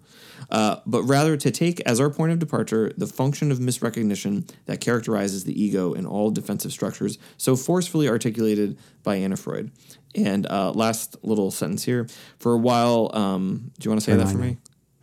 uh, 0.51 0.77
but 0.85 1.03
rather 1.03 1.35
to 1.37 1.51
take 1.51 1.79
as 1.81 1.99
our 1.99 2.09
point 2.09 2.31
of 2.31 2.39
departure 2.39 2.91
the 2.97 3.07
function 3.07 3.51
of 3.51 3.59
misrecognition 3.59 4.49
that 4.65 4.79
characterizes 4.79 5.43
the 5.43 5.61
ego 5.61 5.93
in 5.93 6.05
all 6.05 6.31
defensive 6.31 6.71
structures 6.71 7.17
so 7.37 7.55
forcefully 7.55 8.07
articulated 8.07 8.77
by 9.03 9.15
Anna 9.15 9.35
Freud. 9.35 9.71
And 10.15 10.45
uh, 10.47 10.71
last 10.71 11.17
little 11.23 11.51
sentence 11.51 11.83
here. 11.83 12.07
For 12.39 12.53
a 12.53 12.57
while, 12.57 13.11
um, 13.13 13.71
do 13.79 13.85
you 13.85 13.91
want 13.91 14.01
to 14.01 14.05
say 14.11 14.17
that 14.17 14.27
for 14.31 14.37
me? 14.37 14.57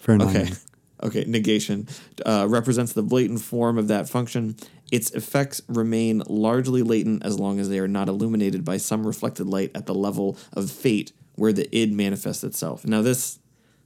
Enough. 0.06 0.36
Okay. 0.36 0.50
Okay. 1.02 1.24
Negation 1.26 1.88
uh, 2.24 2.46
represents 2.48 2.94
the 2.94 3.02
blatant 3.02 3.42
form 3.42 3.76
of 3.76 3.88
that 3.88 4.08
function. 4.08 4.56
Its 4.92 5.10
effects 5.10 5.60
remain 5.68 6.22
largely 6.28 6.82
latent 6.82 7.24
as 7.24 7.38
long 7.38 7.58
as 7.58 7.68
they 7.68 7.78
are 7.78 7.88
not 7.88 8.08
illuminated 8.08 8.64
by 8.64 8.76
some 8.76 9.06
reflected 9.06 9.46
light 9.46 9.70
at 9.74 9.86
the 9.86 9.94
level 9.94 10.38
of 10.52 10.70
fate 10.70 11.12
where 11.34 11.52
the 11.52 11.68
id 11.76 11.92
manifests 11.92 12.44
itself. 12.44 12.84
Now, 12.86 13.02
this 13.02 13.38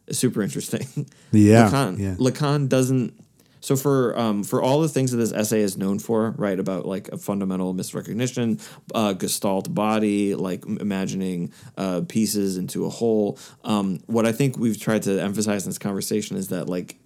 is 0.07 0.19
super 0.19 0.43
interesting. 0.43 1.07
Yeah, 1.33 1.71
Lacan, 1.71 1.99
yeah. 1.99 2.15
Lacan 2.15 2.69
doesn't. 2.69 3.15
So 3.61 3.77
for 3.77 4.19
um, 4.19 4.43
for 4.43 4.61
all 4.61 4.81
the 4.81 4.89
things 4.89 5.13
that 5.13 5.19
this 5.19 5.33
essay 5.33 5.61
is 5.61 5.77
known 5.77 5.99
for, 5.99 6.31
right, 6.33 6.59
about 6.59 6.87
like 6.87 7.09
a 7.09 7.19
fundamental 7.19 7.73
misrecognition, 7.75 8.61
uh, 8.95 9.13
gestalt 9.13 9.73
body, 9.73 10.35
like 10.35 10.65
imagining 10.67 11.53
uh, 11.77 12.01
pieces 12.09 12.57
into 12.57 12.85
a 12.87 12.89
whole. 12.89 13.39
Um, 13.63 14.01
what 14.07 14.27
I 14.27 14.33
think 14.33 14.59
we've 14.59 14.81
tried 14.81 15.03
to 15.03 15.21
emphasize 15.21 15.65
in 15.65 15.71
this 15.71 15.79
conversation 15.79 16.37
is 16.37 16.49
that 16.49 16.69
like 16.69 16.97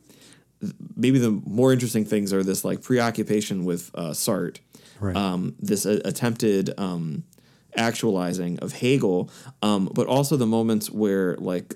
maybe 0.97 1.19
the 1.19 1.31
more 1.31 1.73
interesting 1.73 2.05
things 2.05 2.33
are 2.33 2.43
this 2.43 2.65
like 2.65 2.83
preoccupation 2.83 3.65
with 3.65 3.91
uh, 3.95 4.11
Sartre, 4.11 4.59
Right. 5.01 5.17
um, 5.17 5.55
this 5.59 5.87
uh, 5.87 6.01
attempted 6.05 6.73
um, 6.79 7.25
actualizing 7.77 8.59
of 8.61 8.73
Hegel, 8.75 9.31
um, 9.63 9.91
but 9.95 10.07
also 10.07 10.37
the 10.37 10.47
moments 10.47 10.91
where 10.91 11.37
like 11.37 11.75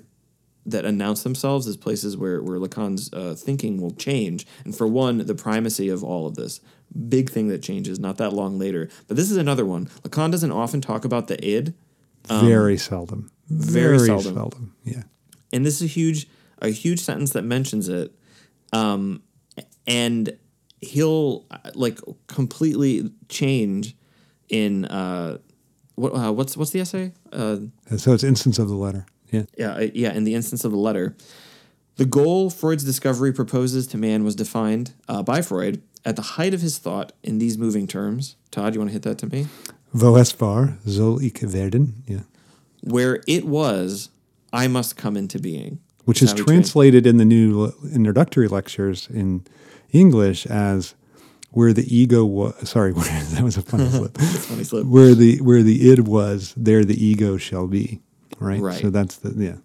that 0.65 0.85
announce 0.85 1.23
themselves 1.23 1.67
as 1.67 1.75
places 1.77 2.15
where 2.15 2.41
where 2.41 2.59
Lacan's 2.59 3.11
uh, 3.13 3.35
thinking 3.37 3.81
will 3.81 3.91
change. 3.91 4.45
And 4.65 4.75
for 4.75 4.87
one, 4.87 5.17
the 5.25 5.35
primacy 5.35 5.89
of 5.89 6.03
all 6.03 6.27
of 6.27 6.35
this 6.35 6.61
big 7.07 7.29
thing 7.29 7.47
that 7.49 7.61
changes 7.61 7.99
not 7.99 8.17
that 8.17 8.33
long 8.33 8.57
later. 8.59 8.89
But 9.07 9.17
this 9.17 9.29
is 9.31 9.37
another 9.37 9.65
one. 9.65 9.87
Lacan 10.03 10.31
doesn't 10.31 10.51
often 10.51 10.81
talk 10.81 11.05
about 11.05 11.27
the 11.27 11.43
id, 11.45 11.73
very 12.27 12.77
seldom. 12.77 13.19
um, 13.19 13.31
very 13.49 13.97
Very, 13.97 14.07
seldom. 14.07 14.33
seldom. 14.35 14.75
Yeah. 14.83 15.03
and 15.51 15.65
this 15.65 15.75
is 15.75 15.83
a 15.83 15.87
huge 15.87 16.27
a 16.61 16.69
huge 16.69 16.99
sentence 16.99 17.31
that 17.31 17.43
mentions 17.43 17.87
it 17.89 18.13
um, 18.73 19.21
and 19.87 20.37
he'll 20.81 21.45
like 21.75 21.99
completely 22.27 23.11
change 23.27 23.95
in 24.49 24.85
uh, 24.85 25.37
what 25.95 26.11
uh, 26.13 26.31
what's 26.31 26.55
what's 26.57 26.71
the 26.71 26.81
essay? 26.81 27.13
Uh, 27.31 27.57
So 27.97 28.13
it's 28.13 28.23
instance 28.23 28.59
of 28.59 28.67
the 28.67 28.75
letter. 28.75 29.05
Yeah. 29.31 29.43
yeah, 29.57 29.73
uh, 29.73 29.87
yeah. 29.93 30.13
In 30.13 30.23
the 30.23 30.33
instance 30.33 30.63
of 30.63 30.71
the 30.71 30.77
letter, 30.77 31.15
the 31.97 32.05
goal 32.05 32.49
Freud's 32.49 32.83
discovery 32.83 33.31
proposes 33.31 33.85
to 33.87 33.97
man 33.97 34.23
was 34.23 34.35
defined 34.35 34.93
uh, 35.07 35.21
by 35.21 35.41
Freud 35.41 35.81
at 36.03 36.15
the 36.15 36.21
height 36.21 36.53
of 36.53 36.61
his 36.61 36.77
thought 36.77 37.11
in 37.23 37.37
these 37.37 37.57
moving 37.57 37.85
terms. 37.87 38.35
Todd, 38.49 38.73
you 38.73 38.79
want 38.79 38.89
to 38.89 38.93
hit 38.93 39.03
that 39.03 39.17
to 39.19 39.27
me? 39.27 39.47
Wo 39.93 40.15
es 40.15 40.39
war, 40.39 40.77
soll 40.87 41.21
ich 41.21 41.33
werden. 41.41 42.03
Yeah. 42.07 42.23
Where 42.81 43.21
it 43.27 43.45
was, 43.45 44.09
I 44.53 44.67
must 44.67 44.95
come 44.95 45.17
into 45.17 45.39
being. 45.39 45.79
Which 46.05 46.21
is 46.23 46.33
translated 46.33 47.05
in 47.05 47.17
the 47.17 47.25
new 47.25 47.71
introductory 47.93 48.47
lectures 48.47 49.07
in 49.11 49.45
English 49.91 50.47
as 50.47 50.95
where 51.51 51.73
the 51.73 51.95
ego 51.95 52.25
was. 52.25 52.69
Sorry, 52.69 52.93
that 52.93 53.41
was 53.43 53.57
a 53.57 53.61
funny 53.61 53.89
slip. 53.89 54.17
Funny 54.17 54.63
slip. 54.63 54.85
Where 54.85 55.13
the 55.13 55.39
where 55.41 55.63
the 55.63 55.91
id 55.91 56.07
was, 56.07 56.53
there 56.57 56.83
the 56.83 57.03
ego 57.03 57.37
shall 57.37 57.67
be. 57.67 58.01
Right. 58.39 58.59
Right. 58.59 58.81
So 58.81 58.89
that's 58.89 59.17
the 59.17 59.43
yeah. 59.43 59.57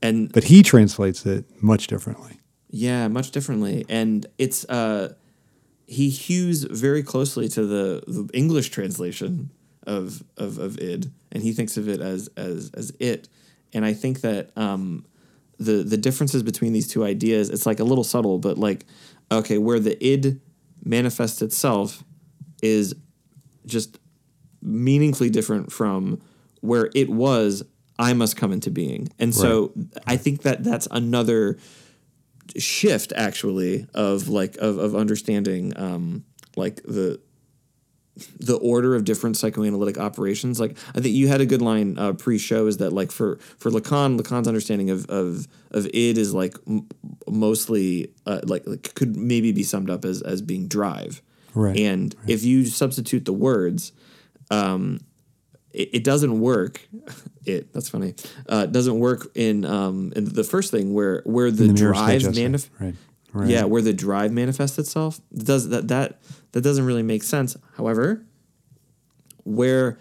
And 0.00 0.32
But 0.32 0.44
he 0.44 0.62
translates 0.62 1.24
it 1.26 1.44
much 1.62 1.86
differently. 1.86 2.40
Yeah, 2.70 3.08
much 3.08 3.30
differently, 3.30 3.84
and 3.88 4.26
it's 4.38 4.64
uh, 4.64 5.14
he 5.86 6.08
hews 6.08 6.64
very 6.64 7.02
closely 7.02 7.46
to 7.50 7.66
the, 7.66 8.02
the 8.06 8.28
English 8.32 8.70
translation 8.70 9.50
of, 9.86 10.22
of 10.38 10.58
of 10.58 10.78
id, 10.78 11.12
and 11.30 11.42
he 11.42 11.52
thinks 11.52 11.76
of 11.76 11.86
it 11.86 12.00
as 12.00 12.30
as 12.34 12.70
as 12.74 12.92
it, 12.98 13.28
and 13.74 13.84
I 13.84 13.92
think 13.92 14.22
that 14.22 14.56
um, 14.56 15.04
the 15.64 15.82
the 15.82 15.96
differences 15.96 16.42
between 16.42 16.72
these 16.72 16.88
two 16.88 17.04
ideas, 17.04 17.50
it's 17.50 17.66
like 17.66 17.80
a 17.80 17.84
little 17.84 18.04
subtle, 18.04 18.38
but 18.38 18.58
like 18.58 18.84
okay, 19.30 19.58
where 19.58 19.80
the 19.80 20.02
id 20.04 20.40
manifests 20.84 21.42
itself 21.42 22.04
is 22.62 22.94
just 23.66 23.98
meaningfully 24.60 25.30
different 25.30 25.72
from 25.72 26.20
where 26.60 26.90
it 26.94 27.08
was 27.08 27.62
I 27.98 28.14
must 28.14 28.36
come 28.36 28.52
into 28.52 28.70
being. 28.70 29.08
And 29.18 29.34
so 29.34 29.72
I 30.06 30.16
think 30.16 30.42
that 30.42 30.64
that's 30.64 30.88
another 30.90 31.58
shift 32.56 33.12
actually 33.14 33.86
of 33.94 34.28
like 34.28 34.56
of, 34.56 34.78
of 34.78 34.94
understanding 34.94 35.72
um 35.76 36.24
like 36.56 36.82
the 36.82 37.20
the 38.38 38.56
order 38.56 38.94
of 38.94 39.04
different 39.04 39.36
psychoanalytic 39.38 39.96
operations 39.98 40.60
like 40.60 40.76
i 40.94 41.00
think 41.00 41.14
you 41.14 41.28
had 41.28 41.40
a 41.40 41.46
good 41.46 41.62
line 41.62 41.96
uh, 41.98 42.12
pre-show 42.12 42.66
is 42.66 42.76
that 42.76 42.92
like 42.92 43.10
for 43.10 43.36
for 43.56 43.70
lacan 43.70 44.20
lacan's 44.20 44.46
understanding 44.46 44.90
of 44.90 45.06
of 45.08 45.48
of 45.70 45.86
id 45.94 46.18
is 46.18 46.34
like 46.34 46.54
m- 46.68 46.86
mostly 47.26 48.12
uh, 48.26 48.40
like, 48.44 48.66
like 48.66 48.94
could 48.94 49.16
maybe 49.16 49.50
be 49.52 49.62
summed 49.62 49.88
up 49.88 50.04
as 50.04 50.20
as 50.22 50.42
being 50.42 50.68
drive 50.68 51.22
Right, 51.54 51.78
and 51.80 52.14
if 52.26 52.44
you 52.44 52.66
substitute 52.66 53.24
the 53.24 53.32
words 53.32 53.92
um 54.50 55.00
it, 55.72 55.88
it 55.94 56.04
doesn't 56.04 56.38
work 56.40 56.86
it 57.46 57.72
that's 57.72 57.88
funny 57.88 58.14
uh 58.48 58.66
doesn't 58.66 58.98
work 58.98 59.28
in 59.34 59.64
um 59.64 60.12
in 60.16 60.26
the 60.26 60.44
first 60.44 60.70
thing 60.70 60.92
where 60.92 61.22
where 61.24 61.50
the, 61.50 61.68
the 61.68 61.72
drive 61.72 62.20
stage 62.22 62.32
essay. 62.32 62.46
manif- 62.46 62.68
Right. 62.78 62.94
Right. 63.34 63.48
yeah, 63.48 63.64
where 63.64 63.80
the 63.80 63.94
drive 63.94 64.30
manifests 64.32 64.78
itself 64.78 65.18
does 65.34 65.70
that 65.70 65.88
that 65.88 66.20
that 66.52 66.62
doesn't 66.62 66.84
really 66.84 67.02
make 67.02 67.22
sense. 67.22 67.56
However, 67.76 68.24
where 69.44 69.98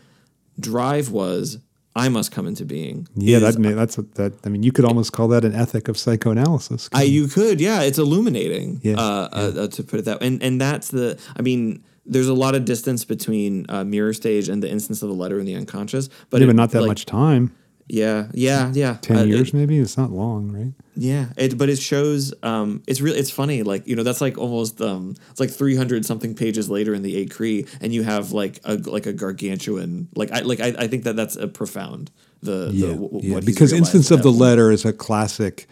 drive 0.60 1.10
was, 1.10 1.60
I 1.96 2.08
must 2.10 2.32
come 2.32 2.48
into 2.48 2.64
being. 2.64 3.08
Yeah, 3.16 3.40
that 3.40 3.58
that's 3.58 3.96
that. 3.96 4.34
I 4.46 4.50
mean, 4.50 4.64
you 4.64 4.72
could 4.72 4.86
almost 4.86 5.12
call 5.12 5.28
that 5.30 5.44
an 5.44 5.54
ethic 5.54 5.88
of 5.88 5.98
psychoanalysis. 5.98 6.90
I 6.94 7.04
you 7.04 7.28
could 7.28 7.60
yeah, 7.60 7.82
it's 7.82 7.98
illuminating. 7.98 8.80
Yeah, 8.82 8.96
uh, 8.96 9.30
Uh, 9.32 9.52
uh, 9.62 9.68
to 9.68 9.84
put 9.84 10.00
it 10.00 10.06
that 10.06 10.22
way, 10.22 10.28
and 10.28 10.42
and 10.42 10.62
that's 10.62 10.90
the. 10.90 11.20
I 11.36 11.42
mean, 11.42 11.84
there's 12.06 12.30
a 12.30 12.34
lot 12.34 12.56
of 12.56 12.64
distance 12.64 13.04
between 13.04 13.66
uh, 13.68 13.84
mirror 13.84 14.14
stage 14.14 14.48
and 14.48 14.64
the 14.64 14.70
instance 14.70 15.02
of 15.02 15.10
the 15.10 15.16
letter 15.16 15.40
in 15.40 15.46
the 15.46 15.56
unconscious, 15.56 16.10
but 16.30 16.40
yeah, 16.40 16.48
but 16.48 16.56
not 16.56 16.72
that 16.72 16.82
like, 16.82 16.88
much 16.88 17.06
time. 17.06 17.56
Yeah, 17.94 18.28
yeah, 18.34 18.72
yeah. 18.74 18.98
Ten 19.02 19.18
Uh, 19.18 19.24
it- 19.24 19.28
years, 19.28 19.54
maybe. 19.54 19.78
It's 19.78 19.98
not 19.98 20.12
long, 20.12 20.50
right? 20.50 20.72
Yeah, 20.96 21.26
it, 21.36 21.58
but 21.58 21.68
it 21.68 21.78
shows. 21.78 22.34
Um, 22.42 22.84
it's 22.88 23.02
really 23.02 23.20
it's 23.20 23.32
funny. 23.32 23.64
Like 23.64 23.86
you 23.86 23.98
know, 23.98 24.04
that's 24.04 24.22
like 24.22 24.38
almost 24.38 24.80
um, 24.82 25.16
it's 25.30 25.42
like 25.42 25.50
three 25.50 25.76
hundred 25.76 26.06
something 26.06 26.34
pages 26.34 26.70
later 26.70 26.94
in 26.94 27.02
the 27.02 27.26
Écrits, 27.26 27.68
and 27.82 27.94
you 27.94 28.04
have 28.04 28.32
like 28.32 28.62
a 28.64 28.76
like 28.76 29.08
a 29.08 29.14
gargantuan. 29.14 30.08
Like 30.16 30.32
I 30.32 30.40
like 30.40 30.62
I, 30.62 30.68
I 30.84 30.88
think 30.88 31.04
that 31.04 31.18
that's 31.18 31.36
a 31.36 31.50
profound. 31.50 32.12
The, 32.42 32.68
the 32.68 32.72
Yeah, 32.74 32.88
w- 32.94 33.10
w- 33.10 33.28
yeah. 33.28 33.36
what 33.36 33.46
Because 33.46 33.74
instance 33.74 34.10
of 34.10 34.24
the 34.24 34.32
letter 34.32 34.72
is 34.72 34.86
a 34.86 34.94
classic 34.94 35.68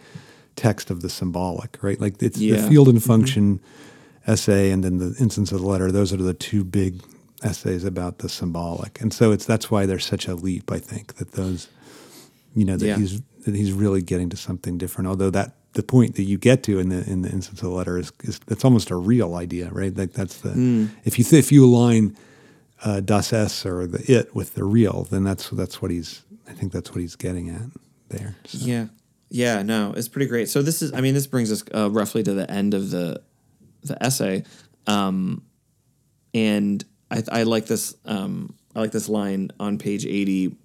text 0.56 0.90
of 0.90 1.00
the 1.00 1.08
symbolic, 1.08 1.78
right? 1.82 1.98
Like 2.00 2.22
it's 2.22 2.38
Yeah. 2.38 2.56
Mm-hmm. 2.56 2.62
the 2.64 2.70
field 2.70 2.88
and 2.88 3.02
function 3.02 3.60
essay, 4.26 4.70
and 4.70 4.84
then 4.84 4.98
the 4.98 5.14
instance 5.18 5.52
of 5.52 5.60
the 5.62 5.66
letter. 5.66 5.90
Those 5.90 6.12
are 6.12 6.18
the 6.18 6.34
two 6.34 6.64
big 6.64 7.00
essays 7.42 7.82
about 7.84 8.18
the 8.18 8.28
symbolic, 8.28 9.00
and 9.00 9.10
so 9.12 9.32
it's 9.32 9.46
that's 9.46 9.70
why 9.70 9.86
there's 9.86 10.04
such 10.04 10.28
a 10.28 10.34
leap. 10.34 10.70
I 10.70 10.78
think 10.78 11.14
that 11.14 11.32
those, 11.32 11.68
you 12.54 12.64
know, 12.64 12.76
that 12.76 12.86
Yeah. 12.86 12.96
he's 12.98 13.20
that 13.46 13.54
he's 13.54 13.72
really 13.72 14.02
getting 14.02 14.28
to 14.30 14.36
something 14.36 14.76
different. 14.78 15.08
Although 15.08 15.30
that 15.30 15.56
the 15.72 15.82
point 15.82 16.16
that 16.16 16.24
you 16.24 16.36
get 16.36 16.62
to 16.64 16.78
in 16.78 16.88
the 16.88 17.08
in 17.10 17.22
the 17.22 17.30
instance 17.30 17.60
of 17.62 17.68
the 17.68 17.74
letter 17.74 17.96
is, 17.98 18.12
is 18.24 18.38
that's 18.46 18.64
almost 18.64 18.90
a 18.90 18.96
real 18.96 19.34
idea, 19.34 19.70
right? 19.70 19.96
Like 19.96 20.12
that's 20.12 20.38
the 20.38 20.50
Mm. 20.50 20.90
if 21.04 21.18
you 21.18 21.24
th- 21.24 21.38
if 21.44 21.50
you 21.52 21.64
align 21.64 22.16
uh, 22.84 23.00
das 23.00 23.32
es 23.32 23.64
or 23.66 23.86
the 23.86 24.02
it 24.12 24.34
with 24.34 24.54
the 24.54 24.64
real, 24.64 25.06
then 25.10 25.22
that's 25.24 25.48
that's 25.50 25.80
what 25.82 25.90
he's. 25.90 26.22
I 26.48 26.52
think 26.52 26.72
that's 26.72 26.90
what 26.90 27.00
he's 27.00 27.14
getting 27.16 27.48
at 27.50 27.62
there. 28.08 28.34
So, 28.44 28.66
Yeah, 28.66 28.86
yeah, 29.30 29.62
no, 29.62 29.92
it's 29.96 30.08
pretty 30.08 30.26
great. 30.26 30.48
So 30.48 30.62
this 30.62 30.82
is, 30.82 30.92
I 30.92 31.00
mean, 31.00 31.14
this 31.14 31.28
brings 31.28 31.52
us 31.52 31.62
uh, 31.74 31.88
roughly 31.90 32.22
to 32.24 32.32
the 32.34 32.50
end 32.50 32.74
of 32.74 32.90
the 32.90 33.22
the 33.84 34.02
essay, 34.02 34.42
um, 34.88 35.42
and 36.34 36.84
I, 37.10 37.22
I 37.30 37.42
like 37.44 37.66
this. 37.66 37.94
Um, 38.04 38.54
I 38.74 38.80
like 38.80 38.92
this 38.92 39.08
line 39.08 39.50
on 39.60 39.78
page 39.78 40.04
eighty 40.06 40.56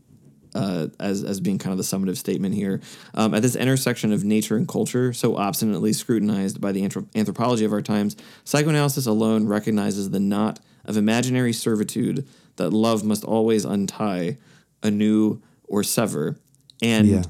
uh, 0.55 0.87
as 0.99 1.23
as 1.23 1.39
being 1.39 1.57
kind 1.59 1.71
of 1.71 1.77
the 1.77 1.83
summative 1.83 2.17
statement 2.17 2.55
here. 2.55 2.81
Um, 3.13 3.33
at 3.35 3.41
this 3.41 3.55
intersection 3.55 4.11
of 4.13 4.23
nature 4.23 4.55
and 4.57 4.67
culture, 4.67 5.13
so 5.13 5.35
obstinately 5.37 5.93
scrutinized 5.93 6.59
by 6.59 6.71
the 6.71 6.81
anthrop- 6.81 7.07
anthropology 7.15 7.65
of 7.65 7.73
our 7.73 7.81
times, 7.81 8.15
psychoanalysis 8.45 9.05
alone 9.05 9.45
recognizes 9.47 10.09
the 10.09 10.19
knot 10.19 10.59
of 10.85 10.97
imaginary 10.97 11.53
servitude 11.53 12.25
that 12.55 12.69
love 12.71 13.03
must 13.03 13.23
always 13.25 13.65
untie, 13.65 14.37
anew 14.81 15.41
or 15.67 15.83
sever, 15.83 16.37
and 16.81 17.07
Yeah. 17.07 17.23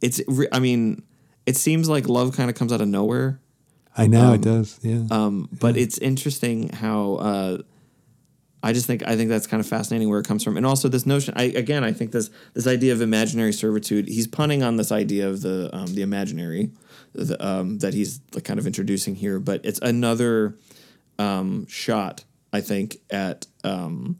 it's. 0.00 0.20
re- 0.26 0.48
I 0.52 0.58
mean, 0.58 1.02
it 1.46 1.56
seems 1.56 1.88
like 1.88 2.08
love 2.08 2.36
kind 2.36 2.50
of 2.50 2.56
comes 2.56 2.72
out 2.72 2.80
of 2.80 2.88
nowhere. 2.88 3.38
I 3.96 4.06
know 4.06 4.32
it 4.32 4.40
does. 4.40 4.78
Yeah. 4.82 5.02
Um, 5.10 5.48
but 5.60 5.76
it's 5.76 5.98
interesting 5.98 6.70
how 6.70 7.14
uh, 7.16 7.58
I 8.62 8.72
just 8.72 8.86
think 8.86 9.02
I 9.06 9.16
think 9.16 9.28
that's 9.28 9.46
kind 9.46 9.60
of 9.60 9.66
fascinating 9.66 10.08
where 10.08 10.20
it 10.20 10.26
comes 10.26 10.44
from, 10.44 10.56
and 10.56 10.64
also 10.64 10.88
this 10.88 11.04
notion. 11.06 11.34
I 11.36 11.44
again, 11.44 11.82
I 11.84 11.92
think 11.92 12.12
this 12.12 12.30
this 12.54 12.66
idea 12.66 12.92
of 12.92 13.00
imaginary 13.00 13.52
servitude. 13.52 14.08
He's 14.08 14.26
punning 14.26 14.62
on 14.62 14.76
this 14.76 14.92
idea 14.92 15.28
of 15.28 15.42
the 15.42 15.68
um, 15.74 15.86
the 15.86 16.02
imaginary 16.02 16.70
the, 17.12 17.44
um, 17.44 17.78
that 17.78 17.92
he's 17.94 18.20
kind 18.44 18.58
of 18.60 18.66
introducing 18.66 19.14
here, 19.16 19.38
but 19.40 19.64
it's 19.64 19.80
another 19.80 20.56
um, 21.18 21.66
shot. 21.66 22.24
I 22.52 22.60
think 22.60 22.98
at 23.10 23.46
um, 23.64 24.18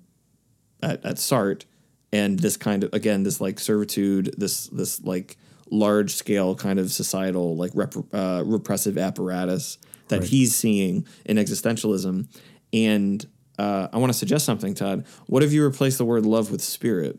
at 0.83 1.05
at 1.05 1.17
Sartre 1.17 1.65
and 2.13 2.39
this 2.39 2.57
kind 2.57 2.83
of 2.85 2.93
again 2.93 3.23
this 3.23 3.41
like 3.41 3.61
servitude, 3.61 4.35
this 4.37 4.67
this 4.69 5.01
like 5.03 5.37
large 5.71 6.15
scale 6.15 6.55
kind 6.55 6.79
of 6.79 6.91
societal 6.93 7.57
like 7.57 7.71
rep, 7.75 7.95
uh, 8.13 8.43
repressive 8.45 8.99
apparatus 8.99 9.79
that 10.09 10.21
Right. 10.21 10.29
he's 10.29 10.55
seeing 10.55 11.07
in 11.25 11.39
existentialism. 11.39 12.27
And 12.75 13.27
uh, 13.59 13.89
I 13.93 13.99
want 13.99 14.13
to 14.13 14.19
suggest 14.19 14.45
something, 14.47 14.75
Todd. 14.75 15.05
What 15.27 15.43
if 15.43 15.53
you 15.53 15.65
replace 15.65 15.99
the 15.99 16.05
word 16.05 16.25
love 16.27 16.51
with 16.51 16.63
spirit? 16.63 17.19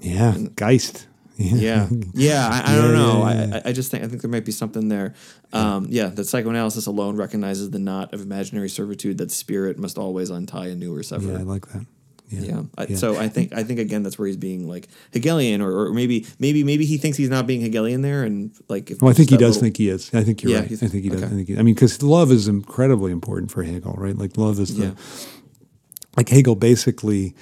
yeah. 0.00 0.36
Geist. 0.56 1.06
Yeah, 1.36 1.88
yeah. 2.14 2.48
I, 2.52 2.72
I 2.74 2.76
don't 2.76 2.90
Yeah, 2.92 2.96
know. 2.96 3.28
yeah. 3.28 3.60
I, 3.64 3.70
I 3.70 3.72
just 3.72 3.90
think 3.90 4.04
I 4.04 4.06
think 4.08 4.20
there 4.22 4.30
might 4.30 4.44
be 4.44 4.52
something 4.52 4.88
there. 4.88 5.14
Um, 5.52 5.86
yeah, 5.88 6.06
that 6.08 6.24
psychoanalysis 6.26 6.86
alone 6.86 7.16
recognizes 7.16 7.70
the 7.70 7.78
knot 7.78 8.12
of 8.14 8.20
imaginary 8.20 8.68
servitude 8.68 9.18
that 9.18 9.30
spirit 9.30 9.78
must 9.78 9.96
always 9.98 10.30
untie 10.30 10.66
anew 10.68 10.94
or 10.94 11.02
sever. 11.02 11.32
Yeah, 11.32 11.38
I 11.38 11.42
like 11.42 11.66
that. 11.68 11.86
Yeah. 12.32 12.62
Yeah. 12.88 12.96
So 12.96 13.16
I 13.16 13.28
think 13.28 13.52
I 13.52 13.62
think 13.62 13.78
again 13.78 14.02
that's 14.02 14.18
where 14.18 14.26
he's 14.26 14.36
being 14.36 14.66
like 14.66 14.88
Hegelian, 15.12 15.60
or, 15.60 15.70
or 15.86 15.92
maybe 15.92 16.26
maybe 16.38 16.64
maybe 16.64 16.84
he 16.86 16.96
thinks 16.98 17.16
he's 17.18 17.30
not 17.30 17.46
being 17.46 17.60
Hegelian 17.60 18.02
there, 18.02 18.22
and 18.24 18.52
like 18.68 18.90
if 18.90 19.00
Well, 19.02 19.10
I 19.10 19.14
think 19.14 19.30
he 19.30 19.36
does 19.36 19.56
little- 19.56 19.62
think 19.62 19.76
he 19.76 19.88
is. 19.88 20.10
I 20.14 20.22
think 20.24 20.42
you're 20.42 20.52
Yeah, 20.52 20.60
right. 20.60 20.72
I 20.72 20.76
think- 20.88 21.04
he 21.04 21.08
does. 21.10 21.22
okay. 21.22 21.32
I 21.32 21.34
think. 21.36 21.48
He, 21.48 21.58
I 21.58 21.62
mean, 21.62 21.74
because 21.74 22.02
love 22.02 22.32
is 22.32 22.48
incredibly 22.48 23.12
important 23.12 23.50
for 23.50 23.62
Hegel, 23.62 23.94
right? 23.98 24.16
Like 24.16 24.36
love 24.36 24.58
is 24.60 24.76
the 24.76 24.84
Yeah. 24.86 24.92
like 26.16 26.28
Hegel 26.28 26.56
basically 26.56 27.34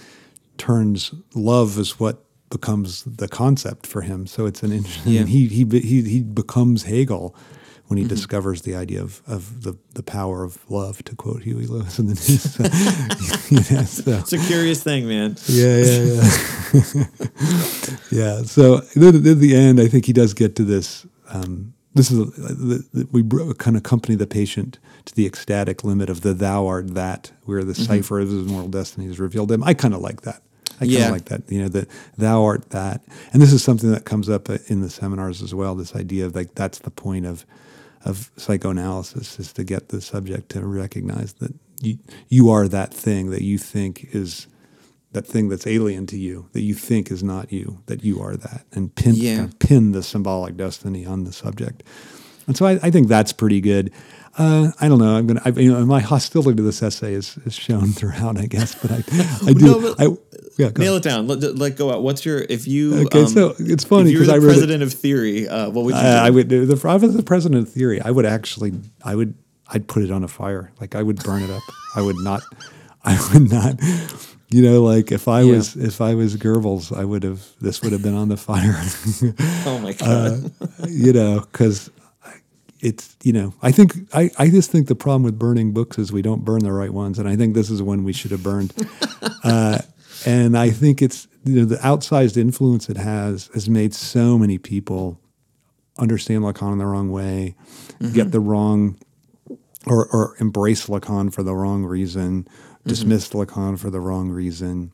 turns 0.59 1.13
love 1.35 1.79
as 1.79 1.99
what 1.99 2.25
becomes 2.51 3.05
the 3.05 3.29
concept 3.29 3.87
for 3.87 4.03
him. 4.03 4.27
So 4.27 4.47
it's 4.47 4.63
an 4.63 4.73
interesting. 4.73 5.13
Yeah. 5.13 5.25
He 5.25 5.47
he 5.47 5.65
he 5.81 6.03
he 6.03 6.21
becomes 6.23 6.83
Hegel 6.85 7.35
when 7.91 7.99
Mm-hmm. 7.99 8.09
he 8.09 8.15
discovers 8.15 8.63
the 8.63 8.77
idea 8.77 9.03
of, 9.03 9.21
of 9.27 9.63
the, 9.65 9.77
the 9.95 10.03
power 10.05 10.45
of 10.45 10.59
love, 10.71 11.03
to 11.07 11.17
quote 11.17 11.43
Huey 11.43 11.67
Lewis 11.67 11.99
in 11.99 12.07
the 12.07 12.15
news. 12.29 12.55
So, 12.55 13.75
yeah, 13.75 13.85
so- 13.85 14.19
It's 14.21 14.33
a 14.33 14.39
curious 14.47 14.81
thing, 14.81 15.09
man. 15.09 15.35
yeah, 15.47 15.77
yeah, 15.79 16.05
yeah. 16.05 17.05
yeah. 18.13 18.43
So 18.43 18.77
at 18.79 18.85
the 18.95 19.53
end, 19.57 19.81
I 19.81 19.89
think 19.89 20.05
he 20.07 20.13
does 20.13 20.35
get 20.35 20.55
to 20.57 20.65
this. 20.65 21.05
Um, 21.31 21.75
this 21.95 22.11
is 22.13 22.19
a, 22.21 22.25
the, 22.25 22.85
the, 22.93 23.09
we 23.11 23.23
kind 23.55 23.77
of 23.77 23.81
accompany 23.81 24.15
the 24.15 24.27
patient 24.27 24.79
to 25.07 25.15
the 25.15 25.27
ecstatic 25.27 25.83
limit 25.83 26.09
of 26.11 26.21
the 26.21 26.33
thou 26.35 26.67
art 26.67 26.95
that, 26.95 27.33
where 27.45 27.65
the 27.65 27.75
cipher 27.75 28.21
of 28.21 28.29
his 28.29 28.47
moral 28.47 28.69
destiny 28.69 29.07
is 29.09 29.19
revealed. 29.19 29.49
to 29.49 29.55
Him, 29.55 29.65
I 29.65 29.75
kind 29.75 29.95
of 29.95 30.01
like 30.01 30.23
that. 30.23 30.43
I 30.77 30.85
kind 30.85 30.93
of 30.93 30.99
Yeah. 31.01 31.11
like 31.11 31.25
that. 31.27 31.43
You 31.51 31.63
know, 31.63 31.69
that 31.71 31.89
thou 32.17 32.45
art 32.45 32.71
that, 32.71 33.03
and 33.33 33.43
this 33.43 33.53
is 33.53 33.63
something 33.65 33.91
that 33.91 34.05
comes 34.05 34.29
up 34.29 34.49
uh, 34.49 34.59
in 34.69 34.81
the 34.81 34.91
seminars 34.91 35.43
as 35.43 35.53
well. 35.55 35.75
This 35.75 35.97
idea 35.97 36.27
of 36.27 36.37
like 36.37 36.55
that's 36.55 36.79
the 36.79 36.91
point 36.93 37.27
of 37.27 37.45
of 38.05 38.31
psychoanalysis 38.37 39.39
is 39.39 39.53
to 39.53 39.65
get 39.65 39.89
the 39.89 40.01
subject 40.01 40.49
to 40.51 40.65
recognize 40.67 41.35
that 41.35 41.53
you 41.83 41.99
you 42.29 42.51
are 42.51 42.69
that 42.69 42.93
thing 42.95 43.31
that 43.31 43.43
you 43.43 43.59
think 43.59 44.09
is 44.15 44.47
that 45.13 45.27
thing 45.27 45.49
that's 45.49 45.67
alien 45.67 46.07
to 46.07 46.17
you 46.17 46.49
that 46.53 46.61
you 46.63 46.75
think 46.75 47.11
is 47.11 47.23
not 47.23 47.53
you 47.53 47.79
that 47.87 48.05
you 48.05 48.21
are 48.21 48.37
that 48.37 48.65
and 48.73 48.95
pin 48.95 49.15
Yeah. 49.17 49.37
kind 49.37 49.49
of 49.53 49.59
pin 49.59 49.93
the 49.93 50.03
symbolic 50.03 50.57
destiny 50.57 51.05
on 51.07 51.25
the 51.25 51.33
subject 51.33 51.83
and 52.47 52.57
so 52.57 52.67
I, 52.67 52.73
I 52.83 52.91
think 52.91 53.09
that's 53.09 53.33
pretty 53.33 53.61
good 53.61 53.91
uh, 54.39 54.71
I 54.81 54.89
don't 54.89 54.99
know 54.99 55.17
I'm 55.17 55.27
gonna 55.27 55.43
I, 55.45 55.51
you 55.51 55.73
know 55.73 55.85
my 55.87 56.01
hostility 56.01 56.57
to 56.57 56.63
this 56.63 56.83
essay 56.83 57.15
is, 57.15 57.37
is 57.45 57.55
shown 57.55 57.89
throughout 57.99 58.39
I 58.39 58.47
guess 58.47 58.75
but 58.75 58.91
I 58.93 58.97
I 59.49 59.53
do 59.53 59.65
No, 59.67 59.95
I 59.99 60.17
yeah 60.59 60.71
Nail 60.77 60.93
ahead. 60.97 61.07
it 61.07 61.09
down. 61.09 61.27
Let, 61.27 61.41
let 61.57 61.77
go 61.77 61.91
out. 61.93 62.03
What's 62.03 62.25
your 62.25 62.39
if 62.49 62.67
you 62.69 63.07
Okay, 63.07 63.21
um, 63.23 63.27
so 63.29 63.55
it's 63.59 63.83
funny 63.85 64.11
if 64.11 64.13
you 64.15 64.19
were 64.21 64.25
'cause 64.27 64.35
I 64.35 64.37
wrote 64.39 64.45
it- 64.45 64.53
president 64.55 64.83
of 64.83 64.93
theory, 64.93 65.49
uh, 65.49 65.71
what 65.71 65.85
would 65.85 65.95
you 65.95 66.01
do? 66.01 66.07
I, 66.07 66.27
I 66.27 66.31
would 66.31 66.49
the 66.49 66.73
if 66.73 66.85
I 66.85 66.97
was 66.97 67.17
the 67.17 67.23
president 67.23 67.67
of 67.67 67.73
theory. 67.73 68.01
I 68.01 68.11
would 68.11 68.27
actually, 68.27 68.73
I 69.05 69.15
would, 69.17 69.35
I'd 69.69 69.89
put 69.89 70.03
it 70.03 70.11
on 70.11 70.23
a 70.23 70.29
fire. 70.29 70.71
Like 70.81 70.95
I 70.95 71.03
would 71.03 71.23
burn 71.25 71.43
it 71.43 71.51
up. 71.51 71.63
I 71.97 72.03
would 72.03 72.17
not, 72.19 72.43
I 73.05 73.19
would 73.33 73.51
not. 73.51 73.81
You 74.51 74.63
know, 74.63 74.83
like 74.83 75.13
if 75.13 75.29
I 75.29 75.43
Yeah. 75.43 75.53
was, 75.57 75.77
if 75.77 76.01
I 76.01 76.15
was 76.15 76.37
Goebbels, 76.37 76.95
I 76.97 77.05
would 77.05 77.23
have. 77.23 77.43
This 77.61 77.81
would 77.83 77.93
have 77.93 78.03
been 78.03 78.17
on 78.17 78.29
the 78.29 78.37
fire. 78.37 78.77
oh 79.67 79.79
my 79.83 79.93
god. 79.95 80.53
you 80.89 81.13
know, 81.13 81.41
because 81.41 81.91
it's 82.81 83.17
you 83.23 83.33
know, 83.33 83.55
I 83.63 83.73
think 83.73 83.95
I, 84.15 84.31
I 84.39 84.49
just 84.49 84.71
think 84.71 84.89
the 84.89 84.95
problem 84.95 85.23
with 85.23 85.39
burning 85.39 85.73
books 85.73 85.99
is 85.99 86.13
we 86.13 86.23
don't 86.23 86.45
burn 86.45 86.61
the 86.61 86.73
right 86.73 86.93
ones, 86.93 87.19
and 87.19 87.29
I 87.29 87.37
think 87.37 87.55
this 87.55 87.71
is 87.71 87.83
one 87.83 88.05
we 88.05 88.13
should 88.13 88.31
have 88.31 88.43
burned. 88.43 88.73
uh, 89.45 89.79
and 90.27 90.57
I 90.57 90.71
think 90.71 91.03
it's 91.03 91.29
you 91.45 91.57
know 91.57 91.65
the 91.65 91.77
outsized 91.77 92.37
influence 92.37 92.89
it 92.89 92.97
has 92.97 93.51
has 93.55 93.69
made 93.69 93.95
so 93.95 94.39
many 94.39 94.59
people 94.59 95.21
understand 95.99 96.43
Lacan 96.43 96.73
in 96.73 96.79
the 96.79 96.87
wrong 96.87 97.11
way, 97.11 97.55
get 98.13 98.33
the 98.33 98.41
wrong, 98.41 98.99
or 99.87 100.07
or 100.07 100.37
embrace 100.41 100.87
Lacan 100.87 101.33
for 101.33 101.43
the 101.43 101.55
wrong 101.55 101.85
reason, 101.85 102.49
dismiss 102.87 103.29
Lacan 103.31 103.79
for 103.79 103.91
the 103.91 104.01
wrong 104.01 104.31
reason, 104.31 104.93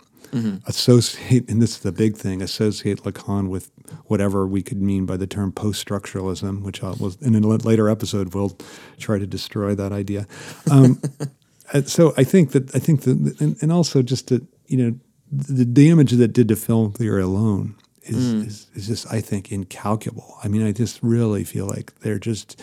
associate, 0.67 1.49
and 1.49 1.61
this 1.61 1.73
is 1.73 1.81
the 1.81 1.93
big 1.93 2.17
thing, 2.17 2.43
associate 2.43 3.03
Lacan 3.03 3.49
with 3.49 3.71
whatever 4.07 4.47
we 4.47 4.63
could 4.63 4.81
mean 4.81 5.07
by 5.07 5.17
the 5.17 5.27
term 5.27 5.53
post-structuralism, 5.53 6.63
which 6.63 6.83
I 6.83 6.91
was 6.91 7.17
in 7.23 7.35
a 7.35 7.47
later 7.49 7.89
episode 7.89 8.35
we'll 8.35 8.57
try 8.99 9.19
to 9.19 9.27
destroy 9.27 9.75
that 9.75 9.93
idea. 9.93 10.27
Um, 10.71 11.01
so 11.85 12.15
I 12.17 12.25
think 12.25 12.53
that 12.53 12.75
I 12.75 12.79
think 12.79 13.03
that, 13.03 13.41
and, 13.41 13.57
and 13.61 13.73
also 13.73 14.03
just 14.03 14.29
that 14.29 14.45
you 14.67 14.77
know 14.77 14.99
the 15.31 15.65
damage 15.65 16.13
that 16.13 16.33
did 16.33 16.49
to 16.49 16.57
film 16.57 16.93
theory 16.93 17.23
alone 17.23 17.75
is, 18.03 18.33
is 18.33 18.67
is 18.75 18.87
just 18.87 19.13
I 19.13 19.21
think 19.21 19.51
incalculable. 19.51 20.37
I 20.43 20.49
mean, 20.49 20.67
I 20.67 20.73
just 20.73 21.03
really 21.03 21.45
feel 21.45 21.67
like 21.67 21.99
they're 22.01 22.19
just 22.19 22.63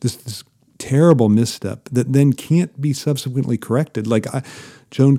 this 0.00 0.16
this 0.16 0.44
terrible 0.78 1.28
misstep 1.28 1.88
that 1.90 2.12
then 2.12 2.32
can't 2.32 2.80
be 2.80 2.92
subsequently 2.92 3.56
corrected. 3.56 4.06
Like 4.06 4.32
I, 4.34 4.42
Joan 4.90 5.18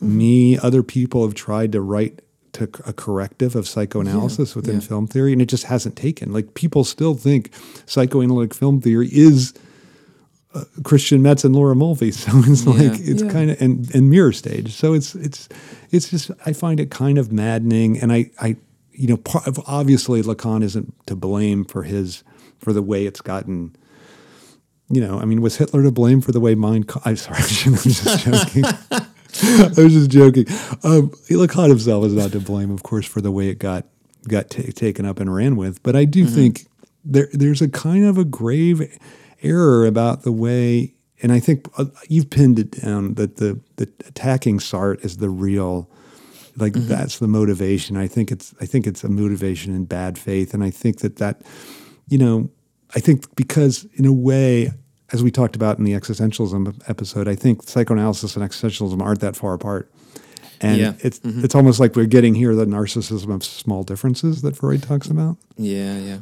Me, 0.00 0.56
other 0.58 0.82
people 0.82 1.22
have 1.24 1.34
tried 1.34 1.72
to 1.72 1.80
write 1.80 2.20
to 2.52 2.64
a 2.86 2.92
corrective 2.92 3.54
of 3.56 3.68
psychoanalysis 3.68 4.54
within 4.56 4.76
yeah. 4.76 4.80
film 4.80 5.06
theory, 5.06 5.32
and 5.32 5.42
it 5.42 5.46
just 5.46 5.64
hasn't 5.64 5.96
taken. 5.96 6.32
Like 6.32 6.54
people 6.54 6.84
still 6.84 7.14
think 7.14 7.50
psychoanalytic 7.86 8.54
film 8.54 8.80
theory 8.80 9.08
is 9.12 9.54
uh, 10.54 10.64
Christian 10.82 11.20
Metz 11.20 11.44
and 11.44 11.54
Laura 11.54 11.74
Mulvey. 11.76 12.10
So 12.12 12.30
it's 12.46 12.64
Yeah. 12.64 12.72
like 12.72 13.00
it's 13.00 13.22
Yeah. 13.22 13.30
kind 13.30 13.50
of 13.50 13.60
and, 13.60 13.94
and 13.94 14.08
mirror 14.10 14.32
stage. 14.32 14.72
So 14.74 14.94
it's 14.94 15.14
it's 15.14 15.48
it's 15.90 16.08
just 16.10 16.30
I 16.46 16.52
find 16.52 16.80
it 16.80 16.90
kind 16.90 17.18
of 17.18 17.32
maddening, 17.32 17.98
and 17.98 18.12
I 18.12 18.30
I 18.40 18.56
you 18.92 19.08
know 19.08 19.16
part 19.18 19.46
of, 19.46 19.60
obviously 19.66 20.22
Lacan 20.22 20.62
isn't 20.64 20.94
to 21.06 21.14
blame 21.16 21.64
for 21.64 21.82
his 21.82 22.22
for 22.58 22.72
the 22.72 22.82
way 22.82 23.04
it's 23.06 23.20
gotten. 23.20 23.76
You 24.90 25.02
know, 25.02 25.20
I 25.20 25.26
mean, 25.26 25.42
was 25.42 25.58
Hitler 25.58 25.82
to 25.82 25.90
blame 25.90 26.22
for 26.22 26.32
the 26.32 26.40
way 26.40 26.54
Mein 26.54 26.82
Kampf? 26.84 27.06
I'm 27.06 27.16
sorry, 27.16 27.38
I'm 27.66 27.74
just 27.76 28.24
joking. 28.24 28.64
I 29.42 29.82
was 29.82 29.92
just 29.92 30.10
joking. 30.10 30.46
Um, 30.82 31.10
Lacan 31.30 31.68
himself 31.68 32.04
is 32.06 32.14
not 32.14 32.32
to 32.32 32.40
blame, 32.40 32.70
of 32.70 32.82
course, 32.82 33.06
for 33.06 33.20
the 33.20 33.30
way 33.30 33.48
it 33.48 33.58
got 33.58 33.84
got 34.26 34.50
ta 34.50 34.62
taken 34.74 35.06
up 35.06 35.20
and 35.20 35.34
ran 35.34 35.56
with. 35.56 35.82
But 35.82 35.96
I 35.96 36.04
do 36.04 36.24
think 36.26 36.66
there 37.04 37.28
there's 37.32 37.62
a 37.62 37.68
kind 37.68 38.04
of 38.04 38.18
a 38.18 38.24
grave 38.24 38.98
error 39.42 39.86
about 39.86 40.22
the 40.22 40.32
way, 40.32 40.94
and 41.22 41.30
I 41.30 41.40
think 41.40 41.68
uh, 41.78 41.86
you've 42.08 42.30
pinned 42.30 42.58
it 42.58 42.70
down 42.82 43.14
that 43.14 43.36
the 43.36 43.60
the 43.76 43.88
attacking 44.06 44.58
Sartre 44.58 45.04
is 45.04 45.18
the 45.18 45.30
real, 45.30 45.90
like 46.56 46.72
that's 46.72 47.18
the 47.18 47.28
motivation. 47.28 47.96
I 47.96 48.06
think 48.06 48.30
it's 48.32 48.54
I 48.60 48.66
think 48.66 48.86
it's 48.86 49.04
a 49.04 49.08
motivation 49.08 49.74
in 49.74 49.84
bad 49.84 50.18
faith, 50.18 50.54
and 50.54 50.64
I 50.64 50.70
think 50.70 50.98
that 51.00 51.16
that, 51.16 51.42
you 52.08 52.18
know, 52.18 52.50
I 52.94 53.00
think 53.00 53.34
because 53.36 53.86
in 53.94 54.06
a 54.06 54.12
way. 54.12 54.70
As 55.12 55.22
we 55.22 55.30
talked 55.30 55.56
about 55.56 55.78
in 55.78 55.84
the 55.84 55.92
existentialism 55.92 56.82
episode, 56.88 57.28
I 57.28 57.34
think 57.34 57.62
psychoanalysis 57.62 58.36
and 58.36 58.48
existentialism 58.48 59.00
aren't 59.02 59.20
that 59.20 59.36
far 59.36 59.54
apart. 59.54 59.90
And 60.60 60.78
Yeah. 60.78 60.92
it's 61.00 61.20
mm-hmm. 61.20 61.44
it's 61.44 61.54
almost 61.54 61.80
like 61.80 61.96
we're 61.96 62.06
getting 62.06 62.34
here 62.34 62.54
the 62.54 62.66
narcissism 62.66 63.32
of 63.34 63.44
small 63.44 63.84
differences 63.84 64.42
that 64.42 64.56
Freud 64.56 64.82
talks 64.82 65.08
about. 65.08 65.36
yeah, 65.56 65.98
yeah. 65.98 66.18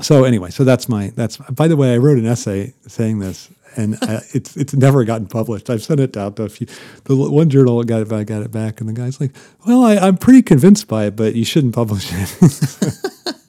So 0.00 0.24
anyway, 0.24 0.50
so 0.50 0.64
that's 0.64 0.88
my 0.88 1.12
that's. 1.14 1.36
By 1.36 1.68
the 1.68 1.76
way, 1.76 1.94
I 1.94 1.98
wrote 1.98 2.18
an 2.18 2.26
essay 2.26 2.74
saying 2.86 3.20
this, 3.20 3.48
and 3.76 3.94
uh, 4.02 4.20
it's 4.32 4.56
it's 4.56 4.74
never 4.74 5.04
gotten 5.04 5.26
published. 5.26 5.70
I've 5.70 5.82
sent 5.82 6.00
it 6.00 6.16
out 6.16 6.36
to 6.36 6.44
a 6.44 6.48
few. 6.48 6.66
The 7.04 7.16
one 7.16 7.50
journal 7.50 7.82
got 7.84 8.02
it 8.02 8.08
back, 8.08 8.26
got 8.26 8.42
it 8.42 8.50
back, 8.50 8.80
and 8.80 8.88
the 8.88 8.92
guy's 8.92 9.20
like, 9.20 9.34
"Well, 9.66 9.84
I, 9.84 9.96
I'm 9.96 10.16
pretty 10.16 10.42
convinced 10.42 10.88
by 10.88 11.06
it, 11.06 11.16
but 11.16 11.34
you 11.34 11.44
shouldn't 11.44 11.74
publish 11.74 12.10
it." 12.12 12.42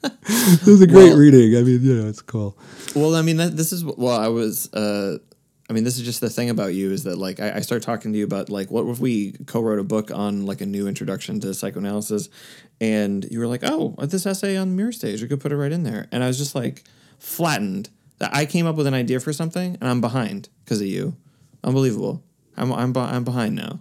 it 0.04 0.68
was 0.68 0.82
a 0.82 0.88
great 0.88 1.10
Well- 1.10 1.18
reading. 1.18 1.56
I 1.58 1.62
mean, 1.62 1.82
you 1.84 1.96
know, 1.96 2.08
it's 2.10 2.22
cool. 2.22 2.58
Well, 2.96 3.16
I 3.16 3.22
mean, 3.22 3.38
that, 3.38 3.58
this 3.58 3.72
is 3.72 3.84
well, 3.84 4.20
I 4.20 4.28
was. 4.28 4.72
Uh, 4.74 5.18
I 5.68 5.74
mean, 5.74 5.84
this 5.84 5.98
is 5.98 6.06
just 6.06 6.22
the 6.22 6.30
thing 6.30 6.52
about 6.52 6.76
you 6.76 6.92
is 6.92 7.06
that 7.06 7.18
like 7.18 7.40
I, 7.40 7.56
I 7.56 7.60
start 7.62 7.82
talking 7.82 8.14
to 8.14 8.18
you 8.20 8.24
about 8.24 8.50
like 8.50 8.70
what 8.70 8.86
if 8.86 9.00
we 9.00 9.32
co-wrote 9.48 9.80
a 9.80 9.84
book 9.84 10.12
on 10.12 10.46
like 10.46 10.62
a 10.62 10.66
new 10.66 10.88
introduction 10.88 11.40
to 11.40 11.54
psychoanalysis, 11.54 12.30
and 12.80 13.26
you 13.32 13.40
were 13.40 13.48
like, 13.48 13.62
oh, 13.64 13.96
this 14.00 14.26
essay 14.28 14.58
on 14.58 14.76
Mirror 14.76 14.92
Stage, 14.92 15.22
we 15.22 15.28
could 15.28 15.42
put 15.42 15.52
it 15.52 15.58
right 15.58 15.72
in 15.72 15.84
there, 15.84 16.08
and 16.12 16.24
I 16.24 16.28
was 16.28 16.38
just 16.38 16.54
like 16.54 16.84
flattened 17.18 17.90
I 18.22 18.46
came 18.46 18.66
up 18.66 18.76
with 18.76 18.88
an 18.88 18.94
idea 18.94 19.20
for 19.20 19.34
something 19.34 19.78
and 19.80 19.90
I'm 19.90 20.02
behind 20.02 20.50
because 20.64 20.82
of 20.82 20.88
you, 20.88 21.16
unbelievable. 21.64 22.24
I'm 22.58 22.72
I'm 22.72 22.96
I'm 22.96 23.24
behind 23.24 23.56
now. 23.56 23.80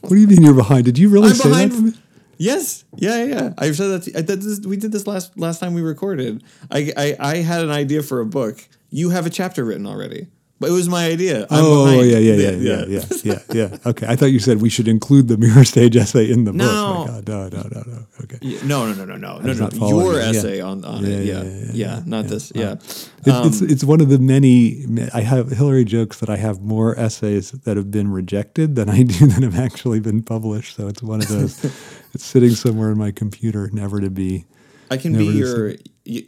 What 0.00 0.10
do 0.10 0.16
you 0.16 0.26
mean 0.26 0.42
you're 0.42 0.54
behind? 0.54 0.84
Did 0.84 0.98
you 0.98 1.08
really 1.08 1.28
I'm 1.28 1.34
say 1.34 1.48
behind. 1.48 1.72
that? 1.72 1.76
To 1.76 1.82
me? 1.82 1.92
Yes, 2.36 2.84
yeah, 2.96 3.24
yeah. 3.24 3.54
I've 3.58 3.76
said 3.76 3.88
that. 3.88 4.02
To, 4.04 4.18
I 4.18 4.22
did 4.22 4.42
this, 4.42 4.60
we 4.60 4.76
did 4.76 4.92
this 4.92 5.06
last 5.06 5.38
last 5.38 5.58
time 5.60 5.74
we 5.74 5.82
recorded. 5.82 6.42
I, 6.70 6.92
I 6.96 7.16
I 7.18 7.36
had 7.36 7.62
an 7.62 7.70
idea 7.70 8.02
for 8.02 8.20
a 8.20 8.26
book. 8.26 8.66
You 8.90 9.10
have 9.10 9.26
a 9.26 9.30
chapter 9.30 9.64
written 9.64 9.86
already, 9.86 10.28
but 10.64 10.70
it 10.72 10.74
was 10.74 10.88
my 10.88 11.04
idea. 11.06 11.42
I'm 11.50 11.64
Oh 11.64 11.84
behind. 11.84 12.10
yeah, 12.10 12.18
yeah, 12.18 12.34
yeah, 12.34 12.50
yeah, 12.50 12.84
yeah, 12.88 13.04
yeah, 13.24 13.38
yeah. 13.70 13.76
Okay, 13.90 14.06
I 14.08 14.16
thought 14.16 14.32
you 14.32 14.38
said 14.40 14.62
we 14.62 14.70
should 14.70 14.88
include 14.88 15.28
the 15.28 15.36
mirror 15.36 15.64
stage 15.64 15.94
essay 15.96 16.30
in 16.30 16.44
the 16.44 16.52
No. 16.52 16.64
book. 16.64 17.06
My 17.08 17.20
God, 17.20 17.28
no, 17.28 17.38
no, 17.48 17.68
no, 17.74 17.82
no. 17.92 18.06
Okay. 18.24 18.38
Yeah, 18.40 18.58
No, 18.66 18.86
no, 18.86 18.94
no, 18.94 19.04
no, 19.04 19.16
no, 19.16 19.52
no, 19.52 19.52
no. 19.52 19.88
Your 19.88 20.12
you. 20.14 20.18
Yeah. 20.20 20.30
essay 20.30 20.60
on, 20.60 20.84
on 20.84 21.04
Yeah, 21.04 21.10
it. 21.16 21.24
yeah, 21.26 21.42
Yeah, 21.42 21.70
yeah, 21.72 22.02
not 22.06 22.26
this. 22.28 22.50
Yeah. 22.54 22.72
It, 22.72 22.80
it's 23.26 23.60
um, 23.62 23.68
it's 23.70 23.84
one 23.84 24.00
of 24.00 24.08
the 24.08 24.18
many. 24.18 24.84
I 25.12 25.20
have 25.20 25.50
Hillary 25.50 25.84
jokes 25.84 26.18
that 26.20 26.30
I 26.30 26.36
have 26.36 26.60
more 26.60 26.98
essays 26.98 27.52
that 27.64 27.76
have 27.76 27.90
been 27.90 28.10
rejected 28.10 28.74
than 28.76 28.88
I 28.88 29.02
do 29.04 29.26
that 29.32 29.42
have 29.42 29.58
actually 29.58 30.00
been 30.00 30.22
published. 30.22 30.76
So 30.76 30.88
it's 30.88 31.02
one 31.02 31.20
of 31.22 31.28
those. 31.28 31.64
it's 32.14 32.24
sitting 32.24 32.54
somewhere 32.54 32.90
in 32.90 32.98
my 32.98 33.10
computer, 33.12 33.68
never 33.72 34.00
to 34.00 34.10
be. 34.10 34.44
I 34.94 34.96
can 34.96 35.12
Never 35.12 35.24
be 35.24 35.30
your. 35.38 35.74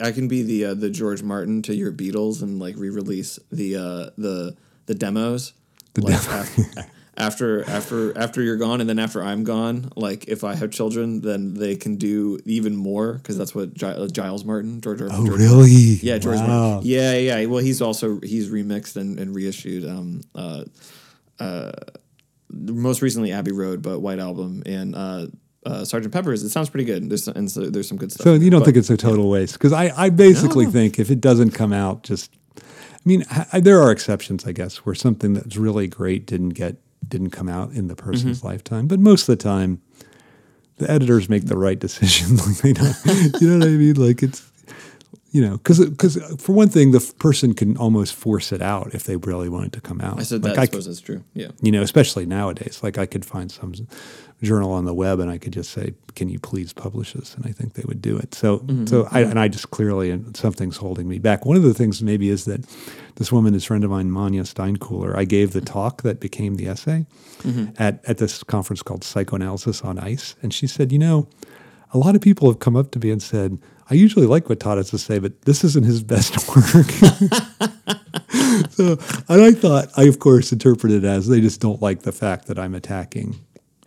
I 0.01 0.11
can 0.11 0.27
be 0.27 0.43
the 0.43 0.65
uh, 0.65 0.73
the 0.73 0.89
George 0.89 1.23
Martin 1.23 1.61
to 1.63 1.75
your 1.75 1.91
Beatles 1.91 2.41
and 2.41 2.59
like 2.59 2.75
re-release 2.77 3.39
the 3.51 3.75
uh, 3.77 4.09
the 4.17 4.55
the 4.87 4.95
demos. 4.95 5.53
like 5.97 6.15
af- 6.15 6.57
after 7.17 7.67
after 7.69 8.17
after 8.17 8.41
you're 8.41 8.57
gone 8.57 8.81
and 8.81 8.89
then 8.89 8.99
after 8.99 9.23
I'm 9.23 9.43
gone, 9.43 9.89
like 9.95 10.27
if 10.27 10.43
I 10.43 10.55
have 10.55 10.71
children, 10.71 11.21
then 11.21 11.53
they 11.53 11.75
can 11.75 11.95
do 11.95 12.39
even 12.45 12.75
more 12.75 13.13
because 13.13 13.37
that's 13.37 13.55
what 13.55 13.81
uh, 13.81 14.07
Giles 14.07 14.43
Martin, 14.45 14.81
George. 14.81 15.01
Oh 15.01 15.25
George 15.25 15.39
really? 15.39 15.71
Yeah, 16.01 16.17
George 16.17 16.39
Wow. 16.39 16.47
Martin. 16.47 16.89
Yeah, 16.89 17.13
yeah. 17.13 17.45
Well, 17.45 17.63
he's 17.63 17.81
also 17.81 18.19
he's 18.21 18.49
remixed 18.49 18.95
and, 18.97 19.19
and 19.19 19.33
reissued. 19.35 19.87
Um, 19.87 20.21
uh, 20.35 20.63
uh, 21.39 21.71
most 22.49 23.01
recently 23.01 23.31
Abbey 23.31 23.51
Road, 23.51 23.81
but 23.81 23.99
White 23.99 24.19
Album 24.19 24.63
and 24.65 24.95
uh, 24.95 25.27
uh, 25.67 25.85
Sergeant 25.85 26.13
Pepper's. 26.13 26.43
It 26.43 26.49
sounds 26.49 26.69
pretty 26.69 26.85
good. 26.85 27.09
There's 27.09 27.23
some, 27.25 27.35
and 27.35 27.51
so 27.51 27.69
there's 27.69 27.87
some 27.87 27.97
good 27.97 28.11
stuff. 28.11 28.23
So 28.23 28.33
you 28.33 28.49
don't 28.49 28.61
but- 28.61 28.65
think 28.65 28.77
it's 28.77 28.89
a 28.89 28.97
total 28.97 29.29
waste? 29.29 29.53
Because 29.53 29.73
I, 29.73 29.91
I 30.05 30.09
basically 30.09 30.65
No. 30.65 30.71
think 30.71 30.99
if 30.99 31.09
it 31.11 31.21
doesn't 31.21 31.51
come 31.51 31.73
out, 31.73 32.03
just 32.03 32.31
I 32.57 32.61
mean, 33.05 33.23
I, 33.53 33.59
there 33.59 33.81
are 33.81 33.91
exceptions, 33.91 34.45
I 34.45 34.51
guess, 34.51 34.77
where 34.85 34.95
something 34.95 35.33
that's 35.33 35.55
really 35.57 35.87
great 35.87 36.25
didn't 36.25 36.49
get 36.49 36.77
didn't 37.07 37.29
come 37.31 37.47
out 37.49 37.71
in 37.71 37.87
the 37.87 37.95
person's 37.95 38.39
Mm-hmm. 38.39 38.47
lifetime. 38.47 38.87
But 38.87 38.99
most 38.99 39.29
of 39.29 39.37
the 39.37 39.43
time, 39.43 39.81
the 40.77 40.89
editors 40.91 41.29
make 41.29 41.45
the 41.45 41.57
right 41.57 41.79
decision. 41.79 42.35
like 42.45 42.57
they 42.57 42.73
don't, 42.73 42.95
you 43.41 43.49
know 43.49 43.59
what 43.59 43.67
I 43.67 43.71
mean? 43.71 43.95
Like 43.95 44.23
it's 44.23 44.43
you 45.31 45.41
know, 45.45 45.57
because 45.57 45.79
because 45.89 46.17
for 46.41 46.53
one 46.53 46.69
thing, 46.69 46.91
the 46.91 47.13
person 47.19 47.53
can 47.53 47.77
almost 47.77 48.15
force 48.15 48.51
it 48.51 48.61
out 48.61 48.93
if 48.93 49.03
they 49.03 49.15
really 49.17 49.49
wanted 49.49 49.73
to 49.73 49.81
come 49.81 50.01
out. 50.01 50.19
I 50.19 50.23
said 50.23 50.43
Like, 50.43 50.53
that. 50.55 50.59
I 50.59 50.63
I 50.63 50.65
suppose 50.65 50.85
that's 50.85 51.01
true. 51.01 51.23
Yeah. 51.33 51.49
you 51.61 51.71
know, 51.71 51.81
especially 51.81 52.25
nowadays. 52.25 52.79
Like 52.83 52.97
I 52.97 53.05
could 53.05 53.25
find 53.25 53.51
some 53.51 53.73
journal 54.41 54.71
on 54.71 54.85
the 54.85 54.93
web 54.93 55.19
and 55.19 55.31
I 55.31 55.37
could 55.37 55.53
just 55.53 55.71
say, 55.71 55.93
"Can 56.15 56.29
you 56.29 56.39
please 56.39 56.73
publish 56.73 57.13
this?" 57.13 57.35
And 57.35 57.45
I 57.45 57.51
think 57.51 57.73
they 57.73 57.83
would 57.87 58.01
do 58.01 58.17
it. 58.17 58.35
So, 58.35 58.59
mm-hmm. 58.59 58.85
so 58.85 59.07
I 59.11 59.21
and 59.21 59.39
I 59.39 59.47
just 59.47 59.71
clearly 59.71 60.11
and 60.11 60.35
something's 60.37 60.77
holding 60.77 61.07
me 61.07 61.17
back. 61.19 61.45
One 61.45 61.57
of 61.57 61.63
the 61.63 61.73
things 61.73 62.03
maybe 62.03 62.29
is 62.29 62.45
that 62.45 62.65
this 63.15 63.31
woman, 63.31 63.53
this 63.53 63.65
friend 63.65 63.83
of 63.83 63.89
mine, 63.89 64.11
Manya 64.11 64.43
Steinkoler, 64.43 65.15
I 65.15 65.25
gave 65.25 65.53
the 65.53 65.61
talk 65.61 66.03
that 66.03 66.19
became 66.19 66.55
the 66.55 66.67
essay 66.67 67.07
mm-hmm. 67.39 67.69
at 67.81 68.03
at 68.07 68.19
this 68.19 68.43
conference 68.43 68.83
called 68.83 69.03
Psychoanalysis 69.03 69.81
on 69.81 69.97
Ice, 69.97 70.35
and 70.41 70.53
she 70.53 70.67
said, 70.67 70.91
you 70.91 70.99
know, 70.99 71.27
a 71.93 71.97
lot 71.97 72.15
of 72.15 72.21
people 72.21 72.47
have 72.49 72.59
come 72.59 72.75
up 72.75 72.91
to 72.91 72.99
me 72.99 73.11
and 73.11 73.21
said. 73.21 73.59
I 73.89 73.93
usually 73.93 74.25
like 74.25 74.49
what 74.49 74.59
Todd 74.59 74.79
has 74.79 74.89
to 74.89 74.97
say, 74.97 75.17
but 75.17 75.43
this 75.43 75.63
isn't 75.63 75.85
his 75.85 76.03
best 76.03 76.35
work. 76.53 76.91
so, 78.69 78.97
and 79.29 79.41
I 79.41 79.53
thought, 79.53 79.87
I 79.95 80.03
of 80.03 80.19
course 80.19 80.51
interpreted 80.51 81.05
it 81.05 81.07
as 81.07 81.29
they 81.29 81.39
just 81.39 81.61
don't 81.61 81.81
like 81.81 82.01
the 82.01 82.11
fact 82.11 82.47
that 82.47 82.59
I'm 82.59 82.75
attacking 82.75 83.39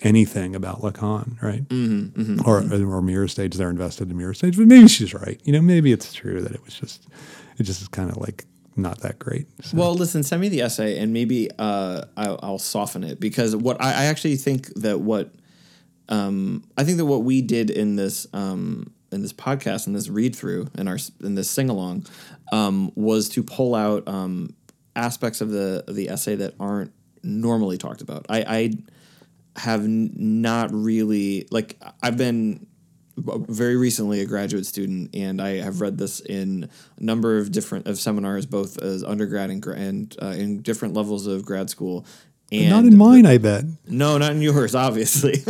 anything 0.03 0.55
about 0.55 0.81
Lacan, 0.81 1.41
right? 1.43 1.67
Mm-hmm, 1.69 2.41
Or 2.49 2.63
or 2.97 3.03
mirror 3.03 3.29
stage. 3.29 3.55
They're 3.57 3.71
invested 3.71 4.11
in 4.11 4.17
mirror 4.17 4.35
stage, 4.35 4.57
but 4.57 4.67
maybe 4.67 4.89
she's 4.89 5.15
right. 5.15 5.41
You 5.45 5.53
know, 5.53 5.63
maybe 5.63 5.93
it's 5.93 6.13
true 6.13 6.41
that 6.43 6.53
it 6.53 6.65
was 6.65 6.75
just, 6.75 7.07
it 7.59 7.65
just 7.65 7.83
is 7.83 7.89
kind 7.89 8.11
of 8.11 8.17
like 8.17 8.45
not 8.77 9.01
that 9.01 9.19
great. 9.19 9.47
So, 9.63 9.77
Well, 9.77 9.95
listen, 9.95 10.23
send 10.23 10.41
me 10.41 10.49
the 10.49 10.63
essay, 10.63 10.99
and 10.99 11.13
maybe 11.13 11.51
uh, 11.59 12.05
I'll, 12.17 12.41
I'll 12.43 12.59
soften 12.59 13.05
it 13.05 13.21
because 13.21 13.55
what 13.55 13.81
I, 13.81 13.89
I 13.89 14.05
actually 14.07 14.37
think 14.37 14.73
that 14.77 15.01
what 15.01 15.33
um, 16.09 16.65
I 16.77 16.85
think 16.85 16.97
that 16.99 17.07
what 17.07 17.23
we 17.23 17.43
did 17.43 17.71
in 17.71 17.97
this 17.97 18.27
um, 18.33 18.93
in 19.13 19.23
this 19.23 19.33
podcast 19.33 19.87
and 19.87 19.95
this 19.95 20.09
read 20.09 20.35
through 20.35 20.69
and 20.77 20.89
our 20.89 20.99
in 21.23 21.35
this 21.35 21.51
sing 21.51 21.69
along 21.69 22.07
um, 22.53 22.91
was 22.95 23.29
to 23.31 23.43
pull 23.43 23.75
out 23.75 24.07
um, 24.09 24.55
aspects 24.97 25.41
of 25.41 25.51
the 25.51 25.85
of 25.87 25.95
the 25.95 26.09
essay 26.09 26.35
that 26.37 26.55
aren't 26.59 26.93
normally 27.23 27.77
talked 27.79 28.01
about. 28.03 28.27
I, 28.29 28.45
I 28.47 28.73
have 29.57 29.85
n- 29.85 30.13
not 30.15 30.73
really 30.73 31.47
like 31.51 31.81
I've 32.03 32.17
been 32.17 32.67
very 33.17 33.77
recently 33.77 34.21
a 34.21 34.27
graduate 34.27 34.65
student 34.65 35.15
and 35.15 35.43
I 35.43 35.57
have 35.57 35.81
read 35.81 35.99
this 35.99 36.21
in 36.21 36.71
a 36.99 37.03
number 37.03 37.39
of 37.39 37.53
different 37.53 37.87
of 37.87 37.99
seminars 37.99 38.47
both 38.47 38.81
as 38.81 39.05
undergrad 39.05 39.51
and, 39.51 39.65
and 39.67 40.17
uh, 40.23 40.27
in 40.27 40.63
different 40.63 40.95
levels 40.95 41.27
of 41.27 41.45
grad 41.45 41.69
school 41.69 42.07
and 42.53 42.71
not 42.71 42.85
in 42.85 42.97
mine, 42.97 43.27
I 43.27 43.39
bet. 43.39 43.65
no, 43.87 44.19
not 44.19 44.33
in 44.33 44.43
yours, 44.43 44.75
obviously. 44.75 45.37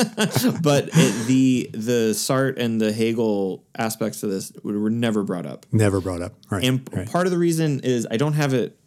but 0.63 0.91
it, 0.93 1.27
the 1.27 1.71
the 1.73 2.11
Sartre 2.13 2.59
and 2.59 2.81
the 2.81 2.93
Hegel 2.93 3.65
aspects 3.77 4.23
of 4.23 4.31
this 4.31 4.53
were 4.63 4.91
never 4.91 5.23
brought 5.23 5.47
up. 5.47 5.65
Never 5.73 6.01
brought 6.01 6.21
up. 6.21 6.35
Right. 6.51 6.63
And 6.65 6.87
right. 6.93 7.11
part 7.11 7.27
of 7.27 7.31
the 7.31 7.39
reason 7.39 7.81
is 7.81 8.07
I 8.11 8.19
don't 8.19 8.35
have 8.35 8.53
it. 8.53 8.79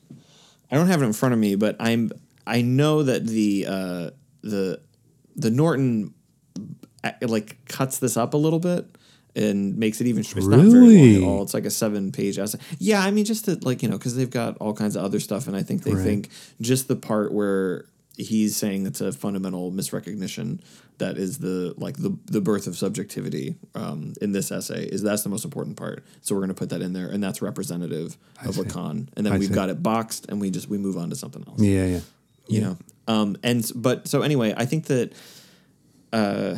I 0.71 0.75
don't 0.75 0.87
have 0.87 1.01
it 1.01 1.05
in 1.05 1.13
front 1.13 1.33
of 1.33 1.39
me, 1.39 1.55
but 1.55 1.75
I'm. 1.79 2.11
I 2.45 2.61
know 2.61 3.03
that 3.03 3.25
the 3.25 3.65
uh, 3.67 4.09
the 4.41 4.81
the 5.35 5.51
Norton 5.51 6.13
uh, 7.03 7.11
like 7.21 7.57
cuts 7.67 7.99
this 7.99 8.17
up 8.17 8.33
a 8.33 8.37
little 8.37 8.59
bit 8.59 8.85
and 9.35 9.77
makes 9.77 9.99
it 10.01 10.07
even. 10.07 10.21
It's 10.21 10.35
not 10.35 10.45
very 10.45 10.63
long 10.69 10.73
Really? 10.87 11.15
at 11.17 11.23
all. 11.23 11.43
It's 11.43 11.53
like 11.53 11.65
a 11.65 11.71
seven 11.71 12.11
page 12.11 12.37
essay. 12.39 12.59
Yeah, 12.79 13.01
I 13.03 13.11
mean, 13.11 13.25
just 13.25 13.45
to, 13.45 13.57
like 13.61 13.81
you 13.83 13.89
know, 13.89 13.97
because 13.97 14.15
they've 14.15 14.29
got 14.29 14.57
all 14.57 14.73
kinds 14.73 14.95
of 14.95 15.03
other 15.03 15.19
stuff, 15.19 15.47
and 15.47 15.55
I 15.55 15.63
think 15.63 15.83
they 15.83 15.93
Right. 15.93 16.03
think 16.03 16.29
just 16.61 16.87
the 16.87 16.95
part 16.95 17.33
where 17.33 17.85
he's 18.15 18.55
saying 18.55 18.85
it's 18.85 19.01
a 19.01 19.11
fundamental 19.11 19.71
misrecognition 19.71 20.59
that 20.99 21.17
is 21.17 21.39
the 21.39 21.73
like 21.77 21.97
the 21.97 22.15
the 22.27 22.39
birth 22.41 22.67
of 22.67 22.77
subjectivity 22.77 23.55
um, 23.73 24.13
in 24.21 24.31
this 24.33 24.51
essay 24.51 24.85
is 24.85 25.01
that's 25.01 25.23
the 25.23 25.29
most 25.29 25.43
important 25.43 25.75
part. 25.77 26.05
So 26.21 26.35
we're 26.35 26.41
going 26.41 26.49
to 26.49 26.53
put 26.53 26.69
that 26.69 26.83
in 26.83 26.93
there, 26.93 27.07
and 27.09 27.23
that's 27.23 27.41
representative 27.41 28.15
of 28.45 28.53
see. 28.53 28.61
Lacan. 28.61 29.07
And 29.17 29.25
then 29.25 29.33
I 29.33 29.37
we've 29.39 29.47
see. 29.49 29.53
got 29.55 29.69
it 29.71 29.81
boxed, 29.81 30.27
and 30.29 30.39
we 30.39 30.51
just 30.51 30.69
we 30.69 30.77
move 30.77 30.95
on 30.95 31.09
to 31.09 31.15
something 31.15 31.43
else. 31.47 31.59
yeah, 31.59 31.85
yeah. 31.87 31.99
You 32.47 32.61
know, 32.61 32.77
um, 33.07 33.37
and 33.43 33.69
but 33.75 34.07
so 34.07 34.21
anyway, 34.21 34.53
I 34.55 34.65
think 34.65 34.85
that. 34.85 35.13
Uh, 36.11 36.57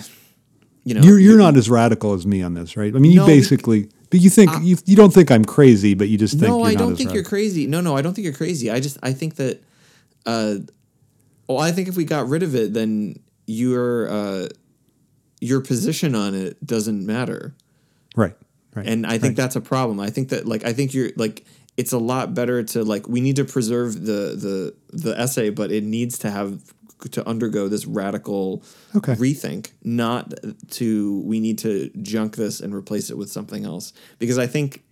you 0.85 0.93
know, 0.93 1.01
You're 1.01 1.17
you're 1.17 1.37
not 1.37 1.57
as 1.57 1.67
radical 1.67 2.13
as 2.13 2.27
me 2.27 2.43
on 2.43 2.53
this, 2.53 2.77
right? 2.77 2.95
I 2.95 2.99
mean, 2.99 3.11
you 3.11 3.21
No, 3.21 3.25
basically, 3.25 3.89
but 4.11 4.19
you 4.19 4.29
think 4.29 4.51
you, 4.61 4.77
you 4.85 4.95
don't 4.95 5.11
think 5.11 5.31
I'm 5.31 5.43
crazy, 5.43 5.95
but 5.95 6.09
you 6.09 6.17
just 6.17 6.39
think 6.39 6.47
no, 6.47 6.63
I 6.63 6.75
don't 6.75 6.95
think 6.95 7.11
you're 7.11 7.23
crazy. 7.23 7.65
No, 7.65 7.81
no, 7.81 7.97
I 7.97 8.03
don't 8.03 8.13
think 8.13 8.23
you're 8.23 8.35
crazy. 8.35 8.69
I 8.69 8.79
just 8.79 8.99
I 9.01 9.11
think 9.11 9.35
that, 9.37 9.63
uh, 10.27 10.57
well, 11.47 11.57
I 11.57 11.71
think 11.71 11.87
if 11.87 11.97
we 11.97 12.05
got 12.05 12.29
rid 12.29 12.43
of 12.43 12.53
it, 12.53 12.73
then 12.73 13.19
your 13.47 14.07
uh, 14.09 14.47
your 15.41 15.59
position 15.59 16.13
on 16.13 16.35
it 16.35 16.63
doesn't 16.63 17.03
matter, 17.03 17.55
right, 18.15 18.35
right. 18.75 18.85
and 18.85 19.07
I 19.07 19.17
think 19.17 19.35
that's 19.35 19.55
a 19.55 19.61
problem. 19.61 19.99
I 19.99 20.11
think 20.11 20.29
that 20.29 20.45
like 20.45 20.65
I 20.65 20.73
think 20.73 20.93
you're 20.93 21.09
like 21.15 21.43
it's 21.77 21.91
a 21.91 21.97
lot 21.99 22.33
better 22.33 22.63
to 22.63 22.83
like 22.83 23.07
we 23.09 23.19
need 23.21 23.35
to 23.35 23.45
preserve 23.45 24.05
the 24.05 24.35
the 24.35 24.73
the 24.93 25.19
essay, 25.19 25.49
but 25.49 25.71
it 25.71 25.83
needs 25.83 26.17
to 26.19 26.31
have 26.31 26.61
to 27.11 27.27
undergo 27.27 27.67
this 27.67 27.85
radical 27.85 28.63
Okay. 28.95 29.15
rethink, 29.15 29.71
not 29.83 30.33
to 30.71 31.19
we 31.25 31.41
need 31.41 31.57
to 31.59 31.89
junk 32.01 32.37
this 32.37 32.61
and 32.61 32.73
replace 32.73 33.09
it 33.09 33.17
with 33.17 33.29
something 33.29 33.65
else 33.65 33.91
because 34.17 34.37
I 34.37 34.47
think 34.47 34.84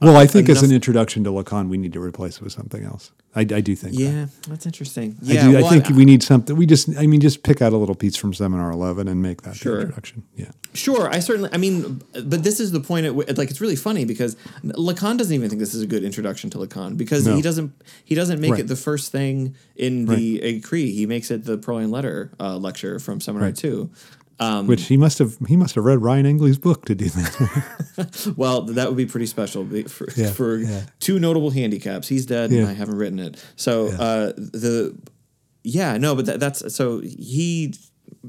well, 0.00 0.16
I 0.16 0.26
think 0.26 0.48
as 0.48 0.62
an 0.62 0.72
introduction 0.72 1.24
to 1.24 1.30
Lacan, 1.30 1.68
we 1.68 1.78
need 1.78 1.92
to 1.94 2.00
replace 2.00 2.36
it 2.36 2.42
with 2.42 2.52
something 2.52 2.84
else. 2.84 3.12
I, 3.34 3.40
I 3.42 3.44
do 3.60 3.76
think. 3.76 3.94
that. 3.94 4.00
Yeah, 4.00 4.26
that's 4.48 4.64
interesting. 4.66 5.16
I, 5.22 5.32
Yeah, 5.32 5.42
do, 5.48 5.52
well, 5.56 5.66
I 5.66 5.68
think 5.80 5.88
we 5.96 6.04
need 6.04 6.22
something. 6.22 6.56
We 6.56 6.64
just, 6.66 6.88
I 6.98 7.06
mean, 7.06 7.20
just 7.20 7.42
pick 7.42 7.60
out 7.60 7.72
a 7.72 7.76
little 7.76 7.94
piece 7.94 8.16
from 8.16 8.32
Seminar 8.34 8.70
11 8.72 9.06
and 9.06 9.22
make 9.22 9.42
that 9.42 9.54
Sure. 9.54 9.76
the 9.76 9.80
introduction. 9.82 10.22
Yeah. 10.34 10.50
sure. 10.72 11.08
I 11.10 11.20
certainly. 11.20 11.50
I 11.52 11.58
mean, 11.58 12.02
but 12.24 12.42
this 12.42 12.58
is 12.58 12.72
the 12.72 12.80
point. 12.80 13.04
At 13.06 13.12
wh- 13.12 13.36
like, 13.38 13.50
it's 13.50 13.60
really 13.60 13.76
funny 13.76 14.04
because 14.06 14.34
Lacan 14.64 15.18
doesn't 15.18 15.32
even 15.34 15.48
think 15.50 15.60
this 15.60 15.74
is 15.74 15.82
a 15.82 15.86
good 15.86 16.04
introduction 16.04 16.48
to 16.50 16.58
Lacan 16.58 16.96
because 16.96 17.26
No. 17.26 17.36
he 17.36 17.42
doesn't. 17.42 17.72
He 18.04 18.14
doesn't 18.14 18.40
make 18.40 18.52
Right. 18.52 18.60
it 18.60 18.66
the 18.68 18.76
first 18.76 19.12
thing 19.12 19.54
in 19.76 20.06
the 20.06 20.40
Écrit. 20.40 20.92
He 20.94 21.04
makes 21.06 21.30
it 21.30 21.44
the 21.44 21.58
Purloined 21.58 21.90
Letter 21.92 22.32
uh, 22.40 22.56
lecture 22.56 22.98
from 22.98 23.20
Seminar. 23.20 23.52
Two. 23.52 23.90
Um, 24.40 24.66
Which 24.68 24.84
he 24.84 24.96
must 24.96 25.18
have, 25.18 25.36
he 25.48 25.56
must 25.56 25.74
have 25.74 25.84
read 25.84 26.00
Ryan 26.00 26.24
Engley's 26.26 26.58
book 26.58 26.84
to 26.86 26.94
do 26.94 27.08
that. 27.08 28.34
Well, 28.36 28.62
that 28.62 28.86
would 28.88 28.96
be 28.96 29.06
pretty 29.06 29.26
special 29.26 29.66
for, 29.88 30.06
Yeah, 30.16 30.30
for 30.32 30.58
yeah. 30.58 30.82
two 31.00 31.18
notable 31.18 31.50
handicaps. 31.50 32.06
He's 32.08 32.26
dead, 32.26 32.52
Yeah. 32.52 32.60
and 32.60 32.68
I 32.68 32.72
haven't 32.74 32.96
written 32.96 33.18
it. 33.18 33.44
So 33.56 33.86
uh, 33.88 34.32
the 34.36 34.96
yeah, 35.64 35.98
no, 35.98 36.14
but 36.14 36.26
that, 36.26 36.38
that's 36.40 36.72
so 36.74 37.00
he 37.00 37.74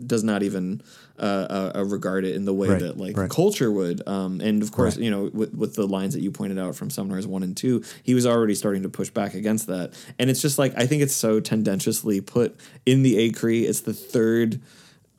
does 0.06 0.23
not 0.23 0.41
even 0.44 0.81
uh, 1.19 1.72
uh, 1.76 1.84
regard 1.86 2.26
it 2.26 2.36
in 2.36 2.45
the 2.45 2.53
way 2.53 2.69
Right, 2.69 2.80
that 2.81 2.98
like 2.98 3.15
right. 3.15 3.30
culture 3.30 3.72
would. 3.72 4.06
Um, 4.07 4.41
and 4.41 4.64
of 4.64 4.72
course, 4.72 4.95
Right. 4.95 5.03
you 5.06 5.11
know, 5.11 5.30
with, 5.34 5.53
with 5.53 5.76
the 5.76 5.88
lines 5.88 6.14
that 6.15 6.22
you 6.22 6.31
pointed 6.31 6.57
out 6.57 6.76
from 6.76 6.90
Seminars 6.90 7.27
one 7.27 7.44
and 7.44 7.56
two, 7.56 7.84
he 8.03 8.14
was 8.15 8.26
already 8.26 8.56
starting 8.56 8.81
to 8.84 8.90
push 8.90 9.10
back 9.10 9.36
against 9.36 9.68
that. 9.68 9.94
And 10.18 10.30
it's 10.30 10.41
just 10.41 10.57
like 10.57 10.73
I 10.76 10.88
think 10.88 11.02
it's 11.03 11.15
so 11.15 11.40
tendentiously 11.40 12.19
put 12.22 12.56
in 12.86 13.03
the 13.03 13.30
Écrits. 13.30 13.65
It's 13.69 13.81
the 13.81 13.94
third 13.94 14.60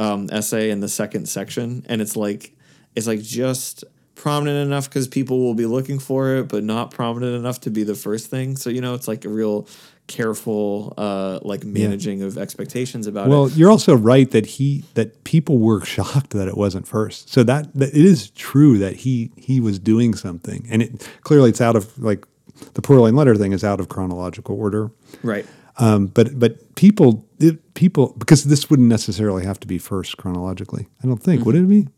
um, 0.00 0.28
essay 0.32 0.70
in 0.70 0.80
the 0.80 0.88
second 0.88 1.28
section, 1.28 1.84
and 1.88 2.00
it's 2.00 2.16
like 2.16 2.56
it's 2.96 3.06
like 3.06 3.20
just 3.20 3.84
prominent 4.14 4.66
enough 4.66 4.88
because 4.88 5.06
people 5.06 5.40
will 5.40 5.54
be 5.54 5.66
looking 5.66 5.98
for 5.98 6.36
it, 6.36 6.48
but 6.48 6.64
not 6.64 6.90
prominent 6.90 7.34
enough 7.34 7.60
to 7.60 7.70
be 7.70 7.82
the 7.82 7.94
first 7.94 8.28
thing. 8.30 8.56
So 8.56 8.70
you 8.70 8.80
know, 8.80 8.94
it's 8.94 9.06
like 9.06 9.24
a 9.24 9.28
real 9.28 9.68
careful 10.06 10.92
uh, 10.98 11.38
like 11.42 11.64
managing 11.64 12.22
of 12.22 12.36
expectations 12.36 13.06
about 13.06 13.28
well, 13.28 13.44
it. 13.44 13.50
Well, 13.50 13.58
you're 13.58 13.70
also 13.70 13.94
right 13.94 14.28
that 14.32 14.44
he, 14.44 14.84
that 14.94 15.22
people 15.24 15.58
were 15.58 15.84
shocked 15.84 16.30
that 16.30 16.48
it 16.48 16.56
wasn't 16.56 16.88
first. 16.88 17.30
So 17.30 17.44
that, 17.44 17.72
that 17.74 17.90
it 17.90 18.04
is 18.04 18.30
true 18.30 18.76
that 18.78 18.96
he, 18.96 19.30
he 19.36 19.60
was 19.60 19.78
doing 19.78 20.14
something. 20.14 20.66
And 20.68 20.82
it 20.82 21.08
clearly 21.22 21.50
it's 21.50 21.60
out 21.60 21.76
of 21.76 21.96
like 21.96 22.26
the 22.74 22.82
Purloined 22.82 23.16
letter 23.16 23.36
thing 23.36 23.52
is 23.52 23.62
out 23.62 23.78
of 23.78 23.88
chronological 23.88 24.58
order. 24.58 24.90
Right. 25.22 25.46
Um, 25.80 26.06
but 26.06 26.38
but 26.38 26.74
people 26.76 27.26
it, 27.38 27.74
people 27.74 28.14
because 28.18 28.44
this 28.44 28.68
wouldn't 28.70 28.88
necessarily 28.88 29.44
have 29.44 29.58
to 29.60 29.66
be 29.66 29.78
first 29.78 30.16
chronologically. 30.18 30.88
I 31.02 31.06
don't 31.06 31.22
think 31.22 31.44
would 31.44 31.56
it 31.56 31.68
be? 31.68 31.88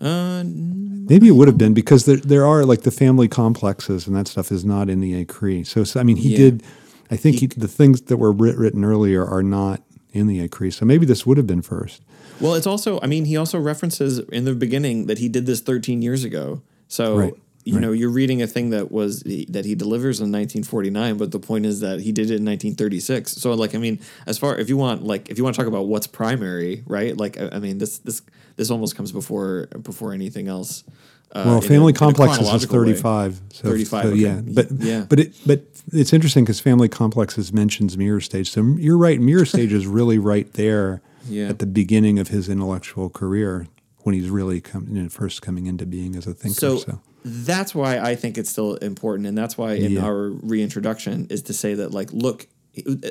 Uh, 0.00 0.42
Maybe 0.46 1.28
it 1.28 1.32
would 1.32 1.48
have 1.48 1.58
been 1.58 1.74
because 1.74 2.04
there 2.06 2.16
there 2.16 2.46
are 2.46 2.64
like 2.64 2.82
the 2.82 2.90
family 2.90 3.28
complexes 3.28 4.06
and 4.06 4.16
that 4.16 4.28
stuff 4.28 4.50
is 4.50 4.64
not 4.64 4.88
in 4.88 5.00
the 5.00 5.24
Écrits. 5.24 5.66
So, 5.66 5.84
so 5.84 6.00
I 6.00 6.02
mean 6.02 6.16
he 6.16 6.30
Yeah. 6.30 6.36
did. 6.38 6.62
I 7.10 7.16
think 7.16 7.40
he, 7.40 7.46
the 7.48 7.68
things 7.68 8.00
that 8.02 8.16
were 8.16 8.32
writ, 8.32 8.56
written 8.56 8.82
earlier 8.84 9.24
are 9.26 9.42
not 9.42 9.82
in 10.12 10.26
the 10.26 10.46
Écrits. 10.46 10.74
So 10.74 10.86
maybe 10.86 11.04
this 11.04 11.26
would 11.26 11.36
have 11.36 11.46
been 11.46 11.60
first. 11.62 12.02
well, 12.40 12.54
it's 12.54 12.66
also. 12.66 12.98
I 13.02 13.06
mean, 13.06 13.26
he 13.26 13.36
also 13.36 13.58
references 13.58 14.18
in 14.20 14.44
the 14.44 14.54
beginning 14.54 15.06
that 15.06 15.18
he 15.18 15.28
did 15.28 15.44
this 15.46 15.60
13 15.60 16.00
years 16.02 16.24
ago. 16.24 16.62
So. 16.88 17.16
Right, 17.18 17.34
You 17.64 17.80
know, 17.80 17.92
you're 17.92 18.10
reading 18.10 18.42
a 18.42 18.46
thing 18.46 18.70
that 18.70 18.92
was 18.92 19.20
that 19.22 19.64
he 19.64 19.74
delivers 19.74 20.20
in 20.20 20.30
1949, 20.30 21.16
but 21.16 21.30
the 21.32 21.38
point 21.38 21.64
is 21.64 21.80
that 21.80 22.00
he 22.00 22.12
did 22.12 22.30
it 22.30 22.36
in 22.36 22.44
1936. 22.44 23.32
So, 23.32 23.54
like, 23.54 23.74
I 23.74 23.78
mean, 23.78 24.00
as 24.26 24.36
far 24.36 24.56
if 24.56 24.68
you 24.68 24.76
want, 24.76 25.02
like, 25.02 25.30
if 25.30 25.38
you 25.38 25.44
want 25.44 25.56
to 25.56 25.60
talk 25.62 25.68
about 25.68 25.86
what's 25.86 26.06
primary, 26.06 26.82
right? 26.86 27.16
Like, 27.16 27.40
I, 27.40 27.48
I 27.52 27.58
mean, 27.60 27.78
this 27.78 27.98
this 27.98 28.20
this 28.56 28.70
almost 28.70 28.96
comes 28.96 29.12
before 29.12 29.68
before 29.82 30.12
anything 30.12 30.46
else. 30.46 30.84
Uh, 31.32 31.42
Well, 31.46 31.60
family 31.62 31.92
a 31.92 31.96
complexes 31.96 32.38
is 32.38 32.42
chronological 32.44 32.78
way. 32.80 32.86
thirty 32.88 33.00
five. 33.00 33.40
So, 33.52 33.62
35, 33.68 34.02
So, 34.02 34.08
okay. 34.10 34.18
yeah, 34.18 34.40
but 34.44 34.66
Yeah. 34.78 35.06
but 35.08 35.20
it 35.20 35.34
but 35.46 35.64
it's 35.92 36.12
interesting 36.12 36.44
because 36.44 36.60
family 36.60 36.88
complexes 36.88 37.50
mentions 37.52 37.96
mirror 37.96 38.20
stage. 38.20 38.50
So 38.50 38.62
you're 38.78 38.98
right. 38.98 39.18
Mirror 39.20 39.46
stage 39.46 39.72
is 39.72 39.86
really 39.86 40.18
right 40.18 40.52
there 40.52 41.00
Yeah. 41.28 41.48
at 41.48 41.58
the 41.60 41.66
beginning 41.66 42.18
of 42.18 42.28
his 42.28 42.48
intellectual 42.48 43.08
career 43.08 43.68
when 44.02 44.14
he's 44.14 44.28
really 44.28 44.60
come, 44.60 44.86
you 44.92 45.02
know, 45.02 45.08
first 45.08 45.40
coming 45.40 45.66
into 45.66 45.86
being 45.86 46.14
as 46.14 46.26
a 46.26 46.34
thinker. 46.34 46.60
So, 46.60 46.76
So, 46.76 47.00
that's 47.24 47.74
why 47.74 47.98
I 47.98 48.14
think 48.14 48.36
it's 48.38 48.50
still 48.50 48.74
important, 48.76 49.26
and 49.26 49.36
that's 49.36 49.56
why 49.56 49.74
in 49.74 49.92
Yeah. 49.92 50.04
our 50.04 50.28
reintroduction 50.30 51.26
is 51.30 51.42
to 51.42 51.52
say 51.52 51.74
that 51.74 51.92
like, 51.92 52.12
look, 52.12 52.46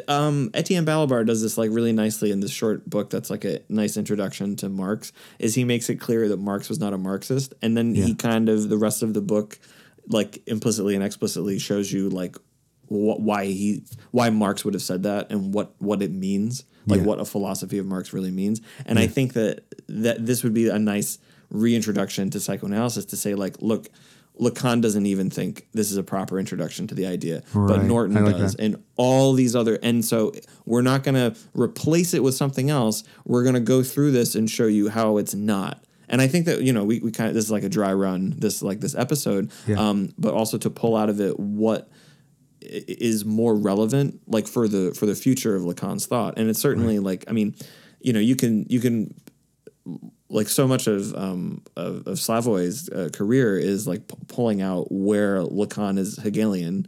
um, 0.08 0.50
Etienne 0.54 0.86
Balibar 0.86 1.26
does 1.26 1.42
this 1.42 1.58
like 1.58 1.72
really 1.72 1.94
nicely 1.94 2.32
in 2.32 2.42
this 2.42 2.52
short 2.52 2.90
book 2.90 3.10
that's 3.10 3.30
like 3.30 3.46
a 3.46 3.62
nice 3.70 3.96
introduction 3.98 4.56
to 4.58 4.70
Marx. 4.70 5.14
Is 5.40 5.56
he 5.56 5.64
makes 5.64 5.90
it 5.90 5.96
clear 5.96 6.28
that 6.28 6.38
Marx 6.38 6.70
was 6.70 6.80
not 6.80 6.94
a 6.94 6.98
Marxist, 6.98 7.54
and 7.62 7.76
then 7.78 7.96
Yeah. 7.96 8.06
he 8.06 8.14
kind 8.16 8.50
of 8.50 8.70
the 8.70 8.78
rest 8.78 9.04
of 9.04 9.14
the 9.14 9.22
book, 9.22 9.58
like 10.10 10.42
implicitly 10.48 10.96
and 10.96 11.04
explicitly, 11.04 11.60
shows 11.60 11.92
you 11.92 12.10
like 12.10 12.36
wh- 12.90 13.20
why 13.20 13.46
he 13.46 13.84
why 14.12 14.30
Marx 14.30 14.66
would 14.66 14.74
have 14.74 14.84
said 14.84 15.04
that 15.04 15.32
and 15.32 15.54
what 15.54 15.74
what 15.80 16.02
it 16.02 16.12
means, 16.12 16.66
like 16.86 17.00
Yeah. 17.00 17.06
what 17.06 17.20
a 17.22 17.26
philosophy 17.26 17.78
of 17.78 17.86
Marx 17.86 18.12
really 18.14 18.32
means. 18.32 18.60
And 18.86 19.00
I 19.00 19.08
think 19.08 19.32
that 19.34 19.64
that 19.88 20.26
this 20.26 20.44
would 20.44 20.54
be 20.54 20.68
a 20.68 20.78
nice 20.78 21.20
reintroduction 21.54 22.30
to 22.32 22.40
psychoanalysis 22.42 23.06
to 23.06 23.16
say 23.16 23.36
like, 23.36 23.56
look, 23.62 23.88
Lacan 24.42 24.82
doesn't 24.82 25.06
even 25.06 25.30
think 25.30 25.68
this 25.74 25.92
is 25.92 25.98
a 25.98 26.04
proper 26.04 26.40
introduction 26.40 26.88
to 26.88 26.96
the 26.96 27.06
idea, 27.06 27.44
but 27.54 27.84
Norton 27.84 28.26
like 28.26 28.36
does, 28.36 28.56
that. 28.56 28.64
and 28.64 28.84
all 28.98 29.34
these 29.34 29.56
other. 29.56 29.78
And 29.84 30.04
so 30.04 30.34
we're 30.66 30.82
not 30.82 31.04
going 31.04 31.16
to 31.16 31.40
replace 31.54 32.14
it 32.16 32.24
with 32.24 32.34
something 32.34 32.70
else. 32.72 33.04
We're 33.26 33.44
going 33.44 33.54
to 33.56 33.62
go 33.62 33.84
through 33.84 34.12
this 34.12 34.34
and 34.34 34.50
show 34.50 34.66
you 34.66 34.90
how 34.90 35.18
it's 35.18 35.36
not. 35.36 35.84
And 36.10 36.20
I 36.20 36.28
think 36.28 36.48
that 36.48 36.62
you 36.64 36.74
know 36.74 36.84
we, 36.84 37.00
we 37.00 37.12
kind 37.12 37.30
of 37.30 37.36
this 37.36 37.46
is 37.46 37.52
like 37.52 37.64
a 37.64 37.70
dry 37.70 37.94
run 37.94 38.34
this 38.38 38.62
like 38.64 38.80
this 38.82 38.96
episode, 38.96 39.52
Yeah. 39.68 39.78
um, 39.80 40.14
but 40.18 40.34
also 40.34 40.58
to 40.58 40.70
pull 40.70 40.96
out 40.98 41.10
of 41.10 41.22
it 41.22 41.40
what 41.40 41.90
is 42.62 43.26
more 43.26 43.56
relevant 43.56 44.20
like 44.26 44.48
for 44.48 44.68
the 44.68 44.94
for 44.98 45.06
the 45.06 45.16
future 45.16 45.56
of 45.56 45.64
Lacan's 45.64 46.06
thought 46.06 46.38
and 46.40 46.50
it's 46.50 46.60
certainly 46.62 46.98
like 46.98 47.26
I 47.28 47.34
mean 47.34 47.56
you 48.00 48.14
know 48.14 48.22
you 48.22 48.36
can 48.38 48.66
you 48.70 48.80
can 48.80 49.14
like 50.34 50.50
so 50.50 50.68
much 50.68 50.88
of 50.88 51.16
um 51.16 51.62
of, 51.78 52.08
of 52.08 52.18
Slavoj's 52.20 52.90
uh, 52.90 53.10
career 53.14 53.58
is 53.58 53.88
like 53.88 54.08
p- 54.08 54.16
pulling 54.28 54.62
out 54.62 54.88
where 54.92 55.38
Lacan 55.44 55.98
is 55.98 56.18
Hegelian 56.18 56.88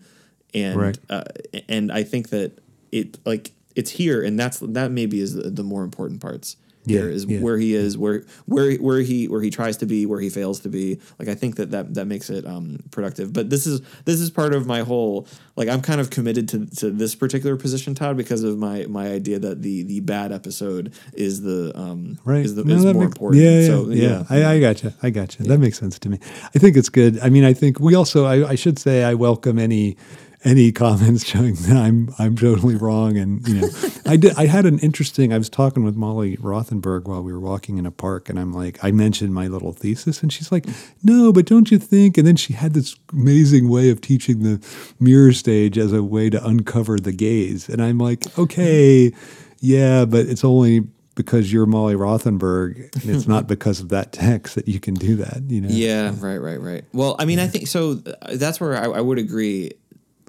and 0.53 0.79
Right. 0.79 0.97
uh, 1.09 1.23
and 1.69 1.91
I 1.91 2.03
think 2.03 2.29
that 2.29 2.59
it 2.91 3.17
like 3.25 3.51
it's 3.75 3.91
here 3.91 4.23
and 4.23 4.39
that's 4.39 4.59
that 4.59 4.91
maybe 4.91 5.19
is 5.19 5.33
the, 5.35 5.49
the 5.49 5.63
more 5.63 5.83
important 5.83 6.21
parts 6.21 6.57
here 6.85 7.07
Yeah, 7.09 7.15
is 7.15 7.25
yeah. 7.25 7.39
where 7.39 7.57
he 7.57 7.75
is 7.75 7.97
where 7.97 8.23
where 8.45 8.75
where 8.77 8.99
he 8.99 9.27
where 9.27 9.41
he 9.41 9.49
tries 9.49 9.77
to 9.77 9.85
be 9.85 10.05
where 10.05 10.19
he 10.19 10.29
fails 10.29 10.59
to 10.61 10.69
be 10.69 10.99
like 11.19 11.27
I 11.27 11.35
think 11.35 11.55
that 11.57 11.71
that, 11.71 11.93
that 11.95 12.05
makes 12.05 12.29
it 12.29 12.45
um, 12.45 12.79
productive 12.91 13.33
but 13.33 13.49
this 13.49 13.65
is 13.67 13.81
this 14.05 14.19
is 14.19 14.29
part 14.29 14.53
of 14.53 14.65
my 14.67 14.81
whole 14.81 15.27
like 15.55 15.67
I'm 15.69 15.81
kind 15.81 15.99
of 16.01 16.09
committed 16.09 16.49
to, 16.49 16.65
to 16.77 16.91
this 16.91 17.15
particular 17.15 17.55
position 17.57 17.95
Todd 17.95 18.17
because 18.17 18.43
of 18.43 18.57
my 18.57 18.85
my 18.87 19.07
idea 19.11 19.39
that 19.39 19.61
the 19.61 19.83
the 19.83 19.99
bad 20.01 20.31
episode 20.31 20.93
is 21.13 21.41
the 21.41 21.71
um 21.77 22.17
Right. 22.25 22.45
is 22.45 22.55
the 22.55 22.63
No, 22.63 22.75
is 22.75 22.83
more 22.85 22.93
makes- 22.93 23.05
important 23.05 23.41
Yeah, 23.43 23.59
yeah, 23.59 23.67
so 23.67 23.89
yeah. 23.89 24.23
I, 24.29 24.45
I 24.55 24.59
gotcha. 24.59 24.93
I 25.03 25.09
gotcha. 25.09 25.43
That 25.43 25.59
makes 25.59 25.77
sense 25.79 25.97
to 25.99 26.09
me. 26.09 26.19
I 26.55 26.59
think 26.59 26.75
it's 26.77 26.89
good. 26.89 27.19
I 27.21 27.29
mean, 27.29 27.43
I 27.43 27.53
think 27.53 27.79
we 27.79 27.95
also. 27.95 28.25
I, 28.25 28.49
I 28.49 28.55
should 28.55 28.77
say 28.79 29.03
I 29.03 29.13
welcome 29.13 29.57
any 29.59 29.97
any 30.45 30.71
comments 30.71 31.25
showing 31.25 31.55
that 31.55 31.75
I'm 31.75 32.13
I'm 32.19 32.35
totally 32.37 32.75
wrong. 32.75 33.17
And 33.17 33.45
you 33.47 33.55
know, 33.61 33.67
I 34.05 34.15
did. 34.15 34.35
I 34.37 34.45
had 34.45 34.65
an 34.65 34.79
interesting. 34.79 35.33
I 35.33 35.37
was 35.37 35.49
talking 35.49 35.83
with 35.83 35.95
Molly 35.95 36.37
Rothenberg 36.37 37.05
while 37.05 37.23
we 37.23 37.33
were 37.33 37.39
walking 37.39 37.77
in 37.77 37.85
a 37.85 37.91
park, 37.91 38.29
and 38.29 38.39
I'm 38.39 38.53
like, 38.53 38.81
I 38.83 38.91
mentioned 38.91 39.33
my 39.33 39.47
little 39.47 39.73
thesis, 39.73 40.21
and 40.21 40.31
she's 40.31 40.51
like, 40.51 40.65
No, 41.03 41.33
but 41.33 41.45
don't 41.45 41.71
you 41.71 41.79
think? 41.79 42.17
And 42.17 42.25
then 42.27 42.35
she 42.35 42.53
had 42.53 42.73
this 42.73 42.95
amazing 43.11 43.67
way 43.69 43.89
of 43.89 43.99
teaching 44.01 44.43
the 44.43 44.63
mirror 44.99 45.33
stage 45.33 45.77
as 45.77 45.91
a 45.91 46.03
way 46.03 46.29
to 46.29 46.45
uncover 46.45 46.99
the 46.99 47.11
gaze, 47.11 47.67
and 47.67 47.81
I'm 47.81 47.97
like, 47.97 48.23
okay, 48.37 49.11
yeah, 49.59 50.05
but 50.05 50.27
it's 50.27 50.43
only 50.43 50.81
because 51.15 51.51
you're 51.51 51.65
Molly 51.65 51.95
Rothenberg, 51.95 52.93
and 53.01 53.15
it's 53.15 53.25
not 53.25 53.47
because 53.47 53.79
of 53.79 53.87
that 53.89 54.11
text 54.11 54.55
that 54.55 54.67
you 54.67 54.79
can 54.81 54.93
do 54.93 55.15
that. 55.15 55.41
You 55.47 55.61
know? 55.61 55.69
Yeah, 55.71 56.13
right, 56.19 56.37
right, 56.37 56.59
right. 56.59 56.83
Well, 56.93 57.15
I 57.17 57.25
mean, 57.25 57.39
I 57.39 57.47
think 57.47 57.67
so. 57.67 58.01
uh, 58.21 58.35
That's 58.35 58.59
where 58.59 58.75
I, 58.75 58.97
I 58.97 59.01
would 59.01 59.17
agree 59.17 59.71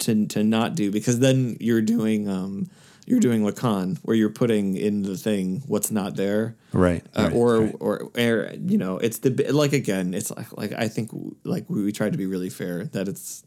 to 0.01 0.27
to 0.27 0.45
not 0.45 0.75
do 0.75 0.91
because 0.91 1.19
then 1.21 1.57
you're 1.61 1.83
doing 1.83 2.29
um 2.29 2.69
you're 3.07 3.21
doing 3.21 3.43
Lacan 3.43 3.99
where 4.03 4.17
you're 4.17 4.31
putting 4.31 4.77
in 4.77 5.03
the 5.03 5.17
thing 5.17 5.63
what's 5.69 5.91
not 5.93 6.17
there, 6.17 6.57
Right. 6.73 7.05
Uh, 7.17 7.23
right, 7.25 7.33
or, 7.33 7.61
right. 7.61 7.77
or 7.81 8.11
or 8.19 8.51
you 8.67 8.79
know 8.79 8.99
it's 8.99 9.19
the 9.19 9.31
like 9.53 9.73
again 9.73 10.13
it's 10.13 10.31
like 10.31 10.53
like 10.57 10.73
I 10.73 10.89
think 10.89 11.11
like 11.45 11.71
we, 11.71 11.85
we 11.85 11.93
tried 11.93 12.13
to 12.13 12.19
be 12.19 12.27
really 12.27 12.51
fair 12.51 12.85
that 12.87 13.07
it's 13.09 13.45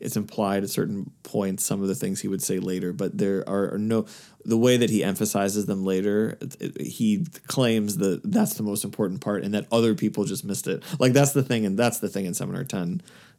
it's 0.00 0.16
implied 0.16 0.64
at 0.64 0.70
certain 0.70 1.10
points 1.22 1.64
some 1.64 1.80
of 1.80 1.86
the 1.88 1.94
things 1.94 2.20
he 2.20 2.28
would 2.28 2.42
say 2.42 2.58
later, 2.58 2.92
but 2.92 3.16
there 3.16 3.48
are 3.48 3.78
no 3.78 4.06
the 4.44 4.56
way 4.58 4.76
that 4.76 4.90
he 4.90 5.04
emphasizes 5.04 5.66
them 5.66 5.84
later. 5.84 6.36
it- 6.40 6.80
he 6.80 7.24
claims 7.46 7.98
that 7.98 8.20
that's 8.24 8.54
the 8.54 8.62
most 8.64 8.84
important 8.84 9.20
part, 9.20 9.44
and 9.44 9.54
that 9.54 9.66
other 9.70 9.94
people 9.94 10.24
just 10.24 10.44
missed 10.44 10.66
it. 10.66 10.82
Like 10.98 11.12
that's 11.12 11.32
the 11.32 11.42
thing, 11.44 11.64
and 11.64 11.78
that's 11.78 12.00
the 12.00 12.08
thing 12.08 12.24
in 12.26 12.34
Seminar 12.34 12.64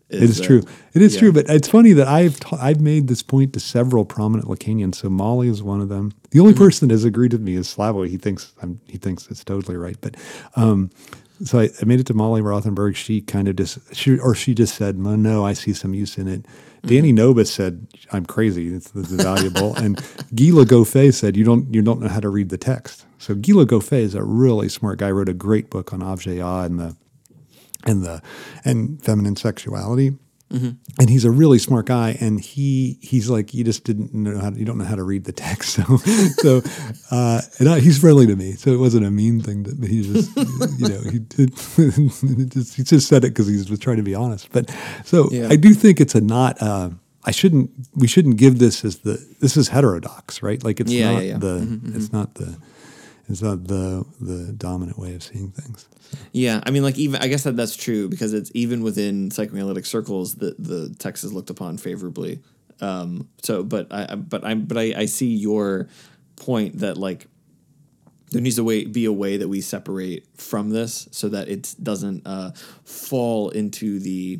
It 0.10 0.23
is 0.23 0.38
that- 0.38 0.45
true. 0.45 0.64
It 0.94 1.02
is 1.02 1.15
yeah. 1.15 1.19
true, 1.19 1.32
but 1.32 1.49
it's 1.49 1.68
funny 1.68 1.94
that 1.94 2.07
I've 2.07 2.40
ta- 2.40 2.60
I've 2.61 2.80
made 2.80 3.07
this 3.07 3.23
point 3.23 3.53
to 3.53 3.60
several 3.60 4.06
prominent 4.06 4.48
Lacanians. 4.48 4.95
So 4.95 5.10
Molly 5.10 5.48
is 5.48 5.64
one 5.64 5.82
of 5.82 5.90
them. 5.90 6.14
The 6.32 6.40
only 6.40 6.53
mm-hmm. 6.53 6.64
person 6.64 6.88
that 6.88 6.94
has 6.94 7.03
agreed 7.03 7.34
with 7.34 7.41
me 7.41 7.56
is 7.56 7.73
Slavoj. 7.73 8.07
He 8.10 8.18
thinks 8.18 8.53
I'm, 8.61 8.80
he 8.88 8.98
thinks 8.98 9.27
it's 9.30 9.44
totally 9.44 9.77
right. 9.77 9.98
But 9.99 10.15
um, 10.56 10.91
so 11.44 11.60
I, 11.60 11.69
I 11.82 11.86
made 11.86 11.99
it 11.99 12.06
to 12.07 12.14
Molly 12.14 12.41
Rothenberg. 12.41 12.95
She 12.95 13.22
kind 13.22 13.48
of 13.48 13.56
just 13.56 13.95
she 13.95 14.18
or 14.18 14.36
she 14.36 14.53
just 14.53 14.76
said, 14.76 14.98
"No, 14.98 15.15
no, 15.15 15.45
I 15.45 15.53
see 15.53 15.73
some 15.73 15.94
use 15.94 16.18
in 16.18 16.27
it." 16.27 16.44
Mm-hmm. 16.44 16.88
Dany 16.88 17.14
Nobus 17.14 17.52
said, 17.52 17.88
"I'm 18.11 18.26
crazy. 18.26 18.73
It's, 18.73 18.91
it's 18.95 19.11
valuable." 19.11 19.76
and 19.76 20.02
Gila 20.36 20.65
Goffey 20.65 21.14
said, 21.14 21.36
"You 21.36 21.44
don't 21.44 21.73
you 21.73 21.82
don't 21.82 21.99
know 21.99 22.10
how 22.10 22.19
to 22.19 22.30
read 22.30 22.49
the 22.49 22.57
text." 22.57 23.06
So 23.18 23.34
Gila 23.34 23.65
Goffey 23.65 24.02
is 24.02 24.15
a 24.15 24.23
really 24.23 24.69
smart 24.69 24.99
guy. 24.99 25.10
Wrote 25.11 25.30
a 25.30 25.34
great 25.34 25.69
book 25.69 25.94
on 25.94 26.02
Objet 26.02 26.40
ah 26.41 26.64
and 26.64 26.80
the 26.80 26.95
and 27.86 28.03
the 28.03 28.22
and 28.64 29.02
feminine 29.03 29.36
sexuality. 29.36 30.14
And 30.52 31.10
he's 31.10 31.26
a 31.26 31.32
really 31.32 31.60
smart 31.60 31.86
guy, 31.88 32.16
and 32.22 32.40
he 32.40 32.98
he's 33.02 33.30
like 33.30 33.53
you 33.53 33.66
just 33.66 33.84
didn't 33.84 34.14
know 34.14 34.40
how 34.40 34.52
to, 34.52 34.57
you 34.57 34.64
don't 34.64 34.78
know 34.78 34.86
how 34.86 34.95
to 34.95 35.03
read 35.03 35.26
the 35.26 35.34
text, 35.34 35.70
so 35.76 35.98
so 36.38 36.62
uh, 37.12 37.41
and 37.60 37.68
I, 37.68 37.82
he's 37.82 37.98
friendly 37.99 38.26
to 38.28 38.38
me, 38.38 38.53
so 38.53 38.72
it 38.72 38.78
wasn't 38.80 39.06
a 39.06 39.12
mean 39.12 39.41
thing. 39.41 39.64
That 39.64 39.86
he 39.90 40.02
just 40.14 40.34
you 40.80 40.88
know 40.88 41.02
he 41.12 41.20
did, 41.20 41.57
just, 42.53 42.76
he 42.76 42.84
just 42.84 43.10
said 43.10 43.26
it 43.26 43.30
because 43.34 43.48
he 43.48 43.57
was 43.70 43.80
trying 43.80 43.98
to 43.98 44.03
be 44.03 44.16
honest. 44.16 44.49
But 44.53 44.74
so 45.03 45.30
Yeah. 45.30 45.49
I 45.49 45.57
do 45.57 45.74
think 45.74 45.99
it's 45.99 46.16
a 46.16 46.22
not. 46.22 46.62
Uh, 46.62 46.91
I 47.26 47.32
shouldn't. 47.32 47.72
We 47.94 48.07
shouldn't 48.07 48.38
give 48.38 48.60
this 48.60 48.86
as 48.86 48.99
the. 48.99 49.18
This 49.41 49.57
is 49.57 49.68
heterodox, 49.68 50.41
right? 50.41 50.64
Like 50.64 50.80
it's 50.80 50.90
Yeah, 50.91 51.12
not 51.12 51.24
yeah, 51.24 51.28
yeah. 51.32 51.38
the. 51.38 51.80
It's 51.95 52.14
not 52.14 52.36
the. 52.36 52.57
It's 53.27 53.41
not 53.41 53.68
the 53.68 54.06
the 54.22 54.53
dominant 54.53 54.99
way 54.99 55.15
of 55.15 55.23
seeing 55.23 55.52
things. 55.52 55.88
Yeah, 56.31 56.61
I 56.65 56.72
mean, 56.72 56.84
like 56.84 56.97
even 56.97 57.22
I 57.22 57.27
guess 57.27 57.43
that 57.43 57.56
that's 57.57 57.76
true 57.76 58.07
because 58.07 58.34
it's 58.34 58.52
even 58.53 58.84
within 58.84 59.31
psychoanalytic 59.31 59.85
circles 59.85 60.35
that 60.35 60.56
the 60.64 60.93
text 60.99 61.23
is 61.23 61.34
looked 61.34 61.49
upon 61.49 61.77
favorably. 61.77 62.41
Um, 62.81 63.27
so, 63.41 63.64
but 63.64 63.88
I, 63.91 64.06
I- 64.11 64.15
but 64.15 64.45
I'm, 64.45 64.65
but 64.65 64.77
I, 64.77 64.93
I 64.95 65.06
see 65.06 65.34
your 65.35 65.88
point 66.35 66.80
that 66.80 66.97
like 66.97 67.27
there 68.31 68.41
needs 68.41 68.57
to 68.57 68.64
way, 68.64 68.85
be 68.85 69.06
a 69.06 69.11
way 69.14 69.38
that 69.38 69.47
we 69.47 69.61
separate 69.61 70.27
from 70.35 70.69
this 70.69 71.07
so 71.11 71.30
that 71.30 71.47
it 71.47 71.73
doesn't 71.81 72.27
uh, 72.27 72.52
fall 72.84 73.49
into 73.49 73.99
the 73.99 74.39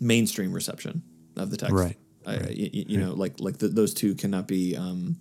mainstream 0.00 0.52
reception 0.52 1.02
of 1.36 1.50
the 1.50 1.56
text. 1.56 1.74
Right, 1.74 1.96
I, 2.26 2.34
I- 2.34 2.36
y- 2.36 2.70
y- 2.74 2.84
you 2.88 2.98
know, 2.98 3.12
like 3.14 3.40
like 3.40 3.58
the, 3.58 3.68
those 3.68 3.92
two 3.94 4.14
cannot 4.14 4.46
be. 4.46 4.76
Um, 4.76 5.16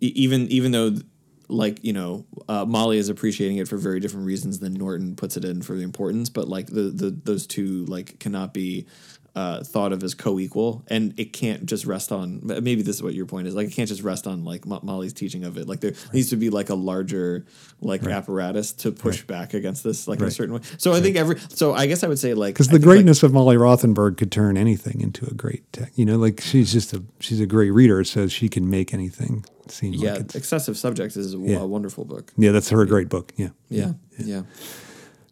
e- 0.00 0.12
even 0.14 0.48
even 0.48 0.72
though 0.72 0.94
like 1.50 1.82
you 1.84 1.92
know 1.92 2.24
uh, 2.48 2.64
Molly 2.64 2.98
is 2.98 3.08
appreciating 3.08 3.58
it 3.58 3.68
for 3.68 3.76
very 3.76 4.00
different 4.00 4.26
reasons 4.26 4.58
than 4.58 4.74
Norton 4.74 5.16
puts 5.16 5.36
it 5.36 5.44
in 5.44 5.62
for 5.62 5.74
the 5.74 5.82
importance, 5.82 6.28
but 6.28 6.48
like 6.48 6.66
the 6.66 6.82
the 6.82 7.10
those 7.10 7.46
two 7.46 7.84
like 7.86 8.18
cannot 8.18 8.54
be 8.54 8.86
uh, 9.34 9.62
thought 9.62 9.92
of 9.92 10.02
as 10.02 10.14
co-equal, 10.14 10.84
and 10.88 11.14
it 11.18 11.32
can't 11.32 11.66
just 11.66 11.86
rest 11.86 12.10
on. 12.10 12.40
Maybe 12.42 12.82
this 12.82 12.96
is 12.96 13.02
what 13.02 13.14
your 13.14 13.26
point 13.26 13.46
is. 13.46 13.54
Like 13.54 13.68
it 13.68 13.72
can't 13.72 13.88
just 13.88 14.02
rest 14.02 14.26
on 14.26 14.44
like 14.44 14.66
Mo- 14.66 14.80
Molly's 14.82 15.12
teaching 15.12 15.44
of 15.44 15.56
it. 15.56 15.68
Like 15.68 15.80
there 15.80 15.92
needs 16.12 16.30
to 16.30 16.36
be 16.36 16.50
like 16.50 16.68
a 16.68 16.74
larger 16.74 17.46
like 17.80 18.04
apparatus 18.04 18.72
to 18.72 18.92
push 18.92 19.22
back 19.22 19.54
against 19.54 19.84
this 19.84 20.08
like 20.08 20.18
in 20.18 20.26
a 20.26 20.30
certain 20.30 20.54
way. 20.54 20.60
So 20.78 20.92
I 20.92 21.00
think 21.00 21.16
every. 21.16 21.38
So 21.48 21.74
I 21.74 21.86
guess 21.86 22.02
I 22.02 22.08
would 22.08 22.18
say 22.18 22.34
like 22.34 22.54
because 22.54 22.68
the 22.68 22.72
think, 22.72 22.86
like, 22.86 22.96
greatness 22.96 23.22
of 23.22 23.32
Molly 23.32 23.56
Rothenberg 23.56 24.16
could 24.16 24.32
turn 24.32 24.56
anything 24.56 25.00
into 25.00 25.26
a 25.26 25.34
great 25.34 25.70
tech. 25.72 25.92
You 25.94 26.04
know, 26.04 26.18
like 26.18 26.40
she's 26.40 26.72
just 26.72 26.92
a 26.92 27.02
she's 27.20 27.40
a 27.40 27.46
great 27.46 27.70
reader, 27.70 28.02
so 28.04 28.26
she 28.26 28.48
can 28.48 28.68
make 28.68 28.92
anything 28.92 29.44
seem 29.70 29.92
yeah, 29.94 30.12
like 30.12 30.20
it's 30.22 30.34
excessive 30.34 30.76
subjects 30.76 31.16
is 31.16 31.34
a, 31.34 31.38
Yeah. 31.38 31.58
a 31.60 31.66
wonderful 31.66 32.04
book. 32.04 32.32
yeah. 32.36 32.52
That's 32.52 32.70
her 32.70 32.84
great 32.86 33.08
book. 33.08 33.32
Yeah, 33.36 33.50
Yeah, 33.68 33.92
yeah. 34.18 34.42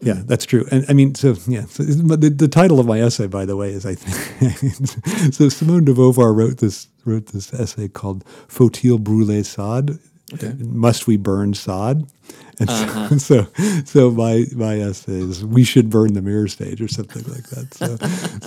yeah, 0.00 0.22
that's 0.26 0.44
true. 0.46 0.64
And 0.70 0.84
I 0.88 0.92
mean, 0.92 1.14
so 1.14 1.36
yeah, 1.46 1.64
so, 1.66 1.84
but 2.04 2.20
the, 2.20 2.30
the 2.30 2.48
title 2.48 2.78
of 2.80 2.86
my 2.86 3.00
essay, 3.00 3.26
by 3.26 3.44
the 3.44 3.56
way, 3.56 3.70
is 3.72 3.84
I 3.84 3.94
think 3.96 5.32
so. 5.34 5.48
Simone 5.48 5.84
de 5.84 5.92
Beauvoir 5.92 6.32
wrote 6.34 6.58
this 6.58 6.88
wrote 7.04 7.26
this 7.32 7.52
essay 7.52 7.88
called 7.88 8.24
"Faut-il 8.48 8.98
brûler 8.98 9.44
Sade?" 9.44 9.98
Okay. 10.34 10.52
Must 10.58 11.06
we 11.06 11.16
burn 11.16 11.54
Sade? 11.54 12.04
And 12.60 12.68
so- 12.68 12.74
Uh-huh. 12.74 13.18
so, 13.18 13.46
so 13.84 14.10
my 14.10 14.44
my 14.56 14.80
essay 14.80 15.20
is 15.20 15.44
we 15.44 15.62
should 15.62 15.90
burn 15.90 16.14
the 16.14 16.22
mirror 16.22 16.48
stage 16.48 16.80
or 16.82 16.88
something 16.88 17.22
like 17.32 17.46
that. 17.50 17.72
So, 17.72 17.96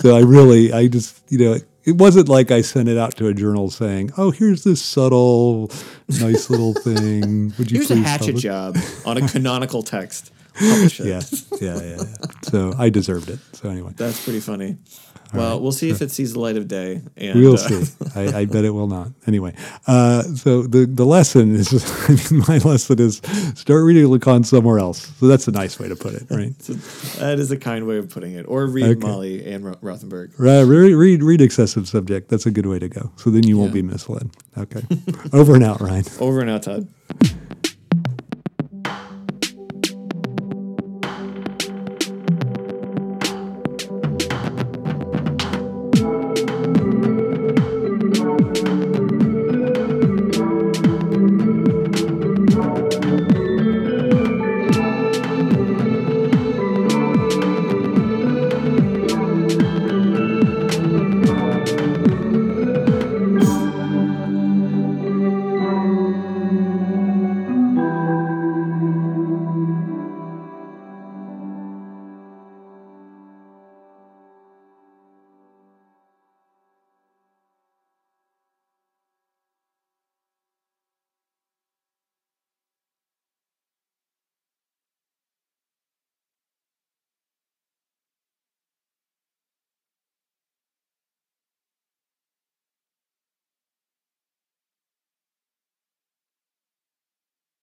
so 0.02 0.14
I 0.16 0.20
really, 0.20 0.70
I 0.72 0.86
just, 0.88 1.22
you 1.30 1.38
know, 1.38 1.56
it 1.84 1.96
wasn't 1.96 2.28
like 2.28 2.50
I 2.50 2.60
sent 2.60 2.88
it 2.90 2.98
out 2.98 3.16
to 3.16 3.28
a 3.28 3.34
journal 3.34 3.70
saying, 3.70 4.10
"Oh, 4.18 4.30
here's 4.30 4.64
this 4.64 4.82
subtle, 4.82 5.70
nice 6.20 6.50
little 6.50 6.74
thing. 6.74 7.54
Would 7.58 7.70
you 7.72 7.78
Here's 7.78 7.90
a 7.90 7.96
hatchet 7.96 8.26
publish-" 8.36 8.42
job 8.42 8.76
on 9.06 9.16
a 9.16 9.26
canonical 9.26 9.82
text. 9.82 10.30
Publish 10.54 11.00
it. 11.00 11.06
Yeah, 11.08 11.22
yeah, 11.60 11.80
yeah, 11.82 11.96
yeah. 11.96 12.26
So 12.42 12.74
I 12.78 12.90
deserved 12.90 13.30
it. 13.30 13.38
So 13.54 13.70
anyway, 13.70 13.92
That's 13.96 14.22
pretty 14.22 14.40
funny. 14.40 14.76
Well, 15.32 15.60
we'll 15.60 15.72
see 15.72 15.90
if 15.90 16.02
it 16.02 16.10
sees 16.10 16.32
the 16.34 16.40
light 16.40 16.56
of 16.56 16.68
day. 16.68 17.00
And, 17.16 17.40
we'll 17.40 17.54
uh, 17.54 17.56
see. 17.56 17.92
I, 18.14 18.40
I 18.40 18.44
bet 18.44 18.64
it 18.64 18.70
will 18.70 18.86
not. 18.86 19.08
Anyway, 19.26 19.54
uh, 19.86 20.22
so 20.22 20.62
the 20.62 20.86
the 20.86 21.04
lesson 21.06 21.54
is, 21.54 21.72
I 22.08 22.34
mean, 22.34 22.44
my 22.48 22.58
lesson 22.58 22.98
is 23.00 23.20
start 23.54 23.84
reading 23.84 24.04
Lacan 24.04 24.44
somewhere 24.44 24.78
else. 24.78 25.10
So 25.18 25.26
that's 25.26 25.48
a 25.48 25.52
nice 25.52 25.78
way 25.78 25.88
to 25.88 25.96
put 25.96 26.14
it, 26.14 26.26
right? 26.30 26.52
so 26.62 26.74
that 27.20 27.38
is 27.38 27.50
a 27.50 27.56
kind 27.56 27.86
way 27.86 27.98
of 27.98 28.10
putting 28.10 28.32
it. 28.34 28.44
Or 28.48 28.66
read 28.66 28.84
Okay. 28.84 29.06
Molly 29.06 29.50
and 29.52 29.64
Ro- 29.64 29.76
Rothenberg. 29.82 30.32
Right, 30.38 30.62
read, 30.62 30.92
read 30.94 31.22
read 31.22 31.40
excessive 31.40 31.88
subject. 31.88 32.28
That's 32.28 32.46
a 32.46 32.50
good 32.50 32.66
way 32.66 32.78
to 32.78 32.88
go. 32.88 33.10
So 33.16 33.30
then 33.30 33.46
you 33.46 33.58
won't 33.58 33.72
be 33.72 33.82
misled. 33.82 34.30
Okay, 34.58 34.82
over 35.32 35.54
and 35.54 35.64
out, 35.64 35.80
Ryan. 35.80 36.04
Over 36.20 36.40
and 36.40 36.50
out, 36.50 36.62
Todd. 36.64 36.88